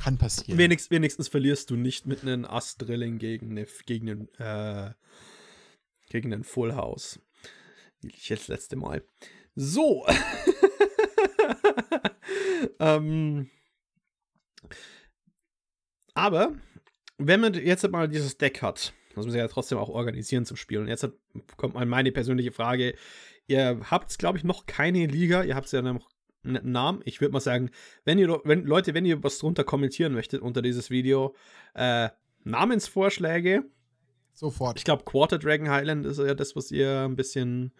Kann 0.01 0.19
passieren. 0.19 0.59
Wenigst, 0.59 0.91
wenigstens 0.91 1.29
verlierst 1.29 1.71
du 1.71 1.77
nicht 1.77 2.07
mit 2.07 2.23
einem 2.23 2.45
Ass-Drilling 2.45 3.19
gegen, 3.19 3.53
eine, 3.53 3.67
gegen 3.87 4.11
einen 4.11 4.29
äh, 4.39 4.95
gegen 6.13 6.31
den 6.31 6.45
Full 6.45 6.75
House. 6.75 7.21
Wie 8.01 8.09
ich 8.09 8.29
jetzt 8.29 8.49
letzte 8.49 8.77
Mal. 8.77 9.03
So. 9.55 10.07
ähm, 12.79 13.51
aber, 16.15 16.55
wenn 17.19 17.41
man 17.41 17.55
jetzt 17.55 17.89
mal 17.91 18.09
dieses 18.09 18.39
Deck 18.39 18.63
hat, 18.63 18.93
muss 19.15 19.27
man 19.27 19.33
sich 19.33 19.41
ja 19.41 19.49
trotzdem 19.49 19.79
auch 19.79 19.89
organisieren 19.89 20.45
zum 20.45 20.57
Spielen. 20.57 20.83
Und 20.83 20.89
jetzt 20.89 21.09
kommt 21.57 21.75
mal 21.75 21.87
meine 21.87 22.13
persönliche 22.13 22.53
Frage. 22.53 22.95
Ihr 23.47 23.81
habt, 23.91 24.19
glaube 24.19 24.39
ich, 24.39 24.45
noch 24.45 24.67
keine 24.67 25.07
Liga. 25.07 25.43
Ihr 25.43 25.55
habt 25.55 25.71
ja 25.73 25.83
noch 25.83 26.11
einen 26.45 26.73
Namen. 26.73 27.03
Ich 27.05 27.21
würde 27.21 27.33
mal 27.33 27.41
sagen, 27.41 27.71
wenn 28.05 28.19
ihr, 28.19 28.41
wenn, 28.45 28.65
Leute, 28.65 28.95
wenn 28.95 29.05
ihr 29.05 29.23
was 29.23 29.39
drunter 29.39 29.65
kommentieren 29.65 30.13
möchtet 30.13 30.43
unter 30.43 30.63
dieses 30.63 30.91
Video, 30.91 31.35
äh, 31.75 32.09
Namensvorschläge 32.45 33.65
Sofort. 34.35 34.79
Ich 34.79 34.85
glaube, 34.85 35.05
Quarter 35.05 35.39
Dragon 35.39 35.71
Highland 35.71 36.07
ist 36.07 36.19
ja 36.19 36.35
das, 36.35 36.57
was 36.57 36.71
ihr 36.71 37.01
ein 37.01 37.17
bisschen 37.17 37.73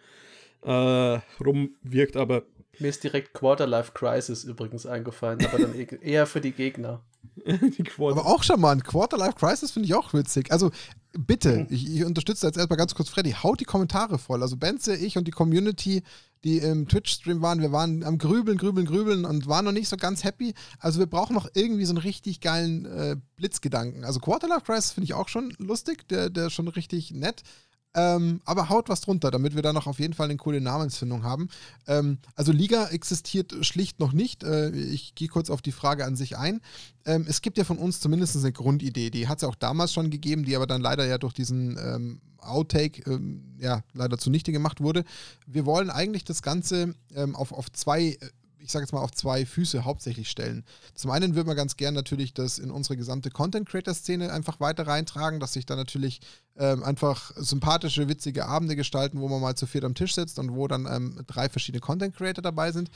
äh, 0.63 1.19
rumwirkt, 1.43 2.15
aber. 2.15 2.43
Mir 2.79 2.89
ist 2.89 3.03
direkt 3.03 3.33
Quarter 3.33 3.67
Life 3.67 3.91
Crisis 3.93 4.43
übrigens 4.43 4.85
eingefallen, 4.85 5.45
aber 5.45 5.59
dann 5.59 5.75
e-, 5.75 5.83
eher 6.01 6.25
für 6.25 6.41
die 6.41 6.51
Gegner. 6.51 7.01
die 7.45 7.85
aber 7.97 8.25
auch 8.25 8.43
schon 8.43 8.59
mal 8.59 8.71
ein 8.71 8.83
Quarter 8.83 9.17
Life 9.17 9.35
Crisis 9.35 9.71
finde 9.71 9.87
ich 9.87 9.93
auch 9.93 10.13
witzig. 10.13 10.51
Also 10.51 10.71
bitte, 11.11 11.59
mhm. 11.59 11.67
ich, 11.69 11.95
ich, 11.95 12.05
unterstütze 12.05 12.45
jetzt 12.45 12.57
erstmal 12.57 12.77
ganz 12.77 12.95
kurz 12.95 13.09
Freddy, 13.09 13.31
haut 13.31 13.59
die 13.59 13.65
Kommentare 13.65 14.17
voll. 14.17 14.41
Also 14.41 14.57
Benze, 14.57 14.95
ich 14.95 15.17
und 15.17 15.27
die 15.27 15.31
Community, 15.31 16.03
die 16.43 16.57
im 16.57 16.87
Twitch-Stream 16.87 17.41
waren. 17.41 17.61
Wir 17.61 17.71
waren 17.71 18.03
am 18.03 18.17
Grübeln, 18.17 18.57
Grübeln, 18.57 18.85
Grübeln 18.85 19.25
und 19.25 19.47
waren 19.47 19.65
noch 19.65 19.71
nicht 19.71 19.87
so 19.87 19.97
ganz 19.97 20.23
happy. 20.23 20.53
Also 20.79 20.99
wir 20.99 21.05
brauchen 21.05 21.33
noch 21.33 21.47
irgendwie 21.53 21.85
so 21.85 21.91
einen 21.91 21.99
richtig 21.99 22.41
geilen 22.41 22.85
äh, 22.85 23.15
Blitzgedanken. 23.37 24.03
Also 24.03 24.19
Quarterlife 24.19 24.61
Crisis 24.65 24.91
finde 24.91 25.05
ich 25.05 25.13
auch 25.13 25.29
schon 25.29 25.53
lustig, 25.57 26.07
der, 26.09 26.29
der 26.29 26.47
ist 26.47 26.53
schon 26.53 26.67
richtig 26.67 27.11
nett. 27.11 27.43
Ähm, 27.95 28.41
aber 28.45 28.69
haut 28.69 28.89
was 28.89 29.01
drunter, 29.01 29.29
damit 29.29 29.55
wir 29.55 29.61
da 29.61 29.71
noch 29.71 29.85
auf 29.85 29.99
jeden 29.99 30.13
Fall 30.13 30.25
eine 30.25 30.37
coole 30.37 30.61
Namensfindung 30.61 31.23
haben. 31.23 31.49
Ähm, 31.87 32.17
also 32.35 32.51
Liga 32.51 32.87
existiert 32.87 33.53
schlicht 33.65 33.99
noch 33.99 34.13
nicht. 34.13 34.43
Äh, 34.43 34.71
ich 34.71 35.13
gehe 35.15 35.27
kurz 35.27 35.49
auf 35.49 35.61
die 35.61 35.71
Frage 35.71 36.05
an 36.05 36.15
sich 36.15 36.37
ein. 36.37 36.61
Ähm, 37.05 37.25
es 37.27 37.41
gibt 37.41 37.57
ja 37.57 37.63
von 37.63 37.77
uns 37.77 37.99
zumindest 37.99 38.35
eine 38.37 38.51
Grundidee, 38.51 39.09
die 39.09 39.27
hat 39.27 39.37
es 39.37 39.41
ja 39.43 39.47
auch 39.47 39.55
damals 39.55 39.93
schon 39.93 40.09
gegeben, 40.09 40.43
die 40.43 40.55
aber 40.55 40.67
dann 40.67 40.81
leider 40.81 41.05
ja 41.05 41.17
durch 41.17 41.33
diesen 41.33 41.77
ähm, 41.77 42.21
Outtake 42.39 43.03
ähm, 43.09 43.55
ja 43.59 43.81
leider 43.93 44.17
zunichte 44.17 44.51
gemacht 44.51 44.81
wurde. 44.81 45.03
Wir 45.45 45.65
wollen 45.65 45.89
eigentlich 45.89 46.23
das 46.23 46.41
Ganze 46.41 46.95
ähm, 47.15 47.35
auf, 47.35 47.51
auf 47.51 47.71
zwei 47.71 48.17
ich 48.63 48.71
sage 48.71 48.83
jetzt 48.83 48.93
mal, 48.93 49.01
auf 49.01 49.11
zwei 49.11 49.45
Füße 49.45 49.83
hauptsächlich 49.83 50.29
stellen. 50.29 50.63
Zum 50.95 51.11
einen 51.11 51.35
würde 51.35 51.47
man 51.47 51.57
ganz 51.57 51.75
gern 51.75 51.93
natürlich 51.93 52.33
das 52.33 52.59
in 52.59 52.71
unsere 52.71 52.97
gesamte 52.97 53.29
Content-Creator-Szene 53.29 54.31
einfach 54.31 54.59
weiter 54.59 54.87
reintragen, 54.87 55.39
dass 55.39 55.53
sich 55.53 55.65
da 55.65 55.75
natürlich 55.75 56.21
ähm, 56.55 56.83
einfach 56.83 57.31
sympathische, 57.35 58.07
witzige 58.07 58.45
Abende 58.45 58.75
gestalten, 58.75 59.19
wo 59.19 59.27
man 59.27 59.41
mal 59.41 59.55
zu 59.55 59.67
viert 59.67 59.83
am 59.83 59.95
Tisch 59.95 60.15
sitzt 60.15 60.39
und 60.39 60.53
wo 60.53 60.67
dann 60.67 60.85
ähm, 60.85 61.21
drei 61.27 61.49
verschiedene 61.49 61.81
Content-Creator 61.81 62.41
dabei 62.41 62.71
sind. 62.71 62.89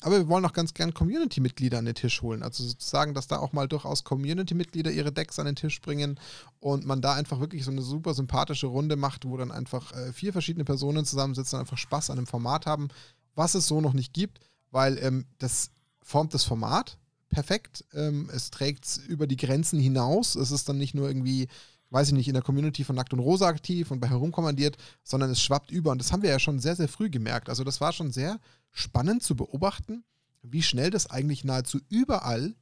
Aber 0.00 0.18
wir 0.18 0.28
wollen 0.28 0.44
auch 0.44 0.52
ganz 0.52 0.74
gern 0.74 0.92
Community-Mitglieder 0.92 1.78
an 1.78 1.86
den 1.86 1.94
Tisch 1.94 2.20
holen. 2.20 2.42
Also 2.42 2.64
sozusagen, 2.64 3.14
dass 3.14 3.26
da 3.26 3.38
auch 3.38 3.52
mal 3.52 3.68
durchaus 3.68 4.04
Community-Mitglieder 4.04 4.90
ihre 4.90 5.12
Decks 5.12 5.38
an 5.38 5.46
den 5.46 5.56
Tisch 5.56 5.80
bringen 5.80 6.20
und 6.60 6.84
man 6.84 7.00
da 7.00 7.14
einfach 7.14 7.40
wirklich 7.40 7.64
so 7.64 7.70
eine 7.70 7.80
super 7.80 8.12
sympathische 8.12 8.66
Runde 8.66 8.96
macht, 8.96 9.24
wo 9.24 9.36
dann 9.38 9.50
einfach 9.50 9.92
äh, 9.92 10.12
vier 10.12 10.32
verschiedene 10.32 10.64
Personen 10.64 11.06
zusammensitzen 11.06 11.56
und 11.56 11.60
einfach 11.60 11.78
Spaß 11.78 12.10
an 12.10 12.16
dem 12.16 12.26
Format 12.26 12.66
haben, 12.66 12.88
was 13.34 13.54
es 13.54 13.66
so 13.66 13.80
noch 13.80 13.94
nicht 13.94 14.12
gibt 14.12 14.40
weil 14.74 14.98
ähm, 14.98 15.24
das 15.38 15.70
formt 16.02 16.34
das 16.34 16.44
Format 16.44 16.98
perfekt. 17.30 17.84
Ähm, 17.94 18.28
es 18.34 18.50
trägt 18.50 18.84
es 18.84 18.96
über 18.98 19.26
die 19.26 19.36
Grenzen 19.36 19.78
hinaus. 19.78 20.34
Es 20.34 20.50
ist 20.50 20.68
dann 20.68 20.78
nicht 20.78 20.94
nur 20.94 21.08
irgendwie, 21.08 21.48
weiß 21.90 22.08
ich 22.08 22.14
nicht, 22.14 22.28
in 22.28 22.34
der 22.34 22.42
Community 22.42 22.82
von 22.82 22.96
Nackt 22.96 23.12
und 23.12 23.20
Rosa 23.20 23.46
aktiv 23.46 23.92
und 23.92 24.00
bei 24.00 24.08
herumkommandiert, 24.08 24.76
sondern 25.04 25.30
es 25.30 25.40
schwappt 25.40 25.70
über. 25.70 25.92
Und 25.92 25.98
das 25.98 26.12
haben 26.12 26.22
wir 26.22 26.30
ja 26.30 26.40
schon 26.40 26.58
sehr, 26.58 26.74
sehr 26.74 26.88
früh 26.88 27.08
gemerkt. 27.08 27.48
Also 27.48 27.62
das 27.62 27.80
war 27.80 27.92
schon 27.92 28.10
sehr 28.10 28.40
spannend 28.72 29.22
zu 29.22 29.36
beobachten, 29.36 30.04
wie 30.42 30.62
schnell 30.62 30.90
das 30.90 31.08
eigentlich 31.08 31.44
nahezu 31.44 31.78
überall 31.88 32.54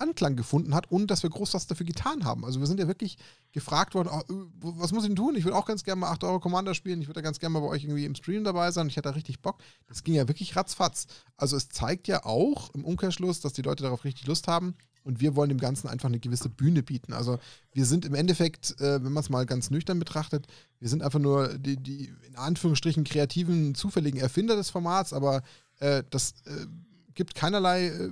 Anklang 0.00 0.36
gefunden 0.36 0.74
hat 0.74 0.90
und 0.90 1.08
dass 1.10 1.22
wir 1.22 1.30
groß 1.30 1.54
was 1.54 1.66
dafür 1.66 1.86
getan 1.86 2.24
haben. 2.24 2.44
Also 2.44 2.60
wir 2.60 2.66
sind 2.66 2.80
ja 2.80 2.88
wirklich 2.88 3.18
gefragt 3.52 3.94
worden, 3.94 4.08
oh, 4.10 4.24
was 4.60 4.92
muss 4.92 5.04
ich 5.04 5.08
denn 5.08 5.16
tun? 5.16 5.36
Ich 5.36 5.44
würde 5.44 5.56
auch 5.56 5.66
ganz 5.66 5.84
gerne 5.84 6.00
mal 6.00 6.10
8 6.10 6.24
Euro 6.24 6.40
Commander 6.40 6.74
spielen, 6.74 7.00
ich 7.02 7.08
würde 7.08 7.22
ganz 7.22 7.38
gerne 7.38 7.52
mal 7.52 7.60
bei 7.60 7.66
euch 7.66 7.84
irgendwie 7.84 8.04
im 8.04 8.14
Stream 8.14 8.44
dabei 8.44 8.70
sein, 8.70 8.88
ich 8.88 8.96
hätte 8.96 9.08
da 9.08 9.14
richtig 9.14 9.40
Bock. 9.40 9.58
Das 9.86 10.04
ging 10.04 10.14
ja 10.14 10.28
wirklich 10.28 10.56
ratzfatz. 10.56 11.06
Also 11.36 11.56
es 11.56 11.68
zeigt 11.68 12.08
ja 12.08 12.24
auch 12.24 12.74
im 12.74 12.84
Umkehrschluss, 12.84 13.40
dass 13.40 13.52
die 13.52 13.62
Leute 13.62 13.82
darauf 13.82 14.04
richtig 14.04 14.26
Lust 14.26 14.48
haben 14.48 14.74
und 15.02 15.20
wir 15.20 15.36
wollen 15.36 15.48
dem 15.48 15.58
Ganzen 15.58 15.88
einfach 15.88 16.08
eine 16.08 16.20
gewisse 16.20 16.48
Bühne 16.48 16.82
bieten. 16.82 17.12
Also 17.12 17.38
wir 17.72 17.84
sind 17.84 18.04
im 18.04 18.14
Endeffekt, 18.14 18.80
äh, 18.80 19.02
wenn 19.02 19.12
man 19.12 19.22
es 19.22 19.30
mal 19.30 19.46
ganz 19.46 19.70
nüchtern 19.70 19.98
betrachtet, 19.98 20.46
wir 20.78 20.88
sind 20.88 21.02
einfach 21.02 21.18
nur 21.18 21.58
die, 21.58 21.76
die 21.76 22.12
in 22.26 22.36
Anführungsstrichen 22.36 23.04
kreativen, 23.04 23.74
zufälligen 23.74 24.20
Erfinder 24.20 24.56
des 24.56 24.70
Formats, 24.70 25.12
aber 25.12 25.42
äh, 25.78 26.02
das 26.10 26.34
äh, 26.46 26.66
gibt 27.14 27.34
keinerlei 27.34 27.86
äh, 27.86 28.10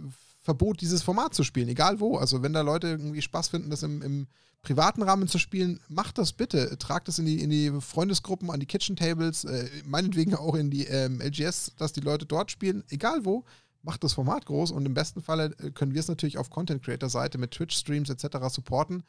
Verbot, 0.48 0.80
dieses 0.80 1.02
Format 1.02 1.34
zu 1.34 1.44
spielen, 1.44 1.68
egal 1.68 2.00
wo. 2.00 2.16
Also 2.16 2.42
wenn 2.42 2.54
da 2.54 2.62
Leute 2.62 2.88
irgendwie 2.88 3.20
Spaß 3.20 3.48
finden, 3.48 3.68
das 3.68 3.82
im, 3.82 4.00
im 4.00 4.26
privaten 4.62 5.02
Rahmen 5.02 5.28
zu 5.28 5.36
spielen, 5.38 5.78
macht 5.88 6.16
das 6.16 6.32
bitte. 6.32 6.78
Tragt 6.78 7.06
das 7.06 7.18
in 7.18 7.26
die, 7.26 7.42
in 7.42 7.50
die 7.50 7.70
Freundesgruppen, 7.82 8.50
an 8.50 8.58
die 8.58 8.64
Kitchen 8.64 8.96
Tables, 8.96 9.44
äh, 9.44 9.68
meinetwegen 9.84 10.34
auch 10.34 10.54
in 10.54 10.70
die 10.70 10.86
ähm, 10.86 11.20
LGS, 11.20 11.72
dass 11.76 11.92
die 11.92 12.00
Leute 12.00 12.24
dort 12.24 12.50
spielen, 12.50 12.82
egal 12.88 13.26
wo. 13.26 13.44
Macht 13.82 14.02
das 14.04 14.14
Format 14.14 14.46
groß 14.46 14.70
und 14.70 14.86
im 14.86 14.94
besten 14.94 15.20
Falle 15.20 15.54
äh, 15.58 15.70
können 15.70 15.92
wir 15.92 16.00
es 16.00 16.08
natürlich 16.08 16.38
auf 16.38 16.48
Content 16.48 16.82
Creator 16.82 17.10
Seite 17.10 17.36
mit 17.36 17.50
Twitch 17.50 17.76
Streams 17.76 18.08
etc. 18.08 18.38
supporten 18.48 19.02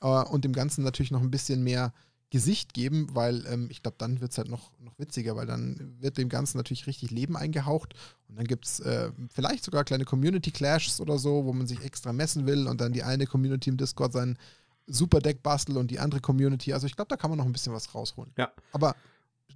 äh, 0.00 0.06
und 0.06 0.42
dem 0.46 0.54
Ganzen 0.54 0.84
natürlich 0.84 1.10
noch 1.10 1.20
ein 1.20 1.30
bisschen 1.30 1.62
mehr 1.62 1.92
Gesicht 2.30 2.74
geben, 2.74 3.08
weil 3.12 3.46
ähm, 3.46 3.68
ich 3.70 3.82
glaube, 3.82 3.96
dann 3.98 4.20
wird 4.20 4.32
es 4.32 4.38
halt 4.38 4.48
noch, 4.48 4.70
noch 4.80 4.98
witziger, 4.98 5.34
weil 5.36 5.46
dann 5.46 5.96
wird 5.98 6.18
dem 6.18 6.28
Ganzen 6.28 6.58
natürlich 6.58 6.86
richtig 6.86 7.10
Leben 7.10 7.36
eingehaucht 7.36 7.94
und 8.28 8.36
dann 8.36 8.46
gibt 8.46 8.66
es 8.66 8.80
äh, 8.80 9.10
vielleicht 9.32 9.64
sogar 9.64 9.84
kleine 9.84 10.04
Community 10.04 10.50
Clashes 10.50 11.00
oder 11.00 11.18
so, 11.18 11.46
wo 11.46 11.52
man 11.54 11.66
sich 11.66 11.82
extra 11.82 12.12
messen 12.12 12.46
will 12.46 12.66
und 12.66 12.80
dann 12.80 12.92
die 12.92 13.02
eine 13.02 13.26
Community 13.26 13.70
im 13.70 13.78
Discord 13.78 14.12
sein 14.12 14.38
Super 14.86 15.20
Deck 15.20 15.42
bastelt 15.42 15.78
und 15.78 15.90
die 15.90 16.00
andere 16.00 16.20
Community. 16.20 16.72
Also 16.72 16.86
ich 16.86 16.96
glaube, 16.96 17.08
da 17.08 17.16
kann 17.16 17.30
man 17.30 17.38
noch 17.38 17.46
ein 17.46 17.52
bisschen 17.52 17.72
was 17.72 17.94
rausholen. 17.94 18.32
Ja. 18.36 18.50
Aber 18.72 18.94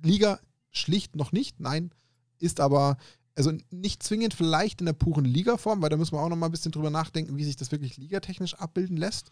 Liga 0.03 0.41
schlicht 0.71 1.17
noch 1.17 1.33
nicht, 1.33 1.61
nein, 1.61 1.91
ist 2.39 2.61
aber 2.61 2.97
also 3.35 3.53
nicht 3.71 4.03
zwingend 4.03 4.35
vielleicht 4.35 4.81
in 4.81 4.87
der 4.87 4.93
puren 4.93 5.25
Liga-Form, 5.25 5.81
weil 5.81 5.89
da 5.89 5.97
müssen 5.97 6.15
wir 6.15 6.21
auch 6.21 6.29
noch 6.29 6.37
mal 6.37 6.47
ein 6.47 6.53
bisschen 6.53 6.73
drüber 6.73 6.91
nachdenken, 6.91 7.37
wie 7.37 7.45
sich 7.45 7.57
das 7.57 7.73
wirklich 7.73 7.97
ligatechnisch 7.97 8.55
abbilden 8.55 8.97
lässt 8.97 9.31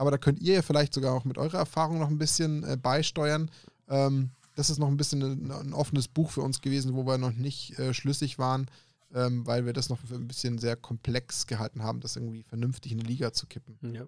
aber 0.00 0.10
da 0.10 0.16
könnt 0.16 0.40
ihr 0.40 0.54
ja 0.54 0.62
vielleicht 0.62 0.94
sogar 0.94 1.12
auch 1.12 1.26
mit 1.26 1.36
eurer 1.36 1.58
Erfahrung 1.58 1.98
noch 1.98 2.08
ein 2.08 2.16
bisschen 2.16 2.64
äh, 2.64 2.78
beisteuern. 2.78 3.50
Ähm, 3.86 4.30
das 4.56 4.70
ist 4.70 4.78
noch 4.78 4.88
ein 4.88 4.96
bisschen 4.96 5.22
ein, 5.22 5.50
ein, 5.50 5.74
offenes 5.74 6.08
Buch 6.08 6.30
für 6.30 6.40
uns 6.40 6.62
gewesen, 6.62 6.94
wo 6.94 7.04
wir 7.04 7.18
noch 7.18 7.34
nicht 7.34 7.78
äh, 7.78 7.92
schlüssig 7.92 8.38
waren, 8.38 8.70
ähm, 9.14 9.46
weil 9.46 9.66
wir 9.66 9.74
das 9.74 9.90
noch 9.90 9.98
für 9.98 10.14
ein 10.14 10.26
bisschen 10.26 10.56
sehr 10.56 10.74
komplex 10.74 11.46
gehalten 11.46 11.82
haben, 11.82 12.00
das 12.00 12.16
irgendwie 12.16 12.44
vernünftig 12.44 12.92
in 12.92 12.98
die 12.98 13.06
Liga 13.06 13.34
zu 13.34 13.46
kippen. 13.46 13.76
Ja. 13.94 14.06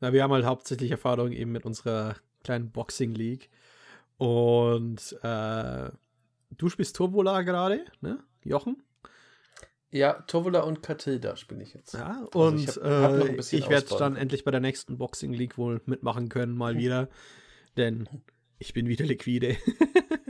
Na, 0.00 0.12
wir 0.12 0.24
haben 0.24 0.32
halt 0.32 0.44
hauptsächlich 0.44 0.90
Erfahrung 0.90 1.30
eben 1.30 1.52
mit 1.52 1.64
unserer 1.64 2.16
kleinen 2.42 2.72
Boxing 2.72 3.14
League. 3.14 3.50
Und 4.18 5.16
äh, 5.22 5.90
du 6.58 6.68
spielst 6.68 6.96
Turbola 6.96 7.42
gerade, 7.42 7.84
ne? 8.00 8.18
Jochen? 8.42 8.82
Ja, 9.92 10.12
Tovola 10.26 10.60
und 10.60 10.82
Katilda 10.82 11.36
spiele 11.36 11.62
ich 11.62 11.74
jetzt. 11.74 11.94
Ja, 11.94 12.24
und 12.34 12.78
also 12.78 13.26
ich, 13.26 13.52
äh, 13.52 13.56
ich 13.58 13.68
werde 13.68 13.96
dann 13.98 14.16
endlich 14.16 14.44
bei 14.44 14.52
der 14.52 14.60
nächsten 14.60 14.98
Boxing 14.98 15.32
League 15.32 15.58
wohl 15.58 15.80
mitmachen 15.84 16.28
können, 16.28 16.56
mal 16.56 16.76
wieder. 16.76 17.08
Denn 17.76 18.08
ich 18.58 18.72
bin 18.72 18.86
wieder 18.86 19.04
liquide. 19.04 19.56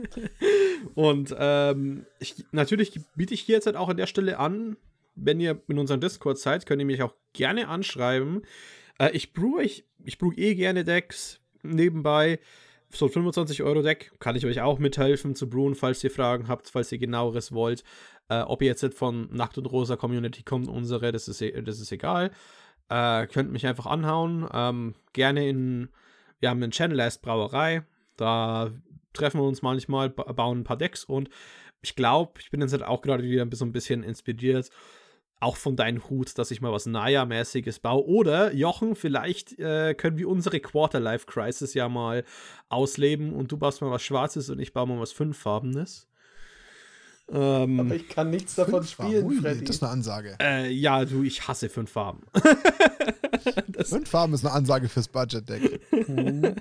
und 0.95 1.35
ähm, 1.39 2.07
ich, 2.21 2.45
natürlich 2.53 3.01
biete 3.17 3.35
ich 3.35 3.43
hier 3.43 3.57
jetzt 3.57 3.67
halt 3.67 3.77
auch 3.77 3.91
an 3.91 3.99
der 3.99 4.07
Stelle 4.07 4.39
an, 4.39 4.77
wenn 5.15 5.41
ihr 5.41 5.61
in 5.69 5.79
unserem 5.79 6.01
Discord 6.01 6.39
seid, 6.39 6.65
könnt 6.65 6.81
ihr 6.81 6.87
mich 6.87 7.03
auch 7.03 7.15
gerne 7.35 7.69
anschreiben. 7.69 8.43
Äh, 8.99 9.11
ich 9.11 9.35
brew 9.35 9.59
ich, 9.59 9.85
ich 10.05 10.17
brew 10.17 10.33
eh 10.37 10.55
gerne 10.55 10.85
Decks 10.85 11.41
nebenbei 11.63 12.39
so 12.93 13.09
25 13.09 13.63
Euro 13.63 13.83
Deck 13.83 14.13
kann 14.19 14.37
ich 14.37 14.47
euch 14.47 14.61
auch 14.61 14.79
mithelfen 14.79 15.35
zu 15.35 15.49
brewen, 15.49 15.75
falls 15.75 16.03
ihr 16.03 16.11
Fragen 16.11 16.49
habt, 16.49 16.69
falls 16.69 16.91
ihr 16.93 16.99
genaueres 16.99 17.53
wollt. 17.53 17.85
Äh, 18.31 18.43
ob 18.43 18.63
ihr 18.63 18.69
jetzt 18.69 18.95
von 18.95 19.29
Nacht 19.31 19.59
und 19.59 19.67
Rosa 19.67 19.97
Community 19.97 20.43
kommt, 20.43 20.69
unsere, 20.69 21.13
das 21.13 21.29
ist, 21.29 21.43
e, 21.43 21.61
das 21.63 21.81
ist 21.81 21.93
egal. 21.93 22.31
Äh, 22.89 23.27
könnt 23.27 23.53
mich 23.53 23.67
einfach 23.67 23.87
anhauen. 23.87 24.49
Ähm, 24.53 24.95
gerne 25.13 25.49
in, 25.49 25.91
wir 26.39 26.49
haben 26.49 26.63
einen 26.63 26.73
Channel 26.73 27.01
als 27.01 27.19
Brauerei. 27.19 27.83
Da 28.17 28.71
treffen 29.13 29.41
wir 29.41 29.45
uns 29.47 29.61
manchmal, 29.61 30.09
bauen 30.11 30.61
ein 30.61 30.65
paar 30.65 30.79
Decks 30.79 31.05
und 31.05 31.29
ich 31.83 31.97
glaube, 31.97 32.41
ich 32.41 32.51
bin 32.51 32.61
jetzt 32.61 32.83
auch 32.83 33.03
gerade 33.03 33.25
wieder 33.25 33.47
so 33.53 33.65
ein 33.65 33.73
bisschen 33.73 34.03
inspiriert 34.03 34.71
auch 35.41 35.57
von 35.57 35.75
deinem 35.75 36.09
Hut, 36.09 36.39
dass 36.39 36.51
ich 36.51 36.61
mal 36.61 36.71
was 36.71 36.87
Naya-mäßiges 36.87 37.81
baue. 37.81 38.05
Oder, 38.07 38.55
Jochen, 38.55 38.95
vielleicht 38.95 39.59
äh, 39.59 39.95
können 39.95 40.19
wir 40.19 40.29
unsere 40.29 40.61
Quarter-Life-Crisis 40.61 41.73
ja 41.75 41.89
mal 41.89 42.25
ausleben 42.69 43.33
und 43.33 43.51
du 43.51 43.57
baust 43.57 43.81
mal 43.81 43.91
was 43.91 44.03
Schwarzes 44.03 44.51
und 44.51 44.61
ich 44.61 44.75
baue 44.75 44.87
mal 44.87 45.01
was 45.01 45.13
Fünffarbenes. 45.13 46.10
Ähm, 47.33 47.81
Aber 47.81 47.95
ich 47.95 48.09
kann 48.09 48.31
nichts 48.31 48.55
davon 48.55 48.85
spielen, 48.85 49.25
Ui, 49.25 49.37
Freddy. 49.37 49.65
Das 49.65 49.77
ist 49.77 49.83
eine 49.83 49.93
Ansage. 49.93 50.37
Äh, 50.41 50.71
ja, 50.71 51.05
du, 51.05 51.23
ich 51.23 51.47
hasse 51.47 51.69
fünf 51.69 51.91
Farben. 51.91 52.23
fünf 53.85 54.09
Farben 54.09 54.35
ist 54.35 54.45
eine 54.45 54.55
Ansage 54.55 54.89
fürs 54.89 55.09
Budget-Deck. 55.09 55.81
Mhm. 56.09 56.57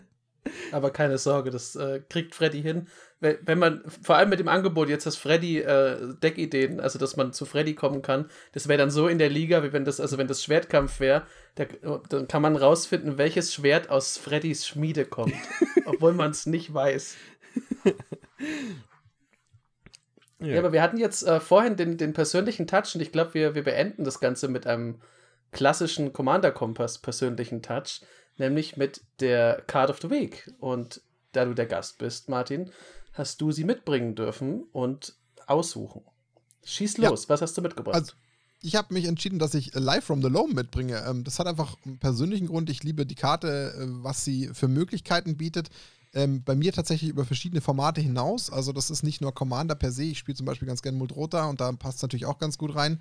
Aber 0.71 0.91
keine 0.91 1.17
Sorge, 1.17 1.51
das 1.51 1.75
äh, 1.75 2.01
kriegt 2.09 2.33
Freddy 2.33 2.61
hin. 2.61 2.87
Wenn 3.19 3.59
man, 3.59 3.83
vor 4.01 4.15
allem 4.15 4.29
mit 4.29 4.39
dem 4.39 4.47
Angebot 4.47 4.87
jetzt, 4.87 5.05
dass 5.05 5.17
Freddy 5.17 5.59
äh, 5.59 6.13
Deckideen, 6.23 6.79
also 6.79 6.97
dass 6.97 7.17
man 7.17 7.33
zu 7.33 7.45
Freddy 7.45 7.75
kommen 7.75 8.01
kann, 8.01 8.29
das 8.53 8.67
wäre 8.67 8.77
dann 8.77 8.89
so 8.89 9.07
in 9.07 9.17
der 9.17 9.29
Liga, 9.29 9.61
wie 9.63 9.73
wenn 9.73 9.83
das, 9.83 9.99
also 9.99 10.17
wenn 10.17 10.27
das 10.27 10.43
Schwertkampf 10.43 10.99
wäre, 11.01 11.23
da, 11.55 11.65
dann 12.07 12.27
kann 12.27 12.41
man 12.41 12.55
rausfinden, 12.55 13.17
welches 13.17 13.53
Schwert 13.53 13.89
aus 13.89 14.17
Freddys 14.17 14.65
Schmiede 14.65 15.05
kommt. 15.05 15.33
obwohl 15.89 16.13
man 16.13 16.31
es 16.31 16.45
nicht 16.45 16.73
weiß. 16.73 17.15
Ja. 20.39 20.47
ja. 20.47 20.59
aber 20.59 20.71
wir 20.71 20.81
hatten 20.81 20.97
jetzt 20.97 21.23
äh, 21.23 21.39
vorhin 21.39 21.75
den, 21.75 21.97
den 21.97 22.13
persönlichen 22.13 22.67
Touch 22.67 22.95
und 22.95 23.01
ich 23.01 23.11
glaube, 23.11 23.33
wir, 23.33 23.55
wir 23.55 23.63
beenden 23.63 24.03
das 24.03 24.19
Ganze 24.19 24.47
mit 24.47 24.67
einem 24.67 25.01
klassischen 25.51 26.13
Commander-Kompass 26.13 26.99
persönlichen 26.99 27.61
Touch 27.61 28.01
nämlich 28.39 28.77
mit 28.77 29.01
der 29.19 29.61
Card 29.67 29.89
of 29.89 29.99
the 30.01 30.09
Week. 30.09 30.51
Und 30.59 31.01
da 31.33 31.45
du 31.45 31.53
der 31.53 31.67
Gast 31.67 31.99
bist, 31.99 32.29
Martin, 32.29 32.71
hast 33.13 33.41
du 33.41 33.51
sie 33.51 33.65
mitbringen 33.65 34.15
dürfen 34.15 34.63
und 34.71 35.15
aussuchen. 35.45 36.01
Schieß 36.63 36.97
los, 36.97 37.23
ja. 37.23 37.29
was 37.29 37.41
hast 37.41 37.57
du 37.57 37.61
mitgebracht? 37.61 37.95
Also, 37.95 38.13
ich 38.61 38.75
habe 38.75 38.93
mich 38.93 39.05
entschieden, 39.05 39.39
dass 39.39 39.53
ich 39.53 39.73
Live 39.73 40.05
from 40.05 40.21
the 40.21 40.27
Loam 40.27 40.53
mitbringe. 40.53 41.03
Ähm, 41.07 41.23
das 41.23 41.39
hat 41.39 41.47
einfach 41.47 41.77
einen 41.85 41.99
persönlichen 41.99 42.47
Grund. 42.47 42.69
Ich 42.69 42.83
liebe 42.83 43.05
die 43.05 43.15
Karte, 43.15 43.73
äh, 43.77 43.85
was 44.03 44.25
sie 44.25 44.49
für 44.53 44.67
Möglichkeiten 44.67 45.37
bietet. 45.37 45.69
Ähm, 46.13 46.43
bei 46.43 46.55
mir 46.55 46.73
tatsächlich 46.73 47.09
über 47.09 47.25
verschiedene 47.25 47.61
Formate 47.61 48.01
hinaus. 48.01 48.49
Also 48.49 48.71
das 48.71 48.89
ist 48.89 49.03
nicht 49.03 49.21
nur 49.21 49.33
Commander 49.33 49.75
per 49.75 49.91
se. 49.91 50.03
Ich 50.03 50.19
spiele 50.19 50.35
zum 50.35 50.45
Beispiel 50.45 50.67
ganz 50.67 50.81
gerne 50.81 50.97
Muldrota 50.97 51.45
und 51.45 51.61
da 51.61 51.71
passt 51.73 51.97
es 51.97 52.01
natürlich 52.01 52.25
auch 52.25 52.39
ganz 52.39 52.57
gut 52.57 52.75
rein 52.75 52.99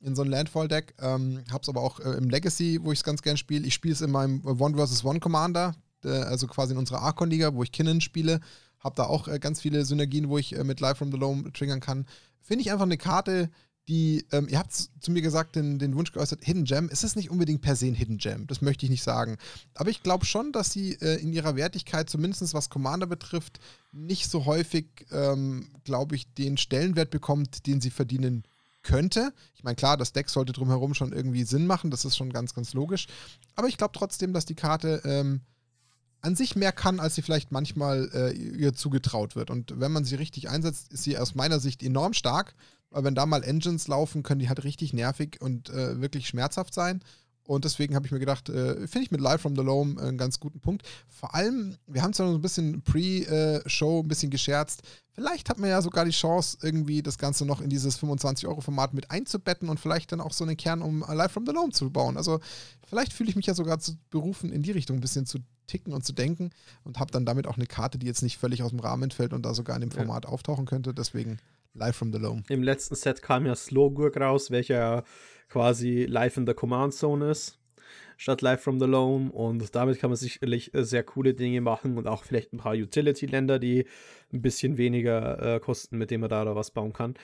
in 0.00 0.16
so 0.16 0.22
ein 0.22 0.28
Landfall-Deck. 0.28 0.94
Ähm, 1.00 1.42
hab's 1.50 1.68
aber 1.68 1.82
auch 1.82 2.00
äh, 2.00 2.12
im 2.12 2.30
Legacy, 2.30 2.80
wo 2.82 2.92
ich 2.92 3.00
es 3.00 3.04
ganz 3.04 3.22
gern 3.22 3.36
spiele. 3.36 3.66
Ich 3.66 3.74
spiele 3.74 3.94
es 3.94 4.00
in 4.00 4.10
meinem 4.10 4.44
One 4.44 4.76
vs. 4.76 5.04
One 5.04 5.20
Commander, 5.20 5.74
äh, 6.04 6.08
also 6.08 6.46
quasi 6.46 6.72
in 6.72 6.78
unserer 6.78 7.02
Archon-Liga, 7.02 7.54
wo 7.54 7.62
ich 7.62 7.72
Kinnan 7.72 8.00
spiele. 8.00 8.40
Hab 8.78 8.96
da 8.96 9.04
auch 9.04 9.28
äh, 9.28 9.38
ganz 9.38 9.60
viele 9.60 9.84
Synergien, 9.84 10.28
wo 10.28 10.38
ich 10.38 10.56
äh, 10.56 10.64
mit 10.64 10.80
Live 10.80 10.98
from 10.98 11.12
the 11.12 11.18
Loam 11.18 11.52
triggern 11.52 11.80
kann. 11.80 12.06
Finde 12.40 12.62
ich 12.62 12.72
einfach 12.72 12.86
eine 12.86 12.96
Karte, 12.96 13.50
die, 13.90 14.24
ähm, 14.30 14.46
ihr 14.48 14.58
habt 14.58 14.72
zu 14.72 15.10
mir 15.10 15.20
gesagt, 15.20 15.56
den, 15.56 15.80
den 15.80 15.96
Wunsch 15.96 16.12
geäußert, 16.12 16.44
Hidden 16.44 16.64
Gem. 16.64 16.88
Es 16.92 17.02
ist 17.02 17.16
nicht 17.16 17.28
unbedingt 17.28 17.60
per 17.60 17.74
se 17.74 17.86
ein 17.86 17.94
Hidden 17.94 18.18
Gem, 18.18 18.46
das 18.46 18.62
möchte 18.62 18.86
ich 18.86 18.90
nicht 18.90 19.02
sagen. 19.02 19.36
Aber 19.74 19.90
ich 19.90 20.04
glaube 20.04 20.24
schon, 20.24 20.52
dass 20.52 20.70
sie 20.70 20.92
äh, 21.00 21.20
in 21.20 21.32
ihrer 21.32 21.56
Wertigkeit, 21.56 22.08
zumindest 22.08 22.54
was 22.54 22.70
Commander 22.70 23.08
betrifft, 23.08 23.58
nicht 23.90 24.30
so 24.30 24.46
häufig, 24.46 24.86
ähm, 25.10 25.72
glaube 25.82 26.14
ich, 26.14 26.32
den 26.34 26.56
Stellenwert 26.56 27.10
bekommt, 27.10 27.66
den 27.66 27.80
sie 27.80 27.90
verdienen 27.90 28.44
könnte. 28.82 29.34
Ich 29.56 29.64
meine, 29.64 29.76
klar, 29.76 29.96
das 29.96 30.12
Deck 30.12 30.30
sollte 30.30 30.52
drumherum 30.52 30.94
schon 30.94 31.12
irgendwie 31.12 31.42
Sinn 31.42 31.66
machen, 31.66 31.90
das 31.90 32.04
ist 32.04 32.16
schon 32.16 32.32
ganz, 32.32 32.54
ganz 32.54 32.72
logisch. 32.72 33.08
Aber 33.56 33.66
ich 33.66 33.76
glaube 33.76 33.92
trotzdem, 33.92 34.32
dass 34.32 34.46
die 34.46 34.54
Karte 34.54 35.02
ähm, 35.04 35.40
an 36.22 36.36
sich 36.36 36.54
mehr 36.54 36.72
kann, 36.72 37.00
als 37.00 37.16
sie 37.16 37.22
vielleicht 37.22 37.50
manchmal 37.50 38.08
äh, 38.14 38.32
ihr 38.32 38.72
zugetraut 38.72 39.34
wird. 39.34 39.50
Und 39.50 39.80
wenn 39.80 39.90
man 39.90 40.04
sie 40.04 40.14
richtig 40.14 40.48
einsetzt, 40.48 40.92
ist 40.92 41.02
sie 41.02 41.18
aus 41.18 41.34
meiner 41.34 41.58
Sicht 41.58 41.82
enorm 41.82 42.12
stark. 42.12 42.54
Weil 42.90 43.04
wenn 43.04 43.14
da 43.14 43.26
mal 43.26 43.42
Engines 43.42 43.88
laufen, 43.88 44.22
können 44.22 44.40
die 44.40 44.48
halt 44.48 44.64
richtig 44.64 44.92
nervig 44.92 45.40
und 45.40 45.70
äh, 45.70 46.00
wirklich 46.00 46.28
schmerzhaft 46.28 46.74
sein. 46.74 47.02
Und 47.50 47.64
deswegen 47.64 47.96
habe 47.96 48.06
ich 48.06 48.12
mir 48.12 48.20
gedacht, 48.20 48.48
äh, 48.48 48.86
finde 48.86 49.02
ich 49.02 49.10
mit 49.10 49.20
Live 49.20 49.40
from 49.40 49.56
the 49.56 49.62
Loam 49.62 49.98
einen 49.98 50.18
ganz 50.18 50.38
guten 50.38 50.60
Punkt. 50.60 50.86
Vor 51.08 51.34
allem, 51.34 51.76
wir 51.88 52.02
haben 52.02 52.12
zwar 52.12 52.28
noch 52.28 52.36
ein 52.36 52.42
bisschen 52.42 52.82
Pre-Show 52.82 54.02
ein 54.04 54.06
bisschen 54.06 54.30
gescherzt. 54.30 54.82
Vielleicht 55.14 55.50
hat 55.50 55.58
man 55.58 55.68
ja 55.68 55.82
sogar 55.82 56.04
die 56.04 56.12
Chance, 56.12 56.58
irgendwie 56.62 57.02
das 57.02 57.18
Ganze 57.18 57.44
noch 57.44 57.60
in 57.60 57.68
dieses 57.68 57.98
25-Euro-Format 57.98 58.94
mit 58.94 59.10
einzubetten 59.10 59.68
und 59.68 59.80
vielleicht 59.80 60.12
dann 60.12 60.20
auch 60.20 60.32
so 60.32 60.44
einen 60.44 60.56
Kern 60.56 60.80
um 60.80 61.00
Live 61.00 61.32
from 61.32 61.44
the 61.44 61.52
Loam 61.52 61.72
zu 61.72 61.90
bauen. 61.90 62.16
Also 62.16 62.38
vielleicht 62.86 63.12
fühle 63.12 63.30
ich 63.30 63.36
mich 63.36 63.46
ja 63.46 63.54
sogar 63.54 63.80
zu 63.80 63.96
berufen, 64.10 64.52
in 64.52 64.62
die 64.62 64.70
Richtung 64.70 64.98
ein 64.98 65.02
bisschen 65.02 65.26
zu 65.26 65.40
ticken 65.66 65.92
und 65.92 66.04
zu 66.04 66.12
denken 66.12 66.50
und 66.84 67.00
habe 67.00 67.10
dann 67.10 67.26
damit 67.26 67.48
auch 67.48 67.56
eine 67.56 67.66
Karte, 67.66 67.98
die 67.98 68.06
jetzt 68.06 68.22
nicht 68.22 68.38
völlig 68.38 68.62
aus 68.62 68.70
dem 68.70 68.78
Rahmen 68.78 69.10
fällt 69.10 69.32
und 69.32 69.44
da 69.44 69.54
sogar 69.54 69.74
in 69.74 69.80
dem 69.80 69.90
Format 69.90 70.24
ja. 70.24 70.30
auftauchen 70.30 70.66
könnte. 70.66 70.94
Deswegen 70.94 71.38
Live 71.74 71.96
from 71.96 72.12
the 72.12 72.18
Loam. 72.18 72.42
Im 72.48 72.62
letzten 72.62 72.94
Set 72.94 73.22
kam 73.22 73.46
ja 73.46 73.54
Slowgurk 73.54 74.16
raus, 74.18 74.50
welcher 74.50 75.04
quasi 75.48 76.04
live 76.04 76.36
in 76.36 76.46
the 76.46 76.54
Command 76.54 76.94
Zone 76.94 77.30
ist, 77.30 77.58
statt 78.16 78.42
live 78.42 78.60
from 78.60 78.80
the 78.80 78.86
Loam. 78.86 79.30
Und 79.30 79.74
damit 79.74 80.00
kann 80.00 80.10
man 80.10 80.16
sicherlich 80.16 80.74
äh, 80.74 80.84
sehr 80.84 81.04
coole 81.04 81.34
Dinge 81.34 81.60
machen 81.60 81.96
und 81.96 82.08
auch 82.08 82.24
vielleicht 82.24 82.52
ein 82.52 82.58
paar 82.58 82.74
Utility-Länder, 82.74 83.58
die 83.60 83.86
ein 84.32 84.42
bisschen 84.42 84.78
weniger 84.78 85.56
äh, 85.56 85.60
kosten, 85.60 85.96
mit 85.96 86.10
denen 86.10 86.22
man 86.22 86.30
da 86.30 86.54
was 86.56 86.72
bauen 86.72 86.92
kann. 86.92 87.14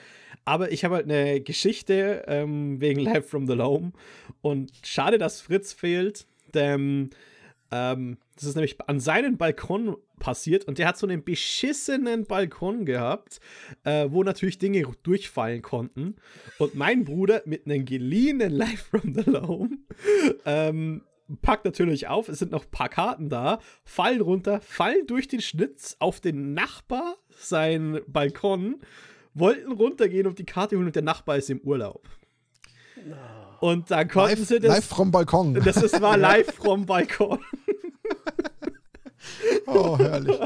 Aber 0.45 0.71
ich 0.71 0.85
habe 0.85 0.95
halt 0.95 1.05
eine 1.05 1.41
Geschichte 1.41 2.23
ähm, 2.27 2.79
wegen 2.79 2.99
Live 3.01 3.29
from 3.29 3.47
the 3.47 3.53
Loam. 3.53 3.93
Und 4.41 4.71
schade, 4.83 5.17
dass 5.17 5.41
Fritz 5.41 5.73
fehlt, 5.73 6.25
denn 6.53 7.09
ähm, 7.71 8.17
das 8.35 8.45
ist 8.45 8.55
nämlich 8.55 8.77
an 8.87 8.99
seinen 9.01 9.37
Balkon 9.37 9.97
passiert 10.19 10.65
und 10.65 10.77
der 10.77 10.87
hat 10.87 10.97
so 10.97 11.07
einen 11.07 11.23
beschissenen 11.23 12.25
Balkon 12.25 12.85
gehabt, 12.85 13.39
äh, 13.83 14.07
wo 14.09 14.23
natürlich 14.23 14.57
Dinge 14.57 14.83
durchfallen 15.03 15.61
konnten. 15.61 16.15
Und 16.59 16.75
mein 16.75 17.05
Bruder 17.05 17.41
mit 17.45 17.65
einem 17.65 17.85
geliehenen 17.85 18.51
Life 18.51 18.85
from 18.89 19.13
the 19.13 19.29
Loam 19.29 19.85
ähm, 20.45 21.03
packt 21.41 21.65
natürlich 21.65 22.07
auf, 22.07 22.29
es 22.29 22.39
sind 22.39 22.51
noch 22.51 22.65
ein 22.65 22.71
paar 22.71 22.89
Karten 22.89 23.29
da, 23.29 23.59
fallen 23.83 24.21
runter, 24.21 24.61
fallen 24.61 25.05
durch 25.07 25.27
den 25.27 25.41
Schnitz 25.41 25.95
auf 25.99 26.19
den 26.19 26.53
Nachbar, 26.53 27.15
sein 27.37 28.01
Balkon, 28.07 28.81
wollten 29.33 29.71
runtergehen 29.71 30.27
und 30.27 30.39
die 30.39 30.45
Karte 30.45 30.77
holen 30.77 30.87
und 30.87 30.95
der 30.95 31.03
Nachbar 31.03 31.37
ist 31.37 31.49
im 31.49 31.59
Urlaub. 31.61 32.07
Und 33.59 33.91
dann 33.91 34.07
konnten 34.07 34.37
live, 34.37 34.47
sie 34.47 34.59
das. 34.59 34.75
Live 34.75 34.85
vom 34.85 35.11
Balkon. 35.11 35.53
Das 35.55 35.77
ist, 35.77 36.01
war 36.01 36.17
live 36.17 36.53
vom 36.53 36.85
Balkon. 36.85 37.39
oh, 39.67 39.97
herrlich. 39.97 40.39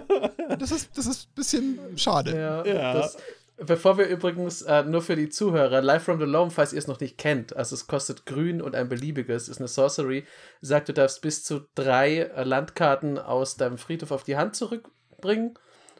Das 0.59 0.71
ist, 0.71 0.97
das 0.97 1.05
ist 1.05 1.27
ein 1.27 1.35
bisschen 1.35 1.79
schade. 1.97 2.35
Ja, 2.35 2.65
ja. 2.65 2.93
Das, 2.93 3.17
bevor 3.57 3.97
wir 3.97 4.07
übrigens 4.07 4.61
äh, 4.63 4.83
nur 4.83 5.01
für 5.01 5.15
die 5.15 5.29
Zuhörer, 5.29 5.81
Live 5.81 6.03
from 6.03 6.19
the 6.19 6.25
Loam, 6.25 6.51
falls 6.51 6.73
ihr 6.73 6.79
es 6.79 6.87
noch 6.87 6.99
nicht 6.99 7.17
kennt, 7.17 7.55
also 7.55 7.75
es 7.75 7.87
kostet 7.87 8.25
grün 8.25 8.61
und 8.61 8.75
ein 8.75 8.89
beliebiges, 8.89 9.47
ist 9.47 9.59
eine 9.59 9.67
Sorcery, 9.67 10.25
sagt, 10.61 10.89
du 10.89 10.93
darfst 10.93 11.21
bis 11.21 11.43
zu 11.43 11.61
drei 11.75 12.19
äh, 12.19 12.43
Landkarten 12.43 13.17
aus 13.17 13.55
deinem 13.57 13.77
Friedhof 13.77 14.11
auf 14.11 14.23
die 14.23 14.37
Hand 14.37 14.55
zurückbringen. 14.55 15.57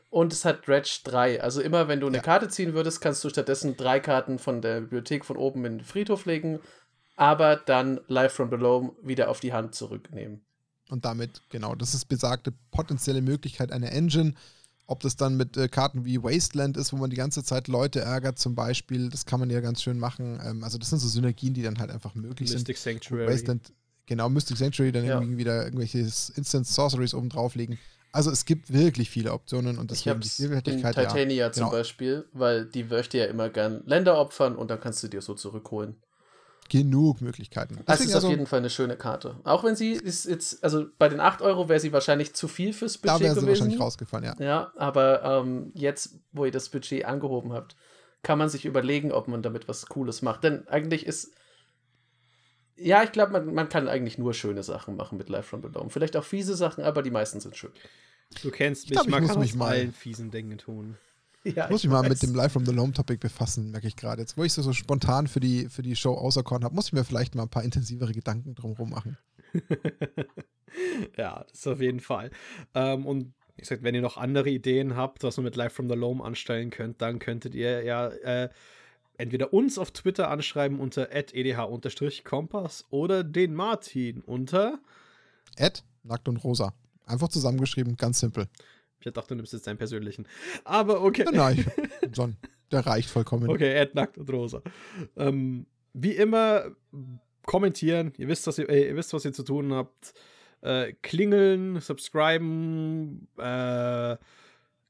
Und 0.09 0.33
es 0.33 0.43
hat 0.43 0.67
Dredge 0.67 0.99
3. 1.05 1.41
Also 1.41 1.61
immer, 1.61 1.87
wenn 1.87 2.01
du 2.01 2.07
eine 2.07 2.17
ja. 2.17 2.23
Karte 2.23 2.49
ziehen 2.49 2.73
würdest, 2.73 2.99
kannst 2.99 3.23
du 3.23 3.29
stattdessen 3.29 3.77
drei 3.77 4.01
Karten 4.01 4.39
von 4.39 4.61
der 4.61 4.81
Bibliothek 4.81 5.23
von 5.23 5.37
oben 5.37 5.63
in 5.63 5.77
den 5.77 5.85
Friedhof 5.85 6.25
legen, 6.25 6.59
aber 7.15 7.55
dann 7.55 8.01
Live 8.07 8.33
from 8.33 8.49
Below 8.49 8.97
wieder 9.01 9.29
auf 9.29 9.39
die 9.39 9.53
Hand 9.53 9.73
zurücknehmen. 9.73 10.45
Und 10.91 11.05
damit, 11.05 11.41
genau, 11.49 11.73
das 11.73 11.93
ist 11.93 12.05
besagte 12.09 12.53
potenzielle 12.69 13.21
Möglichkeit 13.21 13.71
einer 13.71 13.93
Engine. 13.93 14.33
Ob 14.87 14.99
das 14.99 15.15
dann 15.15 15.37
mit 15.37 15.55
äh, 15.55 15.69
Karten 15.69 16.03
wie 16.03 16.21
Wasteland 16.21 16.75
ist, 16.75 16.91
wo 16.91 16.97
man 16.97 17.09
die 17.09 17.15
ganze 17.15 17.45
Zeit 17.45 17.69
Leute 17.69 18.01
ärgert, 18.01 18.37
zum 18.39 18.55
Beispiel, 18.55 19.09
das 19.09 19.25
kann 19.25 19.39
man 19.39 19.49
ja 19.49 19.61
ganz 19.61 19.81
schön 19.81 19.97
machen. 19.97 20.37
Ähm, 20.43 20.65
also, 20.65 20.77
das 20.77 20.89
sind 20.89 20.99
so 20.99 21.07
Synergien, 21.07 21.53
die 21.53 21.63
dann 21.63 21.79
halt 21.79 21.91
einfach 21.91 22.13
möglich 22.13 22.51
Mystic 22.51 22.77
sind. 22.77 22.97
Mystic 22.97 23.09
Sanctuary. 23.09 23.33
Wasteland, 23.33 23.71
genau, 24.05 24.27
Mystic 24.27 24.57
Sanctuary, 24.57 24.91
dann 24.91 25.05
ja. 25.05 25.13
irgendwie 25.13 25.37
wieder 25.37 25.63
irgendwelche 25.63 25.99
Instant 25.99 26.67
Sorceries 26.67 27.13
oben 27.13 27.29
drauflegen. 27.29 27.79
Also 28.11 28.29
es 28.29 28.43
gibt 28.43 28.73
wirklich 28.73 29.09
viele 29.09 29.31
Optionen 29.31 29.77
und 29.77 29.91
deswegen 29.91 30.19
ich 30.19 30.35
die 30.35 30.41
Vielfältigkeit. 30.41 30.97
In 30.97 31.03
Titania 31.07 31.45
ja, 31.45 31.51
zum 31.53 31.61
genau. 31.67 31.71
Beispiel, 31.71 32.25
weil 32.33 32.65
die 32.65 32.83
möchte 32.83 33.17
ja 33.17 33.25
immer 33.27 33.49
gern 33.49 33.81
Länder 33.85 34.19
opfern 34.19 34.57
und 34.57 34.69
dann 34.69 34.81
kannst 34.81 35.01
du 35.03 35.07
dir 35.07 35.21
so 35.21 35.35
zurückholen 35.35 35.95
genug 36.71 37.19
Möglichkeiten. 37.19 37.75
Deswegen 37.75 37.85
das 37.85 37.99
ist 37.99 38.15
also, 38.15 38.27
auf 38.27 38.31
jeden 38.31 38.45
Fall 38.45 38.59
eine 38.59 38.69
schöne 38.69 38.95
Karte. 38.95 39.35
Auch 39.43 39.65
wenn 39.65 39.75
sie 39.75 39.91
ist 39.91 40.25
jetzt, 40.25 40.63
also 40.63 40.85
bei 40.97 41.09
den 41.09 41.19
8 41.19 41.41
Euro 41.41 41.67
wäre 41.67 41.81
sie 41.81 41.91
wahrscheinlich 41.91 42.33
zu 42.33 42.47
viel 42.47 42.71
fürs 42.71 42.97
Budget 42.97 43.19
da 43.19 43.19
wäre 43.19 43.37
sie 43.37 43.45
wahrscheinlich 43.45 43.79
rausgefallen, 43.79 44.23
ja. 44.25 44.35
Ja, 44.39 44.71
aber 44.77 45.21
ähm, 45.21 45.71
jetzt, 45.75 46.21
wo 46.31 46.45
ihr 46.45 46.51
das 46.51 46.69
Budget 46.69 47.03
angehoben 47.03 47.51
habt, 47.51 47.75
kann 48.23 48.37
man 48.37 48.47
sich 48.47 48.63
überlegen, 48.63 49.11
ob 49.11 49.27
man 49.27 49.41
damit 49.41 49.67
was 49.67 49.85
Cooles 49.87 50.21
macht. 50.21 50.45
Denn 50.45 50.65
eigentlich 50.69 51.05
ist, 51.05 51.33
ja, 52.77 53.03
ich 53.03 53.11
glaube, 53.11 53.33
man, 53.33 53.53
man 53.53 53.67
kann 53.67 53.89
eigentlich 53.89 54.17
nur 54.17 54.33
schöne 54.33 54.63
Sachen 54.63 54.95
machen 54.95 55.17
mit 55.17 55.27
Life 55.27 55.49
from 55.49 55.61
the 55.61 55.69
Dome. 55.69 55.89
Vielleicht 55.89 56.15
auch 56.15 56.23
fiese 56.23 56.55
Sachen, 56.55 56.85
aber 56.85 57.03
die 57.03 57.11
meisten 57.11 57.41
sind 57.41 57.57
schön. 57.57 57.71
Du 58.41 58.49
kennst 58.49 58.89
mich, 58.89 58.97
ich 58.97 59.07
glaub, 59.07 59.09
man 59.09 59.27
kann 59.27 59.39
mich 59.39 59.55
mal 59.55 59.71
allen 59.71 59.91
fiesen 59.91 60.31
Dingen 60.31 60.57
tun. 60.57 60.97
Ja, 61.55 61.67
muss 61.69 61.83
ich, 61.83 61.89
mich 61.89 61.93
mal 61.99 62.07
mit 62.07 62.21
dem 62.21 62.35
Live 62.35 62.53
from 62.53 62.65
the 62.65 62.71
Loam 62.71 62.93
Topic 62.93 63.17
befassen, 63.17 63.71
merke 63.71 63.87
ich 63.87 63.95
gerade. 63.95 64.21
Jetzt, 64.21 64.37
wo 64.37 64.43
ich 64.43 64.53
so, 64.53 64.61
so 64.61 64.73
spontan 64.73 65.27
für 65.27 65.39
die, 65.39 65.69
für 65.69 65.81
die 65.81 65.95
Show 65.95 66.13
auserkoren 66.13 66.63
habe, 66.63 66.75
muss 66.75 66.87
ich 66.87 66.93
mir 66.93 67.03
vielleicht 67.03 67.33
mal 67.33 67.43
ein 67.43 67.49
paar 67.49 67.63
intensivere 67.63 68.11
Gedanken 68.11 68.53
drumherum 68.53 68.91
machen. 68.91 69.17
ja, 71.17 71.43
das 71.49 71.59
ist 71.59 71.67
auf 71.67 71.81
jeden 71.81 71.99
Fall. 71.99 72.29
Ähm, 72.75 73.07
und 73.07 73.33
ich 73.57 73.67
sag, 73.67 73.83
wenn 73.83 73.95
ihr 73.95 74.01
noch 74.01 74.17
andere 74.17 74.49
Ideen 74.49 74.95
habt, 74.95 75.23
was 75.23 75.37
man 75.37 75.45
mit 75.45 75.55
Live 75.55 75.73
from 75.73 75.89
the 75.89 75.95
Loam 75.95 76.21
anstellen 76.21 76.69
könnt, 76.69 77.01
dann 77.01 77.19
könntet 77.19 77.55
ihr 77.55 77.83
ja 77.83 78.07
äh, 78.07 78.49
entweder 79.17 79.53
uns 79.53 79.77
auf 79.77 79.91
Twitter 79.91 80.29
anschreiben 80.29 80.79
unter 80.79 81.11
edh-kompass 81.11 82.85
oder 82.89 83.23
den 83.23 83.53
Martin 83.53 84.21
unter 84.21 84.79
Ed, 85.55 85.83
nackt 86.03 86.27
und 86.27 86.37
rosa. 86.37 86.73
Einfach 87.05 87.27
zusammengeschrieben, 87.27 87.97
ganz 87.97 88.19
simpel. 88.19 88.47
Ich 89.03 89.13
dachte, 89.13 89.29
du 89.29 89.35
nimmst 89.35 89.53
jetzt 89.53 89.67
deinen 89.67 89.77
persönlichen. 89.77 90.27
Aber 90.63 91.01
okay. 91.01 91.25
Ja, 91.25 91.31
nein, 91.31 91.65
Son, 92.13 92.37
der 92.71 92.85
reicht 92.85 93.09
vollkommen. 93.09 93.49
Okay, 93.49 93.73
Ed, 93.73 93.95
nackt 93.95 94.17
und 94.17 94.31
rosa. 94.31 94.61
Ähm, 95.15 95.65
wie 95.93 96.11
immer, 96.11 96.75
kommentieren. 97.45 98.13
Ihr 98.17 98.27
wisst, 98.27 98.47
was 98.47 98.57
ihr, 98.57 98.69
äh, 98.69 98.89
ihr, 98.89 98.95
wisst, 98.95 99.13
was 99.13 99.25
ihr 99.25 99.33
zu 99.33 99.43
tun 99.43 99.73
habt. 99.73 100.13
Äh, 100.61 100.93
klingeln, 101.01 101.79
subscriben, 101.79 103.27
äh, 103.37 104.15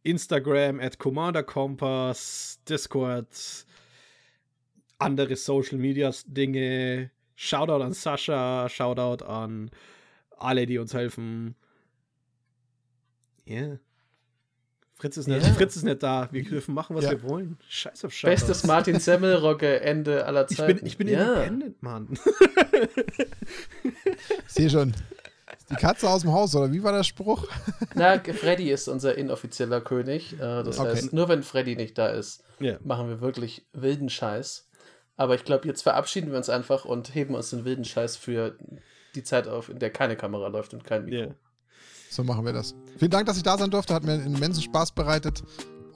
Instagram 0.04 0.80
at 0.80 1.00
Commander 1.00 1.44
Kompass, 1.44 2.60
Discord, 2.68 3.66
andere 4.98 5.36
Social 5.36 5.78
Media 5.78 6.12
Dinge. 6.26 7.12
Shoutout 7.36 7.82
an 7.84 7.94
Sascha, 7.94 8.68
Shoutout 8.70 9.24
an 9.24 9.72
alle, 10.38 10.66
die 10.66 10.78
uns 10.78 10.94
helfen. 10.94 11.56
Yeah. 13.48 13.78
Fritz 15.02 15.18
ist, 15.18 15.28
nicht, 15.28 15.44
ja. 15.44 15.54
Fritz 15.54 15.76
ist 15.76 15.82
nicht 15.82 16.04
da. 16.04 16.30
Wir 16.32 16.44
dürfen 16.44 16.76
machen, 16.76 16.96
was 16.96 17.06
ja. 17.06 17.12
wir 17.12 17.24
wollen. 17.24 17.58
Scheiß 17.68 18.06
auf 18.06 18.14
Scheiß. 18.14 18.30
Bestes 18.30 18.64
Martin 18.66 19.00
Semmelrogge 19.00 19.82
Ende 19.82 20.28
aller 20.28 20.46
Zeiten. 20.46 20.86
Ich 20.86 20.98
bin, 20.98 21.08
ich 21.08 21.16
bin 21.16 21.20
ja. 21.20 21.42
independent, 21.42 21.82
Mann. 21.82 22.08
Sehe 24.48 24.70
schon. 24.70 24.94
Die 25.72 25.76
Katze 25.76 26.08
aus 26.08 26.22
dem 26.22 26.32
Haus, 26.32 26.56
oder 26.56 26.72
wie 26.72 26.84
war 26.84 26.92
der 26.92 27.02
Spruch? 27.02 27.48
Na, 27.96 28.20
Freddy 28.20 28.70
ist 28.70 28.88
unser 28.88 29.18
inoffizieller 29.18 29.82
König. 29.82 30.34
Äh, 30.34 30.62
das 30.62 30.78
okay. 30.78 30.90
heißt, 30.90 31.14
nur 31.14 31.28
wenn 31.30 31.42
Freddy 31.42 31.76
nicht 31.76 31.98
da 31.98 32.10
ist, 32.10 32.44
yeah. 32.62 32.78
machen 32.84 33.10
wir 33.10 33.22
wirklich 33.22 33.66
wilden 33.74 34.10
Scheiß. 34.10 34.70
Aber 35.18 35.34
ich 35.34 35.46
glaube, 35.46 35.68
jetzt 35.68 35.82
verabschieden 35.82 36.30
wir 36.30 36.38
uns 36.38 36.50
einfach 36.50 36.86
und 36.86 37.16
heben 37.16 37.34
uns 37.34 37.50
den 37.50 37.66
wilden 37.66 37.86
Scheiß 37.86 38.18
für 38.18 38.56
die 39.16 39.24
Zeit 39.24 39.48
auf, 39.48 39.70
in 39.70 39.80
der 39.80 39.90
keine 39.90 40.16
Kamera 40.16 40.48
läuft 40.48 40.76
und 40.76 40.84
kein 40.84 41.06
Mikro. 41.06 41.22
Yeah. 41.22 41.36
So 42.12 42.26
machen 42.26 42.46
wir 42.46 42.52
das. 42.52 42.76
Vielen 42.98 43.10
Dank, 43.12 43.26
dass 43.26 43.38
ich 43.38 43.44
da 43.44 43.58
sein 43.58 43.70
durfte. 43.70 43.94
Hat 43.94 44.04
mir 44.04 44.12
einen 44.14 44.36
immensen 44.36 44.62
Spaß 44.62 44.92
bereitet. 44.92 45.42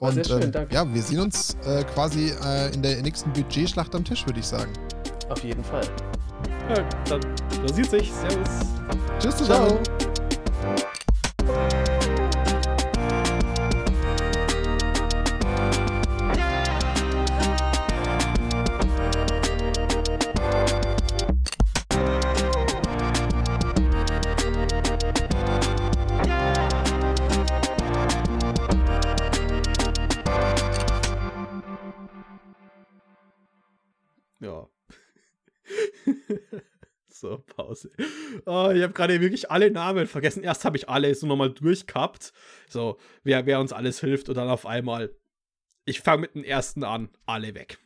War 0.00 0.12
sehr 0.12 0.22
Und 0.24 0.28
schön, 0.28 0.42
ähm, 0.44 0.52
danke. 0.52 0.74
ja, 0.74 0.94
wir 0.94 1.02
sehen 1.02 1.20
uns 1.20 1.56
äh, 1.66 1.84
quasi 1.84 2.32
äh, 2.42 2.74
in 2.74 2.82
der 2.82 3.02
nächsten 3.02 3.32
Budgetschlacht 3.32 3.94
am 3.94 4.02
Tisch, 4.02 4.26
würde 4.26 4.40
ich 4.40 4.46
sagen. 4.46 4.72
Auf 5.28 5.44
jeden 5.44 5.62
Fall. 5.62 5.84
Ja, 6.70 6.82
dann, 7.08 7.20
man 7.58 7.72
sieht 7.72 7.90
sich. 7.90 8.10
Servus. 8.12 8.48
Tschüss 9.20 9.36
zusammen. 9.36 9.78
Ciao. 10.62 10.88
So, 37.26 37.38
Pause. 37.38 37.90
Oh, 38.44 38.70
ich 38.72 38.82
habe 38.82 38.92
gerade 38.92 39.20
wirklich 39.20 39.50
alle 39.50 39.70
Namen 39.70 40.06
vergessen. 40.06 40.42
Erst 40.42 40.64
habe 40.64 40.76
ich 40.76 40.88
alle 40.88 41.14
so 41.14 41.26
nochmal 41.26 41.50
durchgehabt. 41.50 42.32
So, 42.68 42.98
wer, 43.24 43.46
wer 43.46 43.60
uns 43.60 43.72
alles 43.72 44.00
hilft 44.00 44.28
und 44.28 44.36
dann 44.36 44.48
auf 44.48 44.66
einmal. 44.66 45.10
Ich 45.84 46.00
fange 46.00 46.22
mit 46.22 46.34
dem 46.34 46.44
ersten 46.44 46.84
an. 46.84 47.08
Alle 47.26 47.54
weg. 47.54 47.78